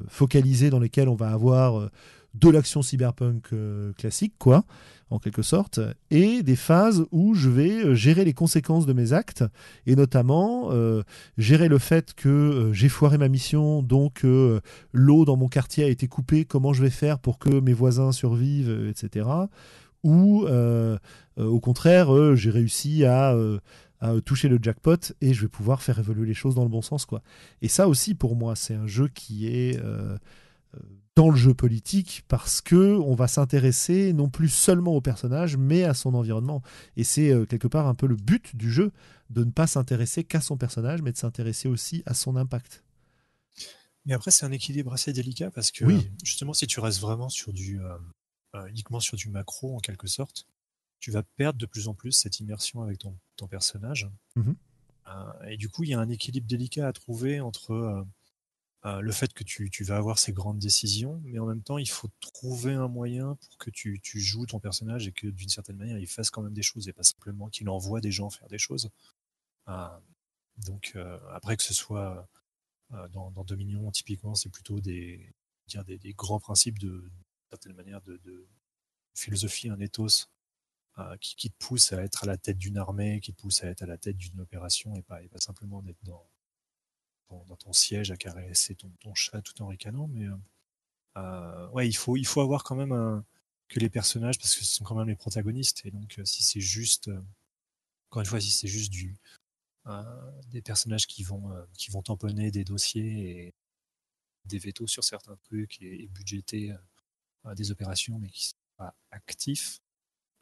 focalisées 0.09 0.69
dans 0.69 0.79
lesquelles 0.79 1.07
on 1.07 1.15
va 1.15 1.31
avoir 1.31 1.89
de 2.33 2.49
l'action 2.49 2.81
cyberpunk 2.81 3.53
classique, 3.95 4.33
quoi 4.37 4.65
en 5.11 5.19
quelque 5.19 5.41
sorte, 5.41 5.79
et 6.09 6.41
des 6.41 6.55
phases 6.55 7.05
où 7.11 7.35
je 7.35 7.49
vais 7.49 7.85
euh, 7.85 7.95
gérer 7.95 8.23
les 8.23 8.33
conséquences 8.33 8.85
de 8.85 8.93
mes 8.93 9.11
actes, 9.11 9.43
et 9.85 9.95
notamment 9.95 10.69
euh, 10.71 11.03
gérer 11.37 11.67
le 11.67 11.77
fait 11.77 12.13
que 12.13 12.29
euh, 12.29 12.73
j'ai 12.73 12.87
foiré 12.87 13.17
ma 13.17 13.27
mission, 13.27 13.83
donc 13.83 14.25
l'eau 14.93 15.25
dans 15.25 15.35
mon 15.35 15.49
quartier 15.49 15.83
a 15.83 15.87
été 15.87 16.07
coupée, 16.07 16.45
comment 16.45 16.71
je 16.73 16.81
vais 16.81 16.89
faire 16.89 17.19
pour 17.19 17.39
que 17.39 17.49
mes 17.49 17.73
voisins 17.73 18.11
survivent, 18.11 18.87
etc. 18.89 19.27
Ou 20.03 20.47
au 21.37 21.59
contraire, 21.59 22.35
j'ai 22.35 22.49
réussi 22.49 23.05
à 23.05 23.35
toucher 24.23 24.47
le 24.47 24.59
jackpot 24.61 25.13
et 25.19 25.33
je 25.33 25.41
vais 25.41 25.47
pouvoir 25.47 25.81
faire 25.81 25.99
évoluer 25.99 26.27
les 26.27 26.33
choses 26.33 26.55
dans 26.55 26.63
le 26.63 26.69
bon 26.69 26.81
sens. 26.81 27.05
quoi. 27.05 27.21
Et 27.61 27.67
ça 27.67 27.87
aussi, 27.87 28.15
pour 28.15 28.35
moi, 28.35 28.55
c'est 28.55 28.75
un 28.75 28.87
jeu 28.87 29.09
qui 29.09 29.47
est 29.47 29.79
dans 31.15 31.29
le 31.29 31.35
jeu 31.35 31.53
politique 31.53 32.23
parce 32.27 32.61
que 32.61 32.97
on 32.99 33.15
va 33.15 33.27
s'intéresser 33.27 34.13
non 34.13 34.29
plus 34.29 34.49
seulement 34.49 34.95
au 34.95 35.01
personnage, 35.01 35.57
mais 35.57 35.83
à 35.83 35.93
son 35.93 36.13
environnement. 36.13 36.61
Et 36.95 37.03
c'est 37.03 37.31
euh, 37.31 37.45
quelque 37.45 37.67
part 37.67 37.87
un 37.87 37.95
peu 37.95 38.07
le 38.07 38.15
but 38.15 38.55
du 38.55 38.71
jeu, 38.71 38.91
de 39.29 39.43
ne 39.43 39.51
pas 39.51 39.67
s'intéresser 39.67 40.23
qu'à 40.23 40.41
son 40.41 40.57
personnage, 40.57 41.01
mais 41.01 41.11
de 41.11 41.17
s'intéresser 41.17 41.67
aussi 41.67 42.03
à 42.05 42.13
son 42.13 42.35
impact. 42.35 42.83
Mais 44.05 44.13
après, 44.13 44.31
c'est 44.31 44.45
un 44.45 44.51
équilibre 44.51 44.93
assez 44.93 45.13
délicat 45.13 45.51
parce 45.51 45.71
que 45.71 45.85
justement, 46.23 46.53
si 46.53 46.65
tu 46.65 46.79
restes 46.79 46.99
vraiment 46.99 47.29
sur 47.29 47.53
du 47.53 47.79
uniquement 48.67 48.99
sur 48.99 49.15
du 49.15 49.29
macro 49.29 49.75
en 49.75 49.79
quelque 49.79 50.07
sorte, 50.07 50.47
tu 51.01 51.11
vas 51.11 51.23
perdre 51.23 51.59
de 51.59 51.65
plus 51.65 51.87
en 51.87 51.93
plus 51.93 52.11
cette 52.13 52.39
immersion 52.39 52.83
avec 52.83 52.99
ton, 52.99 53.17
personnage. 53.49 54.07
Euh, 54.37 55.49
et 55.49 55.57
du 55.57 55.67
coup, 55.67 55.83
il 55.83 55.89
y 55.89 55.93
a 55.95 55.99
un 55.99 56.09
équilibre 56.09 56.47
délicat 56.47 56.87
à 56.87 56.93
trouver 56.93 57.41
entre 57.41 57.71
euh, 57.71 57.99
euh, 57.99 58.05
le 58.83 59.11
fait 59.11 59.31
que 59.33 59.43
tu, 59.43 59.83
vas 59.83 59.97
avoir 59.97 60.17
ces 60.17 60.33
grandes 60.33 60.59
décisions, 60.59 61.21
mais 61.23 61.37
en 61.39 61.45
même 61.45 61.61
temps, 61.61 61.77
il 61.77 61.89
faut 61.89 62.09
trouver 62.19 62.73
un 62.73 62.87
moyen 62.87 63.35
pour 63.35 63.57
que 63.57 63.69
tu, 63.69 63.99
joues 64.03 64.45
ton 64.45 64.59
personnage 64.59 65.07
et 65.07 65.11
que 65.11 65.27
d'une 65.27 65.49
certaine 65.49 65.77
manière, 65.77 65.97
il 65.99 66.07
fasse 66.07 66.31
quand 66.31 66.41
même 66.41 66.53
des 66.53 66.63
choses 66.63 66.87
et 66.87 66.93
pas 66.93 67.03
simplement 67.03 67.49
qu'il 67.49 67.69
envoie 67.69 68.01
des 68.01 68.11
gens 68.11 68.29
faire 68.29 68.47
des 68.47 68.57
choses. 68.57 68.89
donc, 70.57 70.97
après 71.31 71.57
que 71.57 71.63
ce 71.63 71.73
soit 71.73 72.27
dans, 73.11 73.31
Dominion, 73.43 73.91
typiquement, 73.91 74.35
c'est 74.35 74.49
plutôt 74.49 74.79
des, 74.79 75.31
des, 75.85 76.13
grands 76.13 76.39
principes 76.39 76.79
de, 76.79 77.09
certaine 77.49 77.73
manière 77.73 78.01
de, 78.01 78.17
de 78.23 78.47
philosophie, 79.13 79.69
un 79.69 79.79
ethos 79.79 80.27
euh, 80.97 81.15
qui, 81.21 81.49
te 81.49 81.55
pousse 81.57 81.93
à 81.93 82.03
être 82.03 82.23
à 82.23 82.27
la 82.27 82.37
tête 82.37 82.57
d'une 82.57 82.77
armée, 82.77 83.21
qui 83.21 83.33
te 83.33 83.41
pousse 83.41 83.63
à 83.63 83.67
être 83.67 83.81
à 83.81 83.85
la 83.85 83.97
tête 83.97 84.17
d'une 84.17 84.41
opération 84.41 84.93
et 84.95 85.01
pas, 85.01 85.23
et 85.23 85.29
pas 85.29 85.39
simplement 85.39 85.81
d'être 85.81 86.03
dans, 86.03 86.25
dans, 87.47 87.55
ton 87.55 87.73
siège 87.73 88.11
à 88.11 88.17
caresser 88.17 88.75
ton, 88.75 88.89
ton 88.99 89.13
chat 89.15 89.41
tout 89.41 89.61
en 89.61 89.67
ricanant. 89.67 90.07
Mais 90.07 90.25
euh, 90.25 90.35
euh, 91.17 91.69
ouais, 91.69 91.87
il 91.87 91.95
faut, 91.95 92.17
il 92.17 92.25
faut 92.25 92.41
avoir 92.41 92.63
quand 92.63 92.75
même 92.75 93.23
que 93.69 93.79
les 93.79 93.89
personnages, 93.89 94.37
parce 94.37 94.55
que 94.55 94.63
ce 94.63 94.73
sont 94.73 94.83
quand 94.83 94.95
même 94.95 95.07
les 95.07 95.15
protagonistes. 95.15 95.85
Et 95.85 95.91
donc, 95.91 96.19
si 96.25 96.43
c'est 96.43 96.61
juste, 96.61 97.09
encore 98.09 98.21
une 98.21 98.27
fois, 98.27 98.41
si 98.41 98.49
c'est 98.51 98.67
juste 98.67 98.91
du, 98.91 99.17
des 100.49 100.61
personnages 100.61 101.07
qui 101.07 101.23
vont, 101.23 101.51
qui 101.77 101.91
vont 101.91 102.01
tamponner 102.01 102.51
des 102.51 102.63
dossiers 102.63 103.45
et 103.47 103.53
des 104.45 104.59
vétos 104.59 104.87
sur 104.87 105.03
certains 105.03 105.37
trucs 105.37 105.81
et, 105.81 106.07
budgéter 106.07 106.75
des 107.55 107.71
opérations, 107.71 108.19
mais 108.19 108.29
qui 108.29 108.47
sont 108.47 108.55
pas 108.77 108.95
actifs, 109.11 109.81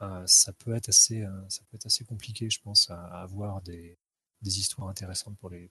euh, 0.02 0.26
ça 0.28 0.54
peut 0.54 0.74
être 0.74 0.90
assez, 0.90 1.24
euh, 1.24 1.50
ça 1.50 1.62
peut 1.66 1.76
être 1.76 1.86
assez 1.86 2.06
compliqué, 2.06 2.50
je 2.50 2.60
pense, 2.62 2.90
à, 2.90 3.22
avoir 3.22 3.62
des, 3.62 3.98
des, 4.42 4.60
histoires 4.60 4.88
intéressantes 4.88 5.38
pour 5.38 5.50
les. 5.50 5.70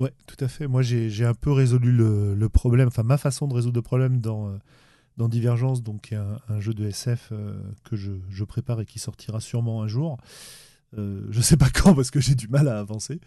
Ouais, 0.00 0.12
tout 0.26 0.42
à 0.42 0.48
fait. 0.48 0.66
Moi, 0.66 0.82
j'ai 0.82 1.24
un 1.24 1.34
peu 1.34 1.52
résolu 1.52 1.92
le, 1.92 2.48
problème, 2.48 2.88
enfin 2.88 3.02
ma 3.02 3.18
façon 3.18 3.46
de 3.46 3.54
résoudre 3.54 3.76
le 3.76 3.82
problème 3.82 4.18
dans, 4.18 4.48
euh, 4.48 4.58
dans 5.18 5.28
Divergence, 5.28 5.82
donc 5.82 6.12
un, 6.12 6.60
jeu 6.60 6.74
de 6.74 6.86
SF 6.86 7.32
que 7.84 7.96
je, 7.96 8.12
je, 8.30 8.44
prépare 8.44 8.80
et 8.80 8.86
qui 8.86 8.98
sortira 8.98 9.40
sûrement 9.40 9.82
un 9.82 9.86
jour. 9.86 10.18
Euh, 10.98 11.26
je 11.30 11.40
sais 11.40 11.56
pas 11.56 11.70
quand 11.74 11.94
parce 11.94 12.10
que 12.10 12.20
j'ai 12.20 12.34
du 12.34 12.48
mal 12.48 12.68
à 12.68 12.78
avancer. 12.78 13.20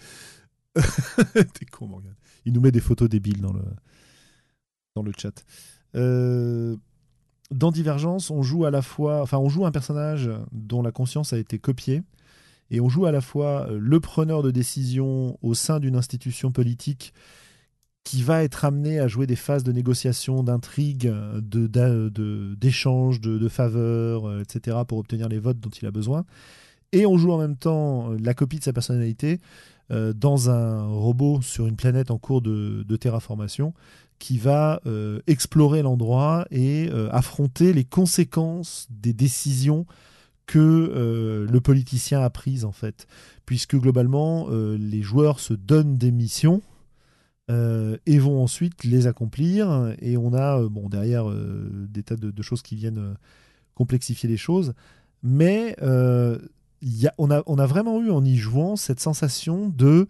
T'es 1.33 1.65
con, 1.71 1.87
Morgan. 1.87 2.15
Il 2.45 2.53
nous 2.53 2.61
met 2.61 2.71
des 2.71 2.81
photos 2.81 3.09
débiles 3.09 3.41
dans 3.41 3.53
le, 3.53 3.63
dans 4.95 5.03
le 5.03 5.11
chat. 5.17 5.45
Euh, 5.95 6.75
dans 7.51 7.71
Divergence, 7.71 8.31
on 8.31 8.41
joue 8.41 8.65
à 8.65 8.71
la 8.71 8.81
fois, 8.81 9.21
enfin, 9.21 9.37
on 9.37 9.49
joue 9.49 9.65
un 9.65 9.71
personnage 9.71 10.29
dont 10.51 10.81
la 10.81 10.91
conscience 10.91 11.33
a 11.33 11.37
été 11.37 11.59
copiée, 11.59 12.01
et 12.71 12.81
on 12.81 12.89
joue 12.89 13.05
à 13.05 13.11
la 13.11 13.21
fois 13.21 13.67
euh, 13.69 13.77
le 13.79 13.99
preneur 13.99 14.43
de 14.43 14.51
décision 14.51 15.37
au 15.41 15.53
sein 15.53 15.79
d'une 15.79 15.95
institution 15.95 16.51
politique 16.51 17.13
qui 18.03 18.21
va 18.21 18.43
être 18.43 18.65
amené 18.65 18.99
à 18.99 19.07
jouer 19.07 19.27
des 19.27 19.37
phases 19.37 19.63
de 19.63 19.71
négociation, 19.71 20.43
d'intrigue, 20.43 21.13
d'échange, 21.41 23.21
de, 23.21 23.37
de, 23.37 23.47
faveurs, 23.47 24.27
euh, 24.27 24.41
etc., 24.41 24.77
pour 24.85 24.97
obtenir 24.97 25.29
les 25.29 25.39
votes 25.39 25.59
dont 25.59 25.69
il 25.69 25.85
a 25.85 25.91
besoin. 25.91 26.25
Et 26.91 27.05
on 27.05 27.17
joue 27.17 27.31
en 27.31 27.37
même 27.37 27.55
temps 27.55 28.11
euh, 28.11 28.17
la 28.21 28.33
copie 28.33 28.59
de 28.59 28.63
sa 28.63 28.73
personnalité 28.73 29.39
dans 30.15 30.49
un 30.49 30.87
robot 30.87 31.41
sur 31.43 31.67
une 31.67 31.75
planète 31.75 32.09
en 32.09 32.17
cours 32.17 32.41
de, 32.41 32.83
de 32.87 32.95
terraformation 32.95 33.73
qui 34.23 34.37
va 34.37 34.79
euh, 34.85 35.19
explorer 35.27 35.81
l'endroit 35.81 36.45
et 36.49 36.89
euh, 36.89 37.09
affronter 37.11 37.73
les 37.73 37.83
conséquences 37.83 38.87
des 38.89 39.11
décisions 39.11 39.85
que 40.45 40.59
euh, 40.59 41.47
le 41.49 41.61
politicien 41.61 42.21
a 42.21 42.29
prises 42.29 42.65
en 42.65 42.71
fait. 42.71 43.07
Puisque 43.45 43.75
globalement, 43.75 44.47
les 44.49 45.01
joueurs 45.01 45.39
se 45.41 45.53
donnent 45.53 45.97
des 45.97 46.11
missions 46.11 46.61
et 47.49 48.19
vont 48.19 48.41
ensuite 48.41 48.85
les 48.85 49.05
accomplir. 49.05 49.93
Et 49.99 50.15
on 50.15 50.33
a 50.33 50.65
bon, 50.69 50.87
derrière 50.87 51.25
des 51.29 52.03
tas 52.03 52.15
de, 52.15 52.41
choses 52.41 52.61
qui 52.61 52.77
viennent 52.77 53.17
complexifier 53.75 54.29
les 54.29 54.37
choses. 54.37 54.73
Mais 55.23 55.75
y 56.81 57.07
a, 57.07 57.13
on, 57.17 57.31
a, 57.31 57.43
on 57.47 57.57
a 57.57 57.65
vraiment 57.65 58.01
eu 58.01 58.11
en 58.11 58.23
y 58.23 58.37
jouant 58.37 58.77
cette 58.77 59.01
sensation 59.01 59.67
de 59.67 60.07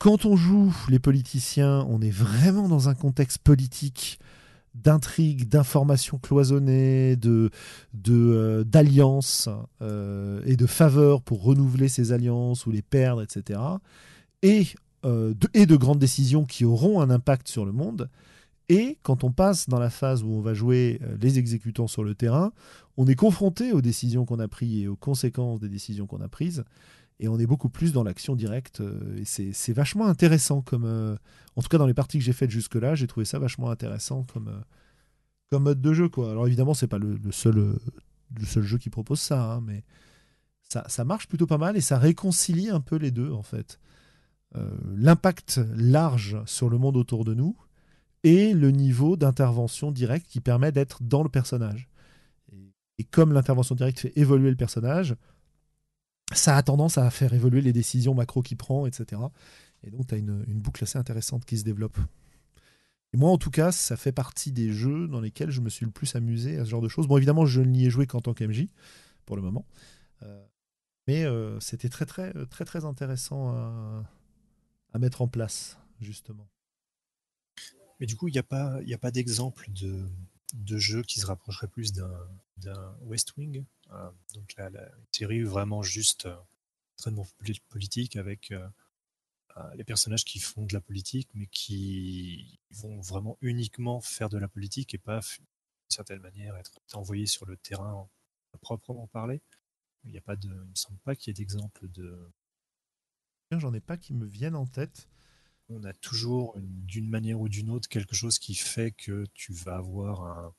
quand 0.00 0.24
on 0.24 0.34
joue 0.34 0.74
les 0.88 0.98
politiciens, 0.98 1.86
on 1.90 2.00
est 2.00 2.10
vraiment 2.10 2.68
dans 2.68 2.88
un 2.88 2.94
contexte 2.94 3.38
politique 3.38 4.18
d'intrigue, 4.74 5.48
d'informations 5.48 6.18
cloisonnées, 6.18 7.16
de, 7.16 7.50
d'alliances 8.64 9.48
euh, 9.82 10.40
et 10.46 10.56
de 10.56 10.66
faveurs 10.66 11.22
pour 11.22 11.42
renouveler 11.42 11.88
ces 11.88 12.12
alliances 12.12 12.66
ou 12.66 12.70
les 12.70 12.82
perdre, 12.82 13.22
etc. 13.22 13.60
Et, 14.42 14.66
euh, 15.04 15.34
de, 15.34 15.48
et 15.54 15.66
de 15.66 15.76
grandes 15.76 15.98
décisions 15.98 16.44
qui 16.44 16.64
auront 16.64 17.00
un 17.00 17.10
impact 17.10 17.48
sur 17.48 17.64
le 17.64 17.72
monde. 17.72 18.08
Et 18.68 18.98
quand 19.02 19.24
on 19.24 19.32
passe 19.32 19.68
dans 19.68 19.80
la 19.80 19.90
phase 19.90 20.22
où 20.22 20.28
on 20.28 20.40
va 20.40 20.54
jouer 20.54 21.00
euh, 21.02 21.16
les 21.20 21.38
exécutants 21.38 21.88
sur 21.88 22.04
le 22.04 22.14
terrain, 22.14 22.52
on 22.96 23.06
est 23.06 23.16
confronté 23.16 23.72
aux 23.72 23.80
décisions 23.80 24.24
qu'on 24.24 24.38
a 24.38 24.46
prises 24.46 24.84
et 24.84 24.88
aux 24.88 24.96
conséquences 24.96 25.58
des 25.58 25.68
décisions 25.68 26.06
qu'on 26.06 26.20
a 26.20 26.28
prises 26.28 26.64
et 27.20 27.28
on 27.28 27.38
est 27.38 27.46
beaucoup 27.46 27.68
plus 27.68 27.92
dans 27.92 28.02
l'action 28.02 28.34
directe. 28.34 28.80
Euh, 28.80 29.18
et 29.18 29.52
c'est 29.52 29.72
vachement 29.72 30.06
intéressant 30.06 30.62
comme. 30.62 30.84
Euh, 30.84 31.14
en 31.54 31.62
tout 31.62 31.68
cas, 31.68 31.78
dans 31.78 31.86
les 31.86 31.94
parties 31.94 32.18
que 32.18 32.24
j'ai 32.24 32.32
faites 32.32 32.50
jusque-là, 32.50 32.94
j'ai 32.94 33.06
trouvé 33.06 33.26
ça 33.26 33.38
vachement 33.38 33.70
intéressant 33.70 34.24
comme, 34.24 34.48
euh, 34.48 34.60
comme 35.50 35.64
mode 35.64 35.80
de 35.80 35.92
jeu. 35.92 36.08
Quoi. 36.08 36.30
Alors 36.30 36.46
évidemment, 36.46 36.74
c'est 36.74 36.88
pas 36.88 36.98
le, 36.98 37.18
seul, 37.30 37.56
le 37.56 38.46
seul 38.46 38.62
jeu 38.62 38.78
qui 38.78 38.88
propose 38.88 39.20
ça, 39.20 39.52
hein, 39.52 39.60
mais 39.60 39.84
ça, 40.62 40.84
ça, 40.88 41.04
marche 41.04 41.28
plutôt 41.28 41.46
pas 41.46 41.58
mal 41.58 41.76
et 41.76 41.82
ça 41.82 41.98
réconcilie 41.98 42.70
un 42.70 42.80
peu 42.80 42.96
les 42.96 43.10
deux 43.10 43.30
en 43.30 43.42
fait. 43.42 43.78
L'impact 44.96 45.60
large 45.76 46.38
sur 46.44 46.70
le 46.70 46.78
monde 46.78 46.96
autour 46.96 47.24
de 47.24 47.34
nous 47.34 47.56
et 48.24 48.52
le 48.52 48.72
niveau 48.72 49.16
d'intervention 49.16 49.92
directe 49.92 50.26
qui 50.26 50.40
permet 50.40 50.72
d'être 50.72 51.04
dans 51.04 51.22
le 51.22 51.28
personnage. 51.28 51.88
et 52.98 53.04
comme 53.04 53.32
l'intervention 53.32 53.76
directe 53.76 54.00
fait 54.00 54.12
évoluer 54.16 54.50
le 54.50 54.56
personnage, 54.56 55.14
ça 56.32 56.56
a 56.56 56.62
tendance 56.62 56.98
à 56.98 57.10
faire 57.10 57.34
évoluer 57.34 57.60
les 57.60 57.72
décisions 57.72 58.14
macro 58.14 58.42
qu'il 58.42 58.56
prend, 58.56 58.86
etc. 58.86 59.20
Et 59.82 59.90
donc, 59.90 60.06
tu 60.06 60.14
as 60.14 60.18
une, 60.18 60.44
boucle 60.60 60.84
assez 60.84 60.98
intéressante 60.98 61.44
qui 61.44 61.58
se 61.58 61.64
développe. 61.64 61.98
Et 63.12 63.16
moi, 63.16 63.30
en 63.30 63.38
tout 63.38 63.50
cas, 63.50 63.72
ça 63.72 63.96
fait 63.96 64.12
partie 64.12 64.52
des 64.52 64.72
jeux 64.72 65.08
dans 65.08 65.20
lesquels 65.20 65.50
je 65.50 65.60
me 65.60 65.68
suis 65.68 65.84
le 65.84 65.90
plus 65.90 66.14
amusé 66.14 66.58
à 66.58 66.64
ce 66.64 66.70
genre 66.70 66.82
de 66.82 66.88
choses. 66.88 67.08
Bon, 67.08 67.16
évidemment, 67.16 67.46
je 67.46 67.60
n'y 67.60 67.86
ai 67.86 67.90
joué 67.90 68.06
qu'en 68.06 68.20
tant 68.20 68.34
qu'MJ, 68.34 68.68
pour 69.26 69.36
le 69.36 69.42
moment. 69.42 69.66
Euh, 70.22 70.46
mais 71.08 71.24
euh, 71.24 71.58
c'était 71.60 71.88
très, 71.88 72.06
très, 72.06 72.32
très, 72.46 72.64
très 72.64 72.84
intéressant 72.84 73.50
à, 73.50 74.98
mettre 74.98 75.22
en 75.22 75.28
place, 75.28 75.78
justement. 76.00 76.48
Mais 77.98 78.06
du 78.06 78.16
coup, 78.16 78.28
il 78.28 78.32
n'y 78.32 78.38
a 78.38 78.42
pas, 78.42 79.10
d'exemple 79.10 79.68
de, 79.72 80.78
jeu 80.78 81.02
qui 81.02 81.18
se 81.18 81.26
rapprocherait 81.26 81.68
plus 81.68 81.92
d'un 81.92 82.96
West 83.02 83.36
Wing? 83.36 83.64
Donc 84.34 84.54
la, 84.56 84.70
série 85.12 85.42
vraiment 85.42 85.82
juste 85.82 86.26
euh, 86.26 86.36
extrêmement 86.94 87.26
politique 87.68 88.16
avec 88.16 88.52
euh, 88.52 88.68
les 89.74 89.84
personnages 89.84 90.24
qui 90.24 90.38
font 90.38 90.64
de 90.64 90.72
la 90.72 90.80
politique, 90.80 91.28
mais 91.34 91.46
qui 91.46 92.60
vont 92.70 93.00
vraiment 93.00 93.36
uniquement 93.40 94.00
faire 94.00 94.28
de 94.28 94.38
la 94.38 94.48
politique 94.48 94.94
et 94.94 94.98
pas, 94.98 95.20
d'une 95.20 95.46
certaine 95.88 96.20
manière, 96.20 96.56
être 96.56 96.80
envoyés 96.94 97.26
sur 97.26 97.46
le 97.46 97.56
terrain 97.56 98.08
à 98.54 98.58
proprement 98.58 99.06
parler. 99.08 99.42
Il 100.04 100.12
n'y 100.12 100.18
a 100.18 100.22
pas 100.22 100.36
de, 100.36 100.48
il 100.48 100.70
me 100.70 100.74
semble 100.74 100.98
pas 101.00 101.14
qu'il 101.14 101.28
y 101.28 101.30
ait 101.32 101.34
d'exemple 101.34 101.88
de. 101.88 102.32
J'en 103.50 103.74
ai 103.74 103.80
pas 103.80 103.96
qui 103.96 104.14
me 104.14 104.26
viennent 104.26 104.54
en 104.56 104.66
tête. 104.66 105.08
On 105.68 105.84
a 105.84 105.92
toujours, 105.92 106.56
d'une 106.58 107.08
manière 107.08 107.40
ou 107.40 107.48
d'une 107.48 107.70
autre, 107.70 107.88
quelque 107.88 108.14
chose 108.14 108.38
qui 108.38 108.54
fait 108.54 108.92
que 108.92 109.26
tu 109.34 109.52
vas 109.52 109.76
avoir 109.76 110.22
un, 110.24 110.54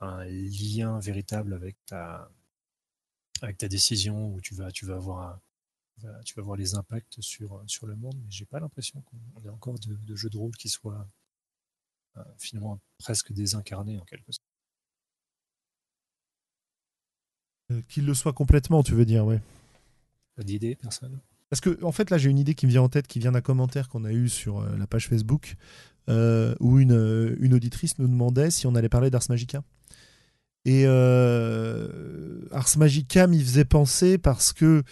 un 0.00 0.24
lien 0.24 0.98
véritable 1.00 1.54
avec 1.54 1.76
ta, 1.86 2.30
avec 3.42 3.58
ta 3.58 3.68
décision 3.68 4.32
où 4.32 4.40
tu 4.40 4.54
vas, 4.54 4.70
tu 4.70 4.86
vas 4.86 4.96
avoir 4.96 5.40
tu 6.24 6.34
vas 6.34 6.42
voir 6.42 6.56
les 6.56 6.74
impacts 6.74 7.20
sur, 7.20 7.62
sur 7.66 7.86
le 7.86 7.96
monde, 7.96 8.14
mais 8.22 8.30
j'ai 8.30 8.44
pas 8.44 8.60
l'impression 8.60 9.02
qu'on 9.02 9.44
ait 9.44 9.48
encore 9.48 9.74
de, 9.78 10.14
jeux 10.14 10.30
de 10.30 10.36
rôle 10.36 10.54
qui 10.56 10.68
soient 10.68 11.08
euh, 12.16 12.22
finalement 12.38 12.80
presque 12.98 13.32
désincarnés 13.32 13.98
en 13.98 14.04
quelque 14.04 14.32
sorte. 14.32 14.46
Euh, 17.72 17.82
qu'il 17.88 18.06
le 18.06 18.14
soit 18.14 18.32
complètement, 18.32 18.82
tu 18.82 18.94
veux 18.94 19.04
dire, 19.04 19.26
oui. 19.26 19.36
Pas 20.36 20.44
d'idée, 20.44 20.76
personne 20.76 21.18
Parce 21.50 21.60
que, 21.60 21.82
en 21.82 21.92
fait, 21.92 22.10
là, 22.10 22.18
j'ai 22.18 22.30
une 22.30 22.38
idée 22.38 22.54
qui 22.54 22.66
me 22.66 22.70
vient 22.70 22.82
en 22.82 22.88
tête, 22.88 23.06
qui 23.06 23.18
vient 23.18 23.32
d'un 23.32 23.40
commentaire 23.40 23.88
qu'on 23.88 24.04
a 24.04 24.12
eu 24.12 24.28
sur 24.28 24.62
la 24.62 24.86
page 24.86 25.08
Facebook, 25.08 25.56
où 26.08 26.78
une, 26.78 27.36
une 27.40 27.54
auditrice 27.54 27.98
nous 27.98 28.08
demandait 28.08 28.50
si 28.50 28.66
on 28.66 28.74
allait 28.74 28.88
parler 28.88 29.10
d'Ars 29.10 29.24
Magica. 29.28 29.62
Et 30.70 30.84
Ars 32.52 32.76
Magica 32.76 33.26
m'y 33.26 33.40
faisait 33.40 33.64
penser 33.64 34.18
parce 34.18 34.52
que 34.52 34.82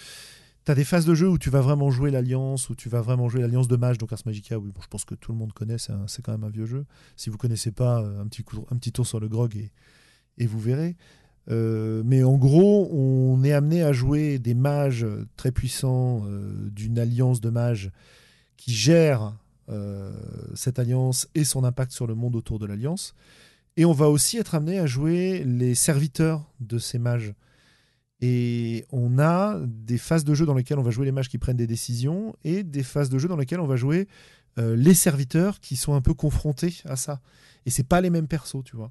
tu 0.66 0.73
as 0.73 0.74
des 0.74 0.85
phases 0.85 1.07
de 1.07 1.15
jeu 1.15 1.28
où 1.28 1.39
tu 1.39 1.48
vas 1.48 1.61
vraiment 1.61 1.93
jouer 1.93 2.11
l'Alliance, 2.11 2.69
où 2.70 2.74
tu 2.74 2.89
vas 2.89 3.01
vraiment 3.01 3.28
jouer 3.28 3.40
l'Alliance 3.40 3.69
de 3.69 3.77
Mage, 3.77 3.98
donc 3.98 4.12
Ars 4.12 4.23
Magica, 4.27 4.59
oui, 4.59 4.73
je 4.82 4.86
pense 4.89 5.05
que 5.05 5.15
tout 5.15 5.31
le 5.31 5.39
monde 5.39 5.53
connaît, 5.53 5.77
c'est 5.78 6.23
quand 6.23 6.32
même 6.32 6.43
un 6.43 6.51
vieux 6.51 6.66
jeu. 6.66 6.85
Si 7.15 7.31
vous 7.31 7.39
connaissez 7.39 7.70
pas, 7.70 8.03
euh, 8.03 8.20
un 8.20 8.27
petit, 8.27 8.90
tour 8.90 9.07
sur 9.07 9.20
le 9.20 9.28
grog 9.28 9.57
et, 10.39 10.47
vous 10.47 10.59
verrez. 10.59 10.97
Euh, 11.48 12.03
mais 12.05 12.24
en 12.24 12.36
gros, 12.36 12.89
on 12.93 13.44
est 13.44 13.53
amené 13.53 13.85
à 13.85 13.93
jouer 13.93 14.40
des 14.40 14.55
mages 14.55 15.07
très 15.36 15.53
puissants 15.53 16.24
euh, 16.27 16.69
d'une 16.70 16.98
alliance 16.98 17.40
de 17.40 17.51
mages 17.51 17.93
qui 18.57 18.73
gèrent 18.73 19.35
cette 20.55 20.78
alliance 20.78 21.28
et 21.35 21.43
son 21.43 21.65
impact 21.65 21.90
sur 21.90 22.07
le 22.07 22.15
monde 22.15 22.36
autour 22.36 22.61
de 22.61 22.66
l'alliance. 22.66 23.15
Et 23.77 23.85
on 23.85 23.93
va 23.93 24.09
aussi 24.09 24.39
être 24.39 24.55
amené 24.55 24.78
à 24.78 24.86
jouer 24.86 25.44
les 25.44 25.74
serviteurs 25.74 26.51
de 26.61 26.78
ces 26.78 26.98
mages. 26.98 27.35
Et 28.20 28.86
on 28.90 29.19
a 29.19 29.61
des 29.66 29.98
phases 29.98 30.24
de 30.24 30.35
jeu 30.35 30.47
dans 30.47 30.55
lesquelles 30.55 30.78
on 30.78 30.82
va 30.82 30.90
jouer 30.90 31.05
les 31.05 31.12
mages 31.12 31.28
qui 31.28 31.36
prennent 31.36 31.59
des 31.59 31.66
décisions 31.66 32.35
et 32.44 32.62
des 32.62 32.82
phases 32.82 33.11
de 33.11 33.19
jeu 33.19 33.28
dans 33.28 33.36
lesquelles 33.36 33.61
on 33.61 33.66
va 33.66 33.77
jouer 33.77 34.09
euh, 34.59 34.74
les 34.74 34.94
serviteurs 34.94 35.61
qui 35.61 35.77
sont 35.77 35.94
un 35.94 36.01
peu 36.01 36.15
confrontés 36.15 36.77
à 36.86 36.97
ça. 36.97 37.20
Et 37.66 37.70
c'est 37.70 37.86
pas 37.86 38.01
les 38.01 38.09
mêmes 38.09 38.28
persos, 38.28 38.65
tu 38.65 38.77
vois. 38.77 38.90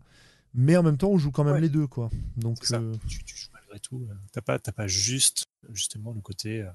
Mais 0.54 0.78
en 0.78 0.84
même 0.84 0.98
temps, 0.98 1.10
on 1.10 1.18
joue 1.18 1.32
quand 1.32 1.44
même 1.44 1.58
les 1.58 1.70
deux, 1.70 1.88
quoi. 1.88 2.12
Donc, 2.38 2.60
euh, 2.72 2.94
tu, 3.08 3.36
joues 3.36 3.50
malgré 3.52 3.80
tout. 3.80 4.08
Euh, 4.10 4.14
t'as 4.32 4.42
pas, 4.42 4.60
pas 4.60 4.88
juste, 4.88 5.46
justement, 5.72 6.14
le 6.14 6.22
côté 6.22 6.66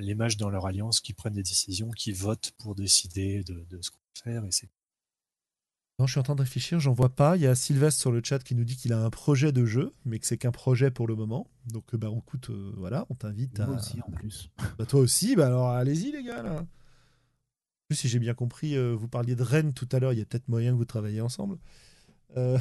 les 0.00 0.14
mages 0.14 0.38
dans 0.38 0.48
leur 0.48 0.64
alliance 0.64 1.00
qui 1.00 1.12
prennent 1.12 1.34
des 1.34 1.42
décisions, 1.42 1.90
qui 1.90 2.10
votent 2.10 2.52
pour 2.56 2.74
décider 2.74 3.44
de, 3.44 3.66
de 3.68 3.82
ce 3.82 3.90
qu'on 3.90 3.98
va 3.98 4.32
faire. 4.32 4.44
Et 4.46 4.50
c'est 4.50 4.70
non, 5.98 6.06
je 6.06 6.10
suis 6.12 6.20
en 6.20 6.24
train 6.24 6.34
de 6.34 6.42
réfléchir, 6.42 6.78
j'en 6.78 6.92
vois 6.92 7.08
pas. 7.08 7.36
Il 7.36 7.42
y 7.42 7.46
a 7.46 7.54
Sylvestre 7.54 7.98
sur 7.98 8.12
le 8.12 8.20
chat 8.22 8.38
qui 8.40 8.54
nous 8.54 8.64
dit 8.64 8.76
qu'il 8.76 8.92
a 8.92 9.02
un 9.02 9.08
projet 9.08 9.50
de 9.50 9.64
jeu, 9.64 9.94
mais 10.04 10.18
que 10.18 10.26
c'est 10.26 10.36
qu'un 10.36 10.52
projet 10.52 10.90
pour 10.90 11.06
le 11.06 11.14
moment. 11.14 11.46
Donc, 11.72 11.96
bah, 11.96 12.10
écoute, 12.14 12.50
euh, 12.50 12.70
voilà, 12.76 13.06
on 13.08 13.14
t'invite 13.14 13.58
à. 13.60 13.66
Moi 13.66 13.76
aussi, 13.76 13.98
en 14.06 14.10
plus. 14.10 14.50
Bah, 14.78 14.84
toi 14.84 15.00
aussi, 15.00 15.36
bah 15.36 15.46
alors 15.46 15.70
allez-y, 15.70 16.12
les 16.12 16.22
gars, 16.22 16.42
là. 16.42 16.60
En 16.60 16.66
plus, 17.88 17.96
si 17.96 18.08
j'ai 18.08 18.18
bien 18.18 18.34
compris, 18.34 18.76
euh, 18.76 18.94
vous 18.94 19.08
parliez 19.08 19.34
de 19.34 19.42
Rennes 19.42 19.72
tout 19.72 19.88
à 19.90 19.98
l'heure, 19.98 20.12
il 20.12 20.18
y 20.18 20.22
a 20.22 20.26
peut-être 20.26 20.48
moyen 20.48 20.72
que 20.72 20.76
vous 20.76 20.84
travaillez 20.84 21.22
ensemble. 21.22 21.56
Euh, 22.36 22.58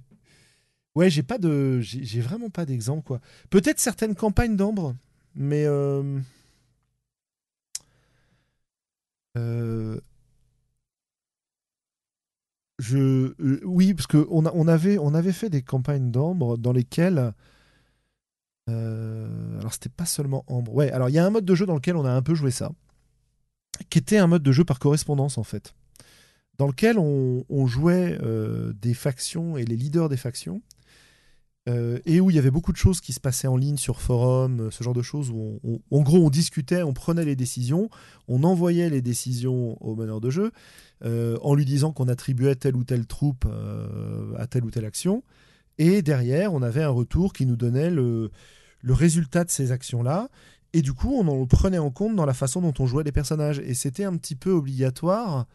ouais, 0.96 1.10
j'ai 1.10 1.22
pas 1.22 1.38
de. 1.38 1.78
J'ai 1.80 2.20
vraiment 2.20 2.50
pas 2.50 2.66
d'exemple, 2.66 3.04
quoi. 3.04 3.20
Peut-être 3.50 3.78
certaines 3.78 4.16
campagnes 4.16 4.56
d'ambre, 4.56 4.96
mais. 5.36 5.64
Euh... 5.64 6.18
Euh, 12.92 13.34
oui, 13.64 13.94
parce 13.94 14.06
qu'on 14.06 14.46
on 14.46 14.68
avait, 14.68 14.98
on 14.98 15.14
avait 15.14 15.32
fait 15.32 15.50
des 15.50 15.62
campagnes 15.62 16.10
d'Ambre 16.10 16.58
dans 16.58 16.72
lesquelles. 16.72 17.32
Euh, 18.68 19.58
alors, 19.58 19.72
c'était 19.72 19.88
pas 19.88 20.06
seulement 20.06 20.44
Ambre. 20.46 20.74
Ouais, 20.74 20.90
alors 20.90 21.08
il 21.08 21.14
y 21.14 21.18
a 21.18 21.26
un 21.26 21.30
mode 21.30 21.44
de 21.44 21.54
jeu 21.54 21.66
dans 21.66 21.74
lequel 21.74 21.96
on 21.96 22.04
a 22.04 22.10
un 22.10 22.22
peu 22.22 22.34
joué 22.34 22.50
ça, 22.50 22.72
qui 23.90 23.98
était 23.98 24.18
un 24.18 24.26
mode 24.26 24.42
de 24.42 24.52
jeu 24.52 24.64
par 24.64 24.78
correspondance 24.78 25.38
en 25.38 25.42
fait, 25.42 25.74
dans 26.58 26.66
lequel 26.66 26.98
on, 26.98 27.66
jouait 27.66 28.18
euh, 28.22 28.72
des 28.74 28.94
factions 28.94 29.56
et 29.56 29.64
les 29.64 29.76
leaders 29.76 30.08
des 30.08 30.16
factions 30.16 30.62
euh, 31.68 32.00
et 32.06 32.20
où 32.20 32.28
il 32.28 32.34
y 32.34 32.40
avait 32.40 32.50
beaucoup 32.50 32.72
de 32.72 32.76
choses 32.76 33.00
qui 33.00 33.12
se 33.12 33.20
passaient 33.20 33.46
en 33.46 33.56
ligne 33.56 33.76
sur 33.76 34.00
forum, 34.00 34.62
euh, 34.62 34.70
ce 34.72 34.82
genre 34.82 34.94
de 34.94 35.02
choses 35.02 35.30
où 35.30 35.60
en 35.92 36.00
gros 36.00 36.18
on 36.18 36.28
discutait, 36.28 36.82
on 36.82 36.92
prenait 36.92 37.24
les 37.24 37.36
décisions, 37.36 37.88
on 38.26 38.42
envoyait 38.42 38.90
les 38.90 39.00
décisions 39.00 39.80
au 39.80 39.94
meneur 39.94 40.20
de 40.20 40.28
jeu 40.28 40.50
euh, 41.04 41.38
en 41.42 41.54
lui 41.54 41.64
disant 41.64 41.92
qu'on 41.92 42.08
attribuait 42.08 42.56
telle 42.56 42.74
ou 42.74 42.82
telle 42.82 43.06
troupe 43.06 43.46
à 44.36 44.46
telle 44.48 44.64
ou 44.64 44.70
telle 44.72 44.84
action. 44.84 45.22
Et 45.78 46.02
derrière, 46.02 46.52
on 46.52 46.62
avait 46.62 46.82
un 46.82 46.90
retour 46.90 47.32
qui 47.32 47.46
nous 47.46 47.56
donnait 47.56 47.90
le, 47.90 48.32
le 48.80 48.92
résultat 48.92 49.44
de 49.44 49.50
ces 49.50 49.70
actions-là. 49.70 50.28
Et 50.72 50.82
du 50.82 50.92
coup, 50.92 51.14
on 51.14 51.28
en 51.28 51.46
prenait 51.46 51.78
en 51.78 51.90
compte 51.90 52.16
dans 52.16 52.26
la 52.26 52.34
façon 52.34 52.60
dont 52.60 52.74
on 52.78 52.86
jouait 52.86 53.04
les 53.04 53.12
personnages. 53.12 53.60
Et 53.60 53.74
c'était 53.74 54.04
un 54.04 54.16
petit 54.16 54.34
peu 54.34 54.50
obligatoire 54.50 55.46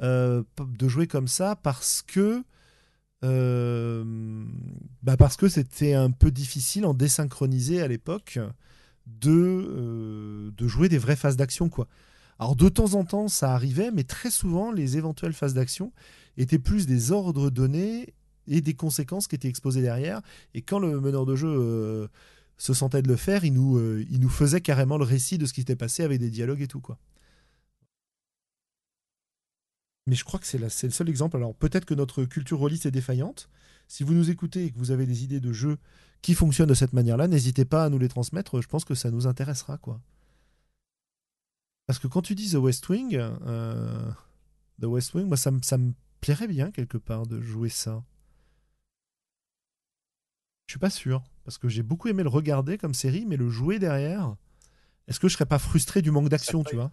de 0.00 0.44
jouer 0.88 1.06
comme 1.06 1.28
ça 1.28 1.56
parce 1.56 2.02
que 2.02 2.44
bah 5.02 5.16
parce 5.16 5.36
que 5.36 5.48
c'était 5.48 5.94
un 5.94 6.10
peu 6.10 6.30
difficile 6.30 6.86
en 6.86 6.94
désynchronisé 6.94 7.80
à 7.80 7.88
l'époque 7.88 8.38
de, 9.06 9.30
euh, 9.30 10.50
de 10.56 10.68
jouer 10.68 10.88
des 10.88 10.98
vraies 10.98 11.16
phases 11.16 11.36
d'action. 11.36 11.68
quoi. 11.68 11.88
Alors 12.38 12.56
de 12.56 12.68
temps 12.68 12.94
en 12.94 13.04
temps 13.04 13.28
ça 13.28 13.54
arrivait, 13.54 13.90
mais 13.90 14.04
très 14.04 14.30
souvent 14.30 14.72
les 14.72 14.96
éventuelles 14.96 15.32
phases 15.32 15.54
d'action 15.54 15.92
étaient 16.36 16.58
plus 16.58 16.86
des 16.86 17.12
ordres 17.12 17.50
donnés 17.50 18.14
et 18.48 18.60
des 18.60 18.74
conséquences 18.74 19.26
qui 19.26 19.34
étaient 19.36 19.48
exposées 19.48 19.82
derrière. 19.82 20.20
Et 20.54 20.62
quand 20.62 20.78
le 20.78 21.00
meneur 21.00 21.26
de 21.26 21.34
jeu 21.34 21.48
euh, 21.48 22.08
se 22.58 22.74
sentait 22.74 23.02
de 23.02 23.08
le 23.08 23.16
faire, 23.16 23.44
il 23.44 23.54
nous, 23.54 23.80
il 24.10 24.20
nous 24.20 24.28
faisait 24.28 24.60
carrément 24.60 24.98
le 24.98 25.04
récit 25.04 25.38
de 25.38 25.46
ce 25.46 25.52
qui 25.52 25.62
s'était 25.62 25.76
passé 25.76 26.02
avec 26.02 26.20
des 26.20 26.30
dialogues 26.30 26.62
et 26.62 26.68
tout. 26.68 26.80
quoi. 26.80 26.98
Mais 30.06 30.14
je 30.14 30.24
crois 30.24 30.38
que 30.38 30.46
c'est 30.46 30.58
le 30.58 30.68
seul 30.68 31.08
exemple. 31.08 31.36
Alors 31.36 31.54
peut-être 31.54 31.84
que 31.84 31.94
notre 31.94 32.24
culture 32.24 32.58
rôliste 32.58 32.86
est 32.86 32.92
défaillante. 32.92 33.48
Si 33.88 34.04
vous 34.04 34.14
nous 34.14 34.30
écoutez 34.30 34.66
et 34.66 34.70
que 34.70 34.78
vous 34.78 34.90
avez 34.90 35.06
des 35.06 35.24
idées 35.24 35.40
de 35.40 35.52
jeux 35.52 35.78
qui 36.22 36.34
fonctionnent 36.34 36.68
de 36.68 36.74
cette 36.74 36.92
manière-là, 36.92 37.28
n'hésitez 37.28 37.64
pas 37.64 37.84
à 37.84 37.88
nous 37.88 37.98
les 37.98 38.08
transmettre. 38.08 38.60
Je 38.60 38.68
pense 38.68 38.84
que 38.84 38.94
ça 38.94 39.10
nous 39.10 39.26
intéressera, 39.26 39.78
quoi. 39.78 40.00
Parce 41.86 41.98
que 41.98 42.08
quand 42.08 42.22
tu 42.22 42.34
dis 42.34 42.50
The 42.50 42.56
West 42.56 42.88
Wing, 42.88 43.16
euh, 43.16 44.10
The 44.80 44.86
West 44.86 45.14
Wing, 45.14 45.26
moi 45.26 45.36
ça, 45.36 45.52
ça 45.62 45.78
me 45.78 45.92
plairait 46.20 46.48
bien 46.48 46.70
quelque 46.70 46.98
part 46.98 47.26
de 47.26 47.40
jouer 47.40 47.68
ça. 47.68 48.04
Je 50.66 50.72
suis 50.72 50.80
pas 50.80 50.90
sûr 50.90 51.22
parce 51.44 51.58
que 51.58 51.68
j'ai 51.68 51.84
beaucoup 51.84 52.08
aimé 52.08 52.24
le 52.24 52.28
regarder 52.28 52.76
comme 52.76 52.94
série, 52.94 53.24
mais 53.24 53.36
le 53.36 53.48
jouer 53.50 53.78
derrière, 53.78 54.34
est-ce 55.06 55.20
que 55.20 55.28
je 55.28 55.34
serais 55.34 55.46
pas 55.46 55.60
frustré 55.60 56.02
du 56.02 56.10
manque 56.10 56.28
d'action, 56.28 56.64
tu 56.64 56.74
vois? 56.74 56.90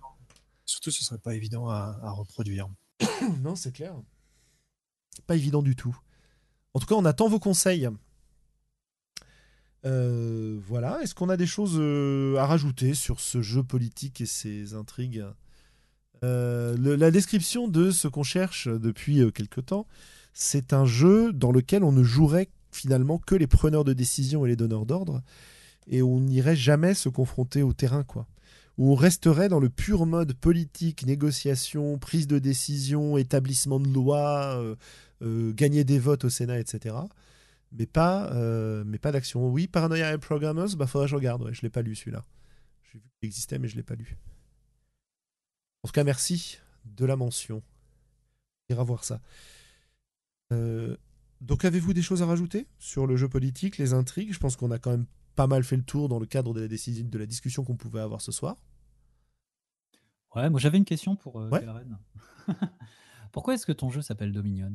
Surtout, 0.65 0.91
ce 0.91 1.03
serait 1.03 1.17
pas 1.17 1.33
évident 1.33 1.69
à 1.69 2.11
reproduire. 2.11 2.69
non, 3.41 3.55
c'est 3.55 3.71
clair. 3.71 3.95
Pas 5.27 5.35
évident 5.35 5.61
du 5.61 5.75
tout. 5.75 5.95
En 6.73 6.79
tout 6.79 6.87
cas, 6.87 6.95
on 6.95 7.05
attend 7.05 7.27
vos 7.27 7.39
conseils. 7.39 7.89
Euh, 9.85 10.57
voilà. 10.67 11.01
Est-ce 11.01 11.13
qu'on 11.15 11.29
a 11.29 11.37
des 11.37 11.45
choses 11.45 11.75
euh, 11.77 12.37
à 12.37 12.45
rajouter 12.45 12.93
sur 12.93 13.19
ce 13.19 13.41
jeu 13.41 13.63
politique 13.63 14.21
et 14.21 14.25
ses 14.25 14.73
intrigues? 14.73 15.25
Euh, 16.23 16.77
La 16.97 17.11
description 17.11 17.67
de 17.67 17.91
ce 17.91 18.07
qu'on 18.07 18.23
cherche 18.23 18.67
depuis 18.67 19.21
quelque 19.33 19.61
temps, 19.61 19.87
c'est 20.33 20.73
un 20.73 20.85
jeu 20.85 21.33
dans 21.33 21.51
lequel 21.51 21.83
on 21.83 21.91
ne 21.91 22.03
jouerait 22.03 22.49
finalement 22.71 23.19
que 23.19 23.35
les 23.35 23.47
preneurs 23.47 23.83
de 23.83 23.93
décision 23.93 24.45
et 24.45 24.49
les 24.49 24.55
donneurs 24.55 24.85
d'ordre, 24.85 25.21
et 25.87 26.01
on 26.01 26.21
n'irait 26.21 26.55
jamais 26.55 26.95
se 26.95 27.09
confronter 27.09 27.61
au 27.61 27.73
terrain, 27.73 28.03
quoi 28.03 28.25
où 28.77 28.91
on 28.91 28.95
resterait 28.95 29.49
dans 29.49 29.59
le 29.59 29.69
pur 29.69 30.05
mode 30.05 30.33
politique, 30.33 31.05
négociation, 31.05 31.97
prise 31.99 32.27
de 32.27 32.39
décision, 32.39 33.17
établissement 33.17 33.79
de 33.79 33.87
loi, 33.87 34.57
euh, 34.59 34.75
euh, 35.21 35.53
gagner 35.53 35.83
des 35.83 35.99
votes 35.99 36.25
au 36.25 36.29
Sénat, 36.29 36.59
etc. 36.59 36.95
Mais 37.71 37.85
pas, 37.85 38.31
euh, 38.33 38.83
mais 38.85 38.97
pas 38.97 39.11
d'action. 39.11 39.47
Oui, 39.47 39.67
Paranoia 39.67 40.17
Programmers, 40.17 40.75
bah 40.75 40.87
faudrait 40.87 41.05
que 41.05 41.11
je 41.11 41.15
regarde. 41.15 41.43
Ouais, 41.43 41.53
je 41.53 41.61
l'ai 41.61 41.69
pas 41.69 41.81
lu 41.81 41.95
celui-là. 41.95 42.23
J'ai 42.91 42.99
vu 42.99 43.05
qu'il 43.19 43.27
existait, 43.27 43.59
mais 43.59 43.67
je 43.67 43.75
l'ai 43.75 43.83
pas 43.83 43.95
lu. 43.95 44.17
En 45.83 45.87
tout 45.87 45.93
cas, 45.93 46.03
merci 46.03 46.57
de 46.85 47.05
la 47.05 47.15
mention. 47.15 47.61
On 48.69 48.73
ira 48.73 48.83
voir 48.83 49.03
ça. 49.03 49.21
donc, 51.41 51.65
avez-vous 51.65 51.93
des 51.93 52.01
choses 52.01 52.21
à 52.21 52.25
rajouter 52.25 52.67
sur 52.79 53.05
le 53.05 53.17
jeu 53.17 53.27
politique, 53.27 53.77
les 53.77 53.93
intrigues? 53.93 54.33
Je 54.33 54.39
pense 54.39 54.55
qu'on 54.55 54.71
a 54.71 54.79
quand 54.79 54.91
même 54.91 55.05
pas 55.35 55.47
mal 55.47 55.63
fait 55.63 55.77
le 55.77 55.83
tour 55.83 56.09
dans 56.09 56.19
le 56.19 56.25
cadre 56.25 56.53
de 56.53 56.61
la, 56.61 56.67
décision, 56.67 57.05
de 57.07 57.17
la 57.17 57.25
discussion 57.25 57.63
qu'on 57.63 57.75
pouvait 57.75 58.01
avoir 58.01 58.21
ce 58.21 58.31
soir. 58.31 58.57
Ouais, 60.35 60.49
moi 60.49 60.59
j'avais 60.59 60.77
une 60.77 60.85
question 60.85 61.15
pour 61.15 61.39
euh, 61.39 61.49
Pourquoi 63.31 63.53
est-ce 63.53 63.65
que 63.65 63.71
ton 63.71 63.89
jeu 63.89 64.01
s'appelle 64.01 64.31
Dominion? 64.31 64.73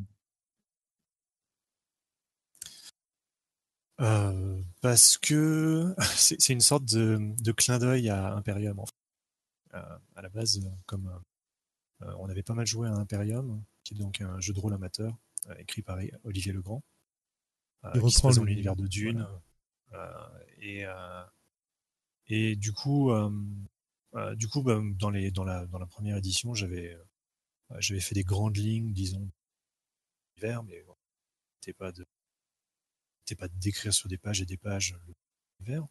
Euh, 4.00 4.62
Parce 4.80 5.18
que 5.18 5.94
c'est 6.16 6.52
une 6.52 6.60
sorte 6.60 6.84
de, 6.84 7.52
clin 7.52 7.78
d'œil 7.78 8.08
à 8.08 8.34
Imperium. 8.34 8.78
En 8.78 8.86
fait. 8.86 8.94
Euh, 9.74 9.98
à 10.16 10.22
la 10.22 10.28
base, 10.28 10.60
comme 10.86 11.12
on 12.00 12.28
avait 12.28 12.44
pas 12.44 12.54
mal 12.54 12.66
joué 12.66 12.88
à 12.88 12.92
Imperium, 12.92 13.62
qui 13.84 13.94
est 13.94 13.98
donc 13.98 14.20
un 14.20 14.38
jeu 14.40 14.52
de 14.52 14.60
rôle 14.60 14.74
amateur 14.74 15.16
écrit 15.58 15.82
par 15.82 15.98
Olivier 16.24 16.52
Legrand, 16.52 16.82
qui 17.92 18.10
se 18.10 18.22
passe 18.22 18.36
dans 18.36 18.44
l'univers 18.44 18.76
de 18.76 18.86
Dune. 18.86 19.20
Euh, 19.20 19.38
et, 20.58 20.84
euh, 20.84 21.24
et 22.26 22.56
du 22.56 22.72
coup, 22.72 23.10
euh, 23.10 23.30
du 24.36 24.48
coup 24.48 24.62
bah, 24.62 24.80
dans, 24.96 25.10
les, 25.10 25.30
dans, 25.30 25.44
la, 25.44 25.66
dans 25.66 25.78
la 25.78 25.86
première 25.86 26.16
édition, 26.16 26.54
j'avais 26.54 26.96
fait 28.00 28.14
des 28.14 28.24
grandes 28.24 28.56
lignes, 28.56 28.92
disons, 28.92 29.28
d'hiver, 30.36 30.62
mais 30.62 30.82
bon, 30.82 30.96
c'était 31.60 31.72
pas 31.72 31.92
de 31.92 32.06
pas 33.34 33.48
décrire 33.48 33.92
sur 33.92 34.08
des 34.08 34.18
pages 34.18 34.40
et 34.40 34.46
des 34.46 34.56
pages 34.56 34.96
l'hiver. 35.60 35.86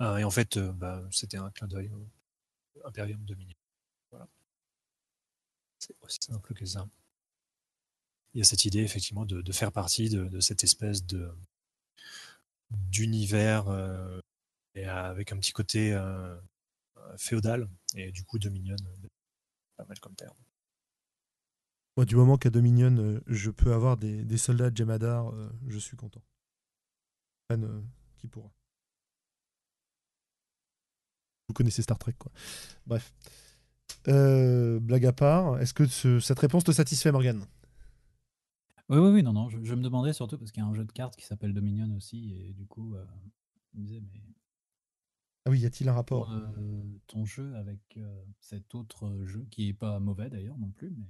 Euh, 0.00 0.16
et 0.16 0.24
en 0.24 0.30
fait, 0.30 0.56
euh, 0.56 0.72
bah, 0.72 1.02
c'était 1.10 1.36
un 1.36 1.50
clin 1.50 1.68
d'œil 1.68 1.90
au 1.90 2.08
Imperium 2.84 3.24
Dominion. 3.24 3.56
Voilà. 4.10 4.28
C'est 5.78 5.94
aussi 6.00 6.18
simple 6.20 6.54
que 6.54 6.66
ça. 6.66 6.88
Il 8.32 8.38
y 8.38 8.40
a 8.40 8.44
cette 8.44 8.64
idée, 8.64 8.80
effectivement, 8.80 9.24
de, 9.24 9.52
faire 9.52 9.70
partie 9.70 10.08
de, 10.08 10.40
cette 10.40 10.64
espèce 10.64 11.06
de 11.06 11.32
d'univers 12.70 13.68
euh, 13.68 14.20
et 14.74 14.84
avec 14.86 15.32
un 15.32 15.38
petit 15.38 15.52
côté 15.52 15.92
euh, 15.92 16.36
féodal. 17.16 17.68
Et 17.94 18.10
du 18.12 18.24
coup, 18.24 18.38
Dominion, 18.38 18.76
pas 19.76 19.84
mal 19.84 19.98
comme 20.00 20.14
terme. 20.14 20.36
Moi, 21.96 22.04
du 22.06 22.16
moment 22.16 22.36
qu'à 22.36 22.50
Dominion, 22.50 22.96
euh, 22.96 23.20
je 23.26 23.50
peux 23.50 23.72
avoir 23.72 23.96
des, 23.96 24.36
soldats 24.36 24.70
de 24.70 24.76
Jemadar, 24.76 25.30
euh, 25.32 25.48
je 25.68 25.78
suis 25.78 25.96
content. 25.96 26.22
Euh, 27.52 27.80
qui 28.16 28.26
pourra. 28.26 28.50
Vous 31.48 31.54
connaissez 31.54 31.82
Star 31.82 31.98
Trek, 31.98 32.14
quoi. 32.18 32.32
Bref. 32.86 33.12
Euh, 34.08 34.80
blague 34.80 35.06
à 35.06 35.12
part, 35.12 35.60
est-ce 35.60 35.74
que 35.74 35.86
ce- 35.86 36.18
cette 36.20 36.38
réponse 36.38 36.64
te 36.64 36.72
satisfait, 36.72 37.12
Morgan 37.12 37.46
Oui, 38.88 38.96
oui, 38.98 39.10
oui, 39.10 39.22
non, 39.22 39.32
non. 39.34 39.48
Je, 39.50 39.62
je 39.62 39.74
me 39.74 39.82
demandais 39.82 40.12
surtout 40.14 40.38
parce 40.38 40.50
qu'il 40.52 40.62
y 40.62 40.66
a 40.66 40.68
un 40.68 40.74
jeu 40.74 40.84
de 40.86 40.92
cartes 40.92 41.16
qui 41.16 41.24
s'appelle 41.26 41.52
Dominion 41.54 41.94
aussi, 41.96 42.32
et 42.34 42.52
du 42.54 42.66
coup, 42.66 42.94
euh, 42.94 43.04
je 43.74 43.78
me 43.80 43.84
disais, 43.84 44.00
mais 44.00 44.20
Ah 45.46 45.50
oui, 45.50 45.60
y 45.60 45.66
a-t-il 45.66 45.88
un 45.88 45.94
rapport? 45.94 46.28
euh, 46.30 46.82
ton 47.06 47.24
jeu 47.24 47.54
avec 47.56 47.80
euh, 47.98 48.24
cet 48.40 48.74
autre 48.74 49.24
jeu, 49.24 49.46
qui 49.50 49.68
est 49.68 49.74
pas 49.74 49.98
mauvais 50.00 50.30
d'ailleurs 50.30 50.58
non 50.58 50.70
plus, 50.70 50.90
mais 50.90 51.06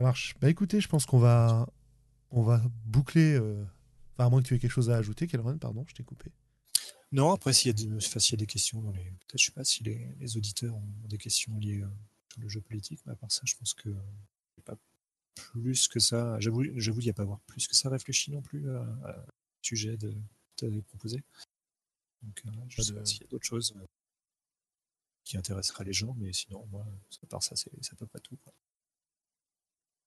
Ça 0.00 0.04
marche. 0.06 0.34
Bah 0.40 0.48
écoutez, 0.50 0.80
je 0.80 0.88
pense 0.88 1.06
qu'on 1.06 1.18
va, 1.18 1.68
on 2.30 2.42
va 2.42 2.62
boucler. 2.86 3.34
euh, 3.34 3.64
Enfin, 4.14 4.26
à 4.26 4.30
moins 4.30 4.42
que 4.42 4.48
tu 4.48 4.54
aies 4.54 4.60
quelque 4.60 4.70
chose 4.72 4.90
à 4.90 4.96
ajouter, 4.96 5.26
Kelron, 5.28 5.58
pardon, 5.58 5.84
je 5.88 5.94
t'ai 5.94 6.04
coupé. 6.04 6.30
Non, 7.12 7.32
après, 7.32 7.52
s'il 7.52 7.68
y, 7.68 7.70
a 7.70 7.72
des- 7.74 7.96
enfin, 7.96 8.20
y 8.30 8.34
a 8.34 8.36
des 8.36 8.46
questions, 8.46 8.82
dans 8.82 8.90
les... 8.92 9.02
peut-être, 9.04 9.38
je 9.38 9.44
sais 9.46 9.52
pas 9.52 9.64
si 9.64 9.82
les, 9.84 10.14
les 10.18 10.36
auditeurs 10.36 10.74
ont 10.76 11.06
des 11.08 11.18
questions 11.18 11.56
liées 11.58 11.82
euh, 11.82 11.88
sur 12.38 12.42
le 12.42 12.48
jeu 12.48 12.60
politique, 12.60 13.00
mais 13.06 13.12
à 13.12 13.16
part 13.16 13.30
ça, 13.30 13.42
je 13.44 13.54
pense 13.56 13.74
que 13.74 13.90
a 13.90 14.62
pas 14.64 14.76
plus 15.34 15.88
que 15.88 16.00
ça. 16.00 16.38
J'avoue, 16.40 16.64
j'avoue, 16.76 17.00
il 17.00 17.04
n'y 17.04 17.10
a 17.10 17.14
pas 17.14 17.22
avoir 17.22 17.40
plus 17.40 17.66
que 17.66 17.74
ça 17.74 17.88
réfléchi 17.88 18.30
non 18.30 18.42
plus 18.42 18.70
à, 18.70 18.82
à 19.04 19.26
sujet 19.62 19.96
de 19.96 20.10
que 20.56 20.66
tu 20.66 20.82
proposé. 20.82 21.22
Donc, 22.22 22.42
euh, 22.46 22.50
je 22.68 22.82
sais 22.82 22.92
pas 22.92 23.04
s'il 23.04 23.20
y 23.22 23.24
a 23.24 23.28
d'autres 23.28 23.46
choses 23.46 23.74
euh, 23.76 23.84
qui 25.24 25.36
intéresseraient 25.36 25.84
les 25.84 25.92
gens, 25.92 26.14
mais 26.18 26.32
sinon, 26.32 26.66
moi, 26.66 26.86
à 27.22 27.26
part 27.26 27.42
ça, 27.42 27.54
c'est 27.54 27.70
à 27.92 27.96
peu 27.96 28.06
près 28.06 28.20
tout. 28.20 28.36
quoi. 28.36 28.52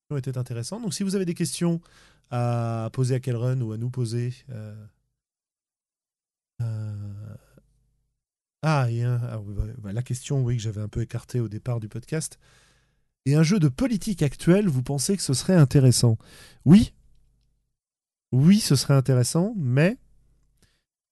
ont 0.09 0.17
été 0.17 0.35
intéressants. 0.37 0.79
Donc, 0.79 0.93
si 0.93 1.03
vous 1.03 1.15
avez 1.15 1.25
des 1.25 1.35
questions 1.35 1.79
à 2.29 2.89
poser 2.91 3.15
à 3.15 3.19
Kelrun 3.19 3.61
ou 3.61 3.71
à 3.71 3.77
nous 3.77 3.89
poser. 3.89 4.33
euh, 4.49 4.75
euh, 4.75 4.87
Ah, 8.61 8.91
et 8.91 9.03
ah, 9.03 9.41
bah, 9.79 9.91
la 9.91 10.03
question, 10.03 10.43
oui, 10.43 10.57
que 10.57 10.61
j'avais 10.61 10.81
un 10.81 10.87
peu 10.87 11.01
écartée 11.01 11.39
au 11.39 11.47
départ 11.47 11.79
du 11.79 11.89
podcast. 11.89 12.37
Et 13.25 13.35
un 13.35 13.43
jeu 13.43 13.59
de 13.59 13.69
politique 13.69 14.21
actuel, 14.23 14.67
vous 14.67 14.83
pensez 14.83 15.15
que 15.17 15.23
ce 15.23 15.33
serait 15.33 15.55
intéressant? 15.55 16.17
Oui. 16.65 16.93
Oui, 18.31 18.59
ce 18.59 18.75
serait 18.75 18.93
intéressant, 18.93 19.53
mais 19.57 19.97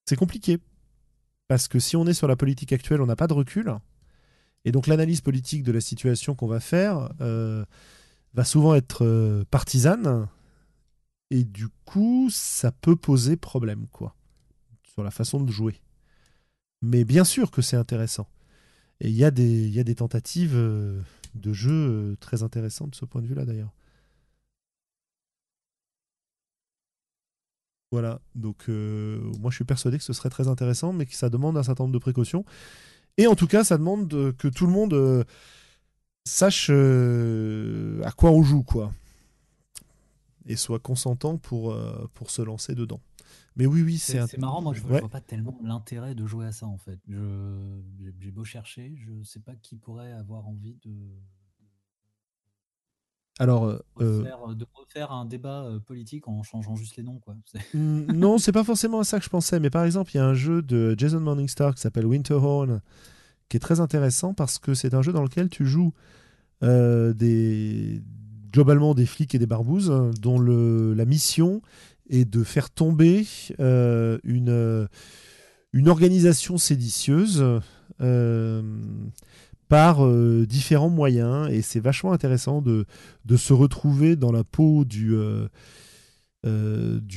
c'est 0.06 0.16
compliqué. 0.16 0.60
Parce 1.48 1.68
que 1.68 1.80
si 1.80 1.96
on 1.96 2.06
est 2.06 2.14
sur 2.14 2.28
la 2.28 2.36
politique 2.36 2.74
actuelle, 2.74 3.02
on 3.02 3.08
n'a 3.08 3.16
pas 3.16 3.28
de 3.28 3.34
recul. 3.34 3.74
Et 4.66 4.72
donc 4.72 4.88
l'analyse 4.88 5.22
politique 5.22 5.64
de 5.64 5.72
la 5.72 5.82
situation 5.82 6.36
qu'on 6.36 6.48
va 6.48 6.60
faire 6.60 7.10
euh, 7.22 7.66
va 8.34 8.44
souvent 8.44 8.76
être 8.76 9.06
euh, 9.06 9.44
partisane. 9.50 10.28
Et 11.32 11.44
du 11.44 11.68
coup, 11.86 12.30
ça 12.32 12.72
peut 12.72 12.96
poser 12.96 13.38
problème, 13.38 13.88
quoi, 13.92 14.16
sur 14.84 15.04
la 15.04 15.12
façon 15.12 15.42
de 15.42 15.52
jouer. 15.52 15.82
Mais 16.82 17.04
bien 17.04 17.24
sûr 17.24 17.52
que 17.52 17.62
c'est 17.62 17.78
intéressant. 17.78 18.28
Et 19.02 19.10
il 19.10 19.16
y, 19.16 19.24
a 19.26 19.32
des- 19.32 19.96
tentatives 19.96 20.56
euh, 20.56 21.02
de 21.36 21.54
jeu 21.54 21.72
euh, 21.72 22.16
très 22.20 22.44
intéressantes 22.44 22.92
de 22.92 22.96
ce 22.96 23.06
point 23.06 23.22
de 23.22 23.28
vue-là, 23.28 23.46
d'ailleurs. 23.46 23.74
Voilà, 27.92 28.22
donc 28.36 28.70
euh, 28.70 29.20
moi 29.40 29.50
je 29.50 29.56
suis 29.56 29.66
persuadé 29.66 29.98
que 29.98 30.04
ce 30.04 30.14
serait 30.14 30.30
très 30.30 30.48
intéressant, 30.48 30.94
mais 30.94 31.08
que 31.08 31.16
ça 31.16 31.30
demande 31.30 31.58
un 31.58 31.64
certain 31.64 31.86
nombre 31.86 31.94
de 31.94 32.00
précautions. 32.00 32.46
Et 33.18 33.26
en 33.28 33.36
tout 33.36 33.48
cas, 33.48 33.64
ça 33.64 33.78
demande 33.78 34.34
que 34.38 34.48
tout 34.48 34.68
le 34.68 34.72
monde 34.72 35.26
sache 36.26 36.70
à 36.70 38.12
quoi 38.12 38.32
on 38.32 38.44
joue, 38.44 38.64
quoi. 38.64 38.94
Et 40.46 40.56
soit 40.56 40.80
consentant 40.80 41.38
pour 41.38 41.76
se 42.28 42.42
lancer 42.42 42.76
dedans. 42.76 43.02
Mais 43.60 43.66
oui, 43.66 43.82
oui, 43.84 43.98
c'est 43.98 44.26
c'est 44.26 44.38
marrant. 44.38 44.62
Moi, 44.62 44.74
je, 44.74 44.82
Ouais. 44.84 45.02
vois 45.02 45.10
pas 45.10 45.20
tellement 45.20 45.60
l'intérêt 45.62 46.16
de 46.16 46.26
jouer 46.26 46.46
à 46.46 46.54
ça 46.54 46.66
en 46.66 46.78
fait. 46.78 46.98
J'ai 48.20 48.32
beau 48.32 48.46
chercher, 48.46 48.96
je 48.96 49.22
sais 49.24 49.42
pas 49.42 49.54
qui 49.62 49.76
pourrait 49.76 50.14
avoir 50.14 50.48
envie 50.48 50.78
de 50.86 50.92
Alors, 53.38 53.66
euh, 53.66 53.80
euh, 54.02 54.20
refaire, 54.20 54.56
de 54.56 54.66
refaire 54.74 55.12
un 55.12 55.26
débat 55.26 55.64
euh, 55.64 55.80
politique 55.80 56.28
en 56.30 56.42
changeant 56.42 56.76
juste 56.78 56.96
les 56.96 57.04
noms, 57.04 57.20
quoi. 57.20 57.36
Non, 57.74 58.38
c'est 58.38 58.54
pas 58.54 58.64
forcément 58.64 59.02
à 59.02 59.04
ça 59.04 59.20
que 59.20 59.26
je 59.26 59.30
pensais, 59.30 59.60
mais 59.60 59.70
par 59.70 59.84
exemple, 59.84 60.12
il 60.14 60.18
y 60.18 60.22
a 60.22 60.26
un 60.26 60.34
jeu 60.34 60.62
de 60.62 60.96
Jason 60.98 61.20
Morningstar 61.20 61.76
qui 61.76 61.82
s'appelle 61.82 62.06
Winterhorn, 62.06 62.82
qui 63.50 63.58
est 63.58 63.62
très 63.62 63.82
intéressant 63.82 64.34
parce 64.34 64.58
que 64.58 64.74
c'est 64.74 64.94
un 64.94 65.02
jeu 65.02 65.12
dans 65.12 65.24
lequel 65.24 65.50
tu 65.50 65.66
joues 65.66 65.94
euh, 66.64 67.14
des 67.14 68.02
globalement 68.52 68.96
des 68.96 69.06
flics 69.06 69.36
et 69.36 69.40
des 69.40 69.46
barbouzes 69.46 69.94
dont 70.20 70.40
le, 70.40 70.94
la 70.96 71.06
mission 71.06 71.62
est 72.10 72.26
de 72.26 72.44
faire 72.44 72.70
tomber 72.70 73.26
euh, 73.60 74.18
une, 74.24 74.88
organisation 75.88 76.58
séditieuse 76.58 77.62
euh, 78.02 78.62
par 79.68 80.06
euh, 80.06 80.46
différents 80.48 80.90
moyens. 80.90 81.50
Et 81.52 81.62
c'est 81.62 81.80
vachement 81.80 82.12
intéressant 82.12 82.62
de, 82.62 82.86
se 83.38 83.54
retrouver 83.54 84.16
dans 84.16 84.32
la 84.32 84.44
peau 84.44 84.86
du, 84.86 85.16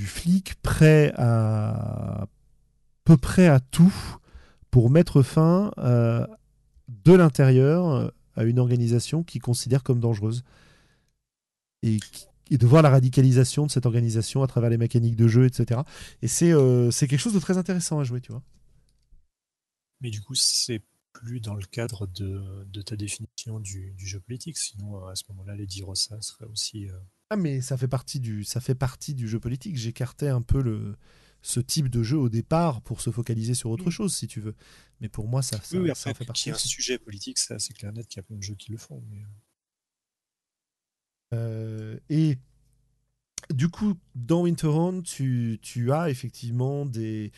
flic 0.05 0.55
prêt 0.63 1.13
à 1.17 2.27
peu 3.05 3.17
près 3.17 3.49
à 3.49 3.61
tout 3.61 3.95
pour 4.71 4.91
mettre 4.91 5.23
fin 5.23 5.73
de 5.79 7.13
l'intérieur 7.13 8.13
à 8.35 8.45
une 8.45 8.59
organisation 8.59 9.23
qu'il 9.23 9.43
considère 9.43 9.83
comme 9.83 10.01
dangereuse 10.01 10.43
et, 11.83 11.99
qui- 11.99 12.27
et 12.53 12.59
de 12.59 12.67
voir 12.67 12.83
la 12.83 12.91
radicalisation 12.91 13.67
de 13.67 13.71
cette 13.71 13.87
organisation 13.87 14.43
à 14.43 14.47
travers 14.47 14.71
les 14.71 14.77
mécaniques 14.79 15.17
de 15.17 15.27
jeu, 15.27 15.47
etc. 15.47 15.81
Et 16.21 16.29
c'est 16.29 16.53
euh, 16.53 16.91
quelque 16.91 17.17
chose 17.17 17.35
de 17.35 17.41
très 17.41 17.57
intéressant 17.57 17.99
à 17.99 18.05
jouer, 18.05 18.21
tu 18.21 18.31
vois. 18.33 18.43
Mais 20.01 20.11
du 20.11 20.21
coup, 20.21 20.35
c'est 20.35 20.83
plus 21.13 21.41
dans 21.41 21.55
le 21.55 21.65
cadre 21.65 22.07
de, 22.07 22.65
de 22.65 22.83
ta 22.83 22.97
définition 22.97 23.61
du, 23.61 23.93
du 23.93 24.07
jeu 24.07 24.21
politique. 24.21 24.59
Sinon, 24.59 25.07
à 25.07 25.15
ce 25.15 25.25
moment-là, 25.31 25.55
les 25.57 25.67
ça 25.95 26.21
serait 26.21 26.47
aussi. 26.47 26.89
euh, 26.89 26.99
Ah 27.31 27.37
mais 27.37 27.61
ça 27.61 27.77
fait 27.77 27.89
partie 27.89 28.21
du 28.21 28.45
ça 28.45 28.61
fait 28.61 28.75
partie 28.75 29.15
du 29.15 29.29
jeu 29.29 29.39
politique. 29.41 29.77
J'écartais 29.77 30.29
un 30.29 30.43
peu 30.43 30.63
le 30.63 30.97
ce 31.45 31.61
type 31.61 31.89
de 31.89 32.03
jeu 32.03 32.19
au 32.19 32.29
départ 32.29 32.83
pour 32.83 33.01
se 33.01 33.11
focaliser 33.11 33.55
sur 33.55 33.71
autre 33.71 33.91
chose 33.91 34.15
si 34.15 34.27
tu 34.27 34.41
veux. 34.41 34.55
Mais 35.01 35.09
pour 35.09 35.27
moi 35.29 35.43
ça, 35.43 35.61
ça, 35.63 35.77
oui, 35.77 35.79
oui, 35.79 35.93
ça 35.95 36.11
après, 36.11 36.11
en 36.11 36.15
fait 36.15 36.25
partie. 36.25 36.49
y 36.49 36.53
ait 36.53 36.55
un 36.55 36.59
sujet 36.59 36.99
politique, 36.99 37.39
ça, 37.39 37.59
c'est 37.59 37.73
clair 37.75 37.93
net 37.93 38.07
qu'il 38.07 38.19
y 38.19 38.21
a 38.21 38.23
plein 38.25 38.37
de 38.37 38.43
jeux 38.43 38.55
qui 38.55 38.71
le 38.73 38.79
font. 38.79 39.03
Mais... 39.11 39.23
Euh, 41.33 41.97
et 42.11 42.39
du 43.53 43.69
coup, 43.69 43.95
dans 44.15 44.43
Winterhorn, 44.43 45.03
tu, 45.03 45.59
tu 45.63 45.93
as 45.93 46.11
effectivement 46.11 46.87
des, 46.87 47.33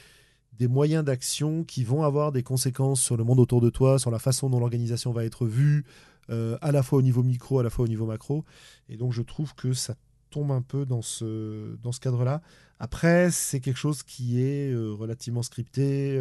moyens 0.61 1.05
d'action 1.05 1.65
qui 1.65 1.85
vont 1.85 2.03
avoir 2.03 2.33
des 2.33 2.43
conséquences 2.43 3.03
sur 3.03 3.16
le 3.16 3.25
monde 3.25 3.41
autour 3.41 3.61
de 3.61 3.71
toi, 3.71 3.99
sur 3.99 4.11
la 4.11 4.19
façon 4.19 4.49
dont 4.49 4.61
l'organisation 4.61 5.12
va 5.12 5.25
être 5.25 5.47
vue, 5.47 5.85
euh, 6.31 6.57
à 6.62 6.73
la 6.73 6.83
fois 6.83 6.99
au 6.99 7.03
niveau 7.03 7.23
micro, 7.23 7.59
à 7.59 7.62
la 7.62 7.71
fois 7.71 7.85
au 7.85 7.89
niveau 7.89 8.07
macro. 8.07 8.45
Et 8.89 8.97
donc, 8.97 9.12
je 9.12 9.23
trouve 9.23 9.55
que 9.55 9.73
ça 9.73 9.95
tombe 10.31 10.51
un 10.51 10.62
peu 10.62 10.87
dans 10.87 11.03
ce, 11.03 11.77
cadre-là. 12.01 12.43
Après, 12.79 13.31
c'est 13.31 13.61
quelque 13.61 13.77
chose 13.77 14.03
qui 14.03 14.41
est 14.41 14.73
euh, 14.73 14.93
relativement 14.93 15.43
scripté. 15.43 16.21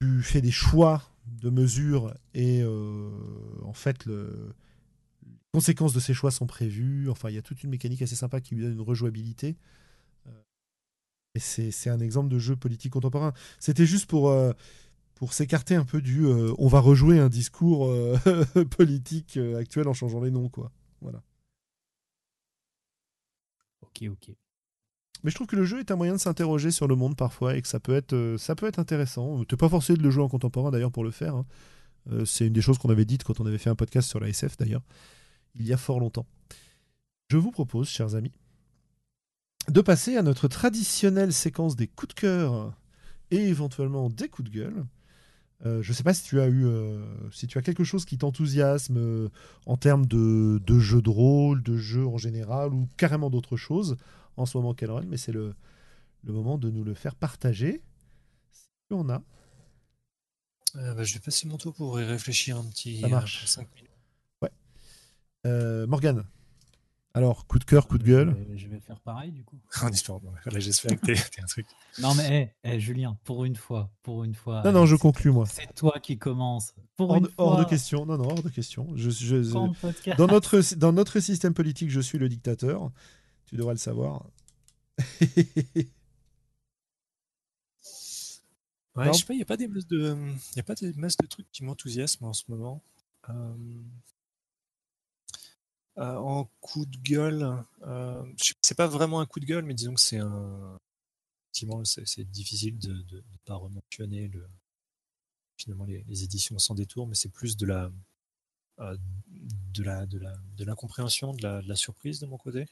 tu 0.00 0.22
fais 0.22 0.40
des 0.40 0.50
choix 0.50 1.02
de 1.26 1.50
mesures 1.50 2.14
et 2.34 2.64
en 2.64 3.72
fait, 3.72 4.04
le, 4.06 4.54
conséquences 5.52 5.92
de 5.92 6.00
ces 6.00 6.14
choix 6.14 6.30
sont 6.30 6.46
prévues. 6.46 7.08
Enfin, 7.10 7.28
il 7.30 7.34
y 7.34 7.38
a 7.38 7.42
toute 7.42 7.62
une 7.64 7.70
mécanique 7.70 8.02
assez 8.02 8.16
sympa 8.16 8.40
qui 8.40 8.54
lui 8.54 8.62
donne 8.62 8.72
une 8.74 8.80
rejouabilité. 8.80 9.56
Euh, 10.26 10.30
Et 11.34 11.40
c'est 11.40 11.90
un 11.90 12.00
exemple 12.00 12.28
de 12.28 12.38
jeu 12.38 12.56
politique 12.56 12.92
contemporain. 12.92 13.32
C'était 13.58 13.86
juste 13.86 14.06
pour, 14.06 14.30
euh, 14.30 14.52
pour 15.14 15.32
s'écarter 15.32 15.74
un 15.76 15.84
peu 15.84 16.00
du 16.02 16.26
euh, 16.26 16.52
on 16.58 16.68
va 16.68 16.80
rejouer 16.80 17.18
un 17.18 17.28
discours 17.28 17.86
euh, 17.86 18.16
politique 18.76 19.36
actuel 19.58 19.88
en 19.88 19.94
changeant 19.94 20.20
les 20.20 20.30
noms, 20.30 20.48
quoi. 20.48 20.70
Voilà. 21.00 21.22
Ok, 23.82 24.04
ok. 24.10 24.30
Mais 25.22 25.30
je 25.30 25.34
trouve 25.34 25.46
que 25.46 25.56
le 25.56 25.64
jeu 25.64 25.80
est 25.80 25.90
un 25.90 25.96
moyen 25.96 26.14
de 26.14 26.18
s'interroger 26.20 26.70
sur 26.70 26.88
le 26.88 26.94
monde 26.96 27.14
parfois 27.16 27.56
et 27.56 27.60
que 27.62 27.68
ça 27.68 27.78
peut 27.80 27.94
être, 27.94 28.36
ça 28.38 28.54
peut 28.54 28.66
être 28.66 28.78
intéressant. 28.78 29.44
T'es 29.44 29.56
pas 29.56 29.68
forcé 29.68 29.94
de 29.94 30.02
le 30.02 30.10
jouer 30.10 30.22
en 30.22 30.28
contemporain 30.28 30.70
d'ailleurs 30.70 30.92
pour 30.92 31.04
le 31.04 31.10
faire. 31.10 31.34
hein. 31.34 31.44
C'est 32.24 32.46
une 32.46 32.54
des 32.54 32.62
choses 32.62 32.78
qu'on 32.78 32.88
avait 32.88 33.04
dites 33.04 33.24
quand 33.24 33.40
on 33.40 33.46
avait 33.46 33.58
fait 33.58 33.68
un 33.68 33.74
podcast 33.74 34.08
sur 34.08 34.18
la 34.20 34.28
SF 34.28 34.56
d'ailleurs, 34.56 34.80
il 35.54 35.66
y 35.66 35.72
a 35.72 35.76
fort 35.76 36.00
longtemps. 36.00 36.26
Je 37.28 37.36
vous 37.36 37.50
propose, 37.50 37.88
chers 37.88 38.14
amis, 38.14 38.32
de 39.68 39.80
passer 39.80 40.16
à 40.16 40.22
notre 40.22 40.48
traditionnelle 40.48 41.32
séquence 41.32 41.76
des 41.76 41.86
coups 41.86 42.14
de 42.14 42.20
cœur 42.20 42.74
et 43.30 43.36
éventuellement 43.36 44.10
des 44.10 44.28
coups 44.28 44.50
de 44.50 44.54
gueule. 44.54 44.86
Euh, 45.66 45.82
je 45.82 45.90
ne 45.90 45.94
sais 45.94 46.02
pas 46.02 46.14
si 46.14 46.22
tu 46.22 46.40
as 46.40 46.46
eu, 46.46 46.64
euh, 46.64 47.04
si 47.32 47.46
tu 47.46 47.58
as 47.58 47.62
quelque 47.62 47.84
chose 47.84 48.06
qui 48.06 48.16
t'enthousiasme 48.16 48.96
euh, 48.96 49.28
en 49.66 49.76
termes 49.76 50.06
de, 50.06 50.60
de 50.64 50.78
jeux 50.78 51.02
de 51.02 51.10
rôle, 51.10 51.62
de 51.62 51.76
jeux 51.76 52.06
en 52.06 52.16
général 52.16 52.72
ou 52.72 52.88
carrément 52.96 53.28
d'autres 53.28 53.58
choses 53.58 53.96
en 54.36 54.46
ce 54.46 54.56
moment, 54.56 54.72
Calren, 54.72 55.06
mais 55.06 55.18
c'est 55.18 55.32
le, 55.32 55.54
le 56.24 56.32
moment 56.32 56.56
de 56.56 56.70
nous 56.70 56.82
le 56.82 56.94
faire 56.94 57.14
partager. 57.14 57.82
Si 58.52 58.64
on 58.90 59.08
a. 59.10 59.22
bah, 60.74 61.04
je 61.04 61.14
vais 61.14 61.20
passer 61.20 61.46
mon 61.46 61.58
tour 61.58 61.74
pour 61.74 62.00
y 62.00 62.04
réfléchir 62.04 62.56
un 62.56 62.64
petit 62.64 63.00
Ça 63.00 63.08
marche. 63.08 63.44
5 63.44 63.68
minutes. 63.74 63.89
Euh, 65.46 65.86
Morgane. 65.86 66.24
Alors, 67.12 67.46
coup 67.48 67.58
de 67.58 67.64
cœur, 67.64 67.88
coup 67.88 67.98
de 67.98 68.04
gueule. 68.04 68.36
Je 68.38 68.52
vais, 68.52 68.58
je 68.58 68.68
vais 68.68 68.78
faire 68.80 69.00
pareil 69.00 69.32
du 69.32 69.42
coup. 69.42 69.58
En 69.82 69.88
espérant, 69.88 70.20
bon, 70.20 70.30
là 70.46 70.60
j'espère 70.60 71.00
que 71.00 71.06
t'es 71.30 71.42
un 71.42 71.46
truc. 71.46 71.66
Non 72.00 72.14
mais 72.14 72.54
Julien, 72.78 73.18
pour 73.24 73.44
une 73.44 73.56
fois, 73.56 73.90
pour 74.02 74.22
une 74.22 74.34
fois. 74.34 74.62
Non, 74.64 74.70
non, 74.72 74.86
je 74.86 74.94
conclus, 74.94 75.32
moi. 75.32 75.46
C'est 75.46 75.74
toi 75.74 75.98
qui 76.00 76.18
commence. 76.18 76.72
Pour 76.96 77.10
Hors 77.10 77.16
une 77.16 77.28
hors 77.36 77.58
de 77.58 77.64
question. 77.64 78.06
Non, 78.06 78.16
non, 78.16 78.28
hors 78.30 78.42
de 78.42 78.48
question. 78.48 78.86
Je, 78.94 79.10
je- 79.10 79.52
dans, 80.16 80.26
notre, 80.28 80.60
dans 80.76 80.92
notre 80.92 81.18
système 81.18 81.52
politique, 81.54 81.90
je 81.90 82.00
suis 82.00 82.18
le 82.18 82.28
dictateur. 82.28 82.92
Tu 83.46 83.56
devrais 83.56 83.74
le 83.74 83.78
savoir. 83.78 84.26
Ouais, 88.96 89.06
Non. 89.06 89.12
je 89.12 89.18
sais 89.20 89.24
pas, 89.24 89.34
il 89.34 89.36
n'y 89.36 89.42
a 89.42 89.46
pas 89.46 89.56
des 89.56 89.68
masses 89.68 89.86
de, 89.86 90.16
y 90.56 90.60
a 90.60 90.62
pas 90.64 90.74
des 90.74 90.92
masses 90.94 91.16
de 91.16 91.26
trucs 91.26 91.50
qui 91.52 91.62
m'enthousiasment 91.64 92.26
en 92.28 92.32
ce 92.32 92.42
moment. 92.48 92.82
Euh, 93.28 93.54
en 96.00 96.46
coup 96.60 96.86
de 96.86 96.96
gueule, 96.98 97.64
euh, 97.82 98.24
c'est 98.62 98.76
pas 98.76 98.86
vraiment 98.86 99.20
un 99.20 99.26
coup 99.26 99.40
de 99.40 99.46
gueule, 99.46 99.64
mais 99.64 99.74
disons 99.74 99.94
que 99.94 100.00
c'est 100.00 100.18
un. 100.18 100.78
Effectivement, 101.46 101.84
c'est 101.84 102.30
difficile 102.30 102.78
de 102.78 102.92
ne 102.92 103.20
pas 103.44 103.56
rementionner 103.56 104.28
le, 104.28 104.46
finalement 105.60 105.84
les, 105.84 106.24
éditions 106.24 106.58
sans 106.58 106.74
détour, 106.74 107.06
mais 107.06 107.14
c'est 107.14 107.28
plus 107.28 107.56
de 107.56 107.66
la, 107.66 107.90
euh, 108.80 108.96
de 109.74 109.82
la, 109.82 110.06
de 110.06 110.18
la, 110.18 110.34
de 110.56 110.64
l'incompréhension, 110.64 111.34
de 111.34 111.42
la, 111.42 111.76
surprise 111.76 112.20
de 112.20 112.26
mon 112.26 112.38
côté. 112.38 112.66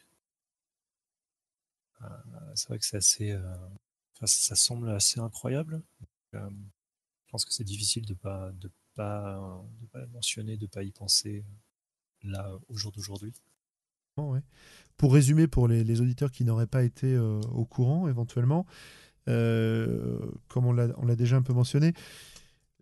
Euh, 2.03 2.09
c'est 2.55 2.69
vrai 2.69 2.79
que 2.79 2.87
c'est 2.87 2.97
assez, 2.97 3.33
euh, 3.33 3.57
ça 4.25 4.57
semble 4.57 4.91
assez 4.91 5.21
incroyable. 5.21 5.83
Euh, 6.35 6.51
je 7.27 7.31
pense 7.31 7.45
que 7.45 7.53
c'est 7.53 7.65
difficile 7.65 8.07
de 8.07 8.15
pas 8.15 8.53
de 8.53 8.71
pas 8.95 9.63
de 9.81 9.87
pas 9.89 10.07
mentionner, 10.07 10.57
de 10.57 10.67
pas 10.67 10.83
y 10.83 10.91
penser 10.91 11.45
euh, 11.47 11.68
là 12.23 12.51
au 12.69 12.77
jour 12.77 12.93
d'aujourd'hui. 12.93 13.33
Pour 14.97 15.13
résumer, 15.13 15.47
pour 15.47 15.69
les, 15.69 16.01
auditeurs 16.01 16.33
qui 16.33 16.45
n'auraient 16.45 16.67
pas 16.67 16.83
été 16.83 17.15
euh, 17.15 17.41
au 17.53 17.65
courant 17.65 18.09
éventuellement, 18.09 18.67
euh, 19.29 20.19
comme 20.49 20.67
on 20.67 20.73
l'a 20.73 21.17
déjà 21.17 21.37
un 21.37 21.43
peu 21.43 21.53
mentionné, 21.53 21.93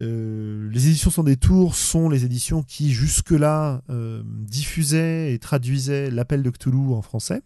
euh, 0.02 0.68
les 0.70 0.88
éditions 0.88 1.10
sans 1.10 1.24
détour 1.24 1.74
sont 1.74 2.08
les 2.08 2.24
éditions 2.24 2.62
qui 2.62 2.90
jusque-là 2.92 3.82
diffusaient 4.24 5.32
et 5.32 5.38
traduisaient 5.38 6.10
l'appel 6.10 6.42
de 6.42 6.50
Cthulhu 6.50 6.92
en 6.94 7.02
français, 7.02 7.42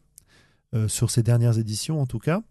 sur 0.87 1.11
ces 1.11 1.25
dernières 1.25 1.59
éditions 1.59 2.01
en 2.01 2.07
tout 2.07 2.21
cas. 2.21 2.43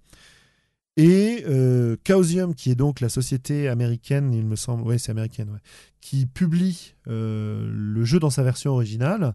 Et 0.99 1.45
euh, 1.47 1.95
Chaosium, 2.05 2.53
qui 2.53 2.71
est 2.71 2.75
donc 2.75 2.99
la 2.99 3.07
société 3.07 3.69
américaine, 3.69 4.33
il 4.33 4.45
me 4.45 4.57
semble, 4.57 4.83
ouais, 4.83 4.97
c'est 4.97 5.11
américaine, 5.11 5.61
qui 6.01 6.25
publie 6.25 6.93
euh, 7.07 7.71
le 7.71 8.03
jeu 8.03 8.19
dans 8.19 8.29
sa 8.29 8.43
version 8.43 8.73
originale, 8.73 9.33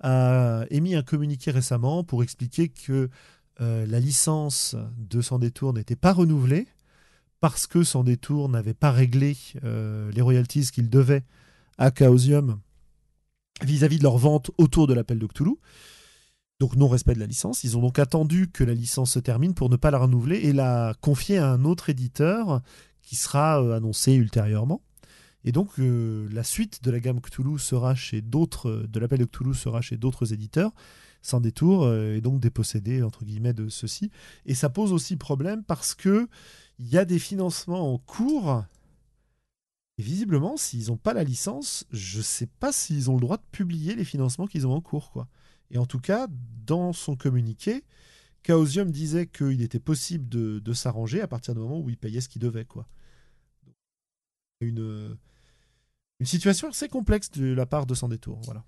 a 0.00 0.66
émis 0.68 0.94
un 0.94 1.02
communiqué 1.02 1.50
récemment 1.50 2.04
pour 2.04 2.22
expliquer 2.22 2.68
que 2.68 3.08
euh, 3.62 3.86
la 3.86 3.98
licence 3.98 4.76
de 4.98 5.22
Sans 5.22 5.38
Détour 5.38 5.72
n'était 5.72 5.96
pas 5.96 6.12
renouvelée 6.12 6.66
parce 7.40 7.66
que 7.66 7.82
Sans 7.82 8.04
Détour 8.04 8.50
n'avait 8.50 8.74
pas 8.74 8.90
réglé 8.90 9.38
les 9.62 10.20
royalties 10.20 10.70
qu'il 10.70 10.90
devait 10.90 11.24
à 11.78 11.90
Chaosium 11.90 12.60
vis-à-vis 13.62 13.96
de 13.96 14.02
leur 14.02 14.18
vente 14.18 14.50
autour 14.58 14.86
de 14.86 14.92
l'appel 14.92 15.18
de 15.18 15.26
Cthulhu. 15.26 15.54
Donc 16.58 16.74
non-respect 16.74 17.14
de 17.14 17.20
la 17.20 17.26
licence. 17.26 17.64
Ils 17.64 17.76
ont 17.76 17.82
donc 17.82 17.98
attendu 17.98 18.48
que 18.50 18.64
la 18.64 18.72
licence 18.72 19.12
se 19.12 19.18
termine 19.18 19.52
pour 19.52 19.68
ne 19.68 19.76
pas 19.76 19.90
la 19.90 19.98
renouveler 19.98 20.36
et 20.38 20.52
la 20.52 20.94
confier 21.02 21.38
à 21.38 21.50
un 21.50 21.64
autre 21.64 21.90
éditeur 21.90 22.62
qui 23.02 23.14
sera 23.14 23.62
euh, 23.62 23.76
annoncé 23.76 24.14
ultérieurement. 24.14 24.82
Et 25.44 25.52
donc 25.52 25.78
euh, 25.78 26.28
la 26.32 26.42
suite 26.42 26.82
de 26.82 26.90
la 26.90 26.98
gamme 26.98 27.20
Cthulhu 27.20 27.58
sera 27.58 27.94
chez 27.94 28.22
d'autres, 28.22 28.70
euh, 28.70 28.86
de 28.88 28.98
l'appel 28.98 29.18
de 29.18 29.26
Cthulhu 29.26 29.54
sera 29.54 29.82
chez 29.82 29.98
d'autres 29.98 30.32
éditeurs, 30.32 30.72
sans 31.20 31.40
détour, 31.40 31.92
et 31.92 32.20
donc 32.20 32.40
dépossédé 32.40 33.02
entre 33.02 33.24
guillemets 33.24 33.52
de 33.52 33.68
ceci. 33.68 34.10
Et 34.46 34.54
ça 34.54 34.70
pose 34.70 34.92
aussi 34.92 35.16
problème 35.16 35.62
parce 35.64 35.94
que 35.94 36.28
il 36.78 36.88
y 36.88 36.98
a 36.98 37.04
des 37.04 37.18
financements 37.18 37.92
en 37.92 37.98
cours. 37.98 38.64
Et 39.98 40.02
visiblement, 40.02 40.56
s'ils 40.56 40.88
n'ont 40.88 40.96
pas 40.96 41.14
la 41.14 41.24
licence, 41.24 41.86
je 41.90 42.18
ne 42.18 42.22
sais 42.22 42.46
pas 42.46 42.70
s'ils 42.70 43.10
ont 43.10 43.14
le 43.14 43.20
droit 43.20 43.38
de 43.38 43.42
publier 43.50 43.94
les 43.94 44.04
financements 44.04 44.46
qu'ils 44.46 44.66
ont 44.66 44.74
en 44.74 44.80
cours, 44.80 45.10
quoi. 45.10 45.26
Et 45.70 45.78
en 45.78 45.86
tout 45.86 45.98
cas, 46.00 46.26
dans 46.66 46.92
son 46.92 47.16
communiqué, 47.16 47.84
Chaosium 48.46 48.90
disait 48.90 49.26
qu'il 49.26 49.62
était 49.62 49.80
possible 49.80 50.28
de, 50.28 50.58
de 50.60 50.72
s'arranger 50.72 51.20
à 51.20 51.26
partir 51.28 51.54
du 51.54 51.60
moment 51.60 51.80
où 51.80 51.90
il 51.90 51.96
payait 51.98 52.20
ce 52.20 52.28
qu'il 52.28 52.40
devait, 52.42 52.64
quoi. 52.64 52.86
Une, 54.60 55.18
une 56.20 56.26
situation 56.26 56.68
assez 56.68 56.88
complexe 56.88 57.30
de 57.30 57.46
la 57.52 57.66
part 57.66 57.86
de 57.86 57.94
Sans 57.94 58.08
Détour, 58.08 58.40
voilà. 58.44 58.64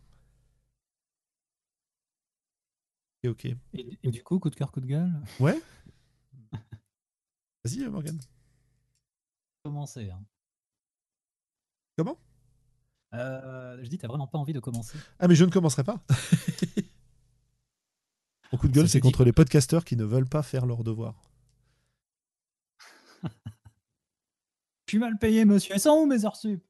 Et 3.23 3.29
ok. 3.29 3.45
Et, 3.47 3.57
et 4.03 4.11
du 4.11 4.23
coup, 4.23 4.39
coup 4.39 4.51
de 4.51 4.55
cœur, 4.55 4.71
coup 4.71 4.81
de 4.81 4.87
gueule, 4.87 5.13
Ouais 5.41 5.61
Vas-y, 7.65 7.83
euh, 7.83 7.91
Morgan. 7.91 8.19
commencer. 9.65 10.11
hein. 10.11 10.25
Comment? 11.97 12.19
Euh, 13.15 13.79
je 13.83 13.89
dis, 13.89 13.99
t'as 13.99 14.07
vraiment 14.09 14.27
pas 14.27 14.39
envie 14.39 14.53
de 14.53 14.61
commencer? 14.61 14.99
Ah, 15.19 15.27
mais 15.29 15.35
je 15.35 15.45
ne 15.45 15.51
commencerai 15.51 15.83
pas. 15.85 16.05
Mon 18.53 18.59
coup 18.59 18.69
de 18.69 18.73
gueule, 18.73 18.89
c'est 18.89 19.01
contre 19.01 19.25
les 19.25 19.33
podcasteurs 19.33 19.85
qui 19.85 19.97
ne 19.97 20.05
veulent 20.05 20.29
pas 20.29 20.43
faire 20.43 20.67
leur 20.67 20.85
devoir. 20.85 21.15
Je 24.87 24.93
suis 24.93 24.99
mal 24.99 25.19
payé, 25.19 25.45
monsieur. 25.45 25.75
Elles 25.75 25.81
sont 25.81 25.91
où 25.91 26.07
mes 26.07 26.25
heures 26.25 26.37
sup? 26.37 26.65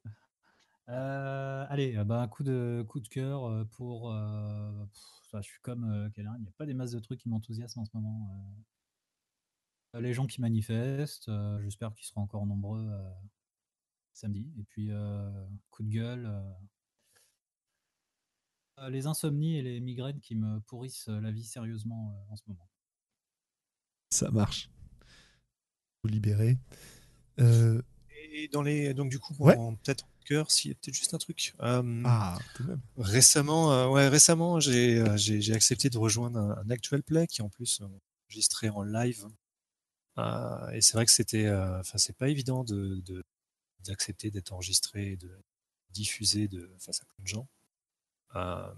Euh, 0.89 1.67
Allez, 1.69 1.97
euh, 1.97 2.05
bah, 2.05 2.23
un 2.23 2.29
coup 2.29 2.43
de, 2.43 2.85
coup 2.89 3.01
de 3.01 3.09
cœur 3.09 3.45
euh, 3.45 3.65
pour. 3.65 4.13
euh, 4.13 4.85
pff, 4.87 5.03
je 5.35 5.43
suis 5.43 5.61
comme 5.61 5.85
euh, 5.85 6.09
Kellen, 6.11 6.33
il 6.39 6.43
n'y 6.43 6.49
a 6.49 6.53
pas 6.57 6.67
des 6.67 6.75
masses 6.75 6.93
de 6.93 6.99
trucs 6.99 7.21
qui 7.21 7.29
m'enthousiasment 7.29 7.83
en 7.83 7.85
ce 7.85 7.91
moment. 7.95 8.31
euh. 9.95 9.99
Euh, 9.99 10.01
les 10.01 10.15
gens 10.15 10.27
qui 10.27 10.41
manifestent, 10.41 11.29
euh, 11.29 11.61
j'espère 11.63 11.95
qu'ils 11.95 12.07
seront 12.07 12.23
encore 12.23 12.47
nombreux 12.47 12.89
euh, 12.91 13.11
samedi. 14.15 14.51
Et 14.59 14.65
puis, 14.65 14.91
euh, 14.91 15.31
coup 15.71 15.83
de 15.83 15.91
gueule. 15.91 16.27
Euh, 18.83 18.91
les 18.91 19.07
insomnies 19.07 19.57
et 19.59 19.63
les 19.63 19.81
migraines 19.81 20.21
qui 20.21 20.35
me 20.35 20.61
pourrissent 20.61 21.09
euh, 21.09 21.21
la 21.21 21.31
vie 21.31 21.45
sérieusement 21.45 22.13
euh, 22.13 22.33
en 22.33 22.37
ce 22.37 22.43
moment. 22.47 22.69
Ça 24.11 24.31
marche. 24.31 24.71
Vous 26.03 26.11
libérez. 26.11 26.57
Euh, 27.41 27.83
Et 28.33 28.49
dans 28.49 28.63
les 28.63 28.95
donc 28.95 29.11
du 29.11 29.19
coup 29.19 29.35
Ouais. 29.39 29.57
peut-être 29.83 30.05
en 30.05 30.25
cœur, 30.25 30.51
s'il 30.51 30.71
y 30.71 30.73
a 30.73 30.75
peut-être 30.77 30.95
juste 30.95 31.15
un 31.15 31.19
truc. 31.19 31.55
Euh, 31.61 32.03
Ah, 32.05 32.39
tout 32.55 32.63
de 32.65 32.69
même. 32.71 32.81
Récemment, 32.97 33.73
euh, 33.73 33.89
ouais, 33.89 34.09
récemment, 34.09 34.61
j'ai 34.61 34.99
euh, 34.99 35.55
accepté 35.55 35.91
de 35.91 35.99
rejoindre 35.99 36.39
un, 36.39 36.59
un 36.59 36.71
actual 36.71 37.03
play 37.03 37.27
qui 37.27 37.43
en 37.43 37.49
plus 37.49 37.81
enregistré 38.27 38.69
en 38.71 38.83
live. 38.83 39.27
Euh, 40.19 40.71
et 40.71 40.81
c'est 40.81 40.95
vrai 40.95 41.07
que 41.07 41.13
c'était, 41.13 41.47
euh, 41.47 41.81
enfin, 41.81 41.99
c'est 41.99 42.17
pas 42.17 42.29
évident 42.29 42.65
de 42.65 43.01
de- 43.05 43.25
d'accepter 43.85 44.31
d'être 44.31 44.53
enregistré, 44.53 45.13
et 45.13 45.17
de 45.17 45.31
diffuser 45.91 46.49
de 46.49 46.69
face 46.79 47.01
à 47.01 47.05
plein 47.05 47.23
de 47.23 47.29
gens. 47.29 47.49
Euh, 48.37 48.73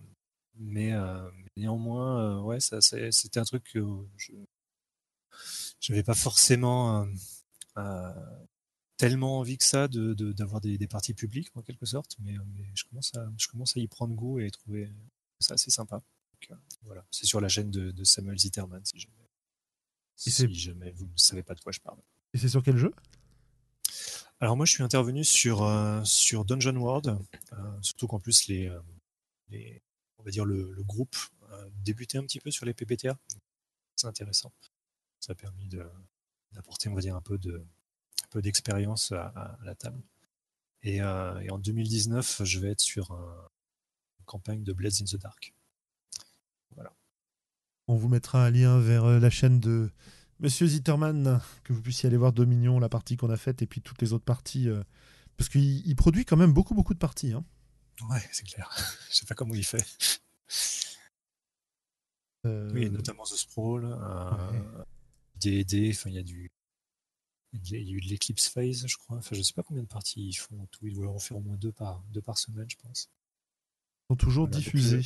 mais 0.56 0.92
euh, 0.92 1.30
néanmoins, 1.56 2.38
euh, 2.40 2.42
ouais, 2.42 2.60
ça, 2.60 2.80
c'était 2.80 3.40
un 3.40 3.44
truc 3.44 3.64
que 3.64 3.80
je 4.16 4.32
j'avais 5.80 6.02
pas 6.02 6.14
forcément 6.14 7.06
tellement 8.96 9.38
envie 9.38 9.56
que 9.58 9.64
ça 9.64 9.88
de 9.88 10.14
de- 10.14 10.32
d'avoir 10.32 10.60
des, 10.60 10.76
des 10.78 10.86
parties 10.86 11.14
publiques 11.14 11.50
en 11.56 11.62
quelque 11.62 11.86
sorte, 11.86 12.16
mais, 12.20 12.34
mais 12.54 12.64
je 12.74 12.84
commence 12.84 13.14
à 13.16 13.30
je 13.38 13.48
commence 13.48 13.76
à 13.76 13.80
y 13.80 13.88
prendre 13.88 14.14
goût 14.14 14.38
et 14.40 14.50
trouver 14.50 14.90
ça 15.40 15.54
assez 15.54 15.70
sympa. 15.70 16.02
Donc, 16.50 16.58
voilà, 16.82 17.04
c'est 17.10 17.26
sur 17.26 17.40
la 17.40 17.48
chaîne 17.48 17.70
de, 17.70 17.90
de 17.90 18.04
Samuel 18.04 18.38
Zitterman 18.38 18.84
si 18.84 18.98
jamais, 18.98 19.14
Et 20.26 20.30
c'est- 20.30 20.46
si 20.46 20.54
jamais 20.54 20.92
vous 20.92 21.06
ne 21.06 21.16
savez 21.16 21.42
pas 21.42 21.54
de 21.54 21.60
quoi 21.60 21.72
je 21.72 21.80
parle. 21.80 21.98
Et 22.34 22.38
c'est 22.38 22.48
sur 22.48 22.62
quel 22.62 22.76
jeu? 22.76 22.92
Alors 24.40 24.56
moi 24.56 24.66
je 24.66 24.72
suis 24.72 24.82
intervenu 24.82 25.24
sur 25.24 25.62
euh, 25.62 26.02
sur 26.04 26.44
Dungeon 26.44 26.76
World, 26.76 27.18
euh, 27.52 27.56
surtout 27.82 28.06
qu'en 28.06 28.18
plus 28.20 28.46
les, 28.48 28.68
on 30.18 30.22
va 30.22 30.30
dire 30.30 30.44
le, 30.44 30.82
groupe 30.82 31.16
euh, 31.50 31.70
débutait 31.84 32.18
un 32.18 32.22
petit 32.22 32.40
peu 32.40 32.50
sur 32.50 32.66
les 32.66 32.74
PPTA, 32.74 33.18
c'est 33.96 34.06
intéressant. 34.06 34.52
Ça 35.18 35.32
a 35.32 35.34
permis 35.34 35.68
d'apporter 36.52 36.88
on 36.88 36.94
va 36.94 37.00
dire 37.00 37.16
un 37.16 37.20
peu 37.22 37.38
d'expérience 38.40 39.12
à, 39.12 39.58
la 39.64 39.74
table. 39.74 40.02
Et, 40.82 41.02
euh, 41.02 41.46
en 41.50 41.58
2019 41.58 42.42
je 42.44 42.58
vais 42.60 42.70
être 42.70 42.80
sur 42.80 43.10
un- 43.12 43.48
une 44.18 44.24
campagne 44.24 44.62
de 44.62 44.72
Blades 44.72 44.94
in 45.00 45.04
the 45.04 45.16
Dark. 45.16 45.54
On 47.88 47.96
vous 47.96 48.08
mettra 48.08 48.46
un 48.46 48.50
lien 48.50 48.78
vers 48.78 49.04
euh, 49.04 49.18
la 49.18 49.30
chaîne 49.30 49.58
de 49.58 49.90
Monsieur 50.38 50.66
Zitterman, 50.66 51.40
que 51.64 51.72
vous 51.72 51.82
puissiez 51.82 52.06
aller 52.06 52.16
voir 52.16 52.32
Dominion, 52.32 52.78
la 52.78 52.88
partie 52.88 53.16
qu'on 53.16 53.30
a 53.30 53.36
faite, 53.36 53.62
et 53.62 53.66
puis 53.66 53.82
toutes 53.82 54.00
les 54.00 54.12
autres 54.12 54.24
parties. 54.24 54.68
parce 55.36 55.50
qu'il 55.50 55.86
il 55.86 55.96
produit 55.96 56.24
quand 56.24 56.36
même 56.36 56.52
beaucoup, 56.52 56.74
beaucoup 56.74 56.94
de 56.94 56.98
parties. 56.98 57.32
hein. 57.32 57.44
Ouais, 58.08 58.22
c'est 58.32 58.46
clair. 58.46 58.70
Je 59.10 59.16
sais 59.16 59.26
pas 59.26 59.34
comment 59.34 59.54
il 59.54 59.64
fait. 59.64 59.84
Euh, 62.46 62.70
Oui, 62.72 62.88
notamment 62.88 63.24
The 63.24 63.36
Sprawl, 63.36 63.84
euh, 63.84 64.50
ouais. 64.52 64.84
D&D, 65.36 65.90
enfin 65.94 66.10
il 66.10 66.16
y 66.16 66.18
a 66.18 66.22
du... 66.22 66.50
Il 67.52 67.68
y 67.68 67.76
a 67.76 67.96
eu 67.96 68.00
de 68.00 68.06
l'Eclipse 68.06 68.48
Phase, 68.48 68.86
je 68.86 68.96
crois. 68.96 69.16
Enfin, 69.16 69.34
je 69.34 69.42
sais 69.42 69.52
pas 69.52 69.64
combien 69.64 69.82
de 69.82 69.88
parties 69.88 70.28
ils 70.28 70.34
font 70.34 70.66
tout. 70.70 70.86
Ils 70.86 70.94
doivent 70.94 71.10
en 71.10 71.18
faire 71.18 71.36
au 71.36 71.40
moins 71.40 71.56
deux 71.56 71.72
par, 71.72 72.00
deux 72.12 72.22
par 72.22 72.38
semaine, 72.38 72.70
je 72.70 72.76
pense. 72.76 73.10
sont 74.08 74.16
toujours 74.16 74.46
Voilà, 74.46 74.56
donc, 74.56 74.64
diffusés. 74.64 75.02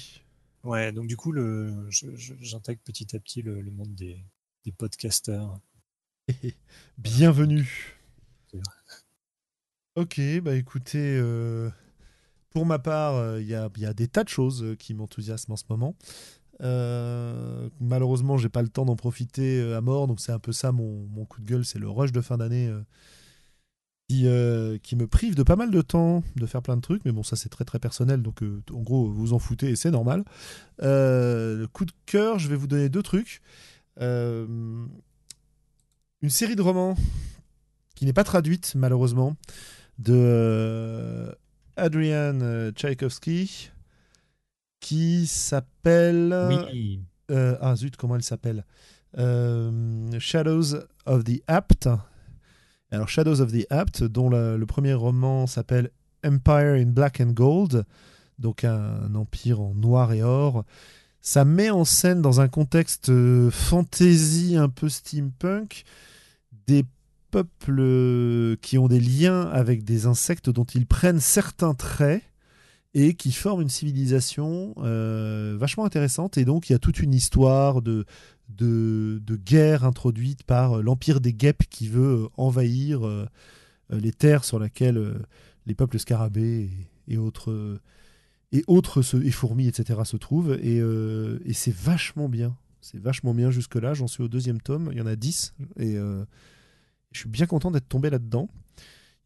Ouais, 0.62 0.92
donc 0.92 1.06
du 1.06 1.16
coup, 1.16 1.32
le, 1.32 1.88
j'intègre 1.90 2.82
petit 2.82 3.16
à 3.16 3.18
petit 3.18 3.40
le, 3.40 3.62
le 3.62 3.70
monde 3.70 3.94
des, 3.94 4.22
des 4.64 4.72
podcasters. 4.72 5.58
Bienvenue. 6.98 7.96
Ok, 9.96 10.20
bah 10.42 10.56
écoutez, 10.56 11.16
euh, 11.16 11.70
pour 12.54 12.64
ma 12.64 12.78
part, 12.78 13.16
euh, 13.16 13.42
il 13.42 13.48
y, 13.48 13.54
a, 13.54 13.68
des 13.92 14.06
tas 14.08 14.22
de 14.22 14.28
choses 14.28 14.62
euh, 14.62 14.76
qui 14.76 14.94
m'enthousiasment 14.94 15.54
en 15.54 15.56
ce 15.56 15.64
moment. 15.68 15.96
Euh, 16.62 17.68
malheureusement, 17.80 18.38
j'ai 18.38 18.48
pas 18.48 18.62
le 18.62 18.68
temps 18.68 18.84
d'en 18.84 18.94
profiter 18.94 19.60
euh, 19.60 19.76
à 19.76 19.80
mort, 19.80 20.06
donc 20.06 20.20
c'est 20.20 20.30
un 20.30 20.38
peu 20.38 20.52
ça 20.52 20.70
mon, 20.70 21.04
coup 21.26 21.40
de 21.40 21.46
gueule, 21.46 21.64
c'est 21.64 21.80
le 21.80 21.90
rush 21.90 22.12
de 22.12 22.20
fin 22.20 22.38
d'année 22.38 22.72
qui, 24.08 24.24
me 24.24 25.04
prive 25.06 25.34
de 25.34 25.42
pas 25.42 25.56
mal 25.56 25.72
de 25.72 25.82
temps 25.82 26.22
de 26.36 26.46
faire 26.46 26.62
plein 26.62 26.76
de 26.76 26.80
trucs, 26.80 27.04
mais 27.04 27.10
bon, 27.10 27.24
ça 27.24 27.34
c'est 27.34 27.48
très 27.48 27.64
très 27.64 27.80
personnel, 27.80 28.22
donc 28.22 28.40
en 28.72 28.82
gros, 28.82 29.10
vous 29.10 29.32
en 29.32 29.40
foutez 29.40 29.70
et 29.70 29.76
c'est 29.76 29.90
normal. 29.90 30.22
Coup 30.78 31.84
de 31.84 31.92
cœur, 32.06 32.38
je 32.38 32.48
vais 32.48 32.54
vous 32.54 32.68
donner 32.68 32.88
deux 32.88 33.02
trucs. 33.02 33.42
Une 33.98 34.88
série 36.28 36.54
de 36.54 36.62
romans 36.62 36.96
qui 37.96 38.04
n'est 38.06 38.12
pas 38.12 38.24
traduite 38.24 38.76
malheureusement 38.76 39.34
de 39.98 41.34
Adrian 41.76 42.40
euh, 42.42 42.70
Tchaïkovski 42.72 43.70
qui 44.80 45.26
s'appelle 45.26 46.34
Oui. 46.48 47.00
euh, 47.30 47.56
ah 47.60 47.74
zut 47.76 47.96
comment 47.96 48.16
elle 48.16 48.22
s'appelle? 48.22 48.64
Euh, 49.18 50.10
Shadows 50.18 50.74
of 51.06 51.24
the 51.24 51.42
Apt. 51.46 51.88
Alors 52.90 53.08
Shadows 53.08 53.40
of 53.40 53.52
the 53.52 53.66
Apt 53.70 54.04
dont 54.04 54.28
la- 54.30 54.56
le 54.56 54.66
premier 54.66 54.94
roman 54.94 55.46
s'appelle 55.46 55.90
Empire 56.24 56.74
in 56.74 56.86
Black 56.86 57.20
and 57.20 57.30
Gold 57.32 57.84
donc 58.38 58.64
un, 58.64 58.74
un 59.04 59.14
empire 59.14 59.60
en 59.60 59.74
noir 59.74 60.12
et 60.12 60.22
or. 60.22 60.64
Ça 61.20 61.44
met 61.44 61.70
en 61.70 61.84
scène 61.84 62.20
dans 62.20 62.40
un 62.40 62.48
contexte 62.48 63.08
euh, 63.08 63.50
fantasy 63.50 64.56
un 64.56 64.68
peu 64.68 64.88
steampunk 64.88 65.84
des 66.66 66.84
peuples 67.34 67.80
euh, 67.80 68.54
qui 68.62 68.78
ont 68.78 68.86
des 68.86 69.00
liens 69.00 69.40
avec 69.40 69.82
des 69.82 70.06
insectes 70.06 70.50
dont 70.50 70.62
ils 70.62 70.86
prennent 70.86 71.18
certains 71.18 71.74
traits 71.74 72.22
et 72.94 73.14
qui 73.14 73.32
forment 73.32 73.62
une 73.62 73.68
civilisation 73.68 74.72
euh, 74.78 75.56
vachement 75.58 75.84
intéressante. 75.84 76.38
Et 76.38 76.44
donc, 76.44 76.70
il 76.70 76.74
y 76.74 76.76
a 76.76 76.78
toute 76.78 77.00
une 77.00 77.12
histoire 77.12 77.82
de, 77.82 78.04
de, 78.50 79.20
de 79.26 79.34
guerre 79.34 79.82
introduite 79.82 80.44
par 80.44 80.74
euh, 80.74 80.82
l'Empire 80.82 81.20
des 81.20 81.32
Guêpes 81.32 81.64
qui 81.68 81.88
veut 81.88 82.28
envahir 82.36 83.00
les 83.90 84.12
terres 84.12 84.44
sur 84.44 84.60
lesquelles 84.60 85.26
les 85.66 85.74
peuples 85.74 85.98
scarabées 85.98 86.70
et, 87.08 87.18
autres, 87.18 87.80
et 88.52 88.62
autres 88.68 89.02
et 89.24 89.30
fourmis, 89.32 89.66
etc., 89.66 90.02
se 90.04 90.16
trouvent. 90.16 90.56
Et, 90.62 90.76
et 90.76 91.52
c'est 91.52 91.74
vachement 91.74 92.28
bien. 92.28 92.56
C'est 92.80 93.00
vachement 93.00 93.34
bien 93.34 93.50
jusque-là. 93.50 93.92
J'en 93.92 94.06
suis 94.06 94.22
au 94.22 94.28
deuxième 94.28 94.60
tome. 94.60 94.90
Il 94.92 94.98
y 94.98 95.00
en 95.00 95.06
a 95.06 95.16
10. 95.16 95.54
Et 95.80 95.98
je 97.14 97.20
suis 97.20 97.28
bien 97.28 97.46
content 97.46 97.70
d'être 97.70 97.88
tombé 97.88 98.10
là-dedans. 98.10 98.48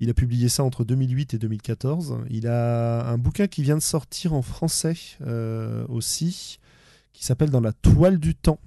Il 0.01 0.10
a 0.10 0.15
publié 0.15 0.48
ça 0.48 0.62
entre 0.62 0.85
2008 0.85 1.35
et 1.35 1.39
2014. 1.39 2.20
Il 2.31 2.47
a 2.47 3.09
un 3.09 3.19
bouquin 3.19 3.48
qui 3.48 3.62
vient 3.62 3.77
de 3.77 3.82
sortir 3.82 4.32
en 4.32 4.43
français 4.43 4.97
euh, 5.23 5.85
aussi, 5.89 6.60
qui 7.12 7.24
s'appelle 7.24 7.51
Dans 7.51 7.60
la 7.60 7.73
toile 7.73 8.19
du 8.19 8.36
temps, 8.36 8.60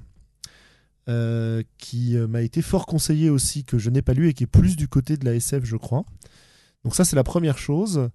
euh, 1.08 1.64
qui 1.78 2.18
euh, 2.18 2.28
m'a 2.28 2.42
été 2.42 2.62
fort 2.62 2.86
conseillé 2.86 3.30
aussi, 3.30 3.64
que 3.64 3.78
je 3.78 3.90
n'ai 3.90 4.02
pas 4.02 4.14
lu 4.14 4.28
et 4.28 4.34
qui 4.34 4.44
est 4.44 4.48
plus 4.48 4.76
du 4.76 4.90
côté 4.90 5.16
de 5.16 5.24
la 5.24 5.36
SF, 5.36 5.64
je 5.64 5.78
crois. 5.78 6.04
Donc 6.84 6.96
ça, 6.96 7.06
c'est 7.06 7.16
la 7.16 7.24
première 7.24 7.58
chose. 7.58 8.10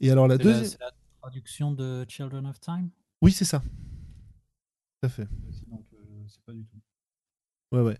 Et 0.00 0.10
alors 0.10 0.26
la 0.26 0.38
deuxième... 0.38 0.64
c'est 0.64 0.80
la 0.80 0.92
traduction 1.20 1.72
de 1.72 2.04
Children 2.08 2.46
of 2.46 2.60
Time? 2.60 2.90
Oui, 3.22 3.32
c'est 3.32 3.44
ça. 3.44 3.60
Tout 3.60 5.06
à 5.06 5.08
fait. 5.08 5.28
Donc, 5.68 5.84
euh, 5.92 6.24
c'est 6.26 6.40
pas 6.42 6.52
du 6.52 6.64
tout. 6.64 6.78
Ouais, 7.70 7.82
ouais. 7.82 7.98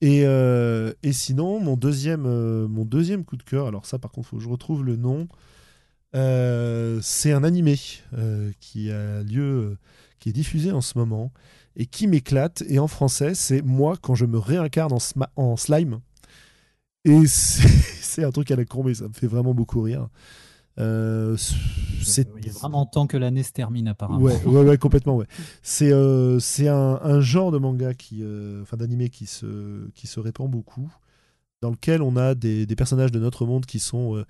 Et, 0.00 0.22
euh, 0.24 0.92
et 1.02 1.12
sinon, 1.12 1.60
mon 1.60 1.76
deuxième, 1.76 2.26
euh, 2.26 2.68
mon 2.68 2.84
deuxième 2.84 3.24
coup 3.24 3.36
de 3.36 3.42
cœur, 3.42 3.66
alors 3.66 3.86
ça 3.86 3.98
par 3.98 4.12
contre, 4.12 4.28
faut 4.28 4.36
que 4.36 4.42
je 4.42 4.48
retrouve 4.48 4.84
le 4.84 4.96
nom, 4.96 5.28
euh, 6.14 7.00
c'est 7.02 7.32
un 7.32 7.44
animé 7.44 7.76
qui 8.60 8.90
a 8.90 9.22
lieu, 9.22 9.76
qui 10.20 10.30
est 10.30 10.32
diffusé 10.32 10.72
en 10.72 10.80
ce 10.80 10.96
moment 10.98 11.32
et 11.76 11.86
qui 11.86 12.06
m'éclate. 12.06 12.62
Et 12.68 12.78
en 12.78 12.88
français, 12.88 13.34
c'est 13.34 13.62
moi 13.62 13.96
quand 14.00 14.14
je 14.14 14.24
me 14.26 14.38
réincarne 14.38 14.92
en, 14.92 14.98
en 15.36 15.56
slime. 15.56 16.00
Et 17.04 17.26
c'est 17.26 17.68
c'est 18.18 18.24
un 18.24 18.32
truc 18.32 18.50
à 18.50 18.56
la 18.56 18.64
con, 18.64 18.82
mais 18.82 18.94
ça 18.94 19.06
me 19.06 19.12
fait 19.12 19.28
vraiment 19.28 19.54
beaucoup 19.54 19.80
rire. 19.80 20.08
Euh, 20.78 21.36
c'est 22.02 22.28
Il 22.40 22.46
est 22.46 22.50
vraiment 22.50 22.86
temps 22.86 23.06
que 23.06 23.16
l'année 23.16 23.42
se 23.42 23.52
termine, 23.52 23.88
apparemment. 23.88 24.20
Ouais, 24.22 24.40
ouais, 24.44 24.62
ouais, 24.62 24.78
complètement, 24.78 25.16
ouais. 25.16 25.26
C'est 25.62 25.92
euh, 25.92 26.38
c'est 26.38 26.68
un, 26.68 27.00
un 27.02 27.20
genre 27.20 27.50
de 27.50 27.58
manga 27.58 27.94
qui, 27.94 28.18
euh, 28.22 28.62
enfin 28.62 28.76
d'animé 28.76 29.08
qui 29.10 29.26
se, 29.26 29.88
qui 29.94 30.06
se 30.06 30.20
répand 30.20 30.48
beaucoup, 30.50 30.88
dans 31.62 31.70
lequel 31.70 32.02
on 32.02 32.16
a 32.16 32.34
des, 32.34 32.66
des 32.66 32.76
personnages 32.76 33.10
de 33.12 33.18
notre 33.18 33.44
monde 33.46 33.66
qui 33.66 33.80
sont 33.80 34.16
euh, 34.16 34.24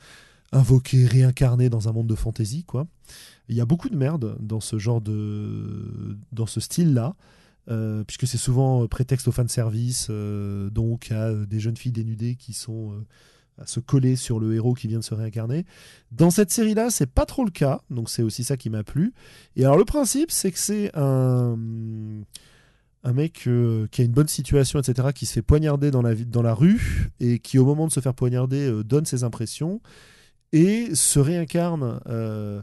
invoqués, 0.52 1.04
réincarnés 1.04 1.68
dans 1.68 1.88
un 1.88 1.92
monde 1.92 2.06
de 2.06 2.14
fantasy, 2.14 2.64
quoi. 2.64 2.86
Il 3.50 3.56
y 3.56 3.60
a 3.60 3.66
beaucoup 3.66 3.88
de 3.90 3.96
merde 3.96 4.36
dans 4.40 4.60
ce 4.60 4.78
genre 4.78 5.00
de, 5.02 6.16
dans 6.32 6.46
ce 6.46 6.60
style-là. 6.60 7.14
euh, 7.70 8.02
puisque 8.04 8.26
c'est 8.26 8.38
souvent 8.38 8.86
prétexte 8.86 9.28
au 9.28 9.32
fan 9.32 9.48
service, 9.48 10.10
donc 10.10 11.12
à 11.12 11.32
des 11.34 11.60
jeunes 11.60 11.76
filles 11.76 11.92
dénudées 11.92 12.36
qui 12.36 12.54
sont 12.54 12.92
euh, 12.92 13.04
à 13.60 13.66
se 13.66 13.80
coller 13.80 14.16
sur 14.16 14.38
le 14.40 14.54
héros 14.54 14.74
qui 14.74 14.88
vient 14.88 14.98
de 14.98 15.04
se 15.04 15.14
réincarner. 15.14 15.64
Dans 16.12 16.30
cette 16.30 16.50
série-là, 16.50 16.90
c'est 16.90 17.10
pas 17.10 17.26
trop 17.26 17.44
le 17.44 17.50
cas, 17.50 17.80
donc 17.90 18.08
c'est 18.10 18.22
aussi 18.22 18.44
ça 18.44 18.56
qui 18.56 18.70
m'a 18.70 18.84
plu. 18.84 19.12
Et 19.56 19.64
alors 19.64 19.76
le 19.76 19.84
principe, 19.84 20.30
c'est 20.30 20.52
que 20.52 20.58
c'est 20.58 20.90
un 23.04 23.12
mec 23.12 23.44
euh, 23.46 23.86
qui 23.90 24.02
a 24.02 24.04
une 24.04 24.12
bonne 24.12 24.28
situation, 24.28 24.80
etc., 24.80 25.08
qui 25.14 25.24
se 25.26 25.32
fait 25.32 25.42
poignarder 25.42 25.90
dans 25.90 26.02
la, 26.02 26.14
vi- 26.14 26.26
dans 26.26 26.42
la 26.42 26.54
rue 26.54 27.10
et 27.20 27.38
qui, 27.38 27.58
au 27.58 27.64
moment 27.64 27.86
de 27.86 27.92
se 27.92 28.00
faire 28.00 28.14
poignarder, 28.14 28.68
euh, 28.68 28.82
donne 28.84 29.06
ses 29.06 29.24
impressions 29.24 29.80
et 30.52 30.94
se 30.94 31.18
réincarne 31.18 32.00
euh, 32.08 32.60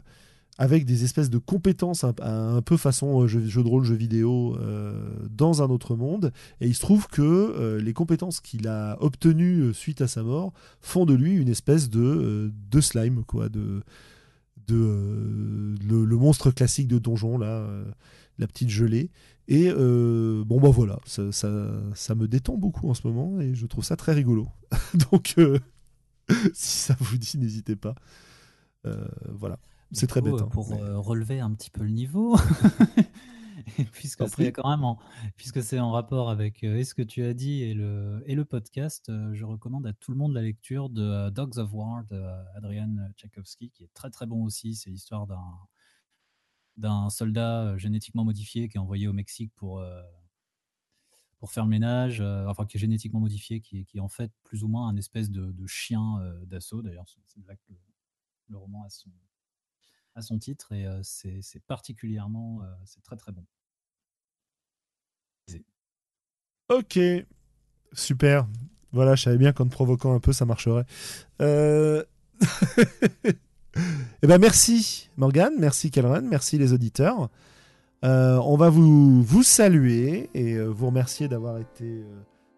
avec 0.58 0.84
des 0.86 1.04
espèces 1.04 1.30
de 1.30 1.38
compétences 1.38 2.04
un, 2.04 2.62
peu 2.62 2.76
façon 2.76 3.22
euh, 3.22 3.26
jeu, 3.26 3.40
de 3.40 3.68
rôle, 3.68 3.84
jeu 3.84 3.94
vidéo 3.94 4.56
euh, 4.56 5.10
dans 5.30 5.62
un 5.62 5.68
autre 5.68 5.96
monde. 5.96 6.32
Et 6.60 6.66
il 6.66 6.74
se 6.74 6.80
trouve 6.80 7.08
que 7.08 7.22
euh, 7.22 7.80
les 7.80 7.92
compétences 7.92 8.40
qu'il 8.40 8.66
a 8.68 8.96
obtenues 9.00 9.74
suite 9.74 10.00
à 10.00 10.08
sa 10.08 10.22
mort 10.22 10.52
font 10.80 11.04
de 11.04 11.14
lui 11.14 11.34
une 11.34 11.48
espèce 11.48 11.90
de, 11.90 12.50
slime, 12.80 13.24
quoi, 13.24 13.48
de, 13.48 13.82
le, 14.68 16.16
monstre 16.16 16.50
classique 16.50 16.88
de 16.88 16.98
donjon, 16.98 17.38
là, 17.38 17.66
la 18.38 18.46
petite 18.46 18.70
gelée. 18.70 19.10
Et 19.48 19.70
bon, 19.70 20.60
bah 20.60 20.70
voilà, 20.70 20.98
ça, 21.04 22.14
me 22.14 22.26
détend 22.26 22.56
beaucoup 22.56 22.88
en 22.88 22.94
ce 22.94 23.06
moment 23.06 23.40
et 23.40 23.54
je 23.54 23.66
trouve 23.66 23.84
ça 23.84 23.96
très 23.96 24.12
rigolo. 24.12 24.48
Donc, 25.10 25.36
si 26.54 26.78
ça 26.78 26.96
vous 26.98 27.18
dit, 27.18 27.36
n'hésitez 27.38 27.76
pas. 27.76 27.94
Voilà, 29.28 29.58
c'est 29.92 30.06
très 30.06 30.20
coup, 30.20 30.26
bête. 30.32 30.40
euh, 30.40 30.44
hein, 30.44 30.48
Pour 30.48 30.70
mais- 30.70 30.80
euh, 30.80 30.98
relever 30.98 31.40
un 31.40 31.52
petit 31.54 31.70
peu 31.70 31.82
le 31.82 31.90
niveau, 31.90 32.36
puisque 33.92 34.28
c'est 34.28 34.52
quand 34.52 34.68
même 34.68 34.84
en, 34.84 34.98
puisque 35.36 35.62
c'est 35.62 35.78
en 35.80 35.90
rapport 35.90 36.30
avec 36.30 36.62
euh, 36.64 36.76
et 36.76 36.84
ce 36.84 36.94
que 36.94 37.02
tu 37.02 37.24
as 37.24 37.34
dit 37.34 37.62
et 37.62 37.74
le, 37.74 38.22
et 38.26 38.34
le 38.34 38.44
podcast, 38.44 39.08
euh, 39.08 39.32
je 39.34 39.44
recommande 39.44 39.86
à 39.86 39.92
tout 39.92 40.12
le 40.12 40.16
monde 40.18 40.34
la 40.34 40.42
lecture 40.42 40.88
de 40.90 41.30
Dogs 41.30 41.58
of 41.58 41.72
War 41.72 42.04
de 42.04 42.22
Adrian 42.56 42.94
Tchaikovsky, 43.16 43.70
qui 43.70 43.84
est 43.84 43.92
très 43.94 44.10
très 44.10 44.26
bon 44.26 44.44
aussi. 44.44 44.74
C'est 44.74 44.90
l'histoire 44.90 45.26
d'un 45.26 45.42
d'un 46.76 47.08
soldat 47.08 47.76
génétiquement 47.78 48.24
modifié 48.24 48.68
qui 48.68 48.76
est 48.76 48.80
envoyé 48.80 49.08
au 49.08 49.14
Mexique 49.14 49.50
pour 49.56 49.80
euh, 49.80 50.02
pour 51.38 51.50
faire 51.50 51.64
le 51.64 51.70
ménage, 51.70 52.20
enfin 52.20 52.64
qui 52.66 52.76
est 52.76 52.80
génétiquement 52.80 53.20
modifié, 53.20 53.60
qui 53.60 53.80
est, 53.80 53.84
qui 53.84 53.98
est 53.98 54.00
en 54.00 54.08
fait 54.08 54.32
plus 54.44 54.62
ou 54.64 54.68
moins 54.68 54.88
un 54.88 54.96
espèce 54.96 55.30
de, 55.30 55.52
de 55.52 55.66
chien 55.66 56.02
d'assaut. 56.46 56.80
D'ailleurs, 56.82 57.04
c'est 57.26 57.46
là 57.46 57.54
que 57.56 57.62
le, 57.72 57.76
le 58.48 58.56
roman 58.56 58.84
a 58.84 58.88
son, 58.90 59.10
a 60.16 60.22
son 60.22 60.38
titre 60.38 60.72
et 60.72 60.86
c'est 61.02 61.62
particulièrement, 61.66 62.60
c'est 62.84 63.02
très 63.02 63.16
très 63.16 63.32
bon. 63.32 63.44
Ok, 66.68 66.98
super. 67.92 68.48
Voilà, 68.92 69.14
je 69.14 69.22
savais 69.22 69.36
bien 69.36 69.52
qu'en 69.52 69.66
te 69.66 69.70
provoquant 69.70 70.14
un 70.14 70.20
peu, 70.20 70.32
ça 70.32 70.46
marcherait. 70.46 70.84
Euh... 71.40 72.02
eh 74.22 74.26
ben 74.26 74.38
merci 74.38 75.08
Morgane, 75.16 75.54
merci 75.58 75.90
Kelren, 75.90 76.26
merci 76.26 76.58
les 76.58 76.72
auditeurs. 76.72 77.28
On 78.02 78.56
va 78.56 78.70
vous, 78.70 79.22
vous 79.22 79.42
saluer 79.42 80.30
et 80.34 80.58
vous 80.58 80.86
remercier 80.86 81.28
d'avoir 81.28 81.58
été 81.58 82.04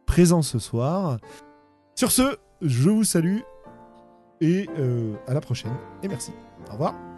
présent 0.06 0.43
ce 0.43 0.59
soir. 0.59 1.18
Sur 1.97 2.12
ce, 2.12 2.36
je 2.62 2.90
vous 2.90 3.05
salue 3.05 3.40
et 4.40 4.68
à 5.26 5.35
la 5.35 5.40
prochaine. 5.40 5.76
Et 6.02 6.09
merci. 6.09 6.32
Au 6.68 6.72
revoir. 6.72 7.17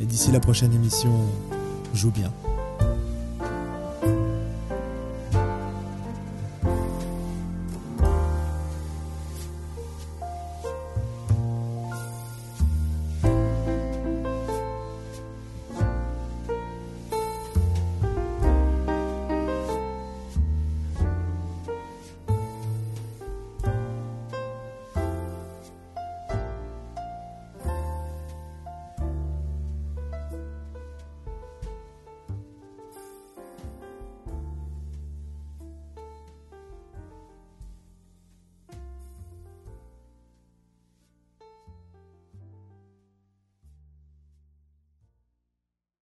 Et 0.00 0.06
d'ici 0.06 0.32
la 0.32 0.40
prochaine 0.40 0.72
émission, 0.72 1.12
joue 1.94 2.10
bien. 2.10 2.32